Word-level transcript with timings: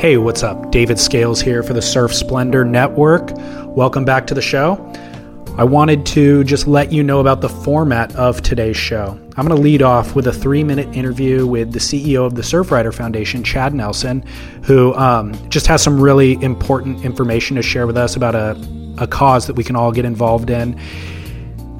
Hey, 0.00 0.16
what's 0.16 0.42
up? 0.42 0.70
David 0.70 0.98
Scales 0.98 1.42
here 1.42 1.62
for 1.62 1.74
the 1.74 1.82
Surf 1.82 2.14
Splendor 2.14 2.64
Network. 2.64 3.32
Welcome 3.66 4.06
back 4.06 4.26
to 4.28 4.34
the 4.34 4.40
show. 4.40 4.82
I 5.58 5.64
wanted 5.64 6.06
to 6.06 6.42
just 6.44 6.66
let 6.66 6.90
you 6.90 7.02
know 7.02 7.20
about 7.20 7.42
the 7.42 7.50
format 7.50 8.16
of 8.16 8.40
today's 8.40 8.78
show. 8.78 9.08
I'm 9.36 9.46
going 9.46 9.54
to 9.54 9.60
lead 9.60 9.82
off 9.82 10.16
with 10.16 10.26
a 10.26 10.32
three 10.32 10.64
minute 10.64 10.88
interview 10.96 11.46
with 11.46 11.74
the 11.74 11.80
CEO 11.80 12.24
of 12.24 12.34
the 12.34 12.40
Surfrider 12.40 12.94
Foundation, 12.94 13.44
Chad 13.44 13.74
Nelson, 13.74 14.22
who 14.62 14.94
um, 14.94 15.34
just 15.50 15.66
has 15.66 15.82
some 15.82 16.00
really 16.00 16.42
important 16.42 17.04
information 17.04 17.56
to 17.56 17.62
share 17.62 17.86
with 17.86 17.98
us 17.98 18.16
about 18.16 18.34
a, 18.34 18.56
a 18.96 19.06
cause 19.06 19.46
that 19.48 19.54
we 19.54 19.62
can 19.62 19.76
all 19.76 19.92
get 19.92 20.06
involved 20.06 20.48
in. 20.48 20.80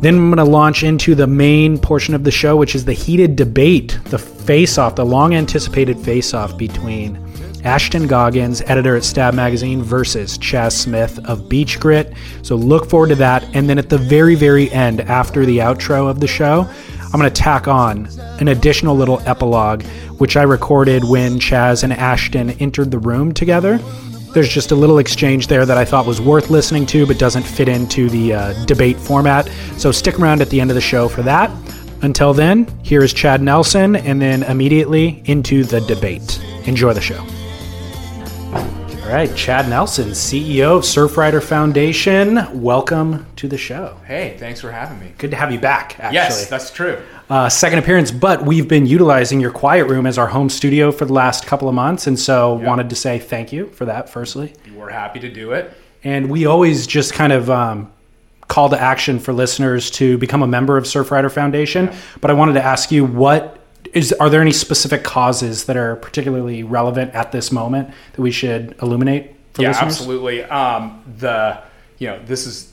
Then 0.02 0.16
I'm 0.16 0.30
going 0.30 0.36
to 0.36 0.44
launch 0.44 0.82
into 0.82 1.14
the 1.14 1.26
main 1.26 1.78
portion 1.78 2.14
of 2.14 2.24
the 2.24 2.30
show, 2.30 2.54
which 2.54 2.74
is 2.74 2.84
the 2.84 2.92
heated 2.92 3.34
debate, 3.34 3.98
the 4.04 4.18
face 4.18 4.76
off, 4.76 4.96
the 4.96 5.06
long 5.06 5.34
anticipated 5.34 5.98
face 5.98 6.34
off 6.34 6.58
between 6.58 7.29
Ashton 7.64 8.06
Goggans, 8.06 8.62
editor 8.68 8.96
at 8.96 9.04
Stab 9.04 9.34
Magazine, 9.34 9.82
versus 9.82 10.38
Chas 10.38 10.78
Smith 10.78 11.18
of 11.26 11.48
Beach 11.48 11.78
Grit. 11.78 12.12
So 12.42 12.56
look 12.56 12.88
forward 12.88 13.08
to 13.08 13.14
that. 13.16 13.44
And 13.54 13.68
then 13.68 13.78
at 13.78 13.88
the 13.88 13.98
very, 13.98 14.34
very 14.34 14.70
end, 14.70 15.00
after 15.02 15.44
the 15.44 15.58
outro 15.58 16.08
of 16.08 16.20
the 16.20 16.26
show, 16.26 16.68
I'm 17.12 17.20
going 17.20 17.32
to 17.32 17.42
tack 17.42 17.66
on 17.68 18.08
an 18.38 18.48
additional 18.48 18.96
little 18.96 19.20
epilogue, 19.26 19.82
which 20.18 20.36
I 20.36 20.42
recorded 20.42 21.02
when 21.04 21.40
Chas 21.40 21.82
and 21.82 21.92
Ashton 21.92 22.50
entered 22.50 22.90
the 22.90 22.98
room 22.98 23.32
together. 23.32 23.78
There's 24.32 24.48
just 24.48 24.70
a 24.70 24.76
little 24.76 24.98
exchange 24.98 25.48
there 25.48 25.66
that 25.66 25.76
I 25.76 25.84
thought 25.84 26.06
was 26.06 26.20
worth 26.20 26.50
listening 26.50 26.86
to, 26.86 27.04
but 27.06 27.18
doesn't 27.18 27.42
fit 27.42 27.68
into 27.68 28.08
the 28.08 28.34
uh, 28.34 28.64
debate 28.64 28.96
format. 28.96 29.50
So 29.76 29.90
stick 29.90 30.20
around 30.20 30.40
at 30.40 30.50
the 30.50 30.60
end 30.60 30.70
of 30.70 30.76
the 30.76 30.80
show 30.80 31.08
for 31.08 31.22
that. 31.22 31.50
Until 32.02 32.32
then, 32.32 32.66
here 32.82 33.02
is 33.02 33.12
Chad 33.12 33.42
Nelson, 33.42 33.96
and 33.96 34.22
then 34.22 34.44
immediately 34.44 35.20
into 35.26 35.64
the 35.64 35.80
debate. 35.80 36.40
Enjoy 36.64 36.92
the 36.92 37.00
show. 37.00 37.26
All 39.10 39.16
right, 39.16 39.34
Chad 39.34 39.68
Nelson, 39.68 40.10
CEO 40.10 40.76
of 40.76 40.84
Surfrider 40.84 41.42
Foundation. 41.42 42.62
Welcome 42.62 43.26
to 43.34 43.48
the 43.48 43.58
show. 43.58 43.96
Hey, 44.06 44.36
thanks 44.38 44.60
for 44.60 44.70
having 44.70 45.00
me. 45.00 45.12
Good 45.18 45.32
to 45.32 45.36
have 45.36 45.50
you 45.50 45.58
back, 45.58 45.98
actually. 45.98 46.14
Yes, 46.14 46.48
that's 46.48 46.70
true. 46.70 46.96
uh, 47.28 47.48
second 47.48 47.80
appearance, 47.80 48.12
but 48.12 48.46
we've 48.46 48.68
been 48.68 48.86
utilizing 48.86 49.40
your 49.40 49.50
quiet 49.50 49.86
room 49.86 50.06
as 50.06 50.16
our 50.16 50.28
home 50.28 50.48
studio 50.48 50.92
for 50.92 51.06
the 51.06 51.12
last 51.12 51.44
couple 51.44 51.68
of 51.68 51.74
months, 51.74 52.06
and 52.06 52.16
so 52.20 52.54
wanted 52.54 52.88
to 52.90 52.94
say 52.94 53.18
thank 53.18 53.52
you 53.52 53.66
for 53.70 53.84
that. 53.86 54.08
Firstly, 54.08 54.54
We're 54.76 54.90
happy 54.90 55.18
to 55.18 55.28
do 55.28 55.52
it. 55.54 55.74
and 56.04 56.30
we 56.30 56.46
always 56.46 56.86
just 56.86 57.12
kind 57.12 57.32
of 57.32 57.50
um, 57.50 57.90
call 58.46 58.68
to 58.68 58.80
action 58.80 59.18
for 59.18 59.32
listeners 59.32 59.90
to 59.92 60.18
become 60.18 60.44
a 60.44 60.46
member 60.46 60.76
of 60.76 60.84
Surfrider 60.84 61.32
Foundation. 61.32 61.92
But 62.20 62.30
I 62.30 62.34
wanted 62.34 62.52
to 62.52 62.62
ask 62.62 62.92
you, 62.92 63.04
what 63.06 63.59
is? 63.92 64.12
Are 64.14 64.30
there 64.30 64.40
any 64.40 64.52
specific 64.52 65.04
causes 65.04 65.64
that 65.64 65.76
are 65.76 65.96
particularly 65.96 66.62
relevant 66.62 67.14
at 67.14 67.32
this 67.32 67.52
moment 67.52 67.90
that 68.12 68.22
we 68.22 68.30
should 68.30 68.76
illuminate 68.82 69.34
for 69.52 69.62
yeah, 69.62 69.68
listeners? 69.68 70.00
absolutely. 70.00 70.44
Um, 70.44 71.02
the 71.18 71.62
you 71.98 72.08
know 72.08 72.22
this 72.24 72.46
is, 72.46 72.72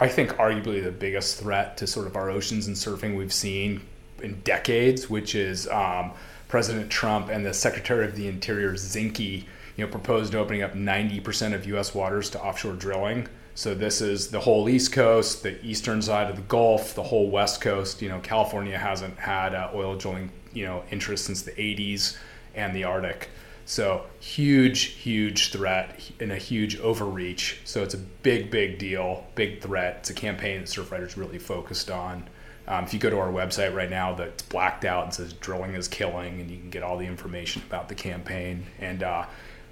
I 0.00 0.08
think, 0.08 0.32
arguably 0.34 0.82
the 0.82 0.90
biggest 0.90 1.40
threat 1.40 1.76
to 1.78 1.86
sort 1.86 2.06
of 2.06 2.16
our 2.16 2.30
oceans 2.30 2.66
and 2.66 2.76
surfing 2.76 3.16
we've 3.16 3.32
seen 3.32 3.82
in 4.22 4.40
decades, 4.40 5.10
which 5.10 5.34
is 5.34 5.68
um, 5.68 6.12
President 6.48 6.90
Trump 6.90 7.28
and 7.28 7.44
the 7.44 7.54
Secretary 7.54 8.04
of 8.06 8.16
the 8.16 8.28
Interior 8.28 8.72
Zinke, 8.72 9.44
you 9.76 9.84
know, 9.84 9.90
proposed 9.90 10.34
opening 10.34 10.62
up 10.62 10.74
90% 10.74 11.54
of 11.54 11.66
U.S. 11.66 11.94
waters 11.94 12.30
to 12.30 12.40
offshore 12.40 12.74
drilling. 12.74 13.28
So 13.54 13.74
this 13.74 14.02
is 14.02 14.28
the 14.30 14.40
whole 14.40 14.68
East 14.68 14.92
Coast, 14.92 15.42
the 15.42 15.64
eastern 15.64 16.02
side 16.02 16.28
of 16.28 16.36
the 16.36 16.42
Gulf, 16.42 16.94
the 16.94 17.02
whole 17.02 17.30
West 17.30 17.62
Coast. 17.62 18.02
You 18.02 18.10
know, 18.10 18.20
California 18.20 18.76
hasn't 18.76 19.18
had 19.18 19.54
uh, 19.54 19.70
oil 19.74 19.96
drilling, 19.96 20.30
you 20.56 20.64
know, 20.64 20.82
interest 20.90 21.26
since 21.26 21.42
the 21.42 21.52
80s, 21.52 22.16
and 22.54 22.74
the 22.74 22.84
Arctic. 22.84 23.28
So 23.66 24.06
huge, 24.20 24.82
huge 24.82 25.52
threat 25.52 26.00
and 26.20 26.32
a 26.32 26.36
huge 26.36 26.78
overreach. 26.78 27.60
So 27.64 27.82
it's 27.82 27.94
a 27.94 27.98
big, 27.98 28.50
big 28.50 28.78
deal, 28.78 29.26
big 29.34 29.60
threat. 29.60 29.96
It's 30.00 30.10
a 30.10 30.14
campaign 30.14 30.60
that 30.60 30.68
Surfrider's 30.68 31.16
really 31.16 31.38
focused 31.38 31.90
on. 31.90 32.28
Um, 32.68 32.84
if 32.84 32.94
you 32.94 32.98
go 32.98 33.10
to 33.10 33.18
our 33.18 33.28
website 33.28 33.74
right 33.74 33.90
now, 33.90 34.14
that's 34.14 34.42
blacked 34.44 34.84
out 34.84 35.04
and 35.04 35.14
says 35.14 35.32
"drilling 35.34 35.74
is 35.74 35.86
killing," 35.86 36.40
and 36.40 36.50
you 36.50 36.58
can 36.58 36.70
get 36.70 36.82
all 36.82 36.96
the 36.96 37.06
information 37.06 37.62
about 37.68 37.88
the 37.88 37.94
campaign. 37.94 38.66
And 38.80 39.02
uh, 39.02 39.26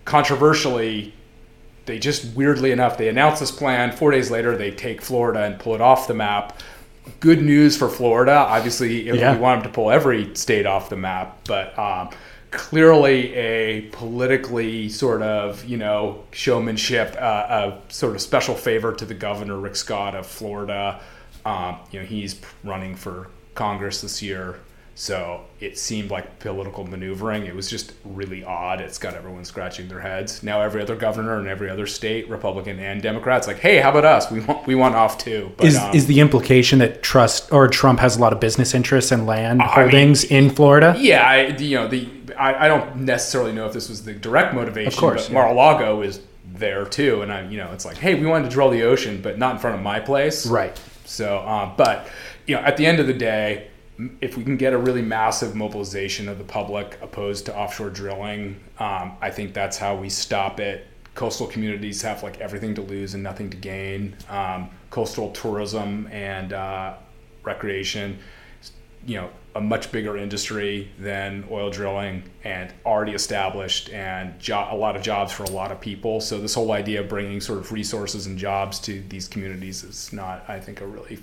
controversially, 0.04 1.14
they 1.86 1.98
just 1.98 2.36
weirdly 2.36 2.70
enough 2.70 2.96
they 2.96 3.08
announce 3.08 3.40
this 3.40 3.50
plan. 3.50 3.90
Four 3.92 4.12
days 4.12 4.30
later, 4.30 4.56
they 4.56 4.70
take 4.70 5.00
Florida 5.00 5.42
and 5.42 5.58
pull 5.58 5.74
it 5.74 5.80
off 5.80 6.06
the 6.06 6.14
map. 6.14 6.60
Good 7.20 7.42
news 7.42 7.76
for 7.76 7.88
Florida. 7.88 8.32
Obviously, 8.32 9.08
if 9.08 9.16
Yeah. 9.16 9.34
we 9.34 9.38
want 9.38 9.62
them 9.62 9.70
to 9.70 9.74
pull 9.74 9.90
every 9.90 10.34
state 10.34 10.66
off 10.66 10.88
the 10.88 10.96
map, 10.96 11.38
but 11.46 11.78
um, 11.78 12.10
clearly 12.50 13.34
a 13.34 13.82
politically 13.92 14.88
sort 14.88 15.20
of 15.22 15.64
you 15.64 15.76
know 15.76 16.24
showmanship, 16.30 17.14
uh, 17.20 17.72
a 17.88 17.92
sort 17.92 18.14
of 18.14 18.20
special 18.22 18.54
favor 18.54 18.92
to 18.92 19.04
the 19.04 19.14
governor 19.14 19.56
Rick 19.58 19.76
Scott 19.76 20.14
of 20.14 20.26
Florida. 20.26 21.00
Um, 21.44 21.76
you 21.90 22.00
know, 22.00 22.06
he's 22.06 22.40
running 22.62 22.94
for 22.94 23.28
Congress 23.54 24.00
this 24.00 24.22
year. 24.22 24.56
So 24.96 25.40
it 25.58 25.76
seemed 25.76 26.10
like 26.10 26.38
political 26.38 26.84
maneuvering. 26.86 27.46
It 27.46 27.54
was 27.54 27.68
just 27.68 27.94
really 28.04 28.44
odd. 28.44 28.80
It's 28.80 28.96
got 28.96 29.14
everyone 29.14 29.44
scratching 29.44 29.88
their 29.88 30.00
heads. 30.00 30.42
Now 30.44 30.60
every 30.60 30.80
other 30.80 30.94
governor 30.94 31.40
in 31.40 31.48
every 31.48 31.68
other 31.68 31.86
state, 31.86 32.28
Republican 32.30 32.78
and 32.78 33.02
Democrats, 33.02 33.48
like, 33.48 33.58
hey, 33.58 33.78
how 33.78 33.90
about 33.90 34.04
us? 34.04 34.30
We 34.30 34.40
want 34.40 34.66
we 34.66 34.74
want 34.76 34.94
off 34.94 35.18
too. 35.18 35.52
But, 35.56 35.66
Is, 35.66 35.76
um, 35.76 35.94
is 35.94 36.06
the 36.06 36.20
implication 36.20 36.78
that 36.78 37.02
trust 37.02 37.52
or 37.52 37.66
Trump 37.66 37.98
has 37.98 38.16
a 38.16 38.20
lot 38.20 38.32
of 38.32 38.38
business 38.38 38.72
interests 38.72 39.10
and 39.10 39.26
land 39.26 39.58
mean- 39.58 39.68
holdings 39.68 40.22
in 40.24 40.50
Florida? 40.50 40.94
yeah, 40.96 41.22
I, 41.28 41.46
you 41.56 41.76
know 41.76 41.88
the 41.88 42.08
I, 42.38 42.66
I 42.66 42.68
don't 42.68 42.96
necessarily 42.98 43.52
know 43.52 43.66
if 43.66 43.72
this 43.72 43.88
was 43.88 44.04
the 44.04 44.12
direct 44.12 44.54
motivation. 44.54 44.92
Of 44.92 44.96
course, 44.96 45.24
but 45.24 45.32
yeah. 45.32 45.40
Mar-a-Lago 45.40 46.02
is 46.02 46.20
there 46.54 46.84
too, 46.84 47.22
and 47.22 47.32
I 47.32 47.48
you 47.48 47.56
know 47.56 47.72
it's 47.72 47.84
like, 47.84 47.96
hey, 47.96 48.14
we 48.14 48.26
wanted 48.26 48.48
to 48.48 48.54
drill 48.54 48.70
the 48.70 48.82
ocean, 48.82 49.20
but 49.20 49.38
not 49.38 49.56
in 49.56 49.60
front 49.60 49.76
of 49.76 49.82
my 49.82 49.98
place. 49.98 50.46
Right. 50.46 50.80
So, 51.04 51.40
um, 51.46 51.72
but 51.76 52.08
you 52.46 52.54
know, 52.54 52.62
at 52.62 52.76
the 52.76 52.86
end 52.86 53.00
of 53.00 53.08
the 53.08 53.12
day, 53.12 53.68
if 54.20 54.36
we 54.36 54.42
can 54.42 54.56
get 54.56 54.72
a 54.72 54.78
really 54.78 55.02
massive 55.02 55.54
mobilization 55.54 56.28
of 56.28 56.38
the 56.38 56.44
public 56.44 56.98
opposed 57.00 57.46
to 57.46 57.56
offshore 57.56 57.90
drilling, 57.90 58.60
um, 58.78 59.16
I 59.20 59.30
think 59.30 59.54
that's 59.54 59.78
how 59.78 59.94
we 59.94 60.08
stop 60.08 60.58
it. 60.58 60.86
Coastal 61.14 61.46
communities 61.46 62.02
have 62.02 62.22
like 62.22 62.40
everything 62.40 62.74
to 62.74 62.82
lose 62.82 63.14
and 63.14 63.22
nothing 63.22 63.50
to 63.50 63.56
gain. 63.56 64.16
Um, 64.28 64.68
coastal 64.90 65.30
tourism 65.30 66.08
and 66.10 66.52
uh, 66.52 66.94
recreation, 67.44 68.18
you 69.06 69.16
know, 69.16 69.30
a 69.54 69.60
much 69.60 69.92
bigger 69.92 70.16
industry 70.16 70.90
than 70.98 71.44
oil 71.48 71.70
drilling 71.70 72.24
and 72.42 72.72
already 72.84 73.12
established 73.12 73.88
and 73.90 74.36
jo- 74.40 74.66
a 74.70 74.76
lot 74.76 74.96
of 74.96 75.02
jobs 75.02 75.32
for 75.32 75.44
a 75.44 75.50
lot 75.50 75.70
of 75.70 75.80
people. 75.80 76.20
So 76.20 76.38
this 76.38 76.54
whole 76.54 76.72
idea 76.72 77.00
of 77.00 77.08
bringing 77.08 77.40
sort 77.40 77.60
of 77.60 77.70
resources 77.70 78.26
and 78.26 78.36
jobs 78.36 78.80
to 78.80 79.00
these 79.08 79.28
communities 79.28 79.84
is 79.84 80.12
not, 80.12 80.44
I 80.48 80.58
think, 80.58 80.80
a 80.80 80.86
really 80.86 81.20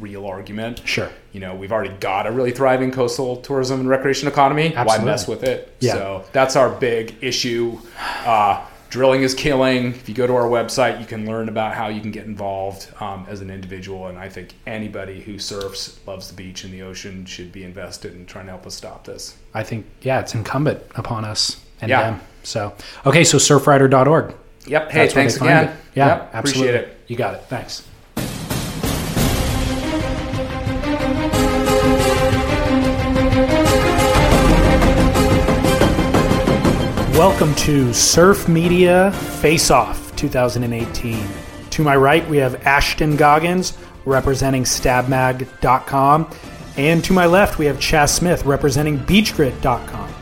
real 0.00 0.26
argument. 0.26 0.82
Sure. 0.86 1.10
You 1.32 1.40
know, 1.40 1.54
we've 1.54 1.72
already 1.72 1.94
got 2.00 2.26
a 2.26 2.32
really 2.32 2.50
thriving 2.52 2.90
coastal 2.90 3.36
tourism 3.38 3.80
and 3.80 3.88
recreation 3.88 4.28
economy. 4.28 4.74
Absolutely. 4.74 5.04
Why 5.04 5.10
mess 5.10 5.28
with 5.28 5.44
it? 5.44 5.74
Yeah. 5.80 5.92
So 5.92 6.24
that's 6.32 6.56
our 6.56 6.70
big 6.70 7.16
issue. 7.20 7.78
Uh, 8.24 8.64
drilling 8.90 9.22
is 9.22 9.34
killing. 9.34 9.86
If 9.88 10.08
you 10.08 10.14
go 10.14 10.26
to 10.26 10.34
our 10.34 10.48
website, 10.48 11.00
you 11.00 11.06
can 11.06 11.26
learn 11.26 11.48
about 11.48 11.74
how 11.74 11.88
you 11.88 12.00
can 12.00 12.10
get 12.12 12.26
involved 12.26 12.88
um, 13.00 13.26
as 13.28 13.40
an 13.40 13.50
individual. 13.50 14.06
And 14.06 14.18
I 14.18 14.28
think 14.28 14.54
anybody 14.66 15.20
who 15.20 15.38
surfs, 15.38 15.98
loves 16.06 16.28
the 16.28 16.34
beach 16.34 16.64
and 16.64 16.72
the 16.72 16.82
ocean 16.82 17.26
should 17.26 17.50
be 17.52 17.64
invested 17.64 18.14
in 18.14 18.24
trying 18.26 18.46
to 18.46 18.52
help 18.52 18.66
us 18.66 18.74
stop 18.74 19.04
this. 19.04 19.36
I 19.52 19.62
think, 19.64 19.86
yeah, 20.02 20.20
it's 20.20 20.34
incumbent 20.34 20.80
upon 20.94 21.24
us 21.24 21.60
and 21.80 21.88
Yeah. 21.90 22.02
them. 22.02 22.20
So, 22.44 22.74
okay, 23.04 23.24
so 23.24 23.38
surfrider.org. 23.38 24.34
Yep. 24.66 24.90
Hey, 24.90 24.98
That's 25.00 25.14
thanks 25.14 25.36
again. 25.36 25.76
Yeah, 25.94 26.06
Yep, 26.06 26.30
absolutely. 26.34 26.68
Appreciate 26.68 26.88
it. 26.88 26.98
You 27.08 27.16
got 27.16 27.34
it. 27.34 27.42
Thanks. 27.48 27.86
Welcome 37.14 37.54
to 37.54 37.94
Surf 37.94 38.48
Media 38.48 39.12
Face 39.40 39.70
Off 39.70 40.16
2018. 40.16 41.24
To 41.70 41.82
my 41.84 41.94
right, 41.94 42.28
we 42.28 42.38
have 42.38 42.66
Ashton 42.66 43.16
Goggans 43.16 43.78
representing 44.04 44.64
stabmag.com. 44.64 46.28
And 46.76 47.04
to 47.04 47.12
my 47.12 47.26
left, 47.26 47.56
we 47.56 47.66
have 47.66 47.78
Chas 47.78 48.12
Smith 48.12 48.44
representing 48.44 48.98
beachgrit.com. 48.98 50.12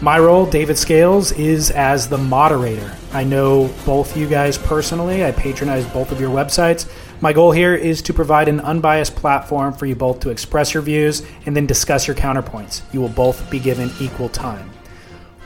My 0.00 0.18
role, 0.18 0.44
David 0.44 0.76
Scales, 0.76 1.30
is 1.30 1.70
as 1.70 2.08
the 2.08 2.18
moderator. 2.18 2.92
I 3.12 3.22
know 3.22 3.72
both 3.86 4.16
you 4.16 4.26
guys 4.26 4.58
personally. 4.58 5.24
I 5.24 5.30
patronize 5.30 5.86
both 5.86 6.10
of 6.10 6.20
your 6.20 6.30
websites. 6.30 6.90
My 7.20 7.32
goal 7.32 7.52
here 7.52 7.76
is 7.76 8.02
to 8.02 8.12
provide 8.12 8.48
an 8.48 8.58
unbiased 8.58 9.14
platform 9.14 9.72
for 9.72 9.86
you 9.86 9.94
both 9.94 10.18
to 10.20 10.30
express 10.30 10.74
your 10.74 10.82
views 10.82 11.24
and 11.46 11.54
then 11.54 11.66
discuss 11.66 12.08
your 12.08 12.16
counterpoints. 12.16 12.82
You 12.92 13.00
will 13.00 13.08
both 13.08 13.48
be 13.52 13.60
given 13.60 13.92
equal 14.00 14.28
time. 14.28 14.72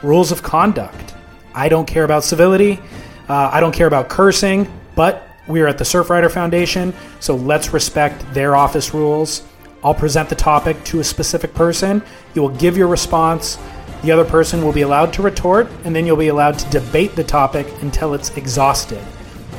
Rules 0.03 0.33
of 0.33 0.43
conduct. 0.43 1.15
I 1.55 1.69
don't 1.69 1.87
care 1.87 2.05
about 2.05 2.25
civility. 2.25 2.81
Uh, 3.29 3.51
I 3.53 3.61
don't 3.61 3.73
care 3.73 3.87
about 3.87 4.09
cursing, 4.09 4.67
but 4.95 5.29
we 5.47 5.61
are 5.61 5.67
at 5.67 5.79
the 5.79 5.85
Surfrider 5.85 6.31
Foundation, 6.31 6.93
so 7.21 7.35
let's 7.35 7.73
respect 7.73 8.25
their 8.35 8.57
office 8.57 8.95
rules. 8.95 9.43
I'll 9.85 9.95
present 9.95 10.29
the 10.29 10.35
topic 10.35 10.83
to 10.85 11.01
a 11.01 11.05
specific 11.05 11.55
person. 11.55 12.03
You 12.35 12.43
will 12.43 12.57
give 12.57 12.77
your 12.77 12.89
response. 12.89 13.59
The 14.03 14.13
other 14.13 14.25
person 14.25 14.65
will 14.65 14.73
be 14.73 14.83
allowed 14.83 15.13
to 15.15 15.23
retort, 15.23 15.69
and 15.85 15.95
then 15.95 16.07
you'll 16.07 16.17
be 16.17 16.29
allowed 16.29 16.59
to 16.59 16.71
debate 16.71 17.15
the 17.15 17.25
topic 17.25 17.67
until 17.83 18.15
it's 18.15 18.37
exhausted. 18.37 19.03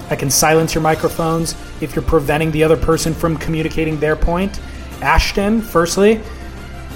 I 0.10 0.16
can 0.16 0.30
silence 0.30 0.74
your 0.74 0.82
microphones 0.82 1.56
if 1.82 1.96
you're 1.96 2.04
preventing 2.04 2.52
the 2.52 2.64
other 2.64 2.78
person 2.78 3.14
from 3.14 3.38
communicating 3.38 4.00
their 4.00 4.16
point. 4.16 4.60
Ashton, 5.02 5.62
firstly, 5.62 6.22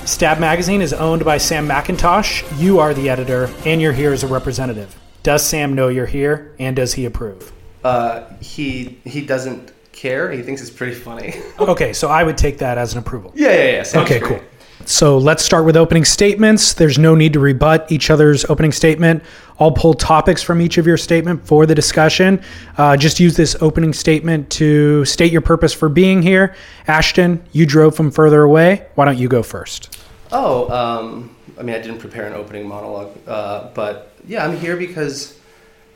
Stab 0.07 0.39
Magazine 0.39 0.81
is 0.81 0.93
owned 0.93 1.25
by 1.25 1.37
Sam 1.37 1.67
McIntosh. 1.67 2.43
You 2.59 2.79
are 2.79 2.93
the 2.93 3.09
editor, 3.09 3.49
and 3.65 3.81
you're 3.81 3.91
here 3.93 4.13
as 4.13 4.23
a 4.23 4.27
representative. 4.27 4.95
Does 5.21 5.45
Sam 5.45 5.73
know 5.73 5.89
you're 5.89 6.05
here, 6.05 6.55
and 6.59 6.75
does 6.77 6.93
he 6.93 7.05
approve? 7.05 7.51
Uh, 7.83 8.23
he 8.39 8.97
he 9.03 9.25
doesn't 9.25 9.73
care. 9.91 10.31
He 10.31 10.41
thinks 10.41 10.61
it's 10.61 10.69
pretty 10.71 10.93
funny. 10.95 11.33
Okay, 11.59 11.91
so 11.91 12.07
I 12.07 12.23
would 12.23 12.37
take 12.37 12.57
that 12.59 12.77
as 12.77 12.93
an 12.93 12.99
approval. 12.99 13.33
yeah, 13.35 13.49
yeah, 13.49 13.63
yeah. 13.71 13.83
sounds 13.83 14.05
Okay, 14.09 14.19
great. 14.19 14.39
cool. 14.39 14.47
So 14.85 15.17
let's 15.17 15.43
start 15.43 15.65
with 15.65 15.75
opening 15.75 16.05
statements. 16.05 16.73
There's 16.73 16.97
no 16.97 17.13
need 17.13 17.33
to 17.33 17.39
rebut 17.41 17.91
each 17.91 18.09
other's 18.09 18.45
opening 18.45 18.71
statement. 18.71 19.21
I'll 19.59 19.71
pull 19.71 19.93
topics 19.93 20.41
from 20.41 20.61
each 20.61 20.77
of 20.77 20.87
your 20.87 20.95
statement 20.97 21.45
for 21.45 21.65
the 21.65 21.75
discussion. 21.75 22.41
Uh, 22.77 22.95
just 22.95 23.19
use 23.19 23.35
this 23.35 23.57
opening 23.59 23.91
statement 23.91 24.49
to 24.51 25.03
state 25.03 25.31
your 25.33 25.41
purpose 25.41 25.73
for 25.73 25.89
being 25.89 26.21
here. 26.21 26.55
Ashton, 26.87 27.43
you 27.51 27.65
drove 27.65 27.95
from 27.95 28.11
further 28.11 28.43
away. 28.43 28.87
Why 28.95 29.03
don't 29.05 29.17
you 29.17 29.27
go 29.27 29.43
first? 29.43 29.96
Oh, 30.31 30.69
um, 30.69 31.35
I 31.57 31.63
mean, 31.63 31.75
I 31.75 31.79
didn't 31.79 31.99
prepare 31.99 32.27
an 32.27 32.33
opening 32.33 32.67
monologue, 32.67 33.17
uh, 33.27 33.69
but 33.73 34.13
yeah, 34.27 34.45
I'm 34.45 34.57
here 34.57 34.75
because 34.75 35.39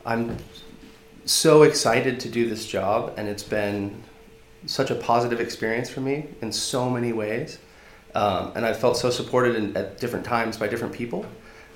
I'm 0.05 0.37
so 1.25 1.63
excited 1.63 2.19
to 2.21 2.29
do 2.29 2.49
this 2.49 2.65
job, 2.65 3.13
and 3.17 3.27
it's 3.27 3.43
been 3.43 4.03
such 4.65 4.89
a 4.89 4.95
positive 4.95 5.39
experience 5.39 5.89
for 5.89 6.01
me 6.01 6.27
in 6.41 6.51
so 6.51 6.89
many 6.89 7.11
ways. 7.11 7.57
Um, 8.15 8.51
and 8.55 8.65
I 8.65 8.73
felt 8.73 8.97
so 8.97 9.09
supported 9.09 9.55
in, 9.55 9.75
at 9.75 9.99
different 9.99 10.25
times 10.25 10.57
by 10.57 10.67
different 10.67 10.93
people. 10.93 11.25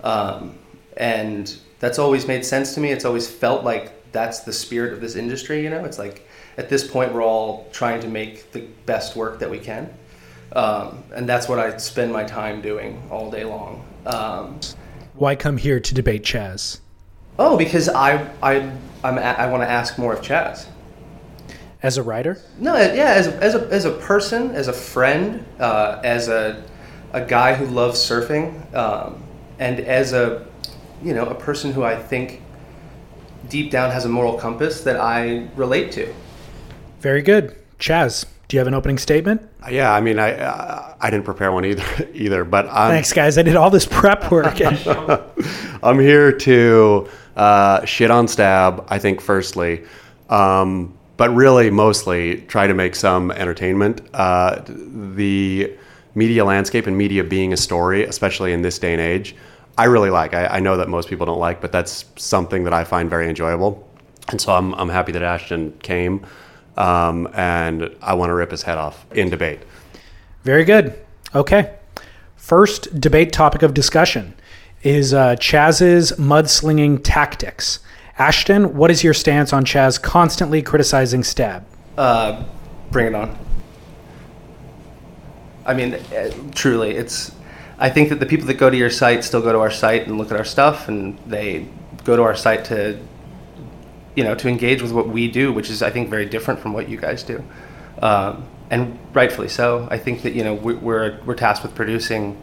Um, 0.04 0.58
and 0.98 1.56
that's 1.80 2.00
always 2.00 2.28
made 2.28 2.46
sense 2.46 2.74
to 2.76 2.80
me. 2.80 2.92
It's 2.92 3.06
always 3.06 3.28
felt 3.30 3.64
like 3.64 4.12
that's 4.12 4.42
the 4.42 4.54
spirit 4.54 4.94
of 4.94 5.02
this 5.02 5.16
industry, 5.16 5.64
you 5.64 5.70
know? 5.70 5.84
It's 5.84 6.00
like 6.00 6.28
at 6.58 6.70
this 6.70 6.90
point, 6.90 7.14
we're 7.14 7.24
all 7.24 7.68
trying 7.72 8.02
to 8.02 8.08
make 8.08 8.52
the 8.52 8.62
best 8.86 9.16
work 9.16 9.40
that 9.40 9.50
we 9.50 9.60
can. 9.60 9.94
Um, 10.56 11.04
and 11.14 11.28
that's 11.28 11.50
what 11.50 11.60
I 11.60 11.76
spend 11.78 12.12
my 12.14 12.24
time 12.24 12.62
doing 12.62 13.02
all 13.12 13.30
day 13.30 13.44
long. 13.44 13.86
Um, 14.06 14.60
Why 15.14 15.36
come 15.36 15.58
here 15.58 15.80
to 15.80 15.94
debate 15.94 16.24
Chas? 16.24 16.80
oh, 17.38 17.58
because 17.58 17.90
I, 17.90 18.30
I, 18.42 18.72
I'm 19.04 19.18
a, 19.18 19.22
I 19.22 19.48
want 19.52 19.62
to 19.64 19.70
ask 19.70 19.98
more 19.98 20.14
of 20.14 20.22
Chas. 20.22 20.68
As 21.84 21.98
a 21.98 22.04
writer? 22.04 22.42
No, 22.58 22.76
yeah, 22.76 23.12
as 23.12 23.28
a, 23.28 23.36
as 23.44 23.56
a, 23.56 23.68
as 23.68 23.86
a 23.86 23.92
person, 23.92 24.52
as 24.52 24.68
a 24.68 24.74
friend, 24.74 25.46
uh, 25.60 26.00
as 26.04 26.28
a, 26.30 26.64
a 27.14 27.22
guy 27.22 27.54
who 27.54 27.66
loves 27.66 28.00
surfing, 28.00 28.74
um, 28.74 29.22
and 29.60 29.80
as 29.82 30.14
a, 30.14 30.48
you 31.04 31.14
know, 31.14 31.26
a 31.26 31.36
person 31.36 31.74
who 31.74 31.84
I 31.84 32.02
think 32.02 32.42
deep 33.50 33.70
down 33.70 33.92
has 33.92 34.06
a 34.06 34.10
moral 34.10 34.38
compass 34.38 34.82
that 34.82 35.00
I 35.00 35.48
relate 35.56 35.92
to. 35.94 36.12
Very 37.00 37.22
good. 37.22 37.56
Chas, 37.78 38.26
do 38.56 38.58
you 38.58 38.62
have 38.62 38.68
an 38.68 38.74
opening 38.74 38.98
statement? 38.98 39.42
Yeah, 39.70 39.94
I 39.94 40.00
mean, 40.00 40.18
I 40.18 40.32
uh, 40.32 40.96
I 41.02 41.10
didn't 41.10 41.26
prepare 41.26 41.52
one 41.52 41.66
either 41.66 42.10
either, 42.14 42.46
but 42.46 42.66
I'm 42.68 42.90
Thanks, 42.90 43.12
guys. 43.12 43.38
I 43.38 43.42
did 43.42 43.58
all 43.58 43.70
this 43.70 43.86
prep 43.86 44.32
work. 44.32 44.62
I'm 45.84 46.00
here 46.00 46.32
to 46.32 47.10
uh, 47.36 47.84
shit 47.84 48.10
on 48.12 48.30
Stab. 48.30 48.86
I 48.88 48.98
think 48.98 49.20
firstly, 49.20 49.84
um, 50.30 50.98
but 51.18 51.36
really 51.36 51.70
mostly 51.70 52.44
try 52.44 52.66
to 52.66 52.74
make 52.74 52.96
some 52.96 53.30
entertainment. 53.32 54.00
Uh, 54.14 54.62
the 54.66 55.76
media 56.14 56.46
landscape 56.46 56.88
and 56.88 56.98
media 56.98 57.26
being 57.26 57.52
a 57.52 57.58
story, 57.58 58.06
especially 58.06 58.54
in 58.54 58.62
this 58.62 58.80
day 58.80 58.94
and 58.94 59.02
age, 59.02 59.36
I 59.78 59.84
really 59.84 60.12
like. 60.12 60.34
I, 60.34 60.48
I 60.48 60.60
know 60.62 60.78
that 60.78 60.88
most 60.88 61.10
people 61.10 61.26
don't 61.26 61.40
like, 61.40 61.60
but 61.60 61.74
that's 61.74 62.06
something 62.16 62.64
that 62.64 62.74
I 62.74 62.86
find 62.86 63.10
very 63.10 63.28
enjoyable, 63.28 63.86
and 64.30 64.40
so 64.40 64.54
I'm 64.54 64.74
I'm 64.76 64.88
happy 64.88 65.12
that 65.12 65.24
Ashton 65.24 65.74
came, 65.80 66.26
um, 66.78 67.28
and 67.34 67.96
I 68.02 68.14
want 68.14 68.30
to 68.30 68.34
rip 68.34 68.52
his 68.52 68.64
head 68.64 68.78
off 68.78 69.06
in 69.12 69.30
debate. 69.30 69.60
Very 70.44 70.64
good. 70.64 71.00
Okay. 71.34 71.76
First 72.36 73.00
debate 73.00 73.34
topic 73.34 73.64
of 73.64 73.74
discussion 73.74 74.36
is 74.84 75.14
uh, 75.14 75.36
Chas's 75.38 76.12
mudslinging 76.14 77.02
tactics. 77.04 77.80
Ashton, 78.18 78.78
what 78.78 78.92
is 78.92 79.04
your 79.04 79.14
stance 79.14 79.52
on 79.52 79.66
Chas 79.66 79.98
constantly 79.98 80.62
criticizing 80.62 81.24
Stab? 81.24 81.66
Uh, 81.98 82.44
bring 82.92 83.08
it 83.08 83.16
on. 83.16 83.38
I 85.66 85.74
mean, 85.74 85.96
uh, 85.96 86.32
truly, 86.54 86.92
it's. 86.92 87.32
I 87.78 87.90
think 87.90 88.10
that 88.10 88.20
the 88.20 88.26
people 88.26 88.46
that 88.48 88.54
go 88.54 88.70
to 88.70 88.78
your 88.78 88.90
site 88.90 89.24
still 89.24 89.42
go 89.42 89.52
to 89.52 89.60
our 89.60 89.72
site 89.72 90.08
and 90.08 90.18
look 90.18 90.32
at 90.32 90.38
our 90.38 90.46
stuff, 90.46 90.88
and 90.88 91.18
they 91.26 91.68
go 92.06 92.16
to 92.16 92.22
our 92.22 92.36
site 92.36 92.64
to, 92.66 92.98
you 94.16 94.24
know, 94.24 94.36
to 94.36 94.48
engage 94.48 94.82
with 94.82 94.92
what 94.92 95.08
we 95.10 95.30
do, 95.30 95.52
which 95.52 95.70
is, 95.70 95.82
I 95.82 95.90
think, 95.90 96.10
very 96.10 96.26
different 96.26 96.60
from 96.60 96.74
what 96.74 96.90
you 96.90 96.98
guys 96.98 97.24
do, 97.24 97.44
um, 98.02 98.46
and 98.70 98.98
rightfully 99.14 99.50
so. 99.50 99.88
I 99.92 99.98
think 99.98 100.24
that 100.24 100.34
you 100.34 100.44
know 100.44 100.54
we, 100.54 100.74
we're 100.74 101.20
we're 101.26 101.36
tasked 101.36 101.64
with 101.64 101.76
producing 101.76 102.42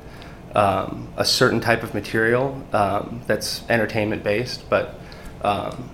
um, 0.54 1.08
a 1.16 1.24
certain 1.24 1.60
type 1.60 1.82
of 1.82 1.94
material 1.94 2.62
um, 2.72 3.22
that's 3.26 3.62
entertainment 3.68 4.22
based, 4.22 4.68
but 4.68 4.98
um, 5.42 5.90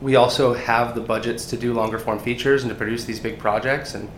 we 0.00 0.16
also 0.16 0.54
have 0.54 0.94
the 0.94 1.00
budgets 1.00 1.46
to 1.46 1.56
do 1.56 1.72
longer 1.72 1.98
form 1.98 2.18
features 2.18 2.62
and 2.62 2.70
to 2.70 2.76
produce 2.76 3.04
these 3.04 3.20
big 3.20 3.38
projects 3.38 3.94
and 3.94 4.08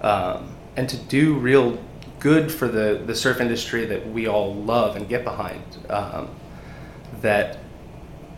um, 0.00 0.54
and 0.76 0.88
to 0.88 0.96
do 0.96 1.34
real 1.34 1.78
good 2.20 2.50
for 2.50 2.68
the, 2.68 3.02
the 3.06 3.14
surf 3.14 3.40
industry 3.40 3.84
that 3.84 4.08
we 4.08 4.26
all 4.26 4.54
love 4.54 4.96
and 4.96 5.08
get 5.08 5.24
behind. 5.24 5.62
Um, 5.90 6.30
that 7.20 7.58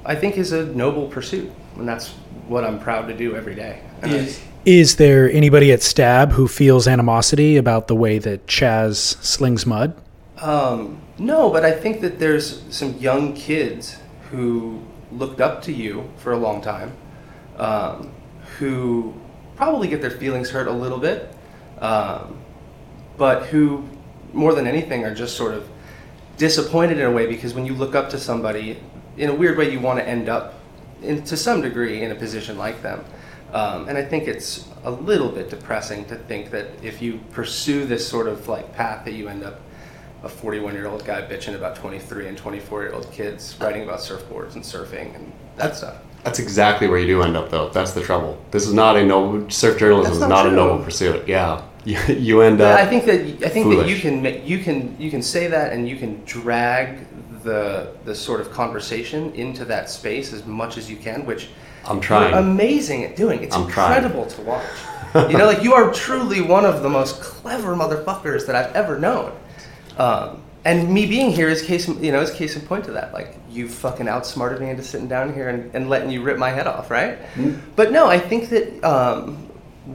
I 0.05 0.15
think 0.15 0.37
is 0.37 0.53
a 0.53 0.67
noble 0.67 1.09
pursuit, 1.09 1.51
and 1.79 1.89
that's 1.89 2.09
what 2.49 2.65
I'm 2.65 2.79
proud 2.79 3.09
to 3.09 3.15
do 3.15 3.37
every 3.37 3.55
day. 3.55 3.81
And 4.03 4.13
I- 4.13 4.35
Is 4.65 4.97
there 4.97 5.31
anybody 5.31 5.71
at 5.73 5.83
Stab 5.83 6.33
who 6.33 6.49
feels 6.49 6.89
animosity 6.89 7.57
about 7.57 7.87
the 7.87 7.95
way 7.95 8.19
that 8.19 8.47
Chas 8.47 8.99
slings 9.21 9.65
mud? 9.65 9.95
Um, 10.41 10.99
no, 11.19 11.51
but 11.51 11.65
I 11.65 11.71
think 11.71 12.01
that 12.01 12.19
there's 12.19 12.63
some 12.71 12.97
young 12.99 13.33
kids 13.35 13.97
who 14.31 14.83
looked 15.13 15.41
up 15.41 15.63
to 15.63 15.73
you 15.73 16.11
for 16.17 16.33
a 16.33 16.37
long 16.37 16.61
time, 16.61 16.93
um, 17.59 18.11
who 18.59 19.15
probably 19.55 19.89
get 19.89 20.01
their 20.03 20.11
feelings 20.11 20.51
hurt 20.51 20.67
a 20.67 20.73
little 20.73 20.99
bit, 20.99 21.33
um, 21.81 22.37
but 23.17 23.45
who, 23.47 23.85
more 24.33 24.53
than 24.53 24.67
anything, 24.67 25.05
are 25.05 25.15
just 25.15 25.37
sort 25.37 25.55
of 25.55 25.69
disappointed 26.37 26.99
in 26.99 27.07
a 27.07 27.11
way 27.11 27.27
because 27.27 27.55
when 27.55 27.65
you 27.65 27.73
look 27.73 27.95
up 27.95 28.11
to 28.11 28.19
somebody, 28.19 28.79
in 29.17 29.31
a 29.31 29.35
weird 29.35 29.57
way, 29.57 29.71
you 29.71 29.81
want 29.81 29.99
to 29.99 30.07
end 30.07 30.29
up, 30.29 30.56
in, 31.07 31.25
to 31.25 31.37
some 31.37 31.63
degree, 31.63 32.03
in 32.03 32.11
a 32.11 32.15
position 32.15 32.59
like 32.59 32.83
them. 32.83 33.05
Um, 33.53 33.89
and 33.89 33.97
I 33.97 34.05
think 34.05 34.29
it's 34.29 34.69
a 34.85 34.91
little 34.91 35.31
bit 35.31 35.49
depressing 35.49 36.05
to 36.07 36.17
think 36.17 36.51
that 36.51 36.67
if 36.83 37.01
you 37.01 37.21
pursue 37.33 37.87
this 37.87 38.07
sort 38.07 38.29
of 38.29 38.49
like 38.49 38.75
path, 38.75 39.05
that 39.05 39.13
you 39.13 39.29
end 39.29 39.45
up 39.45 39.61
a 40.23 40.29
41 40.29 40.75
year 40.75 40.87
old 40.87 41.05
guy 41.05 41.23
bitching 41.23 41.55
about 41.55 41.77
23 41.77 42.27
and 42.29 42.37
24 42.37 42.83
year 42.83 42.93
old 42.93 43.11
kids 43.13 43.57
writing 43.61 43.85
about 43.85 44.01
surfboards 44.01 44.55
and 44.55 44.65
surfing 44.65 45.15
and 45.15 45.33
that 45.57 45.77
stuff. 45.77 45.97
That's 46.25 46.41
exactly 46.41 46.89
where 46.89 46.99
you 46.99 47.07
do 47.07 47.23
end 47.23 47.37
up, 47.37 47.51
though. 47.51 47.69
That's 47.69 47.93
the 47.93 48.03
trouble. 48.03 48.37
This 48.51 48.67
is 48.67 48.75
not 48.75 48.97
a 48.97 49.07
noble 49.07 49.49
surf 49.49 49.79
journalism. 49.79 50.13
That's 50.13 50.17
is 50.17 50.29
not 50.29 50.45
not 50.45 50.47
a 50.49 50.51
noble 50.51 50.85
pursuit. 50.85 51.29
Yeah, 51.29 51.63
you, 51.85 51.99
you 52.09 52.41
end 52.41 52.61
up. 52.61 52.77
I 52.77 52.85
think 52.85 53.05
that 53.05 53.21
I 53.47 53.49
think 53.49 53.69
that 53.77 53.89
you 53.89 53.97
can 53.97 54.25
you 54.45 54.59
can 54.59 55.01
you 55.01 55.09
can 55.09 55.23
say 55.23 55.47
that 55.47 55.73
and 55.73 55.89
you 55.89 55.97
can 55.97 56.25
drag 56.25 56.99
the 57.47 57.93
the 58.05 58.15
sort 58.15 58.41
of 58.41 58.51
conversation 58.51 59.33
into 59.35 59.65
that 59.65 59.89
space 59.89 60.35
as 60.35 60.45
much 60.45 60.77
as 60.77 60.91
you 60.91 60.97
can, 60.97 61.25
which 61.25 61.49
I'm 61.87 62.01
trying. 62.01 62.31
you're 62.31 62.41
amazing 62.41 63.05
at 63.05 63.17
doing. 63.17 63.43
It's 63.43 63.57
I'm 63.57 63.71
trying. 63.71 64.05
incredible 64.05 64.27
to 64.27 64.43
watch. 64.43 64.67
you 65.31 65.39
know, 65.39 65.47
like 65.47 65.63
you 65.63 65.73
are 65.73 65.91
truly 65.93 66.43
one 66.43 66.67
of 66.67 66.83
the 66.83 66.91
most 66.91 67.21
clever 67.23 67.75
motherfuckers 67.75 68.47
that 68.47 68.55
I've 68.57 68.75
ever 68.75 68.99
known. 68.99 69.33
Um, 69.97 70.43
and 70.65 70.93
me 70.93 71.07
being 71.07 71.31
here 71.31 71.49
is 71.49 71.63
case 71.63 71.89
you 71.89 72.13
know 72.13 72.21
is 72.21 72.31
case 72.33 72.57
in 72.57 72.63
point 72.63 72.85
to 72.87 72.93
that. 72.93 73.13
Like 73.15 73.39
you 73.49 73.69
fucking 73.69 74.09
outsmarted 74.09 74.61
me 74.61 74.69
into 74.71 74.83
sitting 74.83 75.09
down 75.09 75.33
here 75.33 75.49
and, 75.49 75.73
and 75.75 75.89
letting 75.89 76.11
you 76.11 76.23
rip 76.23 76.39
my 76.39 76.51
head 76.51 76.67
off, 76.67 76.91
right? 76.91 77.19
But 77.77 77.93
no, 77.93 78.07
I 78.09 78.19
think 78.19 78.49
that 78.51 78.85
um, 78.85 79.37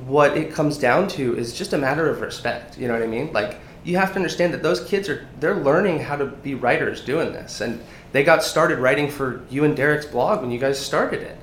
what 0.08 0.38
it 0.38 0.54
comes 0.54 0.78
down 0.78 1.10
to 1.10 1.38
is 1.38 1.54
just 1.54 1.74
a 1.74 1.78
matter 1.78 2.10
of 2.10 2.22
respect. 2.22 2.78
You 2.78 2.88
know 2.88 2.94
what 2.94 3.04
I 3.04 3.08
mean? 3.08 3.34
Like 3.34 3.60
you 3.84 3.98
have 3.98 4.10
to 4.10 4.16
understand 4.16 4.54
that 4.54 4.64
those 4.64 4.84
kids 4.86 5.10
are 5.10 5.28
they're 5.40 5.56
learning 5.56 6.00
how 6.00 6.16
to 6.16 6.26
be 6.26 6.56
writers 6.56 7.04
doing 7.04 7.34
this, 7.34 7.62
and 7.62 7.82
they 8.12 8.24
got 8.24 8.44
started 8.44 8.80
writing 8.80 9.10
for 9.10 9.42
you 9.50 9.64
and 9.64 9.76
Derek's 9.76 10.06
blog 10.06 10.42
when 10.42 10.52
you 10.52 10.60
guys 10.60 10.80
started 10.80 11.22
it, 11.22 11.38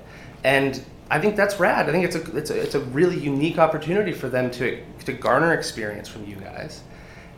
and 0.44 0.84
I 1.10 1.20
think 1.20 1.36
that's 1.36 1.58
rad. 1.58 1.88
I 1.88 1.92
think 1.92 2.04
it's 2.04 2.16
a 2.16 2.36
it's 2.36 2.50
a 2.50 2.60
it's 2.60 2.74
a 2.74 2.80
really 2.80 3.18
unique 3.18 3.58
opportunity 3.58 4.12
for 4.12 4.28
them 4.28 4.50
to 4.52 4.82
to 5.04 5.12
garner 5.12 5.54
experience 5.54 6.08
from 6.08 6.26
you 6.26 6.36
guys 6.36 6.82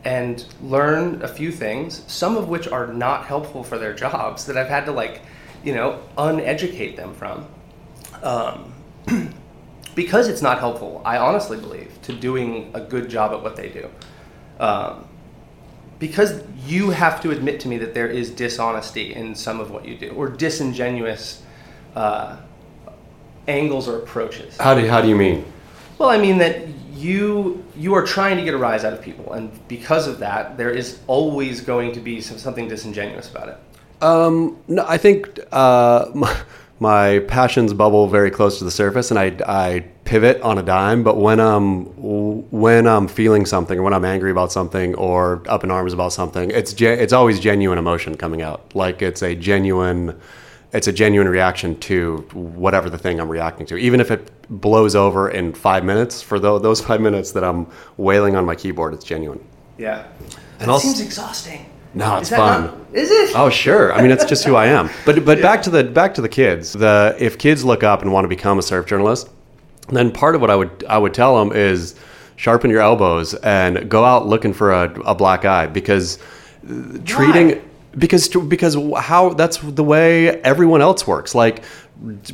and 0.04 0.46
learn 0.62 1.22
a 1.22 1.28
few 1.28 1.52
things, 1.52 2.04
some 2.06 2.36
of 2.36 2.48
which 2.48 2.66
are 2.68 2.86
not 2.86 3.26
helpful 3.26 3.62
for 3.62 3.78
their 3.78 3.92
jobs 3.92 4.46
that 4.46 4.56
I've 4.56 4.68
had 4.68 4.86
to 4.86 4.92
like, 4.92 5.20
you 5.62 5.74
know, 5.74 6.02
uneducate 6.16 6.96
them 6.96 7.14
from. 7.14 7.46
Um, 8.22 8.74
because 9.94 10.28
it's 10.28 10.42
not 10.42 10.58
helpful, 10.58 11.02
I 11.04 11.18
honestly 11.18 11.58
believe, 11.58 12.00
to 12.02 12.12
doing 12.12 12.70
a 12.74 12.80
good 12.80 13.10
job 13.10 13.32
at 13.32 13.42
what 13.42 13.56
they 13.56 13.68
do. 13.68 13.90
Um, 14.60 15.06
because 15.98 16.42
you 16.66 16.90
have 16.90 17.20
to 17.22 17.30
admit 17.30 17.60
to 17.60 17.68
me 17.68 17.78
that 17.78 17.94
there 17.94 18.06
is 18.06 18.30
dishonesty 18.30 19.14
in 19.14 19.34
some 19.34 19.58
of 19.58 19.70
what 19.70 19.86
you 19.86 19.96
do 19.96 20.10
or 20.10 20.28
disingenuous 20.28 21.42
uh, 21.96 22.36
angles 23.48 23.88
or 23.88 23.98
approaches. 23.98 24.56
How 24.56 24.74
do 24.74 24.86
how 24.86 25.00
do 25.00 25.08
you 25.08 25.16
mean? 25.16 25.44
Well, 25.98 26.08
I 26.08 26.18
mean 26.18 26.38
that 26.38 26.68
you 26.92 27.64
you 27.76 27.94
are 27.94 28.04
trying 28.04 28.36
to 28.36 28.44
get 28.44 28.54
a 28.54 28.58
rise 28.58 28.84
out 28.84 28.92
of 28.92 29.02
people, 29.02 29.32
and 29.32 29.50
because 29.68 30.06
of 30.06 30.18
that, 30.20 30.56
there 30.56 30.70
is 30.70 31.00
always 31.06 31.60
going 31.60 31.92
to 31.92 32.00
be 32.00 32.20
some, 32.20 32.38
something 32.38 32.68
disingenuous 32.68 33.30
about 33.30 33.48
it. 33.48 33.58
Um, 34.02 34.58
no, 34.68 34.84
I 34.86 34.96
think 34.96 35.38
uh, 35.52 36.10
my, 36.14 36.42
my 36.80 37.18
passions 37.20 37.74
bubble 37.74 38.08
very 38.08 38.30
close 38.30 38.58
to 38.58 38.64
the 38.64 38.70
surface, 38.70 39.10
and 39.10 39.18
I, 39.18 39.36
I 39.46 39.84
pivot 40.10 40.40
on 40.42 40.58
a 40.58 40.62
dime. 40.62 41.02
But 41.04 41.16
when 41.16 41.38
I'm 41.38 41.84
when 42.50 42.86
I'm 42.88 43.06
feeling 43.06 43.46
something, 43.46 43.78
or 43.78 43.82
when 43.82 43.94
I'm 43.94 44.04
angry 44.04 44.32
about 44.32 44.50
something, 44.52 44.94
or 44.96 45.42
up 45.48 45.62
in 45.64 45.70
arms 45.70 45.92
about 45.92 46.12
something, 46.12 46.50
it's 46.50 46.72
ge- 46.72 46.82
it's 47.04 47.12
always 47.12 47.38
genuine 47.38 47.78
emotion 47.78 48.16
coming 48.16 48.42
out. 48.42 48.74
Like 48.74 49.02
it's 49.02 49.22
a 49.22 49.34
genuine 49.34 50.18
it's 50.72 50.86
a 50.88 50.92
genuine 50.92 51.28
reaction 51.28 51.76
to 51.80 52.18
whatever 52.32 52.88
the 52.90 52.98
thing 52.98 53.20
I'm 53.20 53.28
reacting 53.28 53.66
to, 53.66 53.76
even 53.76 54.00
if 54.00 54.10
it 54.10 54.30
blows 54.48 54.94
over 54.94 55.28
in 55.30 55.52
five 55.52 55.84
minutes. 55.84 56.22
For 56.22 56.38
tho- 56.38 56.58
those 56.60 56.80
five 56.80 57.00
minutes 57.00 57.32
that 57.32 57.42
I'm 57.44 57.66
wailing 57.96 58.36
on 58.36 58.44
my 58.44 58.54
keyboard, 58.54 58.94
it's 58.94 59.04
genuine. 59.04 59.40
Yeah, 59.78 60.06
And 60.60 60.62
it 60.62 60.68
also- 60.68 60.88
seems 60.88 61.00
exhausting. 61.00 61.66
No, 61.92 62.18
it's 62.18 62.30
Is 62.30 62.36
fun. 62.36 62.62
not- 62.66 62.74
is 62.92 63.10
it? 63.10 63.32
Oh 63.36 63.50
sure. 63.50 63.92
I 63.92 64.00
mean, 64.02 64.10
it's 64.12 64.24
just 64.24 64.44
who 64.44 64.54
I 64.56 64.66
am. 64.66 64.90
But 65.06 65.24
but 65.24 65.40
back 65.48 65.62
to 65.62 65.70
the 65.70 65.82
back 65.84 66.14
to 66.14 66.22
the 66.22 66.28
kids. 66.28 66.72
The 66.72 67.16
if 67.18 67.36
kids 67.38 67.64
look 67.64 67.82
up 67.84 68.02
and 68.02 68.12
want 68.12 68.24
to 68.24 68.28
become 68.28 68.58
a 68.58 68.62
surf 68.62 68.86
journalist, 68.86 69.28
then 69.96 70.10
part 70.10 70.34
of 70.34 70.40
what 70.40 70.50
I 70.50 70.56
would 70.56 70.84
I 70.88 70.98
would 70.98 71.14
tell 71.14 71.38
them 71.38 71.56
is 71.56 71.94
sharpen 72.36 72.70
your 72.70 72.80
elbows 72.80 73.34
and 73.34 73.88
go 73.90 74.04
out 74.04 74.26
looking 74.26 74.52
for 74.52 74.72
a, 74.72 74.90
a 75.02 75.14
black 75.14 75.44
eye 75.44 75.66
because 75.66 76.18
uh, 76.68 76.98
treating 77.04 77.62
because 77.96 78.28
because 78.28 78.76
how 78.98 79.30
that's 79.34 79.58
the 79.58 79.84
way 79.84 80.28
everyone 80.42 80.80
else 80.80 81.06
works. 81.06 81.34
Like 81.34 81.64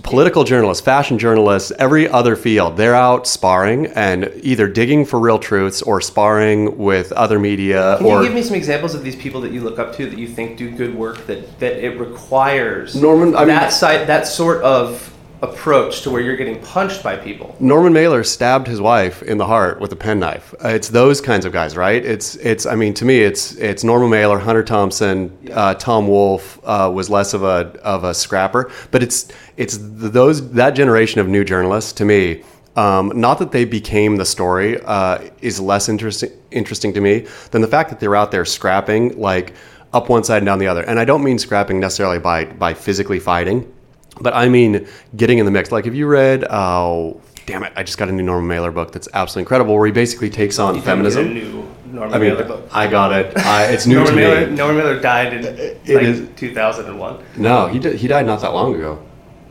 political 0.02 0.44
journalists, 0.44 0.84
fashion 0.84 1.18
journalists, 1.18 1.72
every 1.78 2.08
other 2.08 2.36
field, 2.36 2.76
they're 2.76 2.94
out 2.94 3.26
sparring 3.26 3.86
and 3.88 4.30
either 4.42 4.68
digging 4.68 5.04
for 5.04 5.18
real 5.18 5.38
truths 5.38 5.82
or 5.82 6.00
sparring 6.00 6.78
with 6.78 7.10
other 7.12 7.38
media 7.38 7.96
Can 7.98 8.06
or 8.06 8.22
you 8.22 8.28
give 8.28 8.34
me 8.34 8.42
some 8.42 8.54
examples 8.54 8.94
of 8.94 9.02
these 9.02 9.16
people 9.16 9.40
that 9.40 9.52
you 9.52 9.62
look 9.62 9.78
up 9.78 9.94
to 9.96 10.08
that 10.08 10.18
you 10.18 10.28
think 10.28 10.56
do 10.56 10.70
good 10.70 10.94
work 10.94 11.26
that, 11.26 11.58
that 11.58 11.84
it 11.84 11.98
requires 11.98 12.94
Norman, 12.94 13.34
I 13.34 13.40
mean- 13.40 13.48
that 13.48 13.72
side 13.72 14.06
that 14.06 14.28
sort 14.28 14.62
of 14.62 15.12
approach 15.42 16.02
to 16.02 16.10
where 16.10 16.20
you're 16.20 16.36
getting 16.36 16.60
punched 16.62 17.02
by 17.02 17.16
people? 17.16 17.54
Norman 17.60 17.92
Mailer 17.92 18.24
stabbed 18.24 18.66
his 18.66 18.80
wife 18.80 19.22
in 19.22 19.38
the 19.38 19.46
heart 19.46 19.80
with 19.80 19.92
a 19.92 19.96
penknife. 19.96 20.54
Uh, 20.64 20.68
it's 20.68 20.88
those 20.88 21.20
kinds 21.20 21.44
of 21.44 21.52
guys, 21.52 21.76
right? 21.76 22.04
It's 22.04 22.36
it's. 22.36 22.66
I 22.66 22.74
mean, 22.74 22.94
to 22.94 23.04
me, 23.04 23.20
it's 23.20 23.54
it's 23.56 23.84
Norman 23.84 24.10
Mailer, 24.10 24.38
Hunter 24.38 24.62
Thompson, 24.62 25.36
uh, 25.52 25.74
Tom 25.74 26.08
Wolfe 26.08 26.58
uh, 26.64 26.90
was 26.92 27.10
less 27.10 27.34
of 27.34 27.42
a 27.42 27.78
of 27.82 28.04
a 28.04 28.14
scrapper, 28.14 28.70
but 28.90 29.02
it's 29.02 29.28
it's 29.56 29.78
those 29.80 30.50
that 30.52 30.70
generation 30.70 31.20
of 31.20 31.28
new 31.28 31.44
journalists. 31.44 31.92
To 31.94 32.04
me, 32.04 32.42
um, 32.76 33.12
not 33.14 33.38
that 33.38 33.52
they 33.52 33.64
became 33.64 34.16
the 34.16 34.26
story 34.26 34.80
uh, 34.84 35.18
is 35.40 35.60
less 35.60 35.88
interesting 35.88 36.30
interesting 36.50 36.92
to 36.94 37.00
me 37.00 37.26
than 37.50 37.62
the 37.62 37.68
fact 37.68 37.90
that 37.90 38.00
they're 38.00 38.16
out 38.16 38.30
there 38.30 38.44
scrapping 38.44 39.18
like 39.18 39.54
up 39.92 40.08
one 40.08 40.24
side 40.24 40.38
and 40.38 40.46
down 40.46 40.58
the 40.58 40.66
other. 40.66 40.82
And 40.82 40.98
I 40.98 41.04
don't 41.04 41.24
mean 41.24 41.38
scrapping 41.38 41.80
necessarily 41.80 42.18
by 42.18 42.44
by 42.44 42.74
physically 42.74 43.18
fighting. 43.18 43.72
But 44.20 44.34
I 44.34 44.48
mean, 44.48 44.86
getting 45.16 45.38
in 45.38 45.44
the 45.44 45.50
mix. 45.50 45.70
Like, 45.72 45.84
have 45.84 45.94
you 45.94 46.06
read? 46.06 46.44
Oh, 46.50 47.20
damn 47.46 47.62
it! 47.62 47.72
I 47.76 47.82
just 47.82 47.98
got 47.98 48.08
a 48.08 48.12
new 48.12 48.22
Norman 48.22 48.48
Mailer 48.48 48.70
book 48.70 48.92
that's 48.92 49.08
absolutely 49.12 49.42
incredible, 49.42 49.74
where 49.74 49.86
he 49.86 49.92
basically 49.92 50.30
takes 50.30 50.58
on 50.58 50.74
You 50.74 50.80
feminism. 50.80 51.34
new 51.34 51.66
Norman 51.92 52.14
I 52.14 52.18
mean, 52.18 52.30
Mailer 52.34 52.44
book. 52.44 52.68
I 52.72 52.86
got 52.88 53.12
it. 53.12 53.36
I, 53.38 53.66
it's 53.72 53.86
new 53.86 53.96
Norman 53.96 54.14
to 54.14 54.20
Mailer, 54.20 54.46
me. 54.50 54.56
Norman 54.56 54.76
Mailer 54.78 55.00
died 55.00 55.32
in 55.34 55.44
It 55.44 55.80
like 55.88 56.02
is- 56.04 56.28
2001. 56.36 57.18
No, 57.36 57.66
he 57.66 57.78
di- 57.78 57.96
he 57.96 58.08
died 58.08 58.26
not 58.26 58.40
that 58.40 58.52
long 58.54 58.74
ago. 58.74 59.02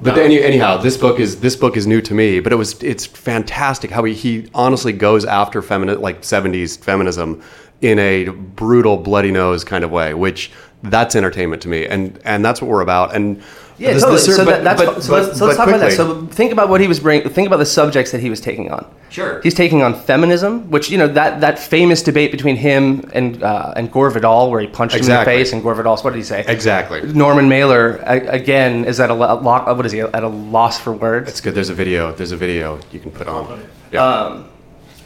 But 0.01 0.17
any, 0.17 0.41
anyhow, 0.43 0.75
this 0.77 0.97
book 0.97 1.19
is 1.21 1.39
this 1.39 1.55
book 1.55 1.77
is 1.77 1.87
new 1.87 2.01
to 2.01 2.13
me. 2.13 2.41
But 2.41 2.51
it 2.51 2.57
was 2.57 2.81
it's 2.83 3.05
fantastic 3.05 3.91
how 3.91 4.03
he, 4.03 4.13
he 4.13 4.49
honestly 4.53 4.91
goes 4.91 5.23
after 5.23 5.61
feminine 5.61 6.01
like 6.01 6.21
'70s 6.21 6.77
feminism 6.77 7.41
in 7.81 7.97
a 7.99 8.25
brutal, 8.29 8.97
bloody 8.97 9.31
nose 9.31 9.63
kind 9.63 9.83
of 9.85 9.91
way, 9.91 10.13
which 10.13 10.51
that's 10.89 11.15
entertainment 11.15 11.61
to 11.63 11.67
me, 11.69 11.85
and 11.85 12.19
and 12.25 12.43
that's 12.43 12.61
what 12.61 12.69
we're 12.69 12.81
about. 12.81 13.15
And 13.15 13.41
Yeah, 13.77 13.91
this- 13.93 14.03
totally. 14.03 14.21
this- 14.21 14.35
so 14.37 14.45
but- 14.45 14.63
that, 14.63 14.77
that's 14.77 14.81
but- 14.83 15.03
so 15.03 15.11
but- 15.13 15.23
let's, 15.25 15.37
so 15.39 15.45
let's 15.45 15.57
but 15.57 15.65
talk 15.65 15.67
about 15.75 15.79
that. 15.81 15.91
So 15.93 16.25
think 16.27 16.51
about 16.53 16.69
what 16.69 16.79
he 16.81 16.87
was 16.87 16.99
bringing. 17.01 17.27
Think 17.29 17.47
about 17.47 17.57
the 17.57 17.65
subjects 17.65 18.11
that 18.11 18.21
he 18.21 18.29
was 18.29 18.39
taking 18.39 18.71
on. 18.71 18.85
Sure. 19.09 19.41
He's 19.41 19.53
taking 19.53 19.81
on 19.83 19.93
feminism, 19.93 20.69
which 20.71 20.89
you 20.89 20.97
know 20.97 21.07
that 21.09 21.41
that 21.41 21.59
famous 21.59 22.01
debate 22.01 22.31
between 22.31 22.55
him 22.55 23.09
and 23.13 23.43
uh, 23.43 23.73
and 23.75 23.91
Gore 23.91 24.09
Vidal, 24.11 24.49
where 24.51 24.61
he 24.61 24.67
punched 24.67 24.95
him 24.95 25.01
in 25.03 25.07
the 25.19 25.25
face, 25.25 25.51
and 25.53 25.61
Gore 25.61 25.75
Vidal. 25.75 25.97
What 25.97 26.11
did 26.11 26.17
he 26.19 26.23
say? 26.23 26.43
Exactly. 26.47 27.01
Norman 27.13 27.49
Mailer 27.49 27.97
again 28.05 28.85
is 28.85 28.99
at 28.99 29.09
a 29.09 29.13
lo- 29.13 29.39
lo- 29.41 29.73
what 29.73 29.85
is 29.85 29.91
he 29.91 29.99
at 30.01 30.23
a 30.23 30.27
loss 30.27 30.79
for 30.79 30.91
words? 30.93 31.29
It's 31.29 31.41
good. 31.41 31.53
There's 31.55 31.69
a 31.69 31.73
video. 31.73 32.11
There's 32.13 32.31
a 32.31 32.37
video 32.37 32.79
you 32.91 32.99
can 32.99 33.11
put 33.11 33.27
on. 33.27 33.61
Yeah. 33.91 34.03
Um, 34.05 34.45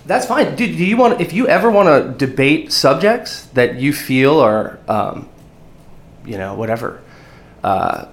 that's 0.05 0.25
fine, 0.25 0.55
dude. 0.55 0.75
Do 0.77 0.83
you 0.85 0.97
want 0.97 1.21
if 1.21 1.33
you 1.33 1.47
ever 1.47 1.69
want 1.69 1.87
to 1.89 2.25
debate 2.25 2.71
subjects 2.71 3.45
that 3.53 3.75
you 3.79 3.93
feel 3.93 4.39
are, 4.39 4.79
um, 4.87 5.27
you 6.29 6.37
know, 6.37 6.53
whatever, 6.53 7.01
uh, 7.63 8.05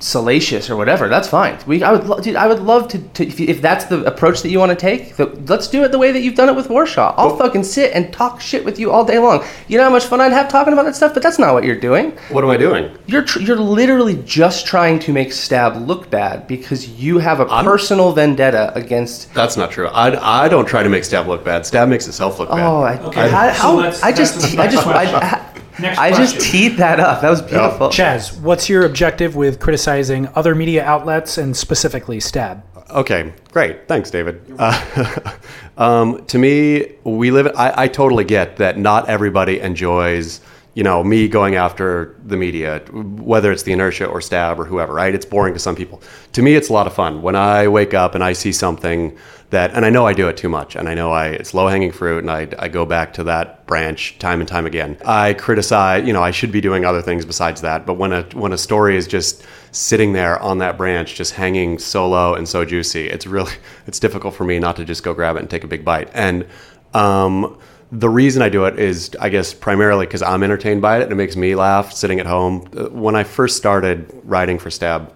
salacious 0.00 0.68
or 0.68 0.76
whatever? 0.76 1.08
That's 1.08 1.28
fine. 1.28 1.56
We, 1.66 1.82
I 1.82 1.92
would, 1.92 2.04
lo- 2.04 2.20
dude, 2.20 2.36
I 2.36 2.46
would 2.46 2.60
love 2.60 2.88
to, 2.88 2.98
to 2.98 3.26
if, 3.26 3.38
you, 3.40 3.46
if 3.46 3.62
that's 3.62 3.86
the 3.86 4.04
approach 4.04 4.42
that 4.42 4.50
you 4.50 4.58
want 4.58 4.70
to 4.70 4.76
take. 4.76 5.16
th- 5.16 5.30
let's 5.46 5.68
do 5.68 5.82
it 5.84 5.92
the 5.92 5.98
way 5.98 6.12
that 6.12 6.20
you've 6.20 6.34
done 6.34 6.48
it 6.50 6.56
with 6.56 6.68
Warshaw. 6.68 7.14
I'll 7.16 7.36
fucking 7.38 7.62
sit 7.64 7.92
and 7.94 8.12
talk 8.12 8.40
shit 8.40 8.64
with 8.66 8.78
you 8.78 8.90
all 8.90 9.04
day 9.04 9.18
long. 9.18 9.44
You 9.68 9.78
know 9.78 9.84
how 9.84 9.90
much 9.90 10.04
fun 10.04 10.20
I'd 10.20 10.32
have 10.32 10.48
talking 10.48 10.72
about 10.74 10.82
that 10.84 10.96
stuff, 10.96 11.14
but 11.14 11.22
that's 11.22 11.38
not 11.38 11.54
what 11.54 11.64
you're 11.64 11.78
doing. 11.80 12.10
what 12.30 12.44
am 12.44 12.50
I 12.50 12.56
doing? 12.58 12.94
You're 13.06 13.22
tr- 13.22 13.40
you're 13.40 13.56
literally 13.56 14.16
just 14.24 14.66
trying 14.66 14.98
to 14.98 15.12
make 15.12 15.32
Stab 15.32 15.76
look 15.76 16.10
bad 16.10 16.46
because 16.48 16.86
you 16.88 17.18
have 17.18 17.40
a 17.40 17.44
I'm- 17.44 17.64
personal 17.64 18.12
vendetta 18.12 18.74
against 18.74 19.32
That's 19.32 19.56
not 19.56 19.70
true. 19.70 19.86
I, 19.86 20.44
I 20.44 20.48
don't 20.48 20.66
try 20.66 20.82
to 20.82 20.88
make 20.90 21.04
Stab 21.04 21.28
look 21.28 21.44
bad. 21.44 21.64
Stab 21.64 21.88
makes 21.88 22.06
itself 22.08 22.40
look 22.40 22.50
bad. 22.50 22.60
Oh, 22.66 22.82
I, 22.82 22.98
Okay, 23.04 23.30
how, 23.30 23.46
so 23.52 23.58
how- 23.62 23.76
let's- 23.76 24.02
I 24.02 24.12
just, 24.12 24.34
that's 24.40 24.52
the 24.54 24.60
I 24.60 24.66
just, 24.66 24.86
next 24.86 24.98
I, 25.14 25.18
question. 25.18 25.53
Next 25.78 25.98
I 25.98 26.10
just 26.10 26.40
teed 26.40 26.76
that 26.76 27.00
up. 27.00 27.20
That 27.20 27.30
was 27.30 27.42
beautiful. 27.42 27.90
Chas, 27.90 28.32
what's 28.32 28.68
your 28.68 28.84
objective 28.84 29.34
with 29.34 29.58
criticizing 29.58 30.28
other 30.34 30.54
media 30.54 30.84
outlets 30.84 31.38
and 31.38 31.56
specifically 31.56 32.20
Stab? 32.20 32.62
Okay, 32.90 33.32
great. 33.50 33.88
Thanks, 33.88 34.10
David. 34.10 34.40
Uh, 34.58 35.36
um, 35.76 36.24
to 36.26 36.38
me, 36.38 36.94
we 37.02 37.30
live. 37.30 37.48
I, 37.56 37.84
I 37.84 37.88
totally 37.88 38.24
get 38.24 38.56
that 38.58 38.78
not 38.78 39.08
everybody 39.08 39.58
enjoys, 39.58 40.40
you 40.74 40.84
know, 40.84 41.02
me 41.02 41.26
going 41.26 41.56
after 41.56 42.14
the 42.24 42.36
media, 42.36 42.80
whether 42.92 43.50
it's 43.50 43.64
the 43.64 43.72
inertia 43.72 44.06
or 44.06 44.20
Stab 44.20 44.60
or 44.60 44.64
whoever. 44.64 44.92
Right? 44.92 45.14
It's 45.14 45.26
boring 45.26 45.54
to 45.54 45.60
some 45.60 45.74
people. 45.74 46.02
To 46.34 46.42
me, 46.42 46.54
it's 46.54 46.68
a 46.68 46.72
lot 46.72 46.86
of 46.86 46.94
fun 46.94 47.22
when 47.22 47.34
I 47.34 47.66
wake 47.66 47.94
up 47.94 48.14
and 48.14 48.22
I 48.22 48.32
see 48.32 48.52
something 48.52 49.16
that, 49.54 49.72
and 49.72 49.84
I 49.84 49.90
know 49.90 50.06
I 50.06 50.12
do 50.12 50.28
it 50.28 50.36
too 50.36 50.48
much, 50.48 50.76
and 50.76 50.88
I 50.88 50.94
know 50.94 51.10
I 51.10 51.28
it's 51.28 51.54
low 51.54 51.66
hanging 51.66 51.90
fruit, 51.90 52.18
and 52.18 52.30
I, 52.30 52.48
I 52.58 52.68
go 52.68 52.84
back 52.86 53.12
to 53.14 53.24
that 53.24 53.66
branch 53.66 54.18
time 54.18 54.40
and 54.40 54.48
time 54.48 54.66
again. 54.66 54.96
I 55.04 55.34
criticize, 55.34 56.06
you 56.06 56.12
know, 56.12 56.22
I 56.22 56.30
should 56.30 56.52
be 56.52 56.60
doing 56.60 56.84
other 56.84 57.02
things 57.02 57.24
besides 57.24 57.60
that, 57.62 57.86
but 57.86 57.94
when 57.94 58.12
a 58.12 58.22
when 58.34 58.52
a 58.52 58.58
story 58.58 58.96
is 58.96 59.06
just 59.06 59.44
sitting 59.72 60.12
there 60.12 60.38
on 60.40 60.58
that 60.58 60.76
branch, 60.76 61.14
just 61.14 61.32
hanging 61.32 61.78
so 61.78 62.08
low 62.08 62.34
and 62.34 62.48
so 62.48 62.64
juicy, 62.64 63.08
it's 63.08 63.26
really 63.26 63.52
it's 63.86 63.98
difficult 63.98 64.34
for 64.34 64.44
me 64.44 64.58
not 64.58 64.76
to 64.76 64.84
just 64.84 65.02
go 65.02 65.14
grab 65.14 65.36
it 65.36 65.40
and 65.40 65.50
take 65.50 65.64
a 65.64 65.68
big 65.68 65.84
bite. 65.84 66.10
And 66.14 66.46
um, 66.92 67.58
the 67.92 68.08
reason 68.08 68.42
I 68.42 68.48
do 68.48 68.64
it 68.64 68.78
is, 68.78 69.10
I 69.20 69.28
guess, 69.28 69.54
primarily 69.54 70.06
because 70.06 70.22
I'm 70.22 70.42
entertained 70.42 70.82
by 70.82 70.98
it 70.98 71.04
and 71.04 71.12
it 71.12 71.16
makes 71.16 71.36
me 71.36 71.54
laugh 71.54 71.92
sitting 71.92 72.20
at 72.20 72.26
home. 72.26 72.68
Uh, 72.76 72.88
When 72.90 73.14
I 73.14 73.24
first 73.24 73.56
started 73.56 74.10
writing 74.24 74.58
for 74.58 74.70
Stab, 74.70 75.12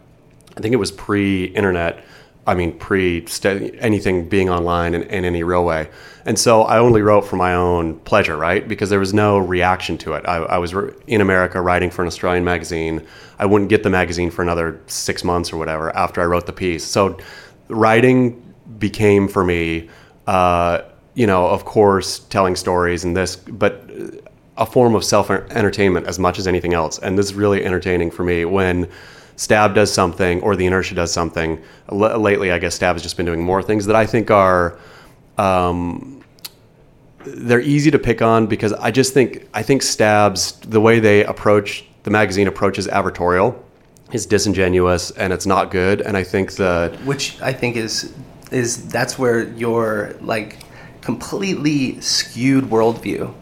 I 0.57 0.61
think 0.61 0.73
it 0.73 0.77
was 0.79 0.93
pre-internet. 0.93 2.05
I 2.49 2.55
mean, 2.55 2.73
pre 2.79 3.27
anything 3.79 4.27
being 4.27 4.49
online 4.49 4.95
in, 4.95 5.03
in 5.03 5.27
any 5.27 5.43
real 5.43 5.67
way. 5.67 5.91
And 6.25 6.39
so 6.39 6.63
I 6.63 6.79
only 6.79 7.03
wrote 7.03 7.27
for 7.27 7.37
my 7.37 7.55
own 7.55 7.99
pleasure, 8.01 8.39
right? 8.39 8.67
Because 8.67 8.89
there 8.89 8.99
was 8.99 9.13
no 9.13 9.37
reaction 9.37 9.99
to 9.99 10.15
it. 10.15 10.25
I, 10.27 10.37
I 10.37 10.57
was 10.57 10.75
re- 10.75 10.95
in 11.07 11.21
America 11.21 11.61
writing 11.61 11.91
for 11.91 12.01
an 12.01 12.09
Australian 12.09 12.45
magazine. 12.45 13.07
I 13.39 13.45
wouldn't 13.45 13.69
get 13.69 13.83
the 13.83 13.91
magazine 13.91 14.31
for 14.31 14.41
another 14.41 14.81
six 14.87 15.23
months 15.23 15.53
or 15.53 15.59
whatever 15.59 15.95
after 15.95 16.23
I 16.23 16.25
wrote 16.25 16.47
the 16.47 16.55
piece. 16.55 16.85
So 16.85 17.19
writing 17.69 18.43
became 18.79 19.29
for 19.29 19.45
me, 19.45 19.91
uh, 20.27 20.81
you 21.13 21.27
know, 21.27 21.49
of 21.49 21.67
course, 21.67 22.21
telling 22.31 22.57
stories 22.57 23.05
and 23.05 23.15
this, 23.15 23.37
but 23.37 23.91
a 24.57 24.65
form 24.65 24.95
of 24.95 25.05
self 25.05 25.31
entertainment 25.31 26.07
as 26.07 26.19
much 26.19 26.39
as 26.39 26.47
anything 26.47 26.73
else. 26.73 26.99
And 26.99 27.19
this 27.19 27.27
is 27.27 27.35
really 27.35 27.63
entertaining 27.63 28.11
for 28.11 28.25
me 28.25 28.47
when 28.47 28.89
Stab 29.39 29.73
does 29.73 29.93
something 29.93 30.41
or 30.43 30.57
the 30.57 30.67
inertia 30.67 30.97
does 30.97 31.13
something. 31.13 31.63
L- 31.93 32.19
lately, 32.21 32.51
I 32.51 32.59
guess 32.59 32.75
Stab 32.75 32.97
has 32.97 33.03
just 33.05 33.17
been 33.17 33.25
doing 33.25 33.41
more 33.43 33.63
things 33.63 33.87
that 33.87 33.95
I 33.95 34.05
think 34.05 34.33
are. 34.33 34.77
Um, 35.39 36.25
they're 37.25 37.61
easy 37.61 37.91
to 37.93 37.99
pick 38.01 38.21
on 38.21 38.47
because 38.49 38.73
I 38.73 38.91
just 38.91 39.15
think 39.15 39.49
I 39.55 39.63
think 39.63 39.83
Stabs 39.83 40.53
the 40.61 40.81
way 40.81 40.99
they 40.99 41.25
approach 41.25 41.85
the 42.03 42.11
magazine 42.11 42.49
approaches 42.49 42.89
advertorial 42.89 43.55
is 44.13 44.27
disingenuous 44.27 45.11
and 45.13 45.33
it's 45.33 45.47
not 45.47 45.71
good 45.71 46.01
and 46.01 46.17
I 46.17 46.25
think 46.25 46.53
the 46.53 46.97
Which 47.05 47.41
I 47.41 47.53
think 47.53 47.77
is 47.77 48.13
is 48.51 48.89
that's 48.89 49.19
where 49.19 49.45
your 49.51 50.15
like 50.21 50.59
completely 51.01 52.01
skewed 52.01 52.65
worldview 52.65 53.33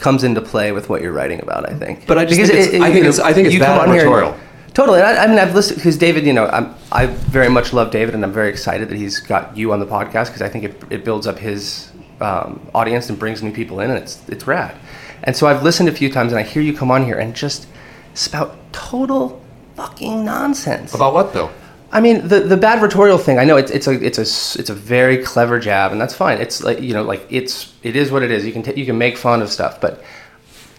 comes 0.00 0.22
into 0.24 0.40
play 0.42 0.72
with 0.72 0.88
what 0.90 1.00
you're 1.00 1.12
writing 1.12 1.40
about. 1.40 1.68
I 1.68 1.74
think. 1.74 2.06
But 2.06 2.18
I 2.18 2.24
just 2.26 2.40
think 2.40 2.50
it's- 2.52 2.82
I 2.82 2.92
think 2.92 3.04
it's- 3.06 3.18
I 3.20 3.32
think 3.32 3.46
it's 3.46 3.54
bad 3.60 3.80
come 3.86 4.34
on 4.78 4.88
here 4.88 5.00
and- 5.00 5.00
editorial. 5.00 5.00
Totally. 5.00 5.00
I, 5.00 5.24
I 5.24 5.26
mean, 5.26 5.38
I've 5.38 5.54
listened 5.54 5.76
because 5.76 5.98
David, 5.98 6.24
you 6.26 6.32
know, 6.32 6.46
I'm, 6.46 6.74
I 6.92 7.06
very 7.06 7.48
much 7.48 7.72
love 7.72 7.90
David, 7.90 8.14
and 8.14 8.24
I'm 8.24 8.32
very 8.32 8.48
excited 8.48 8.88
that 8.88 8.96
he's 8.96 9.20
got 9.20 9.56
you 9.56 9.72
on 9.72 9.80
the 9.80 9.86
podcast 9.86 10.26
because 10.26 10.42
I 10.42 10.48
think 10.48 10.64
it, 10.64 10.84
it 10.90 11.04
builds 11.04 11.26
up 11.26 11.38
his 11.38 11.90
um, 12.20 12.60
audience 12.74 13.08
and 13.08 13.18
brings 13.18 13.42
new 13.42 13.52
people 13.52 13.80
in, 13.80 13.90
and 13.90 13.98
it's 13.98 14.28
it's 14.28 14.46
rad. 14.46 14.76
And 15.22 15.36
so 15.36 15.46
I've 15.46 15.62
listened 15.62 15.88
a 15.88 15.92
few 15.92 16.10
times, 16.10 16.32
and 16.32 16.38
I 16.38 16.42
hear 16.42 16.62
you 16.62 16.74
come 16.76 16.90
on 16.90 17.04
here 17.04 17.18
and 17.18 17.34
just 17.34 17.66
spout 18.14 18.56
total 18.72 19.42
fucking 19.76 20.24
nonsense. 20.24 20.94
About 20.94 21.14
what 21.14 21.32
though? 21.32 21.50
I 21.92 22.00
mean, 22.00 22.28
the 22.28 22.40
the 22.40 22.56
bad 22.56 22.82
rhetorical 22.82 23.18
thing. 23.18 23.38
I 23.38 23.44
know 23.44 23.56
it's 23.56 23.70
it's 23.70 23.86
a 23.86 23.92
it's 23.92 24.18
a 24.18 24.22
it's 24.60 24.70
a 24.70 24.74
very 24.74 25.18
clever 25.18 25.58
jab, 25.58 25.92
and 25.92 26.00
that's 26.00 26.14
fine. 26.14 26.40
It's 26.40 26.62
like 26.62 26.80
you 26.80 26.94
know, 26.94 27.02
like 27.02 27.26
it's 27.30 27.72
it 27.82 27.96
is 27.96 28.12
what 28.12 28.22
it 28.22 28.30
is. 28.30 28.46
You 28.46 28.52
can 28.52 28.62
ta 28.62 28.72
you 28.76 28.86
can 28.86 28.98
make 28.98 29.16
fun 29.16 29.42
of 29.42 29.50
stuff, 29.50 29.80
but 29.80 30.02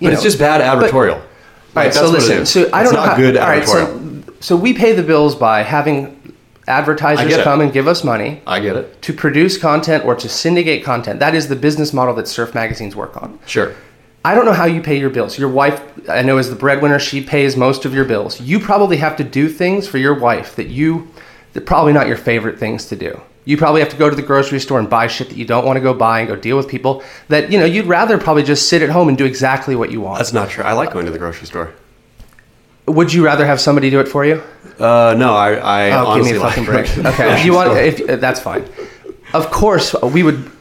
But 0.02 0.14
it's 0.14 0.24
just 0.24 0.40
bad 0.40 0.62
advertorial. 0.62 1.22
All 1.76 1.84
right, 1.84 1.94
so 1.94 2.12
that's 2.12 2.24
what 2.26 2.32
it 2.32 2.40
listen. 2.40 2.46
So 2.46 2.70
I 2.74 2.82
It's 2.82 2.92
don't 2.92 2.94
know 2.94 3.10
how. 3.10 3.16
good 3.16 3.38
all 3.38 3.48
right, 3.48 3.68
so, 3.68 4.24
so 4.40 4.56
we 4.56 4.74
pay 4.74 4.94
the 4.94 5.04
bills 5.04 5.36
by 5.36 5.64
having 5.64 6.18
advertisers 6.68 7.36
come 7.44 7.62
and 7.62 7.74
give 7.74 7.88
us 7.88 8.04
money 8.04 8.42
I 8.46 8.60
get 8.60 8.76
it. 8.76 9.02
to 9.02 9.14
produce 9.14 9.58
content 9.58 10.06
or 10.06 10.16
to 10.16 10.30
syndicate 10.30 10.84
content. 10.84 11.20
That 11.20 11.36
is 11.36 11.48
the 11.48 11.56
business 11.56 11.94
model 11.94 12.14
that 12.16 12.28
surf 12.28 12.54
magazines 12.54 12.96
work 12.96 13.22
on. 13.22 13.40
Sure. 13.46 13.74
I 14.24 14.36
don't 14.36 14.46
know 14.46 14.54
how 14.54 14.66
you 14.66 14.82
pay 14.82 15.00
your 15.00 15.10
bills. 15.10 15.40
Your 15.40 15.50
wife, 15.50 15.82
I 16.08 16.22
know, 16.22 16.38
is 16.38 16.50
the 16.50 16.56
breadwinner. 16.56 17.00
She 17.00 17.24
pays 17.24 17.58
most 17.58 17.86
of 17.86 17.94
your 17.94 18.06
bills. 18.06 18.40
You 18.40 18.60
probably 18.60 18.98
have 18.98 19.18
to 19.18 19.24
do 19.24 19.50
things 19.50 19.88
for 19.88 19.98
your 19.98 20.14
wife 20.14 20.56
that 20.58 20.68
you, 20.68 21.08
that 21.54 21.66
probably 21.66 21.94
not 21.94 22.08
your 22.08 22.18
favorite 22.18 22.60
things 22.60 22.86
to 22.88 22.96
do. 22.96 23.20
You 23.44 23.58
probably 23.58 23.82
have 23.82 23.90
to 23.90 23.98
go 23.98 24.10
to 24.10 24.16
the 24.16 24.22
grocery 24.22 24.60
store 24.60 24.78
and 24.80 24.88
buy 24.90 25.08
shit 25.08 25.30
that 25.30 25.38
you 25.38 25.46
don't 25.46 25.66
want 25.66 25.78
to 25.78 25.82
go 25.82 25.94
buy 25.96 26.20
and 26.20 26.28
go 26.28 26.36
deal 26.36 26.58
with 26.58 26.68
people 26.68 27.04
that, 27.28 27.52
you 27.52 27.60
know, 27.60 27.66
you'd 27.66 27.88
rather 27.88 28.18
probably 28.20 28.44
just 28.44 28.70
sit 28.70 28.82
at 28.84 28.90
home 28.90 29.10
and 29.10 29.18
do 29.18 29.26
exactly 29.26 29.76
what 29.76 29.92
you 29.92 30.00
want. 30.00 30.20
That's 30.20 30.32
not 30.34 30.50
true. 30.50 30.64
I 30.64 30.74
like 30.74 30.94
going 30.94 31.06
to 31.06 31.12
the 31.12 31.18
grocery 31.18 31.48
store. 31.48 31.74
Would 32.88 33.12
you 33.14 33.26
rather 33.26 33.46
have 33.46 33.60
somebody 33.60 33.90
do 33.90 34.00
it 34.00 34.08
for 34.08 34.26
you? 34.26 34.44
Uh, 34.80 35.16
no, 35.18 35.34
I, 35.36 35.54
I 35.56 35.92
Oh, 35.92 36.16
give 36.16 36.26
me 36.26 36.38
a 36.38 36.40
fucking 36.40 36.66
like 36.66 36.72
break. 36.74 36.86
going 36.86 36.96
to 36.98 37.02
the 37.04 37.10
Okay, 37.10 37.46
you 37.46 37.54
want? 37.54 37.78
If 37.78 38.10
uh, 38.10 38.16
that's 38.18 38.40
fine. 38.40 38.64
Of 39.34 39.50
course, 39.50 39.96
we 40.04 40.24
would 40.24 40.52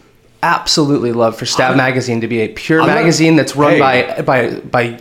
absolutely 0.42 1.12
love 1.12 1.37
for 1.37 1.44
Stab 1.47 1.76
Magazine 1.76 2.20
to 2.23 2.26
be 2.28 2.40
a 2.40 2.49
pure 2.49 2.80
I'm 2.80 2.87
not- 2.88 2.94
magazine 2.97 3.37
that's 3.37 3.54
run 3.56 3.73
Hey. 3.73 3.78
by 4.16 4.23
by 4.23 4.50
by 4.61 4.99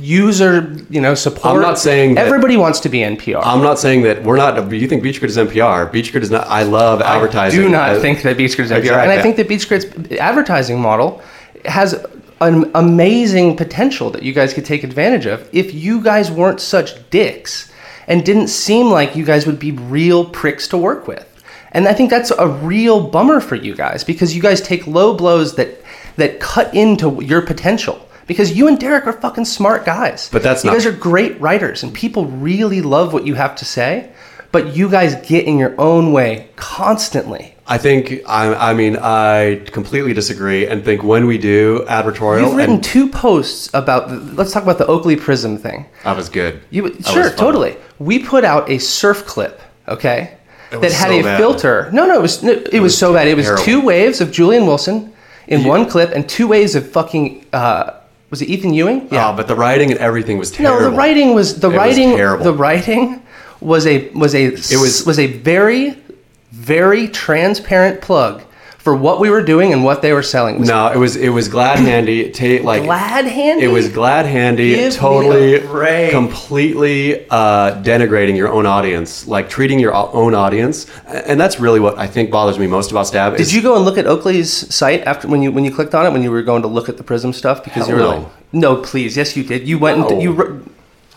user, 0.00 0.76
you 0.90 1.00
know, 1.00 1.14
support. 1.14 1.54
I'm 1.56 1.60
not 1.62 1.78
saying 1.78 2.14
that- 2.14 2.26
everybody 2.26 2.56
wants 2.56 2.80
to 2.80 2.88
be 2.88 3.02
NPR. 3.02 3.42
I'm 3.44 3.62
not 3.62 3.78
saying 3.78 4.02
that 4.02 4.24
we're 4.24 4.36
not. 4.36 4.72
You 4.72 4.88
think 4.88 5.02
Beach 5.02 5.20
Grit 5.20 5.30
is 5.30 5.38
NPR? 5.38 5.86
Beach 5.86 6.10
Grit 6.12 6.24
is 6.24 6.30
not. 6.30 6.46
I 6.48 6.62
love 6.64 7.00
advertising. 7.02 7.60
I 7.60 7.62
do 7.62 7.68
not 7.68 7.90
Uh, 7.96 8.00
think 8.00 8.22
that 8.22 8.36
Beach 8.36 8.56
Grit 8.56 8.66
is 8.66 8.72
NPR, 8.72 8.78
Exactly. 8.80 9.10
and 9.12 9.18
I 9.18 9.22
think 9.22 9.36
that 9.36 9.48
Beach 9.48 9.68
Grit's 9.68 9.86
advertising 10.18 10.80
model 10.80 11.20
has 11.66 11.94
an 12.40 12.68
amazing 12.74 13.56
potential 13.56 14.10
that 14.10 14.22
you 14.24 14.32
guys 14.32 14.52
could 14.52 14.64
take 14.64 14.82
advantage 14.82 15.26
of 15.26 15.42
if 15.52 15.72
you 15.72 16.00
guys 16.00 16.28
weren't 16.30 16.60
such 16.60 16.94
dicks 17.10 17.70
and 18.08 18.24
didn't 18.24 18.48
seem 18.48 18.90
like 18.90 19.14
you 19.14 19.24
guys 19.24 19.46
would 19.46 19.60
be 19.60 19.70
real 19.70 20.24
pricks 20.24 20.66
to 20.66 20.76
work 20.76 21.06
with. 21.06 21.24
And 21.72 21.88
I 21.88 21.94
think 21.94 22.10
that's 22.10 22.30
a 22.30 22.46
real 22.48 23.08
bummer 23.08 23.40
for 23.40 23.54
you 23.56 23.74
guys 23.74 24.04
because 24.04 24.36
you 24.36 24.42
guys 24.42 24.60
take 24.60 24.86
low 24.86 25.14
blows 25.14 25.56
that 25.56 25.80
that 26.16 26.38
cut 26.40 26.74
into 26.74 27.22
your 27.22 27.42
potential. 27.42 28.08
Because 28.26 28.52
you 28.56 28.68
and 28.68 28.78
Derek 28.78 29.06
are 29.06 29.12
fucking 29.14 29.46
smart 29.46 29.84
guys. 29.84 30.28
But 30.30 30.42
that's 30.42 30.62
you 30.62 30.68
not- 30.70 30.74
You 30.74 30.78
guys 30.80 30.86
are 30.86 30.96
great 30.96 31.40
writers 31.40 31.82
and 31.82 31.92
people 31.92 32.26
really 32.26 32.80
love 32.80 33.12
what 33.12 33.26
you 33.26 33.34
have 33.34 33.56
to 33.56 33.64
say. 33.64 34.10
But 34.52 34.76
you 34.76 34.90
guys 34.90 35.14
get 35.26 35.46
in 35.46 35.58
your 35.58 35.74
own 35.80 36.12
way 36.12 36.50
constantly. 36.56 37.54
I 37.66 37.78
think. 37.78 38.20
I, 38.26 38.70
I 38.70 38.74
mean, 38.74 38.96
I 39.00 39.62
completely 39.66 40.12
disagree, 40.12 40.66
and 40.66 40.84
think 40.84 41.02
when 41.02 41.26
we 41.26 41.38
do 41.38 41.86
advertorial, 41.88 42.42
You've 42.46 42.56
written 42.56 42.80
two 42.80 43.08
posts 43.08 43.70
about. 43.72 44.08
The, 44.10 44.16
let's 44.16 44.52
talk 44.52 44.62
about 44.62 44.76
the 44.78 44.86
Oakley 44.86 45.16
Prism 45.16 45.56
thing. 45.56 45.86
that 46.04 46.16
was 46.16 46.28
good. 46.28 46.60
You 46.70 46.90
That 46.90 47.06
sure, 47.06 47.30
totally. 47.30 47.76
We 47.98 48.18
put 48.18 48.44
out 48.44 48.68
a 48.68 48.76
surf 48.78 49.24
clip, 49.26 49.60
okay, 49.88 50.36
that 50.80 50.92
had 50.92 51.08
so 51.08 51.18
a 51.20 51.22
bad. 51.22 51.38
filter. 51.38 51.90
No, 51.92 52.06
no, 52.06 52.14
it 52.18 52.22
was 52.22 52.42
it, 52.44 52.72
was, 52.72 52.82
was 52.82 52.98
so 52.98 53.12
bad. 53.12 53.28
It 53.28 53.36
was 53.36 53.46
terrible. 53.46 53.64
two 53.64 53.80
waves 53.80 54.20
of 54.20 54.30
Julian 54.32 54.66
Wilson 54.66 55.12
in 55.48 55.64
one 55.64 55.88
clip 55.88 56.10
and 56.12 56.28
two 56.28 56.48
waves 56.48 56.74
of 56.74 56.90
fucking. 56.90 57.46
Uh, 57.52 57.94
was 58.30 58.40
it 58.40 58.48
Ethan 58.48 58.72
Ewing? 58.72 59.08
Yeah, 59.10 59.32
but 59.36 59.46
the 59.46 59.54
writing 59.54 59.90
and 59.90 60.00
everything 60.00 60.38
was 60.38 60.50
terrible. 60.50 60.80
No, 60.80 60.90
the 60.90 60.96
writing 60.96 61.34
was 61.34 61.60
the 61.60 61.66
It 61.68 61.70
was 61.72 61.76
writing. 61.76 62.16
terrible. 62.16 62.44
The 62.44 62.54
writing 62.54 63.22
was 63.60 63.86
a 63.86 64.08
was 64.10 64.34
a 64.34 64.44
it 64.46 64.52
was- 64.80 65.04
was 65.06 65.18
a 65.18 65.26
very 65.26 65.96
very 66.50 67.08
transparent 67.08 68.00
plug 68.00 68.42
for 68.82 68.96
what 68.96 69.20
we 69.20 69.30
were 69.30 69.42
doing 69.42 69.72
and 69.72 69.84
what 69.84 70.02
they 70.02 70.12
were 70.12 70.24
selling. 70.24 70.56
It 70.56 70.60
was 70.60 70.68
No, 70.68 70.88
it 70.88 70.96
was 70.98 71.14
it 71.14 71.28
was 71.28 71.46
glad 71.48 71.78
handy. 71.78 72.30
Ta- 72.30 72.64
like 72.64 72.82
glad 72.82 73.26
handy. 73.26 73.64
It 73.64 73.68
was 73.68 73.88
glad 73.88 74.26
handy. 74.26 74.74
Give 74.74 74.92
totally, 74.92 75.60
completely 76.10 77.28
uh, 77.30 77.80
denigrating 77.82 78.36
your 78.36 78.48
own 78.48 78.66
audience, 78.66 79.28
like 79.28 79.48
treating 79.48 79.78
your 79.78 79.94
own 79.94 80.34
audience, 80.34 80.86
and 81.06 81.40
that's 81.40 81.60
really 81.60 81.78
what 81.78 81.96
I 81.96 82.08
think 82.08 82.30
bothers 82.32 82.58
me 82.58 82.66
most 82.66 82.90
about 82.90 83.06
Stab. 83.06 83.36
Did 83.36 83.52
you 83.52 83.62
go 83.62 83.76
and 83.76 83.84
look 83.84 83.98
at 83.98 84.06
Oakley's 84.06 84.50
site 84.74 85.02
after 85.02 85.28
when 85.28 85.42
you 85.42 85.52
when 85.52 85.64
you 85.64 85.72
clicked 85.72 85.94
on 85.94 86.04
it 86.04 86.10
when 86.10 86.22
you 86.24 86.32
were 86.32 86.42
going 86.42 86.62
to 86.62 86.68
look 86.68 86.88
at 86.88 86.96
the 86.96 87.04
Prism 87.04 87.32
stuff 87.32 87.62
because 87.62 87.88
you 87.88 87.94
were 87.94 88.00
no. 88.00 88.16
like, 88.18 88.28
no, 88.52 88.76
please, 88.76 89.16
yes, 89.16 89.36
you 89.36 89.44
did. 89.44 89.66
You 89.68 89.78
went 89.78 89.98
No. 90.00 90.08
and 90.08 90.22
you. 90.22 90.32
wr- 90.32 90.58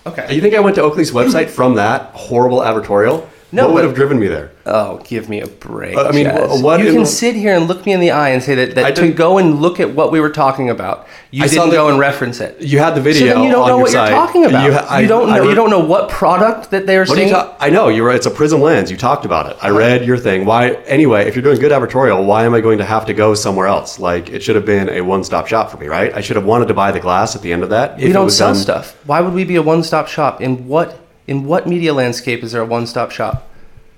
Okay. 0.08 0.36
You 0.36 0.40
think 0.40 0.54
I 0.54 0.60
went 0.60 0.76
to 0.76 0.84
Oakley's 0.84 1.12
website 1.12 1.50
from 1.50 1.74
that 1.76 2.12
horrible 2.14 2.60
advertorial? 2.60 3.28
No, 3.52 3.66
what 3.66 3.74
would 3.76 3.82
but- 3.82 3.88
have 3.88 3.96
driven 3.96 4.20
me 4.20 4.28
there? 4.28 4.52
Oh, 4.68 5.00
give 5.06 5.30
me 5.30 5.40
a 5.42 5.48
break. 5.48 5.96
Uh, 5.96 6.06
I 6.08 6.12
mean, 6.12 6.26
wh- 6.26 6.64
what 6.64 6.80
you 6.80 6.88
in- 6.88 6.96
can 6.96 7.06
sit 7.06 7.36
here 7.36 7.54
and 7.56 7.68
look 7.68 7.86
me 7.86 7.94
in 7.94 8.00
the 8.00 8.10
eye 8.10 8.30
and 8.30 8.42
say 8.42 8.56
that, 8.56 8.72
I 8.72 8.90
that 8.92 8.96
to 8.96 9.12
go 9.12 9.38
and 9.38 9.62
look 9.62 9.80
at 9.80 9.94
what 9.94 10.12
we 10.12 10.20
were 10.20 10.32
talking 10.32 10.72
about, 10.72 11.08
you 11.30 11.44
I 11.44 11.48
didn't 11.48 11.70
the- 11.70 11.76
go 11.76 11.88
and 11.88 12.00
reference 12.00 12.42
it. 12.42 12.58
You 12.60 12.80
had 12.80 12.96
the 12.96 13.02
video. 13.02 13.28
so 13.28 13.34
then 13.36 13.44
you 13.44 13.52
don't 13.52 13.62
on 13.62 13.68
know 13.70 13.78
what 13.78 13.92
site. 13.92 14.10
you're 14.10 14.18
talking 14.18 14.46
about. 14.46 14.64
You, 14.66 14.72
You, 14.72 14.78
ha- 14.78 14.88
I- 14.90 15.06
don't 15.06 15.30
know. 15.30 15.44
you 15.44 15.54
don't 15.54 15.70
know 15.70 15.80
what 15.80 16.10
product 16.10 16.72
that 16.72 16.88
they 16.88 16.98
were 16.98 17.04
What 17.06 17.12
are 17.18 17.22
you 17.22 17.28
saying. 17.30 17.34
ta- 17.34 17.54
I 17.60 17.70
know 17.70 17.88
you're. 17.90 18.08
right. 18.08 18.16
It's 18.16 18.26
a 18.26 18.32
prism 18.32 18.60
lens. 18.62 18.90
You 18.90 18.98
talked 18.98 19.24
about 19.24 19.50
it. 19.52 19.56
I 19.62 19.70
read 19.70 20.04
your 20.06 20.18
thing. 20.18 20.46
Why? 20.46 20.70
Anyway, 20.88 21.28
if 21.28 21.36
you're 21.36 21.44
doing 21.44 21.60
good 21.60 21.72
advertorial, 21.72 22.26
why 22.26 22.44
am 22.46 22.56
I 22.56 22.62
going 22.62 22.80
to 22.80 22.86
have 22.86 23.06
to 23.06 23.14
go 23.14 23.36
somewhere 23.36 23.68
else? 23.68 24.00
Like 24.00 24.30
it 24.32 24.42
should 24.42 24.56
have 24.56 24.66
been 24.66 24.90
a 24.90 25.02
one-stop 25.02 25.46
shop 25.48 25.70
for 25.70 25.78
me, 25.78 25.86
right? 25.88 26.12
I 26.16 26.22
should 26.22 26.36
have 26.38 26.46
wanted 26.46 26.68
to 26.70 26.74
buy 26.74 26.92
the 26.92 27.00
glass 27.00 27.36
at 27.36 27.44
the 27.44 27.54
end 27.54 27.62
of 27.62 27.70
that. 27.70 27.98
we 28.00 28.12
don't 28.12 28.26
was 28.26 28.36
sell 28.38 28.48
done- 28.54 28.56
stuff. 28.56 28.96
Why 29.06 29.22
would 29.22 29.34
we 29.36 29.44
be 29.44 29.56
a 29.58 29.62
one-stop 29.62 30.08
shop? 30.08 30.42
In 30.42 30.68
what 30.68 30.98
in 31.28 31.46
what 31.46 31.68
media 31.68 31.94
landscape 31.94 32.44
is 32.44 32.52
there 32.52 32.62
a 32.62 32.66
one-stop 32.66 33.12
shop? 33.12 33.50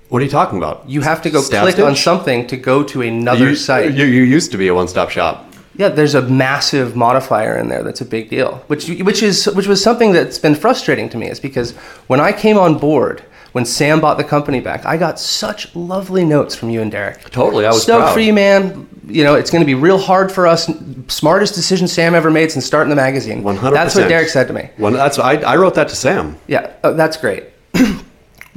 What 0.08 0.22
are 0.22 0.24
you 0.24 0.30
talking 0.30 0.58
about? 0.58 0.88
You 0.88 1.02
have 1.02 1.20
to 1.22 1.30
go 1.30 1.42
Stab 1.42 1.62
click 1.62 1.78
on 1.78 1.94
something 1.94 2.46
to 2.46 2.56
go 2.56 2.82
to 2.84 3.02
another 3.02 3.50
you, 3.50 3.56
site. 3.56 3.92
You, 3.94 4.06
you 4.06 4.22
used 4.22 4.50
to 4.52 4.58
be 4.58 4.68
a 4.68 4.74
one-stop 4.74 5.10
shop. 5.10 5.44
Yeah, 5.76 5.90
there's 5.90 6.14
a 6.14 6.22
massive 6.22 6.96
modifier 6.96 7.56
in 7.56 7.68
there 7.68 7.82
that's 7.82 8.00
a 8.00 8.04
big 8.04 8.30
deal, 8.30 8.64
which 8.66 8.88
which 8.88 9.22
is 9.22 9.46
which 9.46 9.68
was 9.68 9.80
something 9.80 10.12
that's 10.12 10.38
been 10.38 10.56
frustrating 10.56 11.08
to 11.10 11.16
me. 11.16 11.28
Is 11.28 11.38
because 11.38 11.72
when 12.08 12.18
I 12.18 12.32
came 12.32 12.58
on 12.58 12.78
board, 12.78 13.22
when 13.52 13.64
Sam 13.64 14.00
bought 14.00 14.18
the 14.18 14.24
company 14.24 14.60
back, 14.60 14.84
I 14.86 14.96
got 14.96 15.18
such 15.18 15.74
lovely 15.74 16.24
notes 16.24 16.54
from 16.54 16.70
you 16.70 16.82
and 16.82 16.90
Derek. 16.90 17.30
Totally, 17.30 17.64
I 17.66 17.70
was 17.70 17.82
stoked 17.82 18.02
proud. 18.02 18.14
for 18.14 18.20
you, 18.20 18.32
man. 18.32 18.88
You 19.06 19.24
know, 19.24 19.34
it's 19.34 19.50
going 19.50 19.62
to 19.62 19.66
be 19.66 19.74
real 19.74 19.98
hard 19.98 20.30
for 20.30 20.46
us. 20.46 20.70
Smartest 21.08 21.54
decision 21.54 21.88
Sam 21.88 22.14
ever 22.14 22.30
made 22.30 22.52
since 22.52 22.66
starting 22.66 22.90
the 22.90 22.96
magazine. 22.96 23.42
One 23.42 23.56
hundred. 23.56 23.76
That's 23.76 23.94
what 23.94 24.08
Derek 24.08 24.28
said 24.28 24.48
to 24.48 24.52
me. 24.52 24.70
One, 24.76 24.92
that's 24.92 25.18
I, 25.18 25.34
I 25.36 25.56
wrote 25.56 25.74
that 25.76 25.88
to 25.88 25.96
Sam. 25.96 26.36
Yeah, 26.46 26.72
uh, 26.82 26.92
that's 26.92 27.16
great. 27.16 27.44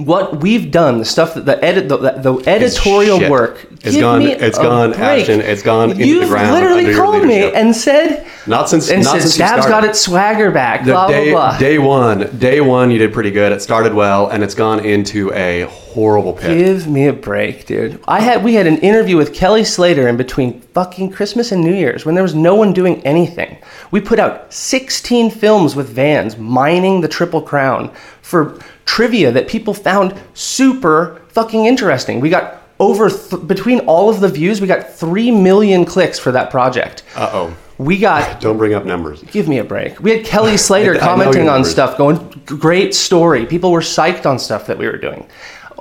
what 0.05 0.41
we've 0.41 0.71
done, 0.71 0.97
the 0.99 1.05
stuff 1.05 1.33
that 1.35 1.45
the 1.45 1.63
edit, 1.63 1.89
the, 1.89 1.97
the 1.97 2.43
editorial 2.47 3.29
work, 3.29 3.65
It's 3.83 3.97
gone- 3.97 4.21
it's 4.21 4.57
gone. 4.57 4.93
Ashton. 4.93 5.41
It's 5.41 5.61
gone 5.63 5.91
into 5.91 6.03
the 6.03 6.07
You've 6.07 6.29
ground 6.29 6.51
literally 6.53 6.79
under 6.85 6.91
your 6.91 7.03
called 7.05 7.25
me 7.25 7.51
and 7.53 7.75
said, 7.75 8.25
Not 8.47 8.69
since 8.69 8.89
and 8.89 9.03
not 9.03 9.11
since 9.13 9.25
you 9.25 9.45
Stab's 9.45 9.65
got 9.65 9.83
its 9.83 9.99
swagger 10.01 10.51
back. 10.51 10.85
The 10.85 10.91
blah 10.91 11.07
day, 11.07 11.31
blah 11.31 11.49
blah. 11.51 11.59
day 11.59 11.77
one, 11.77 12.37
day 12.37 12.61
one, 12.61 12.91
you 12.91 12.97
did 12.99 13.13
pretty 13.13 13.31
good. 13.31 13.51
It 13.51 13.61
started 13.61 13.93
well, 13.93 14.27
and 14.27 14.43
it's 14.43 14.55
gone 14.55 14.83
into 14.85 15.31
a 15.33 15.65
horrible 15.93 16.33
pit. 16.33 16.57
Give 16.57 16.87
me 16.87 17.07
a 17.07 17.13
break, 17.13 17.65
dude. 17.65 18.01
I 18.07 18.21
had 18.21 18.43
we 18.43 18.53
had 18.53 18.67
an 18.67 18.77
interview 18.77 19.17
with 19.17 19.33
Kelly 19.33 19.63
Slater 19.63 20.07
in 20.07 20.17
between 20.17 20.61
fucking 20.61 21.11
Christmas 21.11 21.51
and 21.51 21.61
New 21.61 21.73
Year's 21.73 22.05
when 22.05 22.15
there 22.15 22.23
was 22.23 22.35
no 22.35 22.55
one 22.55 22.73
doing 22.73 23.01
anything. 23.05 23.57
We 23.91 23.99
put 24.01 24.19
out 24.19 24.53
16 24.53 25.31
films 25.31 25.75
with 25.75 25.89
vans 25.89 26.37
mining 26.37 27.01
the 27.01 27.07
Triple 27.07 27.41
Crown 27.41 27.91
for 28.21 28.59
trivia 28.85 29.31
that 29.31 29.47
people 29.47 29.73
found 29.73 30.19
super 30.33 31.21
fucking 31.29 31.65
interesting. 31.65 32.19
We 32.19 32.29
got 32.29 32.61
over 32.79 33.09
th- 33.09 33.47
between 33.47 33.81
all 33.81 34.09
of 34.09 34.19
the 34.21 34.27
views, 34.27 34.59
we 34.59 34.67
got 34.67 34.89
3 34.89 35.31
million 35.31 35.85
clicks 35.85 36.17
for 36.17 36.31
that 36.31 36.49
project. 36.49 37.03
Uh 37.15 37.29
oh. 37.31 37.57
We 37.77 37.97
got 37.97 38.41
Don't 38.41 38.57
bring 38.57 38.73
up 38.73 38.85
numbers. 38.85 39.23
Give 39.23 39.47
me 39.47 39.59
a 39.59 39.63
break. 39.63 39.99
We 39.99 40.17
had 40.17 40.25
Kelly 40.25 40.57
Slater 40.67 40.91
I 40.91 40.93
know 40.95 40.99
commenting 41.01 41.49
on 41.49 41.63
stuff, 41.63 41.97
going, 41.97 42.41
great 42.45 42.95
story. 42.95 43.45
People 43.45 43.71
were 43.71 43.81
psyched 43.81 44.25
on 44.25 44.39
stuff 44.39 44.67
that 44.67 44.77
we 44.77 44.87
were 44.87 44.97
doing. 44.97 45.27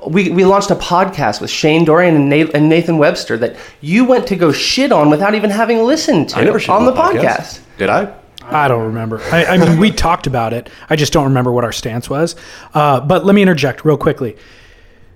We, 0.06 0.30
we 0.30 0.44
launched 0.44 0.70
a 0.70 0.76
podcast 0.76 1.40
with 1.40 1.50
Shane 1.50 1.84
Dorian 1.84 2.16
and, 2.16 2.28
Na- 2.28 2.50
and 2.54 2.68
Nathan 2.68 2.98
Webster 2.98 3.36
that 3.38 3.56
you 3.80 4.04
went 4.04 4.26
to 4.28 4.36
go 4.36 4.52
shit 4.52 4.92
on 4.92 5.10
without 5.10 5.34
even 5.34 5.50
having 5.50 5.84
listened 5.84 6.30
to 6.30 6.38
I 6.38 6.44
never 6.44 6.58
on 6.70 6.86
the 6.86 6.92
podcast. 6.92 7.22
podcast. 7.22 7.60
Did 7.78 7.90
I? 7.90 8.14
I 8.42 8.68
don't 8.68 8.86
remember. 8.86 9.20
I, 9.30 9.44
I 9.44 9.58
mean, 9.58 9.78
we 9.78 9.90
talked 9.90 10.26
about 10.26 10.52
it. 10.52 10.70
I 10.88 10.96
just 10.96 11.12
don't 11.12 11.24
remember 11.24 11.52
what 11.52 11.64
our 11.64 11.72
stance 11.72 12.10
was. 12.10 12.34
Uh, 12.74 13.00
but 13.00 13.24
let 13.24 13.34
me 13.34 13.42
interject 13.42 13.84
real 13.84 13.96
quickly. 13.96 14.36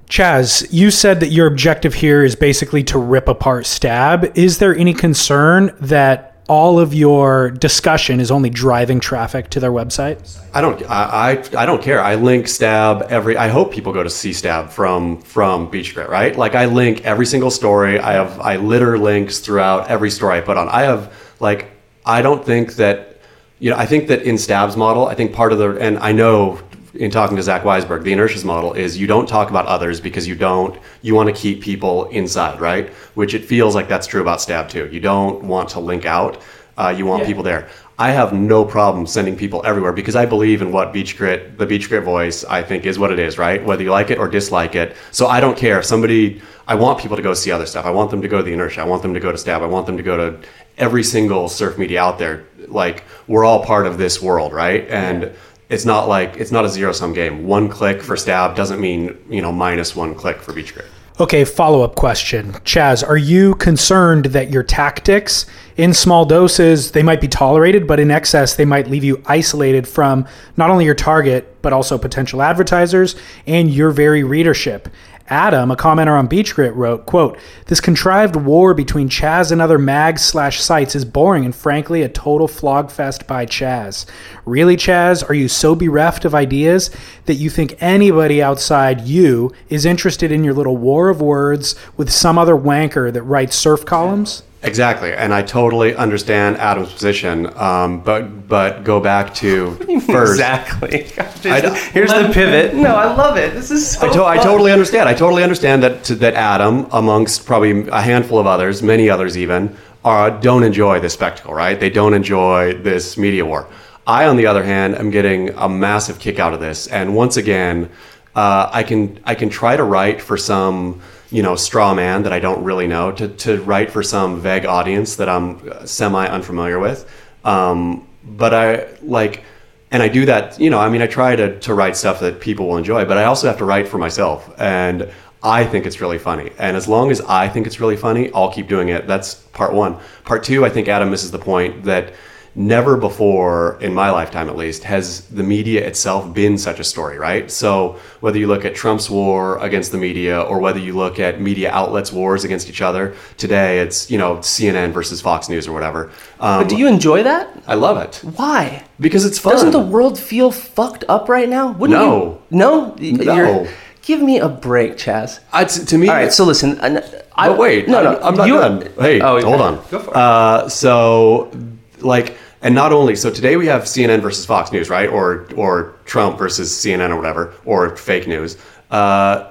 Chas, 0.08 0.66
you 0.70 0.90
said 0.90 1.20
that 1.20 1.28
your 1.28 1.46
objective 1.46 1.94
here 1.94 2.22
is 2.22 2.36
basically 2.36 2.84
to 2.84 2.98
rip 2.98 3.26
apart 3.26 3.66
Stab. 3.66 4.36
Is 4.36 4.58
there 4.58 4.76
any 4.76 4.92
concern 4.92 5.74
that 5.80 6.33
all 6.48 6.78
of 6.78 6.92
your 6.92 7.50
discussion 7.50 8.20
is 8.20 8.30
only 8.30 8.50
driving 8.50 9.00
traffic 9.00 9.48
to 9.50 9.60
their 9.60 9.70
website? 9.72 10.38
I 10.52 10.60
don't. 10.60 10.82
I, 10.90 11.32
I 11.32 11.62
I 11.62 11.66
don't 11.66 11.82
care. 11.82 12.00
I 12.00 12.16
link 12.16 12.48
Stab 12.48 13.02
every. 13.08 13.36
I 13.36 13.48
hope 13.48 13.72
people 13.72 13.92
go 13.92 14.02
to 14.02 14.10
see 14.10 14.32
Stab 14.32 14.70
from 14.70 15.20
from 15.22 15.70
Beach 15.70 15.94
Grit, 15.94 16.08
right? 16.08 16.36
Like 16.36 16.54
I 16.54 16.66
link 16.66 17.04
every 17.04 17.26
single 17.26 17.50
story. 17.50 17.98
I 17.98 18.12
have 18.12 18.40
I 18.40 18.56
litter 18.56 18.98
links 18.98 19.40
throughout 19.40 19.88
every 19.88 20.10
story 20.10 20.38
I 20.38 20.40
put 20.40 20.56
on. 20.56 20.68
I 20.68 20.82
have 20.82 21.12
like 21.40 21.70
I 22.04 22.20
don't 22.22 22.44
think 22.44 22.74
that 22.74 23.18
you 23.58 23.70
know. 23.70 23.76
I 23.76 23.86
think 23.86 24.08
that 24.08 24.22
in 24.22 24.36
Stab's 24.36 24.76
model, 24.76 25.06
I 25.06 25.14
think 25.14 25.32
part 25.32 25.52
of 25.52 25.58
the 25.58 25.78
and 25.80 25.98
I 25.98 26.12
know 26.12 26.60
in 26.94 27.10
talking 27.10 27.36
to 27.36 27.42
Zach 27.42 27.62
Weisberg, 27.62 28.04
the 28.04 28.12
inertia's 28.12 28.44
model 28.44 28.72
is 28.72 28.96
you 28.96 29.06
don't 29.06 29.28
talk 29.28 29.50
about 29.50 29.66
others 29.66 30.00
because 30.00 30.28
you 30.28 30.34
don't 30.34 30.78
you 31.02 31.14
want 31.14 31.28
to 31.28 31.34
keep 31.34 31.60
people 31.60 32.04
inside, 32.06 32.60
right? 32.60 32.88
Which 33.14 33.34
it 33.34 33.44
feels 33.44 33.74
like 33.74 33.88
that's 33.88 34.06
true 34.06 34.20
about 34.20 34.40
Stab 34.40 34.68
too. 34.68 34.88
You 34.92 35.00
don't 35.00 35.42
want 35.44 35.68
to 35.70 35.80
link 35.80 36.04
out. 36.06 36.40
Uh, 36.76 36.92
you 36.96 37.06
want 37.06 37.22
Yeah. 37.22 37.28
people 37.28 37.42
there. 37.44 37.68
I 37.98 38.10
have 38.10 38.32
no 38.32 38.64
problem 38.64 39.06
sending 39.06 39.36
people 39.36 39.62
everywhere 39.64 39.92
because 39.92 40.16
I 40.16 40.26
believe 40.26 40.60
in 40.62 40.72
what 40.72 40.92
Beach 40.92 41.16
Grit, 41.16 41.56
the 41.58 41.66
Beach 41.66 41.88
Grit 41.88 42.02
voice, 42.02 42.44
I 42.44 42.62
think 42.62 42.84
is 42.86 42.98
what 42.98 43.12
it 43.12 43.20
is, 43.20 43.38
right? 43.38 43.64
Whether 43.64 43.84
you 43.84 43.92
like 43.92 44.10
it 44.10 44.18
or 44.18 44.26
dislike 44.26 44.74
it. 44.74 44.96
So 45.12 45.28
I 45.28 45.38
don't 45.38 45.56
care 45.56 45.78
if 45.78 45.84
somebody, 45.84 46.42
I 46.66 46.74
want 46.74 46.98
people 46.98 47.16
to 47.16 47.22
go 47.22 47.32
see 47.34 47.52
other 47.52 47.66
stuff. 47.66 47.86
I 47.86 47.90
want 47.90 48.10
them 48.10 48.20
to 48.22 48.26
go 48.26 48.38
to 48.38 48.42
the 48.42 48.52
inertia. 48.52 48.80
I 48.80 48.84
want 48.84 49.02
them 49.02 49.14
to 49.14 49.20
go 49.20 49.30
to 49.30 49.38
Stab. 49.38 49.62
I 49.62 49.66
want 49.66 49.86
them 49.86 49.96
to 49.96 50.02
go 50.02 50.16
to 50.16 50.36
every 50.76 51.04
single 51.04 51.48
surf 51.48 51.78
media 51.78 52.02
out 52.02 52.18
there. 52.18 52.44
Like 52.66 53.04
we're 53.28 53.44
all 53.44 53.64
part 53.64 53.86
of 53.86 53.96
this 53.96 54.20
world, 54.20 54.52
right? 54.52 54.88
And 54.88 55.30
it's 55.74 55.84
not 55.84 56.08
like, 56.08 56.36
it's 56.36 56.52
not 56.52 56.64
a 56.64 56.68
zero 56.68 56.92
sum 56.92 57.12
game. 57.12 57.46
One 57.46 57.68
click 57.68 58.00
for 58.00 58.16
Stab 58.16 58.54
doesn't 58.54 58.80
mean, 58.80 59.18
you 59.28 59.42
know, 59.42 59.50
minus 59.50 59.96
one 59.96 60.14
click 60.14 60.40
for 60.40 60.52
Beach 60.52 60.72
Grit. 60.72 60.86
Okay, 61.20 61.44
follow 61.44 61.82
up 61.82 61.94
question. 61.94 62.56
Chas, 62.64 63.02
are 63.02 63.16
you 63.16 63.54
concerned 63.56 64.26
that 64.26 64.50
your 64.50 64.62
tactics 64.62 65.46
in 65.76 65.92
small 65.92 66.24
doses 66.24 66.92
they 66.92 67.02
might 67.02 67.20
be 67.20 67.28
tolerated, 67.28 67.86
but 67.86 68.00
in 68.00 68.10
excess 68.10 68.54
they 68.54 68.64
might 68.64 68.88
leave 68.88 69.04
you 69.04 69.22
isolated 69.26 69.86
from 69.86 70.26
not 70.56 70.70
only 70.70 70.84
your 70.84 70.94
target, 70.94 71.60
but 71.62 71.72
also 71.72 71.98
potential 71.98 72.42
advertisers 72.42 73.16
and 73.46 73.72
your 73.72 73.90
very 73.90 74.24
readership? 74.24 74.88
Adam, 75.28 75.70
a 75.70 75.76
commenter 75.76 76.18
on 76.18 76.26
Beach 76.26 76.54
Grit, 76.54 76.74
wrote, 76.74 77.06
quote, 77.06 77.38
This 77.66 77.80
contrived 77.80 78.36
war 78.36 78.74
between 78.74 79.08
Chas 79.08 79.50
and 79.50 79.60
other 79.60 79.78
mags 79.78 80.22
slash 80.22 80.60
sites 80.60 80.94
is 80.94 81.06
boring 81.06 81.46
and 81.46 81.54
frankly 81.54 82.02
a 82.02 82.10
total 82.10 82.46
flogfest 82.46 83.26
by 83.26 83.46
Chas. 83.46 84.04
Really, 84.44 84.76
Chas, 84.76 85.22
are 85.22 85.34
you 85.34 85.48
so 85.48 85.74
bereft 85.74 86.26
of 86.26 86.34
ideas 86.34 86.90
that 87.24 87.34
you 87.34 87.48
think 87.48 87.74
anybody 87.80 88.42
outside 88.42 89.00
you 89.02 89.50
is 89.70 89.86
interested 89.86 90.30
in 90.30 90.44
your 90.44 90.54
little 90.54 90.76
war 90.76 91.08
of 91.08 91.22
words 91.22 91.74
with 91.96 92.12
some 92.12 92.36
other 92.36 92.54
wanker 92.54 93.10
that 93.10 93.22
writes 93.22 93.56
surf 93.56 93.86
columns? 93.86 94.42
Exactly, 94.64 95.12
and 95.12 95.34
I 95.34 95.42
totally 95.42 95.94
understand 95.94 96.56
Adam's 96.56 96.92
position, 96.92 97.46
um, 97.58 98.00
but 98.00 98.48
but 98.48 98.82
go 98.82 98.98
back 98.98 99.34
to 99.36 99.74
first. 100.06 100.32
Exactly. 100.32 101.12
I 101.44 101.60
Here's 101.92 102.10
the 102.10 102.30
pivot. 102.32 102.74
No, 102.74 102.96
I 102.96 103.14
love 103.14 103.36
it. 103.36 103.52
This 103.52 103.70
is 103.70 103.92
so 103.98 104.08
I, 104.08 104.12
to- 104.12 104.24
I 104.24 104.36
totally 104.38 104.72
understand. 104.72 105.08
I 105.08 105.14
totally 105.14 105.42
understand 105.42 105.82
that 105.82 106.04
that 106.04 106.34
Adam, 106.34 106.86
amongst 106.92 107.44
probably 107.44 107.86
a 107.88 108.00
handful 108.00 108.38
of 108.38 108.46
others, 108.46 108.82
many 108.82 109.10
others 109.10 109.36
even, 109.36 109.76
are, 110.02 110.30
don't 110.30 110.62
enjoy 110.64 110.98
this 110.98 111.12
spectacle. 111.12 111.52
Right? 111.52 111.78
They 111.78 111.90
don't 111.90 112.14
enjoy 112.14 112.74
this 112.74 113.18
media 113.18 113.44
war. 113.44 113.68
I, 114.06 114.26
on 114.26 114.36
the 114.36 114.46
other 114.46 114.62
hand, 114.64 114.94
am 114.96 115.10
getting 115.10 115.50
a 115.50 115.68
massive 115.68 116.18
kick 116.18 116.38
out 116.38 116.52
of 116.54 116.60
this, 116.60 116.86
and 116.88 117.14
once 117.14 117.36
again, 117.36 117.90
uh, 118.34 118.68
I 118.72 118.82
can 118.82 119.20
I 119.24 119.34
can 119.34 119.50
try 119.50 119.76
to 119.76 119.84
write 119.84 120.22
for 120.22 120.36
some 120.36 121.00
you 121.34 121.42
know 121.42 121.56
straw 121.56 121.94
man 121.94 122.22
that 122.22 122.32
I 122.32 122.38
don't 122.38 122.62
really 122.62 122.86
know 122.86 123.10
to 123.12 123.26
to 123.28 123.60
write 123.62 123.90
for 123.90 124.02
some 124.02 124.40
vague 124.40 124.64
audience 124.64 125.16
that 125.16 125.28
I'm 125.28 125.86
semi 125.86 126.26
unfamiliar 126.26 126.78
with. 126.78 127.10
Um, 127.44 128.06
but 128.24 128.54
I 128.54 128.86
like 129.02 129.42
and 129.90 130.02
I 130.02 130.08
do 130.08 130.26
that, 130.26 130.58
you 130.58 130.70
know, 130.70 130.80
I 130.80 130.88
mean, 130.88 131.02
I 131.02 131.06
try 131.06 131.36
to, 131.36 131.58
to 131.60 131.72
write 131.72 131.96
stuff 131.96 132.18
that 132.18 132.40
people 132.40 132.66
will 132.66 132.78
enjoy, 132.78 133.04
but 133.04 133.16
I 133.16 133.24
also 133.24 133.46
have 133.46 133.58
to 133.58 133.64
write 133.64 133.86
for 133.86 133.96
myself. 133.96 134.52
And 134.58 135.08
I 135.40 135.64
think 135.64 135.86
it's 135.86 136.00
really 136.00 136.18
funny. 136.18 136.50
And 136.58 136.76
as 136.76 136.88
long 136.88 137.12
as 137.12 137.20
I 137.20 137.48
think 137.48 137.68
it's 137.68 137.78
really 137.78 137.96
funny, 137.96 138.32
I'll 138.32 138.52
keep 138.52 138.66
doing 138.66 138.88
it. 138.88 139.06
That's 139.06 139.34
part 139.34 139.72
one. 139.72 139.98
Part 140.24 140.42
two, 140.42 140.64
I 140.64 140.68
think 140.68 140.88
Adam 140.88 141.10
misses 141.10 141.30
the 141.30 141.38
point 141.38 141.84
that 141.84 142.12
never 142.56 142.96
before 142.96 143.76
in 143.80 143.92
my 143.92 144.10
lifetime 144.10 144.48
at 144.48 144.56
least 144.56 144.84
has 144.84 145.22
the 145.30 145.42
media 145.42 145.84
itself 145.84 146.32
been 146.32 146.56
such 146.56 146.78
a 146.78 146.84
story 146.84 147.18
right 147.18 147.50
so 147.50 147.98
whether 148.20 148.38
you 148.38 148.46
look 148.46 148.64
at 148.64 148.74
trump's 148.76 149.10
war 149.10 149.58
against 149.58 149.90
the 149.90 149.98
media 149.98 150.40
or 150.40 150.60
whether 150.60 150.78
you 150.78 150.92
look 150.94 151.18
at 151.18 151.40
media 151.40 151.68
outlets 151.72 152.12
wars 152.12 152.44
against 152.44 152.68
each 152.68 152.80
other 152.80 153.14
today 153.38 153.80
it's 153.80 154.08
you 154.08 154.16
know 154.18 154.36
cnn 154.36 154.92
versus 154.92 155.20
fox 155.20 155.48
news 155.48 155.66
or 155.66 155.72
whatever 155.72 156.12
um, 156.38 156.62
But 156.62 156.68
do 156.68 156.76
you 156.76 156.86
enjoy 156.86 157.24
that? 157.24 157.48
i 157.66 157.74
love 157.74 157.96
it 157.96 158.16
Why? 158.36 158.84
because 159.00 159.24
it's 159.24 159.38
fun 159.38 159.54
Doesn't 159.54 159.72
the 159.72 159.80
world 159.80 160.16
feel 160.16 160.52
fucked 160.52 161.02
up 161.08 161.28
right 161.28 161.48
now? 161.48 161.72
Wouldn't 161.72 161.98
No. 161.98 162.40
You, 162.50 162.56
no. 162.58 162.94
No. 163.24 163.34
you're- 163.34 163.68
give 164.02 164.20
me 164.22 164.38
a 164.38 164.48
break, 164.48 164.96
Chas. 164.96 165.40
T- 165.66 165.84
to 165.86 165.98
me, 165.98 166.08
All 166.08 166.14
right. 166.14 166.32
So 166.32 166.44
listen. 166.44 166.78
I, 166.80 167.02
I 167.34 167.48
but 167.48 167.58
wait, 167.58 167.88
No, 167.88 168.02
no. 168.04 168.16
I'm, 168.18 168.24
I'm 168.24 168.34
not 168.36 168.46
you- 168.46 168.58
done. 168.58 168.92
Hey, 169.00 169.20
Oh, 169.20 169.40
hold 169.42 169.60
on. 169.62 169.76
Go 169.90 169.98
for 169.98 170.10
it. 170.10 170.16
Uh, 170.16 170.68
so, 170.68 171.50
like, 172.00 172.36
and 172.62 172.74
not 172.74 172.92
only 172.92 173.14
so 173.16 173.30
today 173.30 173.56
we 173.56 173.66
have 173.66 173.82
CNN 173.82 174.20
versus 174.20 174.46
Fox 174.46 174.72
News, 174.72 174.88
right? 174.88 175.08
Or 175.08 175.46
or 175.56 175.96
Trump 176.04 176.38
versus 176.38 176.70
CNN 176.70 177.10
or 177.10 177.16
whatever, 177.16 177.54
or 177.64 177.96
fake 177.96 178.26
news. 178.26 178.56
Uh, 178.90 179.50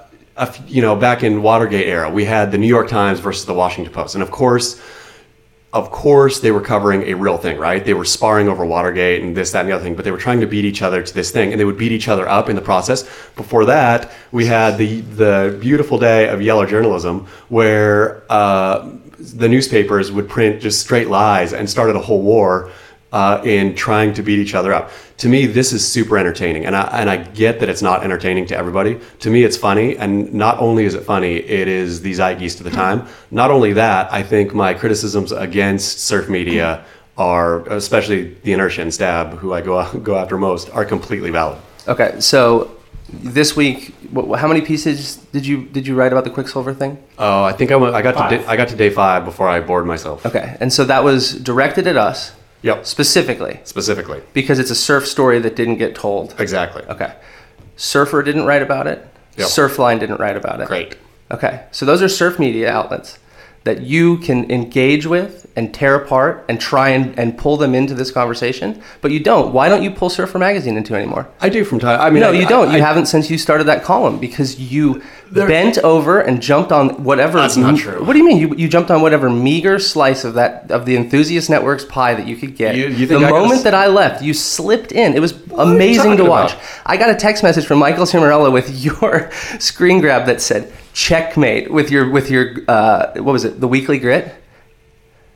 you 0.67 0.81
know, 0.81 0.95
back 0.95 1.23
in 1.23 1.43
Watergate 1.43 1.87
era, 1.87 2.09
we 2.09 2.25
had 2.25 2.51
the 2.51 2.57
New 2.57 2.67
York 2.67 2.87
Times 2.87 3.19
versus 3.19 3.45
the 3.45 3.53
Washington 3.53 3.93
Post, 3.93 4.15
and 4.15 4.23
of 4.23 4.31
course. 4.31 4.81
Of 5.71 5.89
course, 5.89 6.39
they 6.39 6.51
were 6.51 6.61
covering 6.61 7.01
a 7.09 7.15
real 7.15 7.39
thing, 7.39 7.57
right? 7.57 7.83
They 7.83 7.95
were 7.95 8.05
sparring 8.05 8.47
over 8.47 8.63
Watergate 8.63 9.23
and 9.23 9.35
this, 9.35 9.53
that, 9.53 9.61
and 9.61 9.69
the 9.69 9.73
other 9.73 9.83
thing, 9.83 9.95
but 9.95 10.05
they 10.05 10.11
were 10.11 10.19
trying 10.19 10.39
to 10.41 10.45
beat 10.45 10.65
each 10.65 10.83
other 10.83 11.01
to 11.01 11.11
this 11.11 11.31
thing, 11.31 11.49
and 11.51 11.59
they 11.59 11.65
would 11.65 11.79
beat 11.79 11.91
each 11.91 12.07
other 12.07 12.29
up 12.29 12.47
in 12.47 12.55
the 12.55 12.61
process. 12.61 13.01
Before 13.35 13.65
that, 13.65 14.11
we 14.31 14.45
had 14.45 14.77
the 14.77 15.01
the 15.01 15.57
beautiful 15.59 15.97
day 15.97 16.29
of 16.29 16.43
yellow 16.43 16.67
journalism, 16.67 17.25
where 17.49 18.23
uh, 18.31 18.87
the 19.31 19.47
newspapers 19.47 20.11
would 20.11 20.29
print 20.29 20.61
just 20.61 20.81
straight 20.81 21.07
lies 21.07 21.53
and 21.53 21.69
started 21.69 21.95
a 21.95 21.99
whole 21.99 22.21
war 22.21 22.71
uh, 23.13 23.39
in 23.45 23.75
trying 23.75 24.13
to 24.15 24.23
beat 24.23 24.39
each 24.39 24.55
other 24.55 24.73
up. 24.73 24.89
To 25.17 25.29
me, 25.29 25.45
this 25.45 25.71
is 25.71 25.87
super 25.87 26.17
entertaining, 26.17 26.65
and 26.65 26.75
I 26.75 26.81
and 26.99 27.09
I 27.09 27.17
get 27.17 27.59
that 27.59 27.69
it's 27.69 27.83
not 27.83 28.03
entertaining 28.03 28.47
to 28.47 28.57
everybody. 28.57 28.99
To 29.19 29.29
me, 29.29 29.43
it's 29.43 29.55
funny, 29.55 29.95
and 29.97 30.33
not 30.33 30.59
only 30.59 30.85
is 30.85 30.95
it 30.95 31.03
funny, 31.03 31.35
it 31.35 31.67
is 31.67 32.01
the 32.01 32.13
zeitgeist 32.13 32.59
of 32.59 32.63
the 32.65 32.71
time. 32.71 33.07
Not 33.29 33.51
only 33.51 33.73
that, 33.73 34.11
I 34.11 34.23
think 34.23 34.53
my 34.53 34.73
criticisms 34.73 35.31
against 35.31 35.99
surf 35.99 36.27
media 36.27 36.83
are, 37.15 37.61
especially 37.69 38.33
the 38.43 38.53
inertia 38.53 38.81
and 38.81 38.93
stab, 38.93 39.37
who 39.37 39.53
I 39.53 39.61
go 39.61 39.99
go 39.99 40.17
after 40.17 40.37
most, 40.37 40.71
are 40.71 40.83
completely 40.83 41.29
valid. 41.29 41.59
Okay. 41.87 42.19
So 42.19 42.72
this 43.21 43.55
week, 43.55 43.93
wh- 44.15 44.35
how 44.35 44.47
many 44.47 44.61
pieces 44.61 45.17
did 45.31 45.45
you 45.45 45.65
did 45.65 45.85
you 45.87 45.95
write 45.95 46.11
about 46.11 46.23
the 46.23 46.29
Quiksilver 46.29 46.73
thing? 46.73 46.97
Oh, 47.19 47.43
I 47.43 47.51
think 47.53 47.71
I 47.71 47.75
went, 47.75 47.93
I 47.95 48.01
got 48.01 48.29
to 48.29 48.37
day, 48.37 48.45
I 48.45 48.55
got 48.55 48.67
to 48.69 48.75
day 48.75 48.89
five 48.89 49.23
before 49.25 49.47
I 49.47 49.59
bored 49.61 49.85
myself. 49.85 50.25
Okay. 50.25 50.57
And 50.59 50.71
so 50.73 50.83
that 50.85 51.03
was 51.03 51.33
directed 51.39 51.87
at 51.87 51.97
us 51.97 52.33
Yep, 52.63 52.85
specifically 52.85 53.59
specifically, 53.65 54.21
because 54.33 54.57
it's 54.57 54.71
a 54.71 54.75
surf 54.75 55.05
story 55.07 55.39
that 55.39 55.55
didn't 55.55 55.77
get 55.77 55.95
told. 55.95 56.33
exactly. 56.39 56.83
Okay. 56.85 57.13
Surfer 57.75 58.23
didn't 58.23 58.45
write 58.45 58.61
about 58.61 58.87
it. 58.87 59.05
Yep. 59.37 59.47
Surfline 59.47 59.99
didn't 59.99 60.19
write 60.19 60.37
about 60.37 60.61
it. 60.61 60.67
Great. 60.67 60.95
Okay. 61.31 61.65
So 61.71 61.85
those 61.85 62.01
are 62.01 62.07
surf 62.07 62.39
media 62.39 62.71
outlets 62.71 63.17
that 63.63 63.81
you 63.81 64.17
can 64.17 64.49
engage 64.51 65.05
with 65.05 65.39
and 65.55 65.73
tear 65.73 65.95
apart 65.95 66.43
and 66.49 66.59
try 66.59 66.89
and, 66.89 67.17
and 67.17 67.37
pull 67.37 67.55
them 67.57 67.75
into 67.75 67.93
this 67.93 68.11
conversation, 68.11 68.81
but 69.01 69.11
you 69.11 69.19
don't. 69.19 69.53
Why 69.53 69.69
don't 69.69 69.83
you 69.83 69.91
pull 69.91 70.09
Surfer 70.09 70.39
Magazine 70.39 70.75
into 70.77 70.95
anymore? 70.95 71.29
I 71.39 71.47
do 71.49 71.63
from 71.63 71.79
time. 71.79 72.01
I 72.01 72.09
mean, 72.09 72.21
No, 72.21 72.29
I- 72.29 72.33
you 72.33 72.47
don't. 72.47 72.69
I- 72.69 72.77
you 72.77 72.83
I- 72.83 72.87
haven't 72.87 73.05
since 73.05 73.29
you 73.29 73.37
started 73.37 73.65
that 73.65 73.83
column 73.83 74.17
because 74.17 74.59
you 74.59 75.01
There- 75.31 75.47
bent 75.47 75.77
over 75.77 76.19
and 76.19 76.41
jumped 76.41 76.71
on 76.71 77.03
whatever. 77.03 77.39
That's 77.39 77.55
not 77.55 77.77
true. 77.77 78.03
What 78.03 78.13
do 78.13 78.19
you 78.19 78.25
mean? 78.25 78.37
You, 78.37 78.55
you 78.57 78.67
jumped 78.67 78.89
on 78.91 79.01
whatever 79.01 79.29
meager 79.29 79.77
slice 79.79 80.23
of 80.25 80.33
that 80.33 80.69
of 80.71 80.85
the 80.85 80.97
enthusiast 80.97 81.49
network's 81.51 81.85
pie 81.85 82.15
that 82.15 82.27
you 82.27 82.35
could 82.35 82.57
get. 82.57 82.75
You- 82.75 82.87
you 82.87 83.05
the 83.05 83.17
I 83.17 83.29
moment 83.29 83.49
could've- 83.51 83.63
that 83.65 83.75
I 83.75 83.87
left, 83.87 84.23
you 84.23 84.33
slipped 84.33 84.91
in. 84.91 85.13
It 85.13 85.19
was 85.21 85.33
are 85.33 85.65
you 85.67 85.71
amazing 85.73 86.17
to 86.17 86.25
watch. 86.25 86.53
about? 86.53 86.63
I 86.87 86.97
got 86.97 87.11
a 87.11 87.15
text 87.15 87.43
message 87.43 87.65
from 87.67 87.77
Michael 87.79 88.05
Cimarella 88.05 88.51
with 88.51 88.71
your 88.83 89.29
screen 89.59 90.01
grab 90.01 90.25
that 90.25 90.41
said 90.41 90.71
"checkmate" 90.93 91.71
with 91.71 91.91
your 91.91 92.09
with 92.09 92.29
your 92.29 92.55
uh, 92.67 93.13
what 93.15 93.33
was 93.33 93.43
it? 93.45 93.59
The 93.59 93.67
Weekly 93.67 93.99
Grit. 93.99 94.33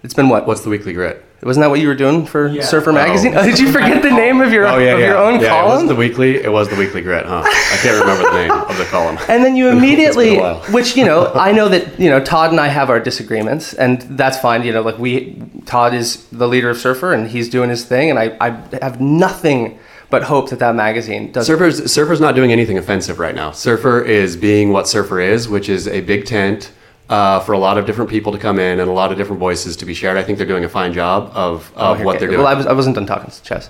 It's 0.03 0.13
been 0.13 0.29
what? 0.29 0.47
What's 0.47 0.61
the 0.61 0.69
weekly 0.69 0.93
grit? 0.93 1.23
Wasn't 1.41 1.61
that 1.63 1.69
what 1.69 1.79
you 1.79 1.87
were 1.87 1.95
doing 1.95 2.25
for 2.25 2.53
Surfer 2.61 2.91
Oh. 2.91 2.93
Magazine? 2.93 3.33
Oh, 3.35 3.43
did 3.49 3.59
you 3.59 3.71
forget 3.71 4.01
the 4.01 4.11
name 4.11 4.41
of 4.41 4.53
your 4.53 4.65
Oh 4.67 4.77
yeah, 4.77 4.93
of 4.93 4.99
yeah. 4.99 5.07
your 5.07 5.17
own 5.17 5.33
yeah, 5.41 5.47
It 5.47 5.49
column? 5.49 5.79
was 5.81 5.87
the 5.89 5.95
weekly. 5.95 6.35
It 6.35 6.51
was 6.51 6.69
the 6.69 6.75
weekly 6.75 7.01
grit, 7.01 7.25
huh? 7.25 7.41
I 7.45 7.77
can't 7.81 7.99
remember 7.99 8.23
the 8.23 8.37
name 8.37 8.51
of 8.51 8.77
the 8.77 8.85
column. 8.85 9.17
And 9.27 9.43
then 9.43 9.55
you 9.55 9.67
It's 9.69 9.75
been 9.75 9.83
a 9.83 9.85
immediately, 9.85 10.39
which 10.71 10.95
you 10.95 11.03
know, 11.03 11.31
I 11.33 11.51
know 11.51 11.67
that 11.69 11.99
you 11.99 12.09
know 12.09 12.23
Todd 12.23 12.51
and 12.51 12.59
I 12.59 12.67
have 12.67 12.89
our 12.89 12.99
disagreements, 12.99 13.73
and 13.73 14.01
that's 14.17 14.37
fine. 14.39 14.63
You 14.63 14.71
know, 14.71 14.81
like 14.81 14.97
we, 14.99 15.41
Todd 15.65 15.93
is 15.93 16.25
the 16.27 16.47
leader 16.47 16.69
of 16.69 16.77
Surfer, 16.77 17.11
and 17.11 17.27
he's 17.27 17.49
doing 17.49 17.69
his 17.69 17.83
thing, 17.85 18.09
and 18.09 18.17
I, 18.19 18.37
I 18.39 18.49
have 18.81 19.01
nothing 19.01 19.77
but 20.09 20.23
hope 20.23 20.49
that 20.49 20.59
that 20.59 20.75
magazine 20.75 21.31
does. 21.31 21.45
Surfer's 21.47 21.91
Surfer's 21.91 22.19
not 22.21 22.35
doing 22.35 22.51
anything 22.51 22.77
offensive 22.77 23.19
right 23.19 23.35
now. 23.35 23.51
Surfer 23.51 24.01
is 24.01 24.37
being 24.37 24.71
what 24.71 24.87
Surfer 24.87 25.19
is, 25.19 25.47
which 25.49 25.69
is 25.69 25.87
a 25.87 26.01
big 26.01 26.25
tent 26.25 26.71
uh, 27.09 27.39
for 27.41 27.53
a 27.53 27.57
lot 27.59 27.77
of 27.77 27.85
different 27.85 28.09
people 28.09 28.31
to 28.31 28.37
come 28.37 28.59
in 28.59 28.79
and 28.79 28.89
a 28.89 28.93
lot 28.93 29.11
of 29.11 29.17
different 29.17 29.39
voices 29.39 29.75
to 29.77 29.85
be 29.85 29.93
shared. 29.93 30.17
I 30.17 30.23
think 30.23 30.37
they're 30.37 30.47
doing 30.47 30.65
a 30.65 30.69
fine 30.69 30.93
job 30.93 31.31
of, 31.33 31.71
of 31.75 32.01
what 32.01 32.15
Okay, 32.15 32.19
they're 32.19 32.27
doing. 32.29 32.39
Well, 32.39 32.47
I, 32.47 32.53
was, 32.53 32.65
I 32.65 32.73
wasn't 32.73 32.95
done 32.95 33.05
talking, 33.05 33.31
Chas. 33.43 33.69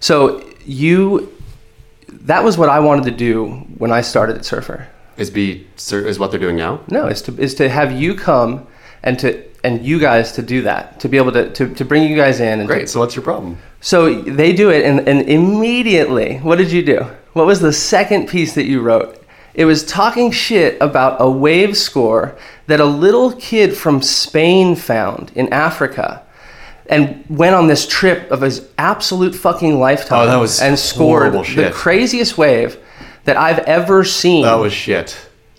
So 0.00 0.44
you, 0.64 1.32
that 2.08 2.44
was 2.44 2.56
what 2.58 2.68
I 2.68 2.78
wanted 2.80 3.04
to 3.06 3.10
do 3.10 3.46
when 3.78 3.90
I 3.90 4.02
started 4.02 4.36
at 4.36 4.44
Surfer. 4.44 4.86
is 5.16 5.30
be 5.30 5.66
is 5.90 6.18
what 6.18 6.30
they're 6.30 6.40
doing 6.40 6.56
now. 6.56 6.80
No, 6.88 7.06
is 7.06 7.22
to 7.22 7.36
is 7.40 7.54
to 7.56 7.68
have 7.68 7.90
you 7.92 8.14
come 8.14 8.66
and 9.02 9.18
to 9.20 9.42
and 9.64 9.84
you 9.84 9.98
guys 9.98 10.32
to 10.32 10.42
do 10.42 10.62
that 10.62 11.00
to 11.00 11.08
be 11.08 11.16
able 11.16 11.32
to 11.32 11.50
to, 11.54 11.74
to 11.74 11.84
bring 11.84 12.02
you 12.08 12.14
guys 12.16 12.38
in 12.40 12.60
and 12.60 12.68
to- 12.68 12.74
Great. 12.74 12.88
So 12.88 13.00
what's 13.00 13.16
your 13.16 13.24
problem? 13.24 13.58
So 13.86 14.20
they 14.20 14.52
do 14.52 14.68
it 14.70 14.84
and, 14.84 15.06
and 15.08 15.28
immediately 15.28 16.38
what 16.38 16.58
did 16.58 16.72
you 16.72 16.82
do? 16.82 17.06
What 17.34 17.46
was 17.46 17.60
the 17.60 17.72
second 17.72 18.26
piece 18.28 18.56
that 18.56 18.64
you 18.64 18.80
wrote? 18.80 19.22
It 19.54 19.64
was 19.64 19.86
talking 19.86 20.32
shit 20.32 20.76
about 20.80 21.18
a 21.20 21.30
wave 21.30 21.76
score 21.76 22.36
that 22.66 22.80
a 22.80 22.84
little 22.84 23.30
kid 23.34 23.76
from 23.76 24.02
Spain 24.02 24.74
found 24.74 25.30
in 25.36 25.52
Africa 25.52 26.24
and 26.90 27.24
went 27.28 27.54
on 27.54 27.68
this 27.68 27.86
trip 27.86 28.28
of 28.32 28.40
his 28.40 28.68
absolute 28.76 29.36
fucking 29.36 29.78
lifetime 29.78 30.22
Oh, 30.22 30.26
that 30.26 30.40
was 30.40 30.60
and 30.60 30.76
scored 30.76 31.32
the 31.32 31.44
shit. 31.44 31.72
craziest 31.72 32.36
wave 32.36 32.78
that 33.22 33.36
I've 33.36 33.60
ever 33.60 34.02
seen. 34.02 34.42
That 34.42 34.54
was 34.56 34.72
shit. 34.72 35.16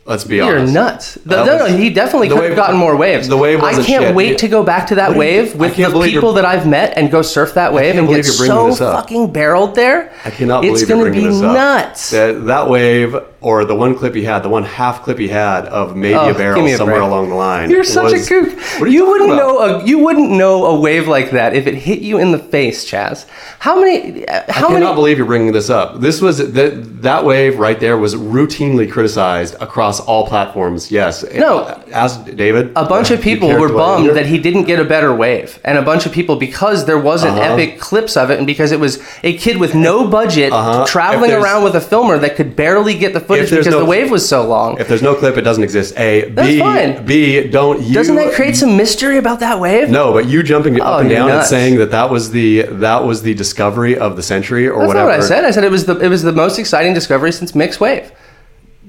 Let's 0.07 0.23
be 0.23 0.37
You're 0.37 0.57
honest. 0.59 0.73
nuts. 0.73 1.15
The, 1.25 1.43
no, 1.43 1.57
was- 1.57 1.69
no, 1.71 1.77
he 1.77 1.89
definitely 1.89 2.29
could 2.29 2.41
have 2.45 2.55
gotten 2.55 2.77
more 2.77 2.95
waves. 2.95 3.27
the 3.27 3.35
wave 3.35 3.61
I 3.61 3.73
can't 3.73 3.85
shit. 4.05 4.15
wait 4.15 4.37
to 4.37 4.47
go 4.47 4.63
back 4.63 4.87
to 4.87 4.95
that 4.95 5.09
What 5.09 5.17
wave 5.17 5.55
with 5.55 5.75
the 5.75 5.83
people 6.05 6.31
that 6.33 6.45
I've 6.45 6.65
met 6.65 6.97
and 6.97 7.11
go 7.11 7.21
surf 7.21 7.53
that 7.55 7.73
wave 7.73 7.97
and 7.97 8.07
get 8.07 8.15
you're 8.15 8.23
so 8.23 8.67
this 8.67 8.79
up. 8.79 8.95
fucking 8.95 9.33
barreled 9.33 9.75
there. 9.75 10.13
I 10.23 10.29
cannot 10.31 10.63
It's 10.63 10.81
believe 10.85 10.89
you're 10.89 10.97
gonna 10.97 11.09
bringing 11.11 11.29
be 11.29 11.35
this 11.35 11.43
up. 11.43 11.53
nuts. 11.53 12.09
That, 12.11 12.45
that 12.45 12.69
wave, 12.69 13.17
or 13.41 13.65
the 13.65 13.75
one 13.75 13.95
clip 13.95 14.15
he 14.15 14.23
had, 14.23 14.39
the 14.43 14.49
one 14.49 14.63
half 14.63 15.03
clip 15.03 15.19
he 15.19 15.27
had 15.27 15.65
of 15.65 15.95
maybe 15.97 16.13
Oh, 16.15 16.29
a 16.29 16.33
barrel 16.33 16.65
a 16.65 16.75
somewhere 16.77 16.99
break. 16.99 17.07
along 17.09 17.27
the 17.29 17.35
line. 17.35 17.69
You're 17.69 17.83
such 17.83 18.13
was- 18.13 18.25
a 18.31 18.33
kook. 18.45 18.79
You 18.79 18.87
you, 18.87 19.05
wouldn't 19.07 19.31
about? 19.31 19.37
know 19.37 19.59
a 19.59 19.83
you 19.85 19.99
wouldn't 19.99 20.31
know 20.31 20.65
a 20.67 20.79
wave 20.79 21.09
like 21.09 21.31
that 21.31 21.53
if 21.53 21.67
it 21.67 21.75
hit 21.75 21.99
you 21.99 22.17
in 22.17 22.31
the 22.31 22.39
face, 22.39 22.85
Chas. 22.85 23.25
How 23.59 23.77
many? 23.79 24.25
uh, 24.27 24.43
How 24.47 24.67
I 24.67 24.69
many? 24.69 24.81
cannot 24.85 24.95
believe 24.95 25.17
you're 25.17 25.27
bringing 25.27 25.51
this 25.51 25.69
up. 25.69 25.99
This 25.99 26.21
was 26.21 26.37
that 26.53 27.01
that 27.03 27.25
wave 27.25 27.59
right 27.59 27.77
there 27.79 27.97
was 27.97 28.15
routinely 28.15 28.89
criticized 28.89 29.55
across 29.59 29.96
all 29.99 30.27
platforms. 30.27 30.91
Yes. 30.91 31.23
No. 31.35 31.81
Ask 31.91 32.25
David. 32.35 32.71
a 32.75 32.85
bunch 32.85 33.11
of 33.11 33.21
people 33.21 33.47
were 33.49 33.67
to 33.69 33.73
weigh 33.73 33.81
in 33.97 34.05
bummed 34.05 34.09
that 34.17 34.25
he 34.25 34.37
didn't 34.37 34.63
get 34.65 34.79
a 34.79 34.83
better 34.83 35.13
wave, 35.13 35.59
and 35.63 35.77
a 35.77 35.81
bunch 35.81 36.05
of 36.05 36.11
people 36.11 36.35
because 36.35 36.85
there 36.85 36.97
wasn't 36.97 37.33
Uh-huh. 37.37 37.53
epic 37.53 37.79
clips 37.79 38.15
of 38.17 38.29
it, 38.31 38.37
and 38.37 38.47
because 38.47 38.71
it 38.71 38.79
was 38.79 38.99
a 39.23 39.37
kid 39.37 39.57
with 39.57 39.73
no 39.75 40.07
budget 40.07 40.51
Uh-huh. 40.51 40.85
traveling 40.85 41.31
around 41.31 41.63
with 41.63 41.75
a 41.75 41.81
filmer 41.81 42.17
that 42.19 42.35
could 42.35 42.55
barely 42.55 42.93
get 42.93 43.13
the 43.13 43.19
footage 43.19 43.49
because 43.49 43.67
no- 43.67 43.79
the 43.79 43.85
wave 43.85 44.09
was 44.11 44.27
so 44.27 44.43
long. 44.45 44.77
If 44.79 44.87
there's 44.87 45.01
no 45.01 45.13
clip, 45.15 45.37
it 45.37 45.41
doesn't 45.41 45.63
exist. 45.63 45.93
A. 45.97 46.29
That's 46.29 46.47
B. 46.47 46.59
fine. 46.59 47.05
B. 47.05 47.47
Don't 47.47 47.81
you? 47.81 47.93
Doesn't 47.93 48.15
that 48.15 48.33
create 48.33 48.55
some 48.55 48.75
mystery 48.77 49.17
about 49.17 49.39
that 49.39 49.59
wave? 49.59 49.89
No, 49.89 50.13
but 50.13 50.25
you 50.27 50.43
jumping 50.43 50.79
Oh, 50.81 50.83
up 50.83 51.01
and 51.01 51.09
down 51.09 51.29
and 51.29 51.43
saying 51.45 51.77
that 51.77 51.91
that 51.91 52.09
was 52.09 52.31
the 52.31 52.63
that 52.71 53.05
was 53.05 53.21
the 53.21 53.33
discovery 53.33 53.97
of 53.97 54.15
the 54.15 54.23
century 54.23 54.67
or 54.67 54.79
That's 54.79 54.87
whatever. 54.89 55.09
not 55.09 55.17
what 55.17 55.23
I 55.23 55.27
said. 55.27 55.45
I 55.45 55.51
said 55.51 55.63
it 55.63 55.71
was 55.71 55.85
the 55.85 55.97
it 55.99 56.09
was 56.09 56.23
the 56.23 56.31
most 56.31 56.59
exciting 56.59 56.93
discovery 56.93 57.31
since 57.31 57.53
mixed 57.55 57.79
wave. 57.79 58.11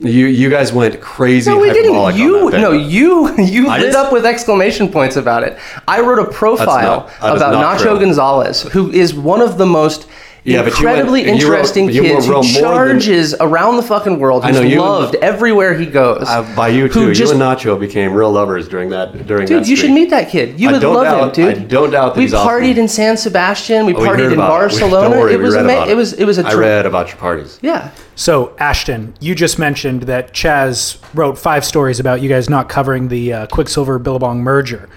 You 0.00 0.26
you 0.26 0.48
guys 0.48 0.72
went 0.72 1.00
crazy. 1.00 1.50
No, 1.50 1.58
we 1.58 1.72
didn't. 1.72 2.16
You 2.16 2.50
no, 2.50 2.70
you 2.70 3.34
you 3.38 3.68
I 3.68 3.78
lit 3.78 3.86
just- 3.86 3.96
up 3.98 4.12
with 4.12 4.24
exclamation 4.24 4.88
points 4.90 5.16
about 5.16 5.42
it. 5.42 5.58
I 5.88 6.00
wrote 6.00 6.20
a 6.20 6.30
profile 6.30 7.10
not- 7.20 7.36
about 7.36 7.54
Natxo 7.78 7.82
true. 7.82 7.98
Gonzalez, 8.00 8.62
who 8.62 8.90
is 8.92 9.12
one 9.14 9.40
of 9.40 9.58
the 9.58 9.66
most 9.66 10.06
Yeah, 10.52 10.62
but 10.62 10.78
you 10.78 10.84
went- 10.86 10.98
incredibly 10.98 11.20
you 11.22 11.26
wrote- 11.28 11.40
interesting 11.42 11.90
you 11.90 12.02
kids 12.02 12.26
who 12.26 12.32
wrote 12.32 12.44
more 12.44 12.52
than- 12.52 12.62
charges 12.62 13.34
around 13.40 13.76
the 13.76 13.82
fucking 13.82 14.18
world. 14.18 14.44
I 14.44 14.50
know, 14.50 14.60
you- 14.60 14.80
loved 14.80 15.14
everywhere 15.16 15.74
he 15.74 15.86
goes. 15.86 16.24
Uh, 16.28 16.42
by 16.56 16.68
you 16.68 16.84
Who 16.88 17.06
too. 17.08 17.14
just- 17.14 17.34
you 17.34 17.40
and 17.40 17.58
Natxo 17.58 17.78
became 17.78 18.12
real 18.14 18.30
lovers 18.32 18.68
during 18.68 18.90
that 18.90 19.26
during 19.26 19.46
that. 19.46 19.54
Dude, 19.58 19.68
you 19.68 19.76
should 19.76 19.90
meet 19.90 20.10
that 20.10 20.28
kid. 20.30 20.58
You 20.58 20.68
I 20.68 20.72
would 20.72 20.80
don't 20.82 20.94
love 20.94 21.04
doubt- 21.04 21.36
him, 21.36 21.48
I 21.48 21.52
don't 21.54 21.90
doubt 21.90 22.14
that 22.14 22.18
we 22.18 22.24
he's 22.24 22.34
awesome. 22.34 22.48
partied 22.48 22.76
in 22.76 22.88
San 22.88 23.16
Sebastian. 23.16 23.86
We 23.86 23.94
Oh, 23.94 23.98
partied 24.00 24.06
heard 24.18 24.20
in 24.20 24.32
about 24.34 24.46
it. 24.46 24.50
Barcelona. 24.50 25.08
Don't 25.10 25.18
worry, 25.18 25.34
it 25.34 25.40
was 25.40 25.54
read 25.54 25.64
ama- 25.64 25.72
about 25.74 25.88
It 25.90 25.96
was 25.96 26.12
it 26.14 26.24
was 26.24 26.38
a 26.38 26.46
I 26.46 26.50
dr- 26.50 26.58
read 26.58 26.86
about 26.86 27.08
your 27.08 27.16
parties. 27.16 27.58
yeah. 27.62 27.88
So, 28.14 28.50
Ashton, 28.58 29.14
you 29.20 29.34
just 29.34 29.58
mentioned 29.60 30.02
that 30.04 30.32
Chas 30.32 30.96
wrote 31.14 31.38
five 31.38 31.64
stories 31.64 32.00
about 32.00 32.20
you 32.20 32.28
guys 32.28 32.50
not 32.50 32.68
covering 32.68 33.08
the 33.08 33.32
uh, 33.32 33.46
Quiksilver 33.46 33.98
Billabong 34.00 34.40
merger. 34.42 34.88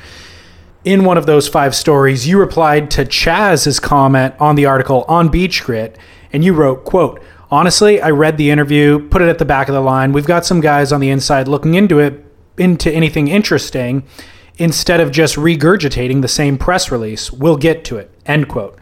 In 0.83 1.05
one 1.05 1.17
of 1.17 1.27
those 1.27 1.47
five 1.47 1.75
stories, 1.75 2.27
you 2.27 2.39
replied 2.39 2.89
to 2.91 3.05
Chas's 3.05 3.79
comment 3.79 4.33
on 4.39 4.55
the 4.55 4.65
article 4.65 5.05
on 5.07 5.29
Beach 5.29 5.63
Grit, 5.63 5.95
and 6.33 6.43
you 6.43 6.53
wrote, 6.53 6.85
quote, 6.85 7.21
Honestly, 7.51 8.01
I 8.01 8.09
read 8.09 8.37
the 8.37 8.49
interview, 8.49 9.07
put 9.09 9.21
it 9.21 9.27
at 9.27 9.37
the 9.37 9.45
back 9.45 9.67
of 9.67 9.75
the 9.75 9.81
line. 9.81 10.11
We've 10.11 10.25
got 10.25 10.43
some 10.43 10.59
guys 10.59 10.91
on 10.91 10.99
the 10.99 11.09
inside 11.09 11.47
looking 11.47 11.75
into 11.75 11.99
it, 11.99 12.25
into 12.57 12.91
anything 12.91 13.27
interesting, 13.27 14.03
instead 14.57 14.99
of 14.99 15.11
just 15.11 15.35
regurgitating 15.35 16.23
the 16.23 16.27
same 16.27 16.57
press 16.57 16.91
release. 16.91 17.31
We'll 17.31 17.57
get 17.57 17.85
to 17.85 17.97
it. 17.97 18.09
End 18.25 18.47
quote. 18.47 18.79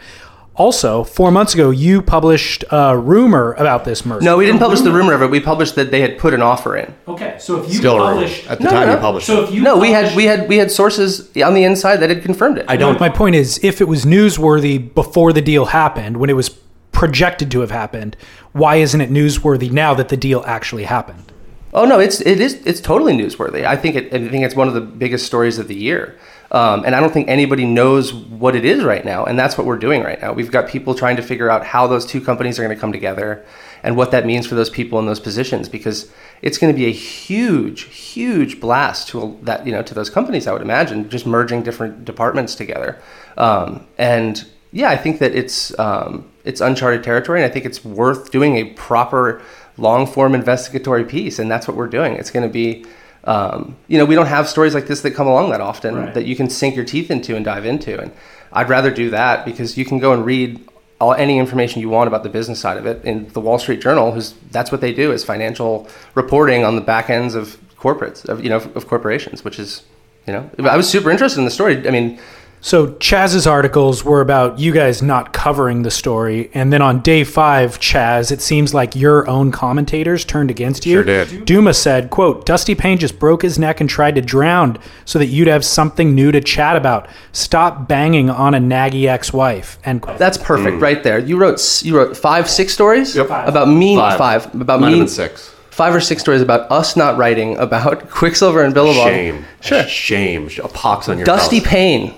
Also, 0.59 1.05
four 1.05 1.31
months 1.31 1.53
ago, 1.53 1.69
you 1.69 2.01
published 2.01 2.65
a 2.69 2.95
rumor 2.97 3.53
about 3.53 3.85
this 3.85 4.05
merger. 4.05 4.25
No, 4.25 4.35
we 4.35 4.45
didn't 4.45 4.59
publish 4.59 4.81
the 4.81 4.91
rumor 4.91 5.13
of 5.13 5.21
it. 5.21 5.31
We 5.31 5.39
published 5.39 5.75
that 5.75 5.89
they 5.89 6.01
had 6.01 6.17
put 6.17 6.33
an 6.33 6.41
offer 6.41 6.75
in. 6.75 6.93
Okay, 7.07 7.37
so 7.39 7.63
if 7.63 7.69
you 7.69 7.75
Still 7.75 7.95
a 7.95 7.99
rumor. 7.99 8.11
published, 8.23 8.47
At 8.49 8.57
the 8.57 8.63
No, 8.65 8.69
time 8.69 8.79
no, 8.81 8.89
you 8.91 8.95
no. 8.97 9.01
published 9.01 9.27
so 9.27 9.39
it. 9.39 9.43
if 9.45 9.51
you 9.55 9.61
No, 9.61 9.77
we 9.77 9.91
had 9.91 9.99
published- 10.07 10.15
we 10.17 10.25
had 10.25 10.49
we 10.49 10.57
had 10.57 10.69
sources 10.69 11.29
on 11.41 11.53
the 11.53 11.63
inside 11.63 11.97
that 12.01 12.09
had 12.09 12.23
confirmed 12.23 12.57
it. 12.57 12.65
I 12.67 12.75
don't. 12.75 12.99
My 12.99 13.07
point 13.07 13.35
is, 13.37 13.57
if 13.63 13.79
it 13.79 13.87
was 13.87 14.03
newsworthy 14.03 14.93
before 14.93 15.31
the 15.31 15.41
deal 15.41 15.67
happened, 15.67 16.17
when 16.17 16.29
it 16.29 16.35
was 16.35 16.49
projected 16.91 17.49
to 17.51 17.61
have 17.61 17.71
happened, 17.71 18.17
why 18.51 18.75
isn't 18.75 18.99
it 18.99 19.09
newsworthy 19.09 19.71
now 19.71 19.93
that 19.93 20.09
the 20.09 20.17
deal 20.17 20.43
actually 20.45 20.83
happened? 20.83 21.31
Oh 21.73 21.85
no, 21.85 21.99
it's 21.99 22.19
it 22.19 22.41
is 22.41 22.57
it's 22.65 22.81
totally 22.81 23.13
newsworthy. 23.13 23.65
I 23.65 23.77
think 23.77 23.95
it 23.95 24.13
I 24.13 24.27
think 24.27 24.43
it's 24.43 24.55
one 24.55 24.67
of 24.67 24.73
the 24.73 24.81
biggest 24.81 25.25
stories 25.25 25.57
of 25.57 25.69
the 25.69 25.75
year. 25.75 26.17
Um, 26.51 26.83
and 26.83 26.95
I 26.95 26.99
don't 26.99 27.13
think 27.13 27.27
anybody 27.27 27.65
knows 27.65 28.13
what 28.13 28.55
it 28.55 28.65
is 28.65 28.83
right 28.83 29.05
now, 29.05 29.23
and 29.25 29.37
that's 29.37 29.57
what 29.57 29.67
we're 29.67 29.77
doing 29.77 30.01
right 30.01 30.19
now. 30.19 30.33
We've 30.33 30.51
got 30.51 30.67
people 30.67 30.95
trying 30.95 31.15
to 31.17 31.21
figure 31.21 31.49
out 31.49 31.65
how 31.65 31.85
those 31.85 32.05
two 32.05 32.21
companies 32.21 32.57
are 32.57 32.63
going 32.63 32.75
to 32.75 32.79
come 32.79 32.91
together, 32.91 33.45
and 33.83 33.95
what 33.95 34.11
that 34.11 34.25
means 34.25 34.47
for 34.47 34.55
those 34.55 34.69
people 34.69 34.97
in 34.99 35.05
those 35.05 35.19
positions, 35.19 35.69
because 35.69 36.11
it's 36.41 36.57
going 36.57 36.73
to 36.73 36.77
be 36.77 36.87
a 36.87 36.91
huge, 36.91 37.83
huge 37.83 38.59
blast 38.59 39.09
to 39.09 39.37
that 39.43 39.65
you 39.65 39.71
know 39.71 39.83
to 39.83 39.93
those 39.93 40.09
companies. 40.09 40.47
I 40.47 40.53
would 40.53 40.63
imagine 40.63 41.09
just 41.09 41.25
merging 41.25 41.61
different 41.61 42.03
departments 42.03 42.55
together, 42.55 42.99
um, 43.37 43.85
and 43.97 44.43
yeah, 44.71 44.89
I 44.89 44.97
think 44.97 45.19
that 45.19 45.35
it's 45.35 45.77
um, 45.79 46.29
it's 46.43 46.61
uncharted 46.61 47.03
territory, 47.03 47.41
and 47.41 47.49
I 47.49 47.53
think 47.53 47.65
it's 47.65 47.83
worth 47.85 48.31
doing 48.31 48.57
a 48.57 48.65
proper 48.73 49.41
long 49.77 50.05
form 50.05 50.35
investigatory 50.35 51.05
piece, 51.05 51.39
and 51.39 51.49
that's 51.49 51.67
what 51.67 51.75
we're 51.75 51.87
doing. 51.87 52.13
It's 52.13 52.31
going 52.31 52.47
to 52.47 52.51
be, 52.51 52.85
um, 53.25 53.75
you 53.87 53.97
know, 53.97 54.05
we 54.05 54.15
don't 54.15 54.27
have 54.27 54.47
stories 54.47 54.73
like 54.73 54.87
this 54.87 55.01
that 55.01 55.11
come 55.11 55.27
along 55.27 55.49
that 55.51 55.61
often 55.61 55.95
Right. 55.95 56.13
that 56.13 56.25
you 56.25 56.35
can 56.35 56.49
sink 56.49 56.75
your 56.75 56.85
teeth 56.85 57.11
into 57.11 57.35
and 57.35 57.43
dive 57.45 57.65
into, 57.65 57.99
and 57.99 58.11
I'd 58.53 58.69
rather 58.69 58.91
do 58.91 59.09
that 59.11 59.45
because 59.45 59.77
you 59.77 59.85
can 59.85 59.99
go 59.99 60.13
and 60.13 60.25
read 60.25 60.59
all 61.01 61.13
any 61.13 61.37
information 61.37 61.81
you 61.81 61.89
want 61.89 62.07
about 62.07 62.23
the 62.23 62.29
business 62.29 62.59
side 62.59 62.77
of 62.77 62.85
it 62.85 63.03
in 63.05 63.27
the 63.29 63.39
Wall 63.39 63.57
Street 63.59 63.81
Journal, 63.81 64.11
who's 64.11 64.33
that's 64.51 64.71
what 64.71 64.81
they 64.81 64.93
do 64.93 65.11
is 65.11 65.23
financial 65.23 65.87
reporting 66.15 66.65
on 66.65 66.75
the 66.75 66.81
back 66.81 67.09
ends 67.09 67.35
of 67.35 67.57
corporates, 67.77 68.25
of 68.25 68.43
you 68.43 68.49
know, 68.49 68.57
of 68.57 68.87
corporations, 68.87 69.43
which 69.45 69.59
is, 69.59 69.83
you 70.27 70.33
know, 70.33 70.49
I 70.59 70.75
was 70.75 70.89
super 70.89 71.09
interested 71.09 71.39
in 71.39 71.45
the 71.45 71.51
story. 71.51 71.87
I 71.87 71.91
mean. 71.91 72.19
So 72.61 72.95
Chas's 72.97 73.47
articles 73.47 74.03
were 74.03 74.19
about 74.19 74.59
you 74.59 74.73
guys 74.73 75.01
not 75.01 75.31
covering 75.31 75.83
the 75.83 75.91
story, 75.91 76.51
and 76.53 76.73
then 76.73 76.81
on 76.81 76.99
day 76.99 77.23
five, 77.23 77.79
Chas, 77.79 78.31
it 78.31 78.41
seems 78.41 78.73
like 78.73 78.97
your 78.97 79.29
own 79.29 79.51
commentators 79.51 80.25
turned 80.25 80.51
against 80.51 80.85
you. 80.85 80.95
Sure 80.97 81.03
did. 81.03 81.45
Duma 81.45 81.73
said, 81.73 82.09
"quote 82.09 82.45
Dusty 82.45 82.75
Payne 82.75 82.97
just 82.97 83.17
broke 83.17 83.41
his 83.43 83.57
neck 83.57 83.79
and 83.79 83.89
tried 83.89 84.15
to 84.15 84.21
drown 84.21 84.77
so 85.05 85.19
that 85.19 85.27
you'd 85.27 85.47
have 85.47 85.63
something 85.63 86.13
new 86.13 86.33
to 86.33 86.41
chat 86.41 86.75
about. 86.75 87.07
Stop 87.31 87.87
banging 87.87 88.29
on 88.29 88.53
a 88.53 88.59
naggy 88.59 89.07
ex-wife." 89.07 89.79
End 89.85 90.01
quote. 90.01 90.17
That's 90.17 90.37
perfect, 90.37 90.77
mm. 90.77 90.81
right 90.81 91.01
there. 91.01 91.17
You 91.19 91.37
wrote 91.37 91.81
you 91.83 91.95
wrote 91.95 92.17
five, 92.17 92.49
six 92.49 92.73
stories 92.73 93.15
Yep. 93.15 93.27
about 93.27 93.69
me. 93.69 93.95
Five. 93.95 94.17
Five, 94.17 94.53
about 94.55 94.81
Might 94.81 94.87
have 94.87 94.93
me. 94.95 94.99
been 95.01 95.07
six. 95.07 95.51
Five 95.79 95.95
or 95.95 96.01
six 96.01 96.21
stories 96.21 96.41
about 96.41 96.69
us 96.69 96.97
not 96.97 97.15
writing 97.17 97.55
about 97.57 98.09
Quiksilver 98.19 98.61
and 98.65 98.73
Billabong. 98.73 99.07
Shame. 99.07 99.45
Sure. 99.61 99.83
Shame. 99.83 100.49
A 100.61 100.67
pox 100.67 101.07
on 101.07 101.17
your 101.17 101.23
Dusty 101.25 101.59
house. 101.59 101.67
Payne. 101.69 102.13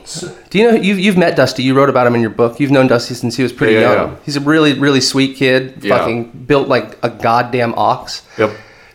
Do 0.49 0.57
you 0.57 0.71
know 0.71 0.75
you've, 0.75 0.97
you've 0.97 1.15
met 1.15 1.35
Dusty? 1.35 1.61
You 1.61 1.75
wrote 1.75 1.87
about 1.87 2.07
him 2.07 2.15
in 2.15 2.21
your 2.21 2.31
book. 2.31 2.59
You've 2.59 2.71
known 2.71 2.87
Dusty 2.87 3.13
since 3.13 3.35
he 3.37 3.43
was 3.43 3.53
pretty 3.53 3.73
Yeah, 3.73 3.81
young. 3.93 4.09
yeah. 4.13 4.17
He's 4.25 4.35
a 4.35 4.39
really 4.39 4.79
really 4.79 4.99
sweet 4.99 5.37
kid. 5.37 5.83
Yeah. 5.83 5.95
Fucking 5.95 6.45
built 6.47 6.69
like 6.69 6.97
a 7.03 7.09
goddamn 7.11 7.75
ox. 7.77 8.23
Yep. 8.39 8.49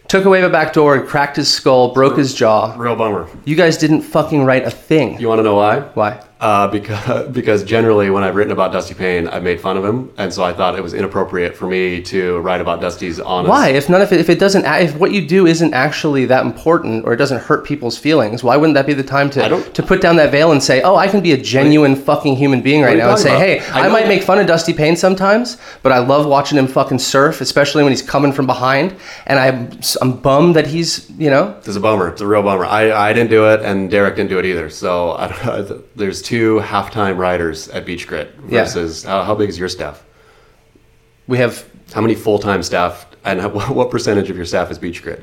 Took 0.09 0.24
away 0.24 0.40
the 0.40 0.48
back 0.48 0.72
door 0.72 0.96
and 0.96 1.07
cracked 1.07 1.37
his 1.37 1.46
skull, 1.52 1.94
broke 1.94 2.16
his 2.16 2.35
jaw. 2.35 2.74
Real 2.76 2.96
bummer. 2.96 3.29
You 3.44 3.55
guys 3.55 3.76
didn't 3.76 4.02
fucking 4.02 4.44
write 4.44 4.64
a 4.64 4.70
thing. 4.72 5.20
You 5.20 5.29
want 5.29 5.38
to 5.38 5.44
know 5.44 5.55
why? 5.55 5.79
Why? 5.94 6.24
Uh, 6.40 6.68
because 6.68 7.29
because 7.33 7.64
generally 7.64 8.11
when 8.11 8.22
I've 8.22 8.37
written 8.37 8.53
about 8.53 8.72
Dusty 8.72 8.94
Payne, 8.94 9.27
I've 9.29 9.42
made 9.42 9.61
fun 9.61 9.77
of 9.77 9.85
him, 9.85 10.12
and 10.18 10.33
so 10.33 10.44
I 10.44 10.53
thought 10.53 10.77
it 10.77 10.83
was 10.83 10.92
inappropriate 10.92 11.57
for 11.57 11.66
me 11.66 12.03
to 12.03 12.38
write 12.40 12.61
about 12.61 12.81
Dusty's 12.81 13.18
honest. 13.18 13.49
Why? 13.49 13.70
If 13.70 13.88
none 13.88 14.03
of 14.03 14.12
it, 14.12 14.20
if 14.20 14.29
it 14.29 14.38
doesn't, 14.38 14.64
if 14.66 14.96
what 14.99 15.12
you 15.12 15.27
do 15.27 15.46
isn't 15.46 15.72
actually 15.72 16.27
that 16.27 16.44
important 16.44 17.05
or 17.07 17.14
it 17.14 17.16
doesn't 17.16 17.38
hurt 17.40 17.64
people's 17.64 17.96
feelings, 17.96 18.44
why 18.44 18.57
wouldn't 18.57 18.75
that 18.75 18.87
be 18.87 18.92
the 18.92 19.03
time 19.03 19.31
to 19.31 19.62
to 19.72 19.83
put 19.83 20.01
down 20.03 20.16
that 20.16 20.31
veil 20.31 20.53
and 20.53 20.62
say, 20.62 20.83
oh, 20.83 20.96
I 20.96 21.09
can 21.09 21.20
be 21.20 21.33
a 21.33 21.38
genuine 21.38 21.96
fucking 21.96 22.37
human 22.37 22.61
being 22.61 22.83
right 22.83 22.99
now 22.99 23.11
and 23.11 23.18
say, 23.18 23.31
talking 23.31 23.46
hey. 23.46 23.61
I, 23.70 23.87
I 23.87 23.88
might 23.88 24.07
make 24.07 24.22
fun 24.22 24.38
of 24.38 24.46
Dusty 24.46 24.75
Payne 24.75 24.96
sometimes, 24.96 25.57
but 25.83 25.90
I 25.92 25.99
love 25.99 26.27
watching 26.27 26.59
him 26.59 26.66
fucking 26.66 26.99
surf, 26.99 27.40
especially 27.40 27.83
when 27.83 27.92
he's 27.92 28.03
coming 28.03 28.33
from 28.33 28.46
behind, 28.46 28.94
and 29.27 29.38
I'm 29.38 29.81
I'm 30.03 30.18
bummed 30.18 30.55
that 30.57 30.66
he's 30.66 31.09
you 31.18 31.31
know 31.31 31.57
It's 31.64 31.77
a 31.77 31.81
bummer. 31.81 32.09
It's 32.11 32.20
a 32.20 32.27
real 32.27 32.42
bummer. 32.42 32.66
I, 32.66 32.92
I 32.92 33.12
didn't 33.14 33.31
do 33.31 33.49
it, 33.49 33.62
and 33.62 33.90
Derek 33.90 34.16
didn't 34.16 34.29
do 34.31 34.38
it 34.38 34.44
either. 34.44 34.68
So 34.68 35.12
I, 35.12 35.29
don't- 35.29 35.96
there's 35.96 36.20
two 36.27 36.59
halftime 36.59 37.17
riders 37.19 37.69
at 37.69 37.87
Beach 37.87 38.09
Grit 38.09 38.35
Yeah. 38.49 38.65
versus 38.65 39.05
how, 39.05 39.23
how 39.23 39.35
big 39.37 39.49
is 39.49 39.57
your 39.59 39.69
staff? 39.69 40.03
we 41.29 41.39
have 41.39 41.65
How 41.93 42.01
many 42.01 42.15
full 42.17 42.39
time 42.41 42.62
staff, 42.65 43.07
and 43.25 43.41
how, 43.41 43.49
what 43.79 43.91
percentage 43.93 44.29
of 44.29 44.37
your 44.37 44.45
staff 44.47 44.71
is 44.73 44.79
Beach 44.79 45.03
Grit? 45.05 45.23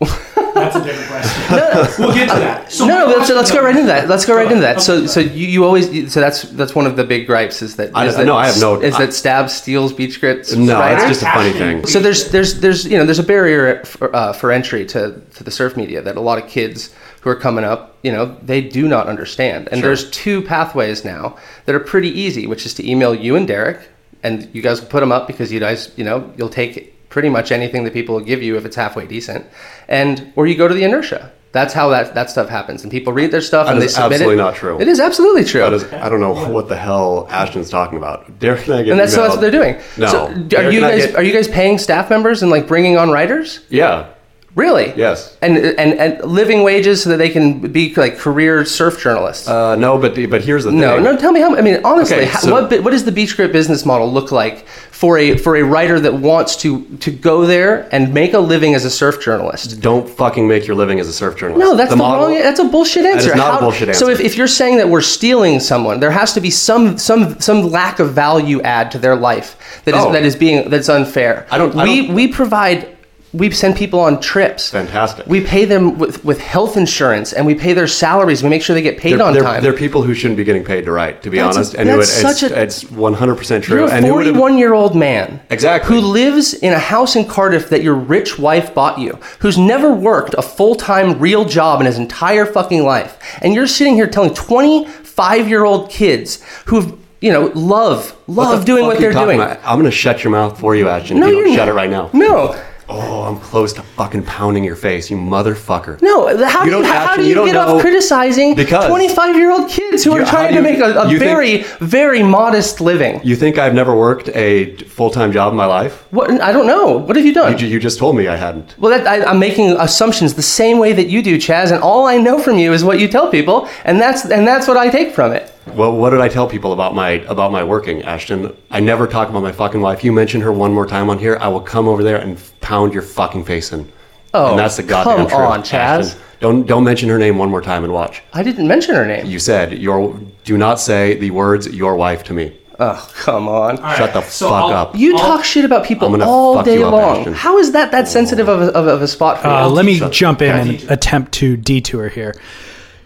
That's 0.00 0.76
a 0.76 0.82
different 0.82 1.08
question. 1.08 1.54
we'll 2.04 2.14
get 2.14 2.28
to 2.32 2.40
that. 2.40 2.72
So 2.72 2.86
no, 2.86 3.06
no. 3.06 3.16
Let's, 3.18 3.30
let's 3.30 3.50
go 3.52 3.62
right 3.62 3.74
into 3.76 3.86
that. 3.86 4.08
Let's 4.08 4.24
go 4.26 4.34
right 4.34 4.46
into 4.50 4.62
that. 4.62 4.80
So, 4.82 5.06
so 5.06 5.20
you, 5.20 5.46
you 5.46 5.64
always 5.64 6.12
so 6.12 6.20
that's 6.20 6.42
that's 6.42 6.74
one 6.74 6.86
of 6.86 6.96
the 6.96 7.04
big 7.04 7.26
gripes 7.26 7.62
is 7.62 7.76
that 7.76 7.94
I- 7.94 8.06
is 8.06 8.16
that, 8.16 8.24
no, 8.26 8.36
I 8.36 8.46
have 8.46 8.60
no- 8.60 8.80
is 8.80 8.94
I- 8.94 9.06
that 9.06 9.12
Stab 9.12 9.48
steals 9.50 9.92
Beach 9.92 10.20
Grit's 10.20 10.54
No, 10.54 10.78
riders? 10.80 11.02
it's 11.02 11.20
just 11.20 11.22
a 11.22 11.26
funny 11.26 11.52
thing. 11.52 11.86
So 11.86 12.00
there's 12.00 12.30
there's 12.30 12.60
there's 12.60 12.84
you 12.86 12.96
know 12.98 13.04
there's 13.04 13.18
a 13.18 13.22
barrier 13.22 13.84
for, 13.84 14.14
uh, 14.16 14.32
for 14.32 14.50
entry 14.52 14.84
to 14.86 15.20
to 15.36 15.44
the 15.44 15.50
surf 15.50 15.76
media 15.76 16.00
that 16.02 16.16
a 16.16 16.20
lot 16.20 16.42
of 16.42 16.48
kids 16.48 16.94
who 17.20 17.30
are 17.30 17.34
coming 17.36 17.64
up 17.64 17.96
you 18.02 18.10
know 18.12 18.36
they 18.42 18.60
do 18.60 18.88
not 18.88 19.06
understand 19.06 19.68
and 19.70 19.80
Sure. 19.80 19.88
there's 19.88 20.10
two 20.10 20.42
pathways 20.42 21.04
now 21.04 21.36
that 21.66 21.74
are 21.74 21.80
pretty 21.80 22.08
easy 22.08 22.46
which 22.46 22.64
is 22.66 22.74
to 22.74 22.88
email 22.90 23.14
you 23.14 23.36
and 23.36 23.46
Derek 23.46 23.88
and 24.22 24.48
you 24.54 24.62
guys 24.62 24.80
will 24.80 24.88
put 24.88 25.00
them 25.00 25.12
up 25.12 25.26
because 25.26 25.52
you 25.52 25.60
guys 25.60 25.92
you 25.96 26.04
know 26.04 26.32
you'll 26.36 26.48
take 26.48 27.08
pretty 27.10 27.28
much 27.28 27.50
anything 27.52 27.84
that 27.84 27.92
people 27.92 28.14
will 28.14 28.24
give 28.24 28.42
you 28.42 28.56
if 28.56 28.64
it's 28.64 28.76
halfway 28.76 29.06
decent 29.06 29.44
and 29.88 30.32
or 30.36 30.46
you 30.46 30.54
go 30.56 30.66
to 30.68 30.74
the 30.74 30.84
inertia 30.84 31.30
that's 31.52 31.74
how 31.74 31.88
that, 31.88 32.14
that 32.14 32.30
stuff 32.30 32.48
happens 32.48 32.84
and 32.84 32.92
people 32.92 33.12
read 33.12 33.32
their 33.32 33.40
stuff 33.40 33.66
That 33.66 33.72
and 33.72 33.82
they 33.82 33.88
submit 33.88 34.12
absolutely 34.12 34.34
it 34.34 34.38
not 34.38 34.54
true. 34.54 34.80
it 34.80 34.86
is 34.86 35.00
absolutely 35.00 35.44
true 35.44 35.64
is, 35.64 35.82
I 35.92 36.08
don't 36.08 36.20
know 36.20 36.48
what 36.48 36.68
the 36.68 36.76
hell 36.76 37.26
Ashton's 37.28 37.68
talking 37.70 37.98
about. 37.98 38.38
Derek 38.38 38.66
and 38.66 38.74
I 38.76 38.82
get 38.84 38.90
and 38.92 39.00
that's, 39.00 39.12
so 39.12 39.22
that's 39.22 39.32
what 39.34 39.40
they're 39.40 39.50
doing 39.50 39.74
No. 39.98 40.06
so 40.06 40.26
are 40.28 40.34
Derek 40.34 40.72
you 40.72 40.80
guys 40.80 41.06
get- 41.06 41.16
are 41.16 41.22
you 41.24 41.32
guys 41.32 41.48
paying 41.48 41.76
staff 41.78 42.08
members 42.08 42.42
and 42.42 42.52
like 42.52 42.68
bringing 42.68 42.96
on 42.96 43.10
writers 43.10 43.60
Yeah. 43.68 44.10
Really? 44.56 44.92
Yes. 44.96 45.36
And 45.42 45.56
and 45.56 45.94
and 45.94 46.24
living 46.24 46.64
wages 46.64 47.02
so 47.04 47.10
that 47.10 47.18
they 47.18 47.28
can 47.30 47.60
be 47.72 47.94
like 47.94 48.18
career 48.18 48.64
surf 48.64 49.00
journalists. 49.00 49.46
Uh, 49.48 49.76
no, 49.76 49.96
but 49.96 50.16
but 50.28 50.42
here's 50.42 50.64
the 50.64 50.72
no, 50.72 50.96
thing. 50.96 51.04
no. 51.04 51.16
Tell 51.16 51.30
me 51.30 51.40
how. 51.40 51.54
I 51.56 51.60
mean, 51.62 51.80
honestly, 51.84 52.16
Okay, 52.16 52.26
how, 52.26 52.40
so- 52.40 52.52
what 52.68 52.82
what 52.82 52.90
does 52.90 53.04
the 53.04 53.12
Beach 53.12 53.36
Grit 53.36 53.52
business 53.52 53.86
model 53.86 54.12
look 54.12 54.32
like 54.32 54.66
for 54.66 55.18
a 55.18 55.36
for 55.38 55.56
a 55.56 55.62
writer 55.62 56.00
that 56.00 56.14
wants 56.14 56.56
to 56.56 56.84
to 56.96 57.12
go 57.12 57.46
there 57.46 57.88
and 57.92 58.12
make 58.12 58.34
a 58.34 58.40
living 58.40 58.74
as 58.74 58.84
a 58.84 58.90
surf 58.90 59.22
journalist? 59.22 59.80
Don't 59.80 60.08
fucking 60.10 60.48
make 60.48 60.66
your 60.66 60.74
living 60.76 60.98
as 60.98 61.06
a 61.06 61.12
surf 61.12 61.36
journalist. 61.38 61.64
No, 61.64 61.76
that's 61.76 61.90
the, 61.90 61.96
model- 61.96 62.26
wrong. 62.26 62.38
That's 62.42 62.58
a 62.58 62.64
bullshit 62.64 63.06
answer. 63.06 63.30
is 63.30 63.36
not 63.36 63.58
a 63.60 63.64
bullshit 63.64 63.88
answer. 63.90 64.04
So 64.04 64.10
if, 64.10 64.18
if 64.18 64.36
you're 64.36 64.48
saying 64.48 64.78
that 64.78 64.88
we're 64.88 65.00
stealing 65.00 65.60
someone, 65.60 66.00
there 66.00 66.10
has 66.10 66.32
to 66.34 66.40
be 66.40 66.50
some 66.50 66.98
some 66.98 67.38
some 67.38 67.70
lack 67.70 68.00
of 68.00 68.14
value 68.14 68.60
add 68.62 68.90
to 68.90 68.98
their 68.98 69.14
life 69.14 69.82
that 69.84 69.94
is 69.94 70.00
Oh. 70.04 70.10
that 70.12 70.24
is 70.24 70.34
being 70.34 70.68
that's 70.70 70.88
unfair. 70.88 71.46
I 71.52 71.56
don't- 71.58 71.76
I 71.76 71.84
We 71.84 72.06
don't- 72.08 72.14
we 72.16 72.26
provide. 72.28 72.96
We 73.32 73.48
send 73.52 73.76
people 73.76 74.00
on 74.00 74.20
trips. 74.20 74.70
Fantastic. 74.70 75.24
We 75.26 75.40
pay 75.40 75.64
them 75.64 75.98
with, 75.98 76.24
with 76.24 76.40
health 76.40 76.76
insurance 76.76 77.32
and 77.32 77.46
we 77.46 77.54
pay 77.54 77.74
their 77.74 77.86
salaries. 77.86 78.42
We 78.42 78.48
make 78.48 78.60
sure 78.60 78.74
they 78.74 78.82
get 78.82 78.98
paid 78.98 79.12
They're, 79.20 79.22
on 79.26 79.32
they're, 79.34 79.42
time. 79.44 79.62
they're 79.62 79.72
people 79.72 80.02
who 80.02 80.14
shouldn't 80.14 80.36
be 80.36 80.42
getting 80.42 80.64
paid 80.64 80.84
to 80.86 80.90
write, 80.90 81.22
to 81.22 81.30
be 81.30 81.38
That's 81.38 81.54
a- 81.56 81.60
honest. 81.60 81.74
and 81.76 81.88
that's 81.88 82.08
it 82.08 82.22
such 82.22 82.42
it's, 82.42 82.52
a- 82.52 82.60
it's 82.62 82.84
100% 82.84 83.62
true. 83.62 83.76
You're 83.86 83.86
a 83.88 84.02
41 84.02 84.58
year 84.58 84.74
old 84.74 84.96
man. 84.96 85.40
Exactly. 85.48 85.94
Who 85.94 86.00
lives 86.08 86.54
in 86.54 86.72
a 86.72 86.78
house 86.80 87.14
in 87.14 87.24
Cardiff 87.24 87.68
that 87.68 87.84
your 87.84 87.94
rich 87.94 88.36
wife 88.36 88.74
bought 88.74 88.98
you, 88.98 89.12
who's 89.38 89.56
never 89.56 89.94
worked 89.94 90.34
a 90.34 90.42
full 90.42 90.74
time 90.74 91.20
real 91.20 91.44
job 91.44 91.78
in 91.80 91.86
his 91.86 91.98
entire 91.98 92.46
fucking 92.46 92.82
life. 92.82 93.16
And 93.42 93.54
you're 93.54 93.68
sitting 93.68 93.94
here 93.94 94.08
telling 94.08 94.34
25 94.34 95.48
year 95.48 95.64
old 95.64 95.88
kids 95.88 96.42
who, 96.66 96.98
you 97.20 97.30
know, 97.32 97.52
love, 97.54 98.16
love 98.26 98.60
the 98.60 98.66
doing 98.66 98.86
what 98.86 98.98
they're 98.98 99.12
doing. 99.12 99.38
about? 99.40 99.58
I'm 99.62 99.78
going 99.78 99.84
to 99.84 99.96
shut 99.96 100.24
your 100.24 100.32
mouth 100.32 100.58
for 100.58 100.74
you, 100.74 100.88
Ashton, 100.88 101.20
No, 101.20 101.28
you 101.28 101.44
don't 101.44 101.48
shut 101.54 101.58
not. 101.66 101.68
it 101.68 101.74
right 101.74 101.90
now. 101.90 102.10
No. 102.12 102.60
Oh, 102.92 103.22
I'm 103.22 103.38
close 103.38 103.72
to 103.74 103.82
fucking 103.82 104.24
pounding 104.24 104.64
your 104.64 104.74
face, 104.76 105.10
you 105.10 105.16
motherfucker. 105.16 106.00
No, 106.02 106.26
how 106.46 106.64
You 106.64 106.70
do 106.72 106.76
you, 106.78 106.82
how, 106.84 106.92
actually- 107.10 107.24
do 107.24 107.30
you, 107.30 107.40
you 107.40 107.46
get 107.46 107.56
off 107.56 107.80
criticizing 107.80 108.54
25 108.56 109.36
year 109.36 109.50
old 109.52 109.70
kids 109.70 110.02
who 110.02 110.12
are 110.12 110.24
trying 110.24 110.50
do 110.50 110.56
to 110.56 110.62
make 110.62 110.78
a, 110.80 111.00
a 111.02 111.04
you 111.10 111.18
think- 111.18 111.30
very, 111.30 111.62
very 111.80 112.22
modest 112.22 112.80
living? 112.80 113.20
You 113.22 113.36
think 113.36 113.58
I've 113.58 113.74
never 113.74 113.94
worked 113.96 114.28
a 114.30 114.76
full 114.76 115.10
time 115.10 115.32
job 115.32 115.52
in 115.52 115.56
my 115.56 115.66
life? 115.66 116.04
What, 116.10 116.30
I 116.40 116.52
don't 116.52 116.66
know. 116.66 116.96
What 116.98 117.16
have 117.16 117.24
you 117.24 117.32
done? 117.34 117.56
You, 117.58 117.66
you 117.68 117.78
just 117.78 117.98
told 117.98 118.16
me 118.16 118.26
I 118.28 118.36
hadn't. 118.36 118.76
Well, 118.78 118.90
that, 118.96 119.06
I, 119.06 119.24
I'm 119.24 119.38
making 119.38 119.70
assumptions 119.78 120.34
the 120.34 120.42
same 120.42 120.78
way 120.78 120.92
that 120.92 121.08
you 121.08 121.22
do, 121.22 121.38
Chas, 121.38 121.70
and 121.70 121.82
all 121.82 122.06
I 122.06 122.16
know 122.16 122.38
from 122.40 122.58
you 122.58 122.72
is 122.72 122.82
what 122.82 122.98
you 122.98 123.08
tell 123.08 123.30
people, 123.30 123.68
and 123.84 124.00
that's 124.00 124.24
and 124.24 124.46
that's 124.46 124.66
what 124.66 124.76
I 124.76 124.88
take 124.90 125.14
from 125.14 125.32
it. 125.32 125.49
Well, 125.66 125.96
what 125.96 126.10
did 126.10 126.20
I 126.20 126.28
tell 126.28 126.48
people 126.48 126.72
about 126.72 126.94
my 126.94 127.10
about 127.28 127.52
my 127.52 127.62
working, 127.62 128.02
Ashton? 128.02 128.56
I 128.70 128.80
never 128.80 129.06
talk 129.06 129.28
about 129.28 129.42
my 129.42 129.52
fucking 129.52 129.80
wife. 129.80 130.02
You 130.02 130.12
mention 130.12 130.40
her 130.40 130.52
one 130.52 130.72
more 130.72 130.86
time 130.86 131.10
on 131.10 131.18
here, 131.18 131.38
I 131.40 131.48
will 131.48 131.60
come 131.60 131.86
over 131.86 132.02
there 132.02 132.16
and 132.16 132.40
pound 132.60 132.92
your 132.92 133.02
fucking 133.02 133.44
face 133.44 133.72
in. 133.72 133.90
Oh, 134.32 134.50
and 134.50 134.58
that's 134.58 134.76
the 134.76 134.82
goddamn 134.82 135.16
come 135.16 135.26
truth. 135.28 135.40
on, 135.40 135.62
Chas. 135.62 136.06
Ashton. 136.14 136.22
Don't 136.40 136.66
don't 136.66 136.84
mention 136.84 137.08
her 137.10 137.18
name 137.18 137.36
one 137.38 137.50
more 137.50 137.60
time 137.60 137.84
and 137.84 137.92
watch. 137.92 138.22
I 138.32 138.42
didn't 138.42 138.66
mention 138.66 138.94
her 138.94 139.06
name. 139.06 139.26
You 139.26 139.38
said 139.38 139.78
your 139.78 140.18
do 140.44 140.56
not 140.56 140.80
say 140.80 141.18
the 141.18 141.30
words 141.30 141.66
your 141.68 141.94
wife 141.96 142.24
to 142.24 142.32
me. 142.32 142.56
Oh, 142.82 143.10
come 143.16 143.46
on. 143.46 143.76
Shut 143.76 144.14
the 144.14 144.22
so 144.22 144.48
fuck 144.48 144.62
I'll- 144.64 144.70
up. 144.72 144.96
You 144.96 145.16
talk 145.18 145.44
shit 145.44 145.66
about 145.66 145.84
people 145.84 146.22
all 146.22 146.62
day 146.62 146.78
you 146.78 146.86
up, 146.86 146.92
long. 146.92 147.34
How 147.34 147.58
is 147.58 147.72
that 147.72 147.90
that 147.92 148.08
sensitive 148.08 148.48
of 148.48 148.62
a, 148.62 148.72
of 148.72 149.02
a, 149.02 149.06
spot 149.06 149.42
for 149.42 149.48
you? 149.48 149.52
Uh, 149.54 149.68
let 149.68 149.84
me 149.84 149.96
Shut- 149.98 150.12
jump 150.12 150.40
in 150.40 150.56
and 150.56 150.90
attempt 150.90 151.32
to 151.32 151.58
detour 151.58 152.08
here. 152.08 152.34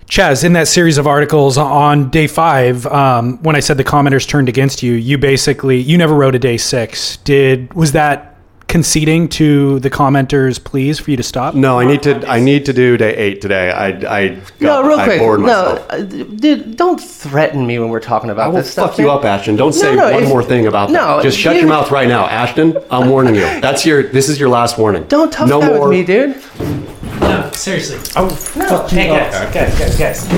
Chas, 0.09 0.45
in 0.45 0.53
that 0.53 0.69
series 0.69 0.99
of 0.99 1.07
articles 1.07 1.57
on 1.57 2.11
day 2.11 2.27
five, 2.27 2.87
um, 2.87 3.43
when 3.43 3.57
I 3.57 3.61
said 3.61 3.79
the 3.79 3.85
commenters 3.85 4.29
turned 4.29 4.49
against 4.49 4.83
you, 4.83 4.93
you 4.93 5.17
basically 5.19 5.79
you 5.81 5.97
never 5.99 6.14
wrote 6.14 6.35
a 6.35 6.38
day 6.38 6.57
six. 6.59 7.17
Did 7.19 7.73
was 7.75 7.93
that 7.93 8.31
conceding 8.69 9.29
to 9.29 9.79
the 9.81 9.88
commenters' 9.90 10.62
pleas 10.62 10.99
for 10.99 11.11
you 11.11 11.17
to 11.17 11.23
stop? 11.23 11.55
No, 11.55 11.79
I 11.81 11.87
need 11.87 12.03
to. 12.03 12.27
I 12.29 12.38
need 12.38 12.67
to 12.67 12.73
do 12.75 12.97
day 12.99 13.17
eight 13.17 13.40
today. 13.40 13.71
I. 13.71 13.87
I 13.87 14.29
got, 14.29 14.61
no, 14.61 14.87
real 14.87 14.99
I 15.01 15.05
quick. 15.07 15.21
bored 15.21 15.40
No, 15.40 15.47
myself. 15.47 15.87
uh, 15.90 16.03
dude, 16.03 16.77
don't 16.77 17.01
threaten 17.01 17.67
me 17.67 17.79
when 17.79 17.88
we're 17.88 17.99
talking 18.01 18.29
about 18.29 18.45
I 18.45 18.49
will 18.49 18.57
this 18.57 18.71
stuff. 18.73 18.90
fuck 18.90 18.99
you 18.99 19.11
up, 19.11 19.25
Ashton. 19.25 19.57
Don't 19.57 19.73
say 19.73 19.97
no, 19.97 20.12
one 20.12 20.23
if- 20.25 20.29
more 20.29 20.43
thing 20.45 20.67
about 20.67 20.90
no, 20.90 21.17
that. 21.17 21.23
Just 21.23 21.38
shut 21.38 21.55
you- 21.55 21.61
your 21.61 21.69
mouth 21.71 21.90
right 21.90 22.07
now, 22.09 22.27
Ashton. 22.27 22.77
I'm 22.90 23.09
warning 23.09 23.35
you. 23.37 23.40
That's 23.61 23.87
your. 23.87 24.03
This 24.03 24.29
is 24.29 24.38
your 24.38 24.51
last 24.51 24.79
warning. 24.79 25.05
Don't 25.05 25.33
tough 25.33 25.49
no 25.49 25.61
that 25.61 25.73
more. 25.75 25.88
with 25.88 25.99
me, 25.99 26.05
dude. 26.05 26.93
No, 27.20 27.50
seriously. 27.53 27.98
Oh, 28.16 28.29
fuck 28.29 28.90
Hey, 28.90 29.09
you. 29.09 29.14
guys, 29.18 29.55
guys, 29.55 29.79
guys, 29.79 29.98
guys. 29.98 30.29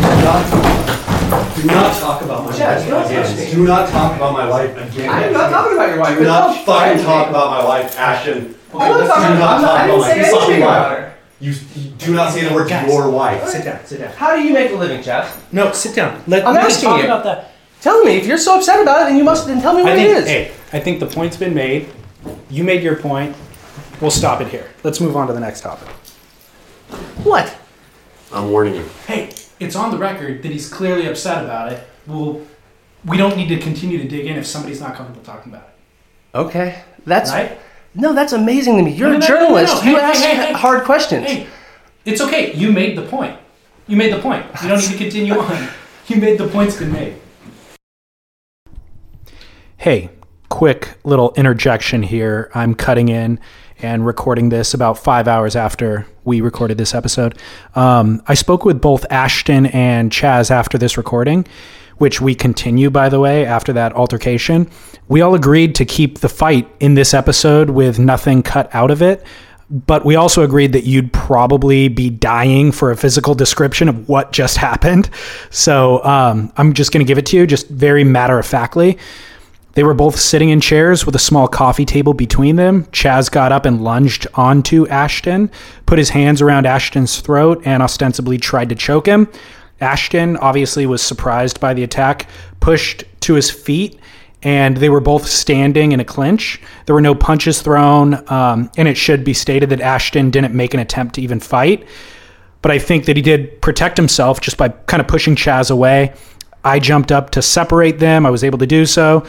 Do 1.56 1.66
not 1.66 1.96
talk 2.00 2.22
about 2.22 2.44
my 2.44 2.56
Chas, 2.56 2.86
don't 2.86 3.02
touch 3.08 3.36
me. 3.36 3.50
Do 3.50 3.64
not 3.66 3.88
talk 3.88 4.16
about 4.16 4.32
my 4.32 4.48
wife 4.48 4.76
again. 4.76 5.08
I'm 5.08 5.32
not 5.32 5.50
talking 5.50 5.74
about 5.76 5.88
your 5.90 5.98
wife. 6.00 6.18
Do 6.18 6.24
not 6.24 6.64
fucking 6.64 7.04
talk 7.04 7.28
about 7.30 7.50
my 7.50 7.64
wife, 7.64 7.98
Ashton. 7.98 8.54
I'm 8.74 8.78
not 8.90 9.06
talking 9.06 9.32
Do 9.34 9.38
not 9.38 9.50
I'm 9.58 9.62
talk 9.62 9.70
I 9.80 9.84
about 9.86 9.86
didn't 9.86 10.00
my 10.00 10.08
say 10.08 10.30
fucking 10.30 10.36
anything 10.38 10.62
about 10.62 10.90
wife. 10.90 10.98
her. 10.98 11.14
You, 11.38 11.52
you 11.74 11.90
do 11.90 12.14
not 12.14 12.32
say 12.32 12.48
the 12.48 12.54
word 12.54 12.68
Guys. 12.68 12.88
your 12.90 13.10
wife. 13.10 13.46
Sit 13.48 13.64
down, 13.64 13.84
sit 13.84 13.98
down. 14.00 14.12
How 14.14 14.34
do 14.36 14.42
you 14.42 14.52
make 14.54 14.70
a 14.70 14.74
living, 14.74 15.02
Jeff? 15.02 15.52
No, 15.52 15.72
sit 15.72 15.94
down. 15.94 16.22
Let, 16.26 16.46
I'm 16.46 16.54
we 16.54 16.60
can 16.60 16.66
asking 16.70 16.88
talk 16.88 16.98
you. 17.00 17.04
about 17.04 17.24
that. 17.24 17.52
Tell 17.82 18.02
me. 18.04 18.16
If 18.16 18.26
you're 18.26 18.38
so 18.38 18.56
upset 18.58 18.80
about 18.80 19.02
it, 19.02 19.04
then 19.06 19.16
you 19.18 19.24
must 19.24 19.46
then 19.46 19.60
tell 19.60 19.74
me 19.74 19.82
what 19.82 19.92
it 19.92 19.98
is 19.98 20.16
I 20.16 20.20
it 20.20 20.24
think, 20.24 20.48
is. 20.50 20.70
hey, 20.70 20.78
I 20.78 20.80
think 20.80 21.00
the 21.00 21.06
point's 21.06 21.36
been 21.36 21.54
made. 21.54 21.88
You 22.48 22.64
made 22.64 22.82
your 22.82 22.96
point. 22.96 23.36
We'll 24.00 24.10
stop 24.10 24.40
it 24.40 24.48
here. 24.48 24.66
Let's 24.82 25.00
move 25.00 25.16
on 25.16 25.26
to 25.26 25.32
the 25.34 25.40
next 25.40 25.60
topic. 25.62 25.88
What? 27.24 27.56
I'm 28.32 28.50
warning 28.50 28.74
you. 28.74 28.84
Hey, 29.06 29.32
it's 29.60 29.76
on 29.76 29.90
the 29.90 29.98
record 29.98 30.42
that 30.42 30.50
he's 30.52 30.68
clearly 30.72 31.06
upset 31.06 31.44
about 31.44 31.72
it. 31.72 31.86
Well, 32.06 32.40
we 33.04 33.16
don't 33.16 33.36
need 33.36 33.48
to 33.48 33.58
continue 33.58 33.98
to 33.98 34.08
dig 34.08 34.26
in 34.26 34.36
if 34.36 34.46
somebody's 34.46 34.80
not 34.80 34.94
comfortable 34.94 35.22
talking 35.24 35.52
about 35.52 35.68
it. 35.68 36.38
Okay. 36.38 36.82
That's 37.06 37.30
Right? 37.30 37.58
no. 37.94 38.12
That's 38.14 38.32
amazing 38.32 38.76
to 38.78 38.82
me. 38.82 38.92
You're 38.92 39.10
No, 39.10 39.16
a 39.16 39.18
no, 39.20 39.26
no, 39.28 39.34
no, 39.34 39.40
no, 39.40 39.46
journalist. 39.46 39.84
no. 39.84 39.90
You 39.90 39.96
Hey, 39.96 40.02
ask 40.02 40.22
hey, 40.22 40.34
hey, 40.36 40.46
hey. 40.48 40.52
hard 40.52 40.84
questions. 40.84 41.26
Hey, 41.26 41.46
it's 42.04 42.20
okay. 42.20 42.52
You 42.54 42.72
made 42.72 42.96
the 42.98 43.02
point. 43.02 43.38
You 43.86 43.96
made 43.96 44.12
the 44.12 44.18
point. 44.18 44.44
You 44.62 44.68
don't 44.68 44.78
need 44.80 44.90
to 44.90 44.98
continue 44.98 45.38
on. 45.38 45.68
You 46.08 46.16
made 46.20 46.38
the 46.38 46.46
point's 46.46 46.76
been 46.76 46.92
made. 46.92 47.16
Hey, 49.78 50.10
quick 50.48 50.96
little 51.04 51.32
interjection 51.36 52.02
here. 52.04 52.50
I'm 52.54 52.74
cutting 52.76 53.08
in 53.08 53.40
and 53.80 54.06
recording 54.06 54.48
this 54.48 54.72
about 54.72 54.98
five 54.98 55.26
hours 55.28 55.56
after 55.56 56.06
we 56.26 56.40
recorded 56.42 56.76
this 56.76 56.94
episode. 56.94 57.38
Um, 57.74 58.22
I 58.26 58.34
spoke 58.34 58.64
with 58.64 58.80
both 58.80 59.06
Ashton 59.10 59.66
and 59.66 60.12
Chas 60.12 60.50
after 60.50 60.76
this 60.76 60.96
recording, 60.98 61.46
which 61.98 62.20
we 62.20 62.34
continue, 62.34 62.90
by 62.90 63.08
the 63.08 63.18
way, 63.20 63.46
after 63.46 63.72
that 63.72 63.94
altercation. 63.94 64.68
We 65.08 65.22
all 65.22 65.34
agreed 65.34 65.74
to 65.76 65.84
keep 65.84 66.18
the 66.18 66.28
fight 66.28 66.68
in 66.80 66.94
this 66.94 67.14
episode 67.14 67.70
with 67.70 67.98
nothing 67.98 68.42
cut 68.42 68.68
out 68.74 68.90
of 68.90 69.00
it. 69.00 69.24
but 69.68 70.04
we 70.04 70.14
also 70.14 70.42
agreed 70.42 70.72
that 70.72 70.84
you'd 70.84 71.12
probably 71.12 71.88
be 71.88 72.08
dying 72.08 72.70
for 72.70 72.90
a 72.92 72.96
physical 72.96 73.34
description 73.34 73.88
of 73.88 74.08
what 74.08 74.32
just 74.32 74.56
happened. 74.56 75.10
So 75.50 76.04
um, 76.04 76.52
I'm 76.56 76.72
just 76.72 76.92
going 76.92 77.04
to 77.04 77.08
give 77.08 77.18
it 77.18 77.26
to 77.26 77.36
you, 77.36 77.46
just 77.46 77.68
very 77.68 78.04
matter 78.04 78.38
of 78.38 78.46
factly. 78.46 78.98
They 79.76 79.84
were 79.84 79.92
both 79.92 80.18
sitting 80.18 80.48
in 80.48 80.62
chairs 80.62 81.04
with 81.04 81.14
a 81.16 81.18
small 81.18 81.46
coffee 81.46 81.84
table 81.84 82.14
between 82.14 82.56
them. 82.56 82.88
Chas 82.92 83.28
got 83.28 83.52
up 83.52 83.66
and 83.66 83.84
lunged 83.84 84.26
onto 84.32 84.88
Ashton, 84.88 85.50
put 85.84 85.98
his 85.98 86.08
hands 86.08 86.40
around 86.40 86.64
Ashton's 86.64 87.20
throat, 87.20 87.60
and 87.66 87.82
ostensibly 87.82 88.38
tried 88.38 88.70
to 88.70 88.74
choke 88.74 89.04
him. 89.06 89.28
Ashton 89.82 90.38
obviously 90.38 90.86
was 90.86 91.02
surprised 91.02 91.60
by 91.60 91.74
the 91.74 91.82
attack, 91.82 92.26
pushed 92.58 93.04
to 93.20 93.34
his 93.34 93.50
feet, 93.50 94.00
and 94.42 94.78
they 94.78 94.88
were 94.88 94.98
both 94.98 95.26
standing 95.26 95.92
in 95.92 96.00
a 96.00 96.06
clinch. 96.06 96.58
There 96.86 96.94
were 96.94 97.02
no 97.02 97.14
punches 97.14 97.60
thrown, 97.60 98.14
um, 98.32 98.70
and 98.78 98.88
it 98.88 98.96
should 98.96 99.24
be 99.24 99.34
stated 99.34 99.68
that 99.68 99.82
Ashton 99.82 100.30
didn't 100.30 100.54
make 100.54 100.72
an 100.72 100.80
attempt 100.80 101.16
to 101.16 101.20
even 101.20 101.38
fight. 101.38 101.86
But 102.62 102.70
I 102.70 102.78
think 102.78 103.04
that 103.04 103.16
he 103.16 103.22
did 103.22 103.60
protect 103.60 103.98
himself 103.98 104.40
just 104.40 104.56
by 104.56 104.70
kind 104.70 105.02
of 105.02 105.06
pushing 105.06 105.36
Chas 105.36 105.68
away. 105.68 106.14
I 106.64 106.78
jumped 106.78 107.12
up 107.12 107.28
to 107.32 107.42
separate 107.42 107.98
them. 107.98 108.24
I 108.24 108.30
was 108.30 108.42
able 108.42 108.58
to 108.60 108.66
do 108.66 108.86
so. 108.86 109.26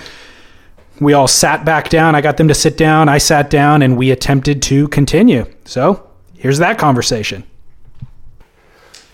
We 1.00 1.14
all 1.14 1.28
sat 1.28 1.64
back 1.66 1.89
down. 1.89 2.16
I 2.16 2.22
got 2.22 2.38
them 2.38 2.48
to 2.48 2.54
sit 2.56 2.78
down. 2.78 3.08
I 3.10 3.18
sat 3.20 3.50
down, 3.50 3.82
and 3.82 3.98
we 3.98 4.12
attempted 4.12 4.62
to 4.64 4.88
continue. 4.89 5.45
So 5.66 6.08
here's 6.36 6.58
that 6.60 6.78
conversation. 6.78 7.43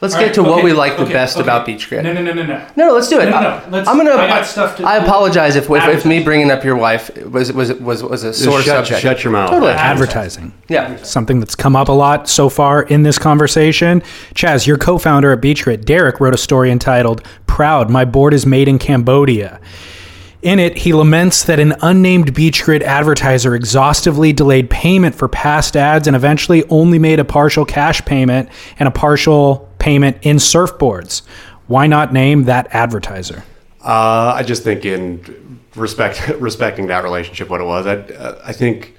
Let's 0.01 0.15
All 0.15 0.19
get 0.19 0.25
right, 0.27 0.35
to 0.35 0.43
what 0.43 0.65
we 0.65 0.73
like 0.73 0.97
the 0.97 1.05
best 1.05 1.37
okay. 1.37 1.43
about 1.45 1.65
Beach 1.65 1.87
Grit. 1.87 2.03
No, 2.03 2.11
no, 2.11 2.21
no, 2.21 2.33
no, 2.33 2.45
no. 2.45 2.57
No, 2.75 2.87
no, 2.87 2.93
let's 2.93 3.07
do 3.07 3.21
it. 3.21 3.25
No, 3.29 3.39
no, 3.39 3.47
I- 3.47 3.69
let's- 3.69 3.87
I'm 3.87 3.95
gonna. 3.95 4.11
I 4.11 4.27
got 4.27 4.45
stuff 4.45 4.75
to- 4.75 4.83
I 4.85 4.97
apologize 4.97 5.55
if, 5.55 5.69
if, 5.69 5.87
if 5.87 6.05
me 6.05 6.21
bringing 6.21 6.51
up 6.51 6.61
your 6.65 6.75
wife 6.75 7.09
was 7.25 7.53
was 7.53 7.71
was 7.75 8.03
was 8.03 8.25
a 8.25 8.33
sore 8.33 8.61
shut, 8.61 8.85
subject. 8.85 8.99
shut 9.01 9.23
your 9.23 9.31
mouth. 9.31 9.49
Totally. 9.51 9.71
Advertising. 9.71 10.53
Yeah. 10.67 10.97
something 11.03 11.39
that's 11.39 11.55
come 11.55 11.77
up 11.77 11.87
a 11.87 11.93
lot 11.93 12.27
so 12.27 12.49
far 12.49 12.81
in 12.83 13.03
this 13.03 13.17
conversation. 13.17 14.03
Chas, 14.35 14.67
your 14.67 14.77
co 14.77 14.97
founder 14.97 15.31
at 15.31 15.39
BeachGrit, 15.39 15.85
Derek, 15.85 16.19
wrote 16.19 16.33
a 16.33 16.37
story 16.37 16.69
entitled 16.69 17.25
Proud, 17.47 17.89
My 17.89 18.03
Board 18.03 18.33
is 18.33 18.45
Made 18.45 18.67
in 18.67 18.79
Cambodia. 18.79 19.61
In 20.43 20.59
it, 20.59 20.77
he 20.77 20.91
laments 20.91 21.45
that 21.45 21.57
an 21.61 21.73
unnamed 21.81 22.33
BeachGrit 22.33 22.81
advertiser 22.81 23.55
exhaustively 23.55 24.33
delayed 24.33 24.69
payment 24.69 25.15
for 25.15 25.29
past 25.29 25.77
ads 25.77 26.05
and 26.05 26.17
eventually 26.17 26.65
only 26.67 26.99
made 26.99 27.21
a 27.21 27.23
partial 27.23 27.63
cash 27.63 28.03
payment 28.03 28.49
and 28.77 28.85
a 28.85 28.91
partial 28.91 29.69
payment 29.79 30.17
in 30.21 30.35
surfboards. 30.35 31.21
Why 31.67 31.87
not 31.87 32.11
name 32.11 32.43
that 32.43 32.67
advertiser? 32.75 33.45
Uh, 33.81 34.33
I 34.35 34.43
just 34.43 34.63
think 34.63 34.83
in 34.83 35.61
respect 35.75 36.27
respecting 36.39 36.87
that 36.87 37.05
relationship, 37.05 37.49
what 37.49 37.61
it 37.61 37.65
was. 37.65 37.87
I, 37.87 37.95
uh, 37.95 38.41
I 38.43 38.51
think 38.51 38.97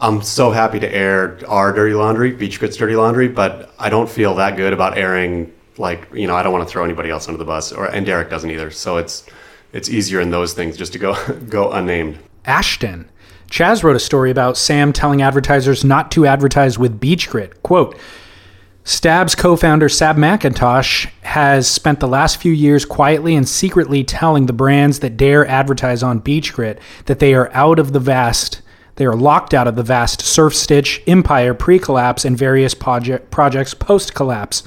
I'm 0.00 0.20
so 0.20 0.50
happy 0.50 0.80
to 0.80 0.92
air 0.92 1.38
our 1.46 1.72
dirty 1.72 1.94
laundry, 1.94 2.32
Beach 2.32 2.58
Grit's 2.58 2.76
dirty 2.76 2.96
laundry, 2.96 3.28
but 3.28 3.72
I 3.78 3.88
don't 3.88 4.10
feel 4.10 4.34
that 4.34 4.56
good 4.56 4.72
about 4.72 4.98
airing 4.98 5.52
like 5.78 6.08
you 6.12 6.26
know 6.26 6.34
I 6.34 6.42
don't 6.42 6.52
want 6.52 6.66
to 6.66 6.70
throw 6.70 6.84
anybody 6.84 7.08
else 7.08 7.28
under 7.28 7.38
the 7.38 7.44
bus, 7.44 7.70
or 7.70 7.86
and 7.86 8.04
Derek 8.04 8.28
doesn't 8.28 8.50
either. 8.50 8.72
So 8.72 8.96
it's 8.96 9.24
it's 9.72 9.88
easier 9.88 10.20
in 10.20 10.30
those 10.30 10.52
things 10.52 10.76
just 10.76 10.92
to 10.92 10.98
go 10.98 11.16
go 11.48 11.70
unnamed. 11.72 12.18
Ashton. 12.44 13.08
Chas 13.50 13.84
wrote 13.84 13.96
a 13.96 14.00
story 14.00 14.30
about 14.30 14.56
Sam 14.56 14.94
telling 14.94 15.20
advertisers 15.20 15.84
not 15.84 16.10
to 16.12 16.26
advertise 16.26 16.78
with 16.78 16.98
Beach 16.98 17.28
Grit. 17.28 17.62
Quote, 17.62 17.98
Stab's 18.84 19.34
co 19.34 19.56
founder 19.56 19.88
Sam 19.88 20.16
McIntosh 20.16 21.08
has 21.22 21.68
spent 21.68 22.00
the 22.00 22.08
last 22.08 22.38
few 22.38 22.52
years 22.52 22.84
quietly 22.84 23.36
and 23.36 23.48
secretly 23.48 24.02
telling 24.02 24.46
the 24.46 24.52
brands 24.52 25.00
that 25.00 25.16
dare 25.16 25.46
advertise 25.46 26.02
on 26.02 26.18
Beach 26.18 26.52
Grit 26.52 26.80
that 27.04 27.18
they 27.18 27.34
are 27.34 27.52
out 27.52 27.78
of 27.78 27.92
the 27.92 28.00
vast, 28.00 28.62
they 28.96 29.04
are 29.04 29.14
locked 29.14 29.54
out 29.54 29.68
of 29.68 29.76
the 29.76 29.82
vast 29.84 30.22
Surf 30.22 30.54
Stitch, 30.54 31.00
Empire 31.06 31.54
pre 31.54 31.78
collapse, 31.78 32.24
and 32.24 32.36
various 32.36 32.74
project, 32.74 33.30
projects 33.30 33.72
post 33.74 34.14
collapse. 34.14 34.64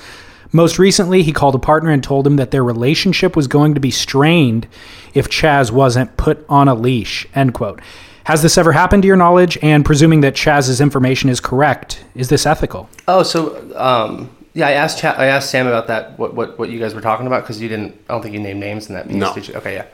Most 0.55 0.79
recently, 0.79 1.21
he 1.21 1.33
called 1.33 1.53
a 1.53 1.59
partner 1.59 1.89
and 1.91 2.01
told 2.01 2.25
him 2.25 2.37
that 2.37 2.51
their 2.51 2.63
relationship 2.63 3.35
was 3.35 3.45
going 3.45 3.73
to 3.73 3.81
be 3.81 3.91
strained 3.91 4.69
if 5.13 5.27
Chas 5.27 5.69
wasn't 5.69 6.15
put 6.15 6.45
on 6.47 6.69
a 6.69 6.73
leash. 6.73 7.27
End 7.35 7.53
quote. 7.53 7.81
Has 8.23 8.41
this 8.41 8.57
ever 8.57 8.71
happened 8.71 9.03
to 9.03 9.07
your 9.07 9.17
knowledge? 9.17 9.57
And 9.61 9.83
presuming 9.83 10.21
that 10.21 10.33
Chas's 10.33 10.79
information 10.79 11.29
is 11.29 11.41
correct, 11.41 12.05
is 12.15 12.29
this 12.29 12.45
ethical? 12.45 12.89
Oh, 13.05 13.21
so 13.21 13.69
um, 13.77 14.33
yeah, 14.53 14.69
I 14.69 14.71
asked 14.71 14.99
Cha- 14.99 15.15
I 15.17 15.25
asked 15.25 15.51
Sam 15.51 15.67
about 15.67 15.87
that. 15.87 16.17
What 16.17 16.35
what, 16.35 16.57
what 16.57 16.69
you 16.69 16.79
guys 16.79 16.95
were 16.95 17.01
talking 17.01 17.27
about 17.27 17.43
because 17.43 17.61
you 17.61 17.67
didn't. 17.67 17.93
I 18.07 18.13
don't 18.13 18.21
think 18.21 18.33
you 18.33 18.39
named 18.39 18.61
names 18.61 18.87
in 18.87 18.95
that. 18.95 19.07
piece, 19.09 19.17
No. 19.17 19.33
did 19.33 19.49
you? 19.49 19.55
Okay, 19.55 19.73
yeah. 19.73 19.87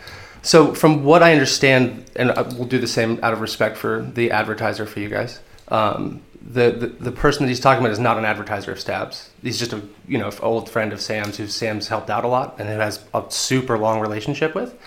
So 0.44 0.76
from 0.76 1.04
what 1.04 1.24
I 1.24 1.32
understand, 1.34 2.06
and 2.16 2.32
we'll 2.56 2.68
do 2.68 2.78
the 2.78 2.86
same 2.88 3.20
out 3.24 3.34
of 3.34 3.42
respect 3.42 3.78
for 3.78 4.04
the 4.14 4.30
advertiser 4.30 4.86
for 4.86 5.00
you 5.00 5.10
guys. 5.10 5.40
Um, 5.70 6.22
the, 6.44 6.72
the 7.00 7.12
person 7.12 7.44
that 7.44 7.50
he's 7.50 7.60
talking 7.60 7.84
about 7.84 7.92
is 7.92 8.00
not 8.00 8.18
an 8.18 8.26
advertiser 8.26 8.72
of 8.72 8.80
Stabs. 8.80 9.30
He's 9.42 9.60
just 9.60 9.74
a 9.74 9.82
you 10.08 10.18
know 10.18 10.32
old 10.42 10.70
friend 10.70 10.92
of 10.94 11.02
Sam's 11.02 11.38
who 11.38 11.48
Sam's 11.48 11.88
helped 11.88 12.10
out 12.10 12.24
a 12.24 12.28
lot 12.28 12.56
and 12.60 12.68
who 12.68 12.76
has 12.76 13.04
a 13.14 13.24
super 13.30 13.78
long 13.78 14.00
relationship 14.00 14.56
with. 14.56 14.78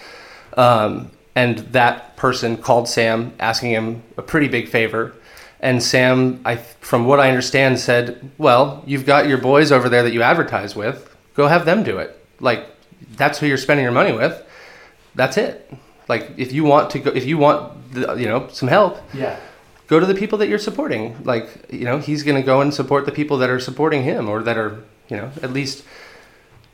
Um, 0.57 1.11
and 1.37 1.59
that 1.73 2.17
person 2.17 2.57
called 2.57 2.89
Sam 2.89 3.33
asking 3.41 3.71
him 3.71 4.03
a 4.17 4.23
pretty 4.23 4.49
big 4.49 4.69
favor. 4.69 5.15
And 5.61 5.83
Sam, 5.83 6.41
I, 6.45 6.57
from 6.57 7.07
what 7.07 7.21
I 7.21 7.29
understand, 7.29 7.79
said, 7.81 8.31
"Well, 8.37 8.83
you've 8.87 9.07
got 9.07 9.27
your 9.29 9.39
boys 9.39 9.73
over 9.73 9.89
there 9.89 10.03
that 10.03 10.13
you 10.13 10.23
advertise 10.23 10.77
with. 10.77 11.15
Go 11.35 11.49
have 11.49 11.65
them 11.65 11.83
do 11.83 11.99
it. 11.99 12.19
Like 12.41 12.67
that's 13.17 13.39
who 13.39 13.47
you're 13.47 13.57
spending 13.57 13.85
your 13.85 13.93
money 13.93 14.13
with. 14.13 14.45
That's 15.15 15.37
it. 15.37 15.73
Like 16.09 16.33
if 16.37 16.53
you 16.53 16.65
want 16.65 16.91
to 16.91 16.99
go, 16.99 17.11
if 17.11 17.25
you 17.25 17.39
want, 17.39 17.93
the, 17.95 18.15
you 18.15 18.27
know, 18.29 18.49
some 18.49 18.69
help, 18.69 18.99
Yeah. 19.15 19.39
Go 19.87 20.01
to 20.01 20.07
the 20.07 20.15
people 20.15 20.39
that 20.39 20.49
you're 20.49 20.59
supporting. 20.59 21.23
Like, 21.25 21.67
you 21.73 21.85
know, 21.85 21.99
he's 21.99 22.23
going 22.23 22.37
to 22.37 22.45
go 22.45 22.61
and 22.61 22.73
support 22.73 23.07
the 23.07 23.13
people 23.13 23.39
that 23.39 23.51
are 23.51 23.61
supporting 23.61 24.03
him 24.03 24.29
or 24.29 24.43
that 24.43 24.57
are, 24.57 24.83
you 25.09 25.17
know, 25.17 25.31
at 25.43 25.53
least 25.53 25.85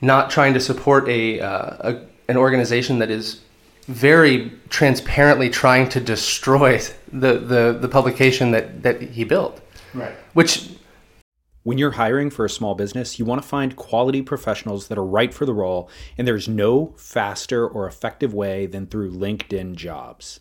not 0.00 0.30
trying 0.30 0.54
to 0.54 0.60
support 0.60 1.08
a, 1.08 1.40
uh, 1.40 1.92
a 1.92 2.06
an 2.30 2.36
organization 2.36 3.00
that 3.00 3.10
is 3.10 3.40
very 3.86 4.52
transparently 4.68 5.50
trying 5.50 5.88
to 5.88 6.00
destroy 6.00 6.78
the, 7.12 7.38
the, 7.38 7.76
the 7.78 7.88
publication 7.88 8.52
that, 8.52 8.82
that 8.82 9.02
he 9.02 9.24
built. 9.24 9.60
Right. 9.92 10.14
Which 10.32 10.70
When 11.64 11.76
you're 11.76 11.90
hiring 11.92 12.30
for 12.30 12.44
a 12.44 12.50
small 12.50 12.76
business, 12.76 13.18
you 13.18 13.24
want 13.24 13.42
to 13.42 13.48
find 13.48 13.74
quality 13.74 14.22
professionals 14.22 14.86
that 14.88 14.96
are 14.96 15.04
right 15.04 15.34
for 15.34 15.44
the 15.44 15.52
role, 15.52 15.90
and 16.16 16.26
there's 16.26 16.48
no 16.48 16.94
faster 16.96 17.66
or 17.66 17.88
effective 17.88 18.32
way 18.32 18.66
than 18.66 18.86
through 18.86 19.10
LinkedIn 19.10 19.74
jobs. 19.74 20.40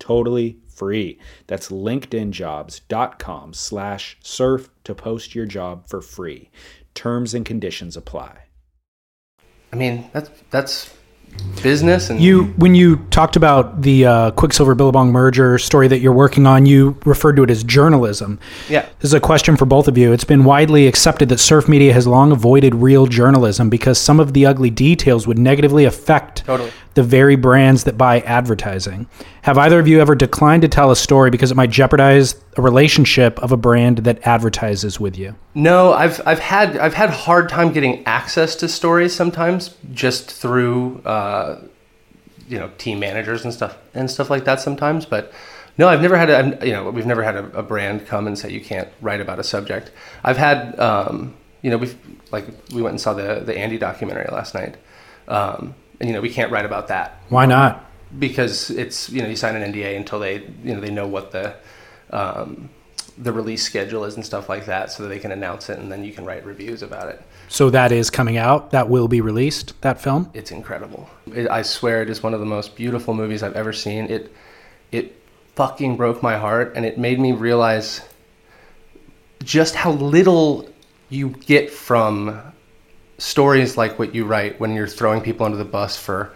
totally 0.00 0.58
free 0.66 1.18
that's 1.46 1.68
linkedinjobs.com 1.68 3.54
slash 3.54 4.18
surf 4.20 4.68
to 4.82 4.94
post 4.94 5.34
your 5.34 5.46
job 5.46 5.86
for 5.88 6.02
free 6.02 6.50
terms 6.94 7.34
and 7.34 7.46
conditions 7.46 7.96
apply 7.96 8.40
I 9.72 9.76
mean, 9.76 10.10
that's 10.12 10.30
that's 10.50 10.94
business 11.62 12.10
and 12.10 12.20
You, 12.20 12.46
when 12.56 12.74
you 12.74 12.96
talked 13.10 13.36
about 13.36 13.82
the 13.82 14.04
uh, 14.04 14.30
Quiksilver 14.32 14.74
Billabong 14.74 15.12
merger 15.12 15.58
story 15.58 15.86
that 15.86 16.00
you're 16.00 16.12
working 16.12 16.44
on, 16.44 16.66
you 16.66 16.98
referred 17.04 17.36
to 17.36 17.44
it 17.44 17.50
as 17.50 17.62
journalism. 17.62 18.40
Yeah. 18.68 18.82
This 18.98 19.10
is 19.10 19.14
a 19.14 19.20
question 19.20 19.56
for 19.56 19.64
both 19.64 19.86
of 19.86 19.96
you. 19.96 20.12
It's 20.12 20.24
been 20.24 20.44
widely 20.44 20.88
accepted 20.88 21.28
that 21.28 21.38
surf 21.38 21.68
media 21.68 21.92
has 21.92 22.06
long 22.06 22.32
avoided 22.32 22.74
real 22.74 23.06
journalism 23.06 23.70
because 23.70 23.96
some 23.96 24.18
of 24.18 24.32
the 24.32 24.44
ugly 24.44 24.70
details 24.70 25.28
would 25.28 25.38
negatively 25.38 25.84
affect 25.84 26.44
Totally. 26.44 26.72
The 27.00 27.04
very 27.08 27.34
brands 27.34 27.84
that 27.84 27.96
buy 27.96 28.20
advertising. 28.20 29.08
Have 29.40 29.56
either 29.56 29.80
of 29.80 29.88
you 29.88 30.02
ever 30.02 30.14
declined 30.14 30.60
to 30.60 30.68
tell 30.68 30.90
a 30.90 30.96
story 30.96 31.30
because 31.30 31.50
it 31.50 31.54
might 31.54 31.70
jeopardize 31.70 32.34
a 32.58 32.62
relationship 32.62 33.38
of 33.38 33.52
a 33.52 33.56
brand 33.56 33.98
that 33.98 34.26
advertises 34.26 35.00
with 35.00 35.16
you? 35.16 35.34
No, 35.54 35.94
I've 35.94 36.20
I've 36.26 36.40
had 36.40 36.76
I've 36.76 36.92
had 36.92 37.08
hard 37.08 37.48
time 37.48 37.72
getting 37.72 38.06
access 38.06 38.54
to 38.56 38.68
stories 38.68 39.14
sometimes 39.14 39.74
just 39.94 40.30
through 40.30 41.00
uh, 41.06 41.62
you 42.48 42.58
know 42.58 42.70
team 42.76 43.00
managers 43.00 43.44
and 43.44 43.54
stuff 43.54 43.78
and 43.94 44.10
stuff 44.10 44.28
like 44.28 44.44
that 44.44 44.60
sometimes. 44.60 45.06
But 45.06 45.32
no, 45.78 45.88
I've 45.88 46.02
never 46.02 46.18
had 46.18 46.28
a 46.28 46.66
you 46.66 46.72
know 46.72 46.90
we've 46.90 47.06
never 47.06 47.22
had 47.22 47.34
a, 47.34 47.44
a 47.58 47.62
brand 47.62 48.06
come 48.06 48.26
and 48.26 48.38
say 48.38 48.50
you 48.50 48.60
can't 48.60 48.90
write 49.00 49.22
about 49.22 49.38
a 49.38 49.44
subject. 49.44 49.90
I've 50.22 50.36
had 50.36 50.78
um, 50.78 51.34
you 51.62 51.70
know 51.70 51.78
we've 51.78 51.96
like 52.30 52.44
we 52.74 52.82
went 52.82 52.92
and 52.92 53.00
saw 53.00 53.14
the 53.14 53.40
the 53.40 53.56
Andy 53.56 53.78
documentary 53.78 54.28
last 54.30 54.54
night, 54.54 54.76
um, 55.28 55.74
and 56.00 56.08
you 56.08 56.14
know 56.14 56.20
we 56.20 56.30
can't 56.30 56.50
write 56.50 56.64
about 56.64 56.88
that 56.88 57.20
Why 57.28 57.46
not? 57.46 57.84
because 58.18 58.70
it's 58.70 59.08
you 59.10 59.22
know 59.22 59.28
you 59.28 59.36
sign 59.36 59.54
an 59.54 59.72
NDA 59.72 59.96
until 59.96 60.18
they 60.18 60.42
you 60.64 60.74
know 60.74 60.80
they 60.80 60.90
know 60.90 61.06
what 61.06 61.30
the 61.30 61.54
um, 62.10 62.68
the 63.18 63.32
release 63.32 63.62
schedule 63.62 64.04
is 64.04 64.16
and 64.16 64.24
stuff 64.24 64.48
like 64.48 64.66
that, 64.66 64.90
so 64.90 65.02
that 65.02 65.10
they 65.10 65.18
can 65.18 65.30
announce 65.30 65.68
it 65.68 65.78
and 65.78 65.92
then 65.92 66.02
you 66.02 66.12
can 66.12 66.24
write 66.24 66.44
reviews 66.44 66.82
about 66.82 67.08
it. 67.08 67.22
So 67.48 67.68
that 67.70 67.92
is 67.92 68.08
coming 68.10 68.36
out. 68.38 68.70
That 68.70 68.88
will 68.88 69.08
be 69.08 69.20
released. 69.20 69.80
That 69.82 70.00
film. 70.00 70.30
It's 70.32 70.50
incredible. 70.50 71.08
It, 71.34 71.48
I 71.50 71.62
swear 71.62 72.02
it 72.02 72.08
is 72.10 72.22
one 72.22 72.32
of 72.34 72.40
the 72.40 72.46
most 72.46 72.74
beautiful 72.74 73.12
movies 73.14 73.42
I've 73.42 73.56
ever 73.56 73.72
seen. 73.72 74.06
It 74.06 74.34
it 74.90 75.22
fucking 75.54 75.96
broke 75.96 76.22
my 76.22 76.36
heart 76.38 76.72
and 76.74 76.84
it 76.86 76.96
made 76.98 77.20
me 77.20 77.32
realize 77.32 78.00
just 79.44 79.74
how 79.74 79.92
little 79.92 80.68
you 81.10 81.28
get 81.28 81.70
from 81.70 82.40
stories 83.20 83.76
like 83.76 83.98
what 83.98 84.14
you 84.14 84.24
write 84.24 84.58
when 84.60 84.74
you're 84.74 84.86
throwing 84.88 85.20
people 85.20 85.44
under 85.46 85.58
the 85.58 85.64
bus 85.64 85.96
for 85.96 86.32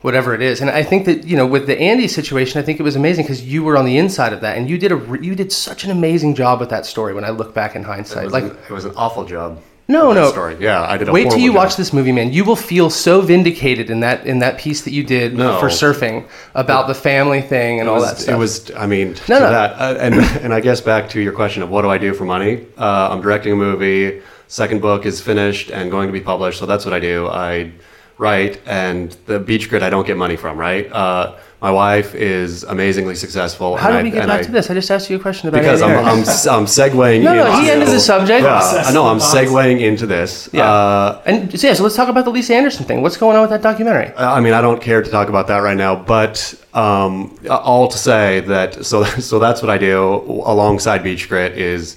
whatever 0.00 0.32
it 0.34 0.40
is. 0.40 0.60
And 0.60 0.70
I 0.70 0.82
think 0.82 1.06
that 1.06 1.24
you 1.24 1.36
know 1.36 1.46
with 1.46 1.66
the 1.66 1.78
Andy 1.78 2.08
situation, 2.08 2.60
I 2.60 2.64
think 2.64 2.78
it 2.80 2.84
was 2.84 2.96
amazing 2.96 3.24
because 3.24 3.42
you 3.42 3.62
were 3.64 3.76
on 3.76 3.84
the 3.84 3.98
inside 3.98 4.32
of 4.32 4.40
that 4.42 4.56
and 4.56 4.68
you 4.70 4.78
did 4.78 4.92
a 4.92 5.18
you 5.20 5.34
did 5.34 5.52
such 5.52 5.84
an 5.84 5.90
amazing 5.90 6.34
job 6.34 6.60
with 6.60 6.70
that 6.70 6.86
story. 6.86 7.14
When 7.14 7.24
I 7.24 7.30
look 7.30 7.52
back 7.54 7.74
in 7.74 7.82
It 7.82 7.86
hindsight, 7.86 8.24
was, 8.24 8.32
like 8.32 8.44
an, 8.44 8.56
it 8.68 8.72
was 8.72 8.84
an 8.84 8.92
awful 8.96 9.24
job. 9.24 9.60
No, 9.90 10.12
no. 10.12 10.30
Story. 10.30 10.54
Yeah, 10.60 10.82
I 10.82 10.98
did. 10.98 11.08
A 11.08 11.12
Wait 11.12 11.30
till 11.30 11.38
you 11.38 11.48
job. 11.48 11.56
watch 11.56 11.76
this 11.76 11.94
movie, 11.94 12.12
man. 12.12 12.30
You 12.30 12.44
will 12.44 12.56
feel 12.56 12.90
so 12.90 13.22
vindicated 13.22 13.88
in 13.88 14.00
that 14.00 14.26
in 14.26 14.38
that 14.40 14.58
piece 14.58 14.82
that 14.82 14.92
you 14.92 15.02
did 15.02 15.34
No. 15.34 15.58
for 15.58 15.68
surfing 15.68 16.28
about 16.54 16.88
the 16.88 16.94
family 16.94 17.40
thing 17.40 17.80
and 17.80 17.88
It 17.88 17.90
all 17.92 18.00
that 18.02 18.18
stuff. 18.18 18.34
It 18.34 18.38
was, 18.38 18.70
I 18.76 18.86
mean, 18.86 19.08
No, 19.30 19.38
to 19.38 19.40
no. 19.40 19.50
that, 19.50 19.70
uh, 19.80 19.96
and 19.98 20.14
and 20.44 20.52
I 20.52 20.60
guess 20.60 20.82
back 20.82 21.08
to 21.10 21.20
your 21.22 21.32
question 21.32 21.62
of 21.62 21.70
what 21.70 21.82
do 21.82 21.88
I 21.88 21.96
do 21.96 22.12
for 22.12 22.26
money? 22.26 22.66
Uh, 22.76 23.08
I'm 23.10 23.22
directing 23.22 23.54
a 23.54 23.56
movie. 23.56 24.20
Second 24.48 24.80
book 24.80 25.04
is 25.04 25.20
finished 25.20 25.70
and 25.70 25.90
going 25.90 26.08
to 26.08 26.12
be 26.12 26.22
published, 26.22 26.58
so 26.58 26.64
that's 26.66 26.84
what 26.86 26.94
I 26.94 27.00
do. 27.00 27.28
I 27.28 27.70
write, 28.16 28.60
and 28.66 29.12
the 29.26 29.38
Beach 29.38 29.68
Grit 29.68 29.82
I 29.82 29.90
don't 29.90 30.06
get 30.06 30.16
money 30.16 30.36
from. 30.36 30.56
Right? 30.58 30.90
Uh, 30.90 31.36
my 31.60 31.70
wife 31.70 32.14
is 32.14 32.62
amazingly 32.62 33.16
successful. 33.16 33.76
How 33.76 33.90
did 33.90 34.04
we 34.04 34.10
get 34.10 34.26
back 34.28 34.40
I- 34.40 34.42
to 34.44 34.52
this? 34.52 34.70
I 34.70 34.74
just 34.74 34.90
asked 34.90 35.10
you 35.10 35.16
a 35.16 35.20
question 35.20 35.48
about 35.48 35.58
Because 35.58 35.82
Andy 35.82 35.96
I'm, 35.96 36.04
Harris. 36.04 36.46
I'm 36.46 36.60
I'm 36.60 36.64
segueing. 36.66 37.22
No, 37.22 37.34
no, 37.34 37.60
he 37.60 37.68
ended 37.68 37.88
the 37.88 38.00
subject. 38.00 38.42
Yeah, 38.42 38.84
I 38.86 38.92
know. 38.92 39.06
I'm 39.06 39.18
segueing 39.18 39.80
into 39.80 40.06
this. 40.06 40.48
Yeah. 40.52 40.64
Uh, 40.64 41.22
and 41.26 41.60
so, 41.60 41.66
yeah, 41.66 41.74
so 41.74 41.82
let's 41.82 41.96
talk 41.96 42.08
about 42.08 42.24
the 42.24 42.30
Lisa 42.30 42.54
Andersen 42.54 42.86
thing. 42.86 43.02
What's 43.02 43.16
going 43.16 43.36
on 43.36 43.42
with 43.42 43.50
that 43.50 43.62
documentary? 43.62 44.14
I 44.16 44.40
mean, 44.40 44.54
I 44.54 44.60
don't 44.60 44.80
care 44.80 45.02
to 45.02 45.10
talk 45.10 45.28
about 45.28 45.48
that 45.48 45.58
right 45.58 45.76
now, 45.76 45.94
but 45.94 46.54
um, 46.74 47.36
all 47.50 47.88
to 47.88 47.98
say 47.98 48.40
that 48.40 48.86
so 48.86 49.04
so 49.30 49.38
that's 49.38 49.60
what 49.60 49.70
I 49.70 49.78
do 49.78 50.14
alongside 50.46 51.02
Beach 51.02 51.28
Grit 51.28 51.58
is 51.58 51.96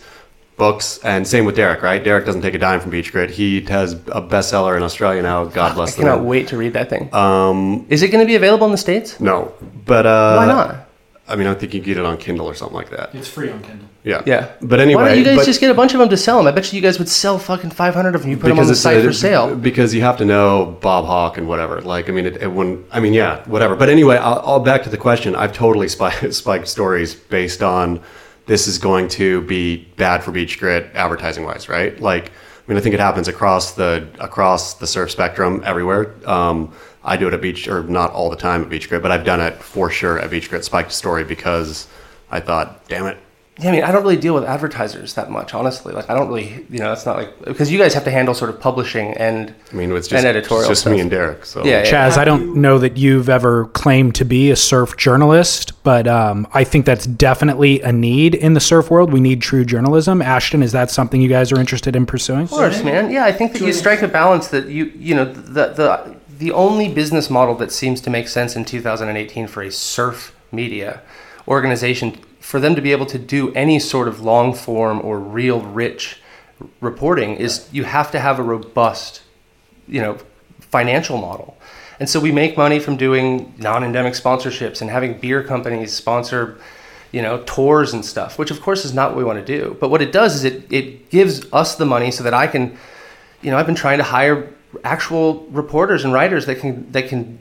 books, 0.62 0.99
and 1.03 1.28
same 1.28 1.45
with 1.45 1.55
Derek. 1.55 1.82
Right? 1.82 2.03
Derek 2.03 2.24
doesn't 2.28 2.43
take 2.43 2.53
a 2.53 2.59
dime 2.59 2.80
from 2.80 2.91
Beach 2.91 3.12
Grit. 3.12 3.32
He 3.32 3.62
has 3.62 3.93
a 3.93 4.22
bestseller 4.34 4.78
in 4.78 4.84
Australia 4.84 5.22
now. 5.24 5.45
God 5.45 5.72
I 5.72 5.76
bless 5.76 5.97
I 5.97 6.01
cannot 6.01 6.20
man. 6.20 6.28
wait 6.28 6.47
to 6.49 6.57
read 6.57 6.74
that 6.74 6.88
thing. 6.88 7.09
Um, 7.14 7.88
Is 7.89 8.03
it 8.03 8.09
going 8.09 8.24
to 8.24 8.28
be 8.28 8.36
available 8.36 8.68
in 8.68 8.72
the 8.72 8.78
states? 8.78 9.20
no, 9.20 9.51
but 9.86 10.05
uh, 10.05 10.36
Why 10.36 10.45
not? 10.45 10.88
I 11.28 11.36
mean, 11.36 11.47
I 11.47 11.53
think 11.55 11.74
you 11.74 11.80
can 11.80 11.86
get 11.88 11.97
it 11.97 12.05
on 12.05 12.18
Kindle 12.18 12.45
or 12.45 12.53
something 12.53 12.76
like 12.76 12.89
that. 12.91 13.16
It's 13.16 13.28
free 13.28 13.49
on 13.49 13.62
Kindle. 13.64 13.88
Yeah. 14.03 14.22
Yeah. 14.26 14.51
But 14.62 14.80
anyway, 14.80 15.01
Why 15.03 15.09
don't 15.09 15.18
you 15.20 15.24
guys 15.24 15.38
but- 15.38 15.45
just 15.45 15.62
get 15.62 15.72
a 15.72 15.74
bunch 15.74 15.93
of 15.93 15.99
them 15.99 16.09
to 16.09 16.18
sell 16.18 16.38
them? 16.38 16.47
I 16.47 16.51
bet 16.51 16.72
you 16.72 16.76
you 16.78 16.82
guys 16.84 16.99
would 16.99 17.07
sell 17.09 17.39
fucking 17.39 17.70
500 17.72 18.16
of 18.16 18.22
them. 18.22 18.30
You 18.32 18.38
put 18.38 18.49
them 18.49 18.59
on 18.59 18.68
the 18.68 18.76
site 18.76 18.97
it- 18.97 19.05
for 19.05 19.14
sale. 19.14 19.55
Because 19.55 19.95
you 19.95 20.01
have 20.01 20.18
to 20.18 20.26
know 20.26 20.78
Bob 20.82 21.05
Hawke 21.05 21.38
and 21.39 21.47
whatever. 21.47 21.82
Like, 21.82 22.09
I 22.09 22.12
mean, 22.12 22.26
it, 22.26 22.38
it 22.38 22.51
wouldn't. 22.51 22.86
I 22.91 22.99
mean, 22.99 23.14
yeah, 23.14 23.43
whatever. 23.47 23.76
But 23.76 23.89
anyway, 23.89 24.18
I'll, 24.18 24.41
I'll 24.45 24.59
back 24.59 24.84
to 24.84 24.89
the 24.89 24.97
question. 24.97 25.36
I've 25.36 25.53
totally 25.53 25.88
spiked, 25.88 26.34
spiked 26.43 26.68
stories 26.68 27.16
based 27.16 27.64
on 27.64 28.01
this 28.52 28.68
is 28.68 28.78
going 28.78 29.08
to 29.08 29.39
be 29.43 29.78
bad 29.95 30.22
for 30.22 30.34
Beach 30.34 30.60
Grit 30.60 30.91
advertising 30.93 31.45
wise, 31.45 31.70
right? 31.70 31.97
Like, 32.02 32.32
I 32.32 32.32
mean, 32.68 32.78
I 32.78 32.82
think 32.82 32.93
it 32.93 32.99
happens 32.99 33.30
across 33.30 33.76
the 33.76 34.06
across 34.20 34.74
the 34.74 34.86
surf 34.86 35.10
spectrum 35.10 35.62
everywhere. 35.64 36.14
Um, 36.26 36.74
I 37.02 37.16
do 37.16 37.30
it 37.30 37.34
at 37.34 37.39
Beach, 37.39 37.70
or 37.70 37.84
not 37.84 38.12
all 38.12 38.30
the 38.30 38.36
time 38.36 38.62
at 38.62 38.68
Beach 38.68 38.89
Grit, 38.89 39.02
but 39.02 39.10
I've 39.10 39.24
done 39.24 39.39
it 39.39 39.54
for 39.56 39.89
sure 39.89 40.20
at 40.20 40.30
Beach 40.30 40.49
Grit. 40.49 40.66
Spiked 40.66 40.91
story 40.91 41.24
because 41.24 41.88
I 42.30 42.41
thought, 42.41 42.86
damn 42.89 43.06
it, 43.06 43.18
Yeah, 43.62 43.70
I 43.70 43.72
mean, 43.74 43.84
I 43.84 43.91
don't 43.91 44.01
really 44.01 44.18
deal 44.18 44.34
with 44.34 44.43
advertisers 44.43 45.14
that 45.14 45.30
much, 45.30 45.53
honestly. 45.53 45.93
Like, 45.93 46.09
I 46.09 46.16
don't 46.16 46.28
really, 46.28 46.66
you 46.70 46.80
know, 46.80 46.91
it's 46.91 47.05
not 47.05 47.16
like 47.16 47.45
because 47.45 47.72
you 47.72 47.78
guys 47.78 47.93
have 47.93 48.03
to 48.05 48.12
handle 48.12 48.34
sort 48.34 48.49
of 48.49 48.59
publishing 48.59 49.14
and 49.14 49.53
I 49.72 49.76
mean, 49.76 49.91
it's 49.91 50.07
just, 50.07 50.18
and 50.18 50.28
editorial 50.28 50.62
it's 50.64 50.70
just 50.70 50.82
stuff. 50.82 50.93
me 50.93 50.99
and 50.99 51.12
Derek. 51.12 51.45
So 51.45 51.64
Yeah, 51.64 51.84
yeah. 51.84 51.84
Chas, 51.84 52.18
I 52.18 52.26
don't 52.26 52.55
know 52.55 52.80
that 52.80 52.97
you've 52.97 53.30
ever 53.30 53.66
claimed 53.68 54.16
to 54.16 54.26
be 54.26 54.49
a 54.49 54.55
surf 54.55 54.97
journalist, 54.97 55.84
but 55.84 56.07
um, 56.07 56.47
I 56.53 56.64
think 56.64 56.88
that's 56.88 57.05
definitely 57.05 57.82
a 57.82 57.91
need 57.91 58.34
in 58.34 58.53
the 58.53 58.59
surf 58.59 58.89
world. 58.89 59.14
We 59.14 59.22
need 59.22 59.41
true 59.43 59.64
journalism. 59.64 60.24
Ashton, 60.24 60.64
is 60.64 60.72
that 60.72 60.89
something 60.89 61.22
you 61.22 61.30
guys 61.30 61.51
are 61.51 61.59
interested 61.59 61.95
in 61.95 62.07
pursuing? 62.07 62.43
Of 62.43 62.49
course, 62.49 62.84
man. 62.84 63.12
Yeah, 63.12 63.26
I 63.26 63.32
think 63.32 63.53
that 63.53 63.62
you 63.62 63.74
strike 63.74 64.01
a 64.01 64.07
balance 64.07 64.47
that 64.47 64.70
you 64.70 64.86
you 64.95 65.14
know 65.14 65.26
the 65.26 65.68
the 65.68 66.16
the 66.39 66.51
only 66.51 66.91
business 66.91 67.30
model 67.30 67.53
that 67.55 67.72
seems 67.72 68.01
to 68.01 68.09
make 68.09 68.28
sense 68.28 68.55
in 68.55 68.66
2018 68.66 69.45
for 69.45 69.62
a 69.62 69.72
surf 69.72 70.36
media 70.51 71.01
organization 71.47 72.18
for 72.52 72.60
them 72.60 72.76
to 72.76 72.82
be 72.82 72.91
able 72.91 73.06
to 73.06 73.18
do 73.18 73.49
any 73.54 73.80
sort 73.80 74.10
of 74.10 74.20
long 74.20 74.54
form 74.54 74.99
or 75.06 75.18
real 75.18 75.62
rich 75.62 76.18
reporting 76.82 77.38
is 77.38 77.70
you 77.72 77.86
have 77.86 78.12
to 78.12 78.20
have 78.20 78.39
a 78.39 78.43
robust 78.43 79.22
you 79.88 80.02
know 80.02 80.18
financial 80.60 81.18
model. 81.18 81.58
And 82.02 82.10
so 82.10 82.20
we 82.20 82.34
make 82.34 82.58
money 82.58 82.78
from 82.78 82.97
doing 82.97 83.54
non-endemic 83.58 84.16
sponsorships 84.16 84.82
and 84.82 84.89
having 84.89 85.18
beer 85.18 85.41
companies 85.45 85.93
sponsor 85.93 86.60
you 87.14 87.22
know 87.22 87.41
tours 87.43 87.93
and 87.93 88.04
stuff 88.04 88.38
which 88.38 88.52
of 88.52 88.62
course 88.62 88.84
is 88.84 88.93
not 88.93 89.12
what 89.12 89.18
we 89.20 89.24
want 89.24 89.39
to 89.39 89.45
do. 89.58 89.78
But 89.80 89.88
what 89.89 90.02
it 90.02 90.12
does 90.12 90.36
is 90.36 90.43
it, 90.43 90.70
it 90.70 91.10
gives 91.10 91.45
us 91.54 91.76
the 91.76 91.86
money 91.86 92.12
so 92.12 92.22
that 92.26 92.34
i 92.34 92.47
can 92.47 92.78
you 93.41 93.49
know 93.49 93.58
i've 93.58 93.70
been 93.72 93.82
trying 93.86 93.99
to 93.99 94.10
hire 94.18 94.54
actual 94.84 95.47
reporters 95.62 96.04
and 96.04 96.12
writers 96.12 96.47
that 96.47 96.60
can 96.60 96.91
that 96.91 97.08
can 97.08 97.39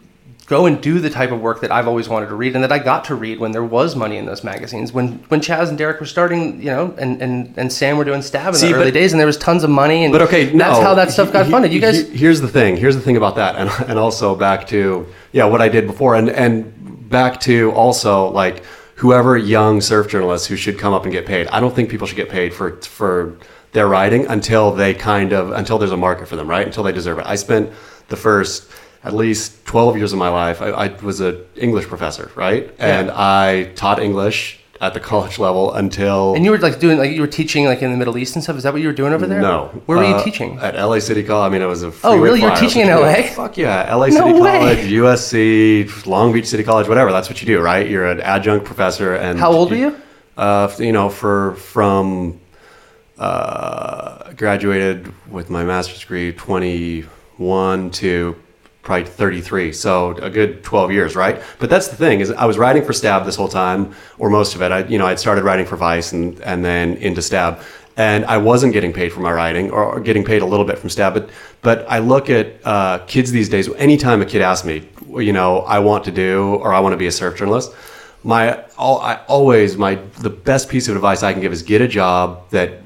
go 0.51 0.67
and 0.67 0.81
do 0.83 0.99
the 0.99 1.09
type 1.09 1.31
of 1.31 1.41
work 1.41 1.61
that 1.61 1.71
I've 1.71 1.87
always 1.87 2.09
wanted 2.09 2.27
to 2.27 2.35
read 2.35 2.57
and 2.57 2.65
that 2.65 2.73
I 2.73 2.81
got 2.81 3.05
to 3.05 3.15
read 3.15 3.39
when 3.39 3.53
there 3.53 3.63
was 3.65 3.95
money 3.95 4.17
in 4.17 4.27
those 4.27 4.43
magazines. 4.43 4.93
When 4.93 5.13
when 5.29 5.41
Chas 5.41 5.69
and 5.69 5.79
Derek 5.79 6.01
were 6.01 6.07
starting, 6.07 6.59
you 6.59 6.67
know, 6.67 6.93
and, 6.99 7.23
and, 7.23 7.55
and 7.57 7.73
Sam 7.73 7.97
were 7.97 8.05
doing 8.05 8.21
stab 8.21 8.49
in 8.49 8.55
See, 8.55 8.67
the 8.69 8.75
early 8.75 8.87
but- 8.87 8.95
days 8.95 9.13
and 9.13 9.21
there 9.21 9.29
was 9.29 9.39
tons 9.39 9.63
of 9.63 9.71
money 9.71 10.05
and 10.05 10.13
But 10.13 10.23
okay, 10.23 10.53
no, 10.53 10.59
that's 10.59 10.81
how 10.81 10.95
that 10.95 11.13
stuff 11.13 11.33
got 11.33 11.47
he- 11.47 11.53
funded. 11.53 11.73
You 11.73 11.81
guys 11.81 12.09
he- 12.09 12.19
here's 12.19 12.41
the 12.41 12.49
thing. 12.49 12.77
Here's 12.77 12.97
the 12.97 13.01
thing 13.01 13.17
about 13.17 13.37
that, 13.37 13.55
and 13.55 13.71
and 13.89 13.97
also 13.99 14.35
back 14.35 14.67
to 14.69 15.07
yeah, 15.33 15.45
what 15.45 15.61
I 15.63 15.69
did 15.69 15.87
before, 15.87 16.17
and 16.17 16.29
and 16.29 17.09
back 17.09 17.41
to 17.43 17.71
also 17.71 18.29
like 18.31 18.65
whoever 18.97 19.39
young 19.39 19.81
surf 19.81 20.09
journalists 20.09 20.49
who 20.49 20.57
should 20.57 20.79
come 20.81 20.93
up 20.93 21.05
and 21.05 21.13
get 21.13 21.27
paid. 21.27 21.47
I 21.47 21.61
don't 21.61 21.75
think 21.77 21.91
people 21.91 22.09
should 22.09 22.17
get 22.17 22.29
paid 22.29 22.53
for 22.53 22.77
for 22.83 23.37
their 23.73 23.87
writing 23.87 24.27
until 24.27 24.73
they 24.73 24.95
kind 24.95 25.33
of 25.33 25.53
until 25.53 25.79
there's 25.79 25.93
a 25.93 25.97
market 25.97 26.27
for 26.27 26.35
them, 26.35 26.49
right? 26.51 26.67
Until 26.67 26.83
they 26.83 26.93
deserve 26.93 27.21
it. 27.21 27.27
I 27.27 27.37
spent 27.37 27.71
the 28.09 28.17
first 28.17 28.69
at 29.03 29.15
least 29.15 29.65
12 29.67 29.97
years 29.97 30.13
of 30.13 30.19
my 30.19 30.29
life. 30.29 30.61
I, 30.61 30.69
I 30.71 30.89
was 31.03 31.21
an 31.21 31.41
English 31.57 31.87
professor, 31.87 32.31
right? 32.35 32.71
And 32.79 33.11
I 33.11 33.65
taught 33.75 33.99
English 33.99 34.59
at 34.81 34.95
the 34.95 35.01
college 35.13 35.39
level 35.39 35.73
until 35.75 36.35
and 36.35 36.45
you 36.45 36.51
were 36.51 36.59
like 36.59 36.79
doing 36.81 36.97
like 36.99 37.11
you 37.13 37.21
were 37.21 37.27
teaching 37.27 37.65
like 37.67 37.83
in 37.83 37.91
the 37.91 37.97
Middle 37.99 38.17
East 38.17 38.35
and 38.35 38.43
stuff. 38.43 38.57
Is 38.57 38.63
that 38.63 38.73
what 38.73 38.81
you 38.83 38.89
were 38.89 38.95
doing 38.95 39.13
over 39.13 39.27
there? 39.27 39.41
no. 39.41 39.67
Where 39.87 39.99
were 39.99 40.05
you 40.05 40.15
Uh, 40.15 40.25
teaching? 40.25 40.59
At 40.59 40.75
LA 40.75 40.99
City 41.01 41.23
College. 41.23 41.51
I 41.51 41.53
mean, 41.53 41.63
it 41.63 41.67
was 41.67 41.83
a 41.83 41.93
Oh, 42.05 42.17
really? 42.19 42.41
You're 42.41 42.57
teaching 42.57 42.83
in 42.83 42.89
LA? 42.89 43.23
Fuck 43.35 43.57
yeah. 43.59 43.95
LA 43.95 44.07
No 44.07 44.27
City 44.29 44.41
way. 44.41 44.59
College, 44.59 44.79
USC, 44.91 46.07
Long 46.07 46.33
Beach 46.33 46.47
City 46.47 46.63
College, 46.65 46.89
whatever. 46.89 47.13
That's 47.13 47.29
what 47.29 47.41
you 47.43 47.47
do, 47.47 47.61
right? 47.61 47.89
You're 47.89 48.07
an 48.07 48.21
adjunct 48.21 48.65
professor. 48.65 49.15
And 49.15 49.39
How 49.39 49.53
old 49.53 49.71
were 49.71 49.77
you? 49.77 49.97
Uh, 50.37 50.71
you 50.79 50.93
know, 50.93 51.11
for 51.11 51.55
from 51.57 52.41
uh, 53.19 54.33
graduated 54.33 55.13
with 55.31 55.51
my 55.51 55.63
master's 55.65 56.01
degree 56.01 56.33
21 56.33 57.91
to 57.91 58.37
probably 58.83 59.05
33 59.05 59.73
so 59.73 60.13
a 60.17 60.31
good 60.31 60.63
12 60.65 60.91
years 60.91 61.15
right 61.15 61.43
but 61.59 61.69
that's 61.69 61.89
the 61.89 61.97
thing 61.97 62.21
is 62.21 62.31
i 62.33 62.47
was 62.47 62.57
writing 62.57 62.85
for 62.85 62.93
stab 62.93 63.25
this 63.25 63.37
whole 63.37 63.49
time 63.49 63.95
or 64.19 64.31
most 64.31 64.55
of 64.55 64.63
it 64.63 64.73
i 64.73 64.85
you 64.87 64.99
know 64.99 65.07
i'd 65.07 65.19
started 65.19 65.45
writing 65.45 65.67
for 65.67 65.77
vice 65.77 66.13
and 66.13 66.41
and 66.41 66.65
then 66.65 66.95
into 66.97 67.21
stab 67.21 67.63
and 67.97 68.25
I 68.25 68.39
wasn't 68.39 68.73
getting 68.73 68.95
paid 68.95 69.13
for 69.13 69.21
my 69.21 69.31
writing 69.31 69.71
or, 69.71 69.85
or 69.85 70.01
getting 70.01 70.25
paid 70.25 70.41
a 70.41 70.47
little 70.47 70.65
bit 70.65 70.79
from 70.79 70.89
Stab. 70.89 71.13
But 71.13 71.29
but 71.61 71.85
I 71.89 71.99
look 71.99 72.31
at 72.31 72.55
uh, 72.65 73.01
kids 73.07 73.31
these 73.31 73.51
days. 73.51 73.69
Anytime 73.75 74.23
a 74.23 74.27
kid 74.27 74.41
asks 74.41 74.67
me, 74.67 74.89
you 75.09 75.35
know, 75.35 75.61
I 75.61 75.81
want 75.81 76.05
to 76.05 76.11
do 76.11 76.55
or 76.57 76.73
I 76.73 76.81
want 76.81 76.95
to 76.95 76.97
be 76.97 77.09
a 77.09 77.13
surf 77.13 77.37
journalist, 77.37 77.75
my 78.23 78.65
all, 78.79 79.01
I 79.01 79.17
always 79.27 79.77
my 79.77 79.97
the 80.21 80.31
best 80.31 80.69
piece 80.69 80.89
of 80.89 80.97
advice 80.97 81.23
I 81.23 81.33
can 81.33 81.43
give 81.43 81.53
is 81.53 81.63
get 81.63 81.81
a 81.81 81.89
job 81.89 82.49
that 82.51 82.81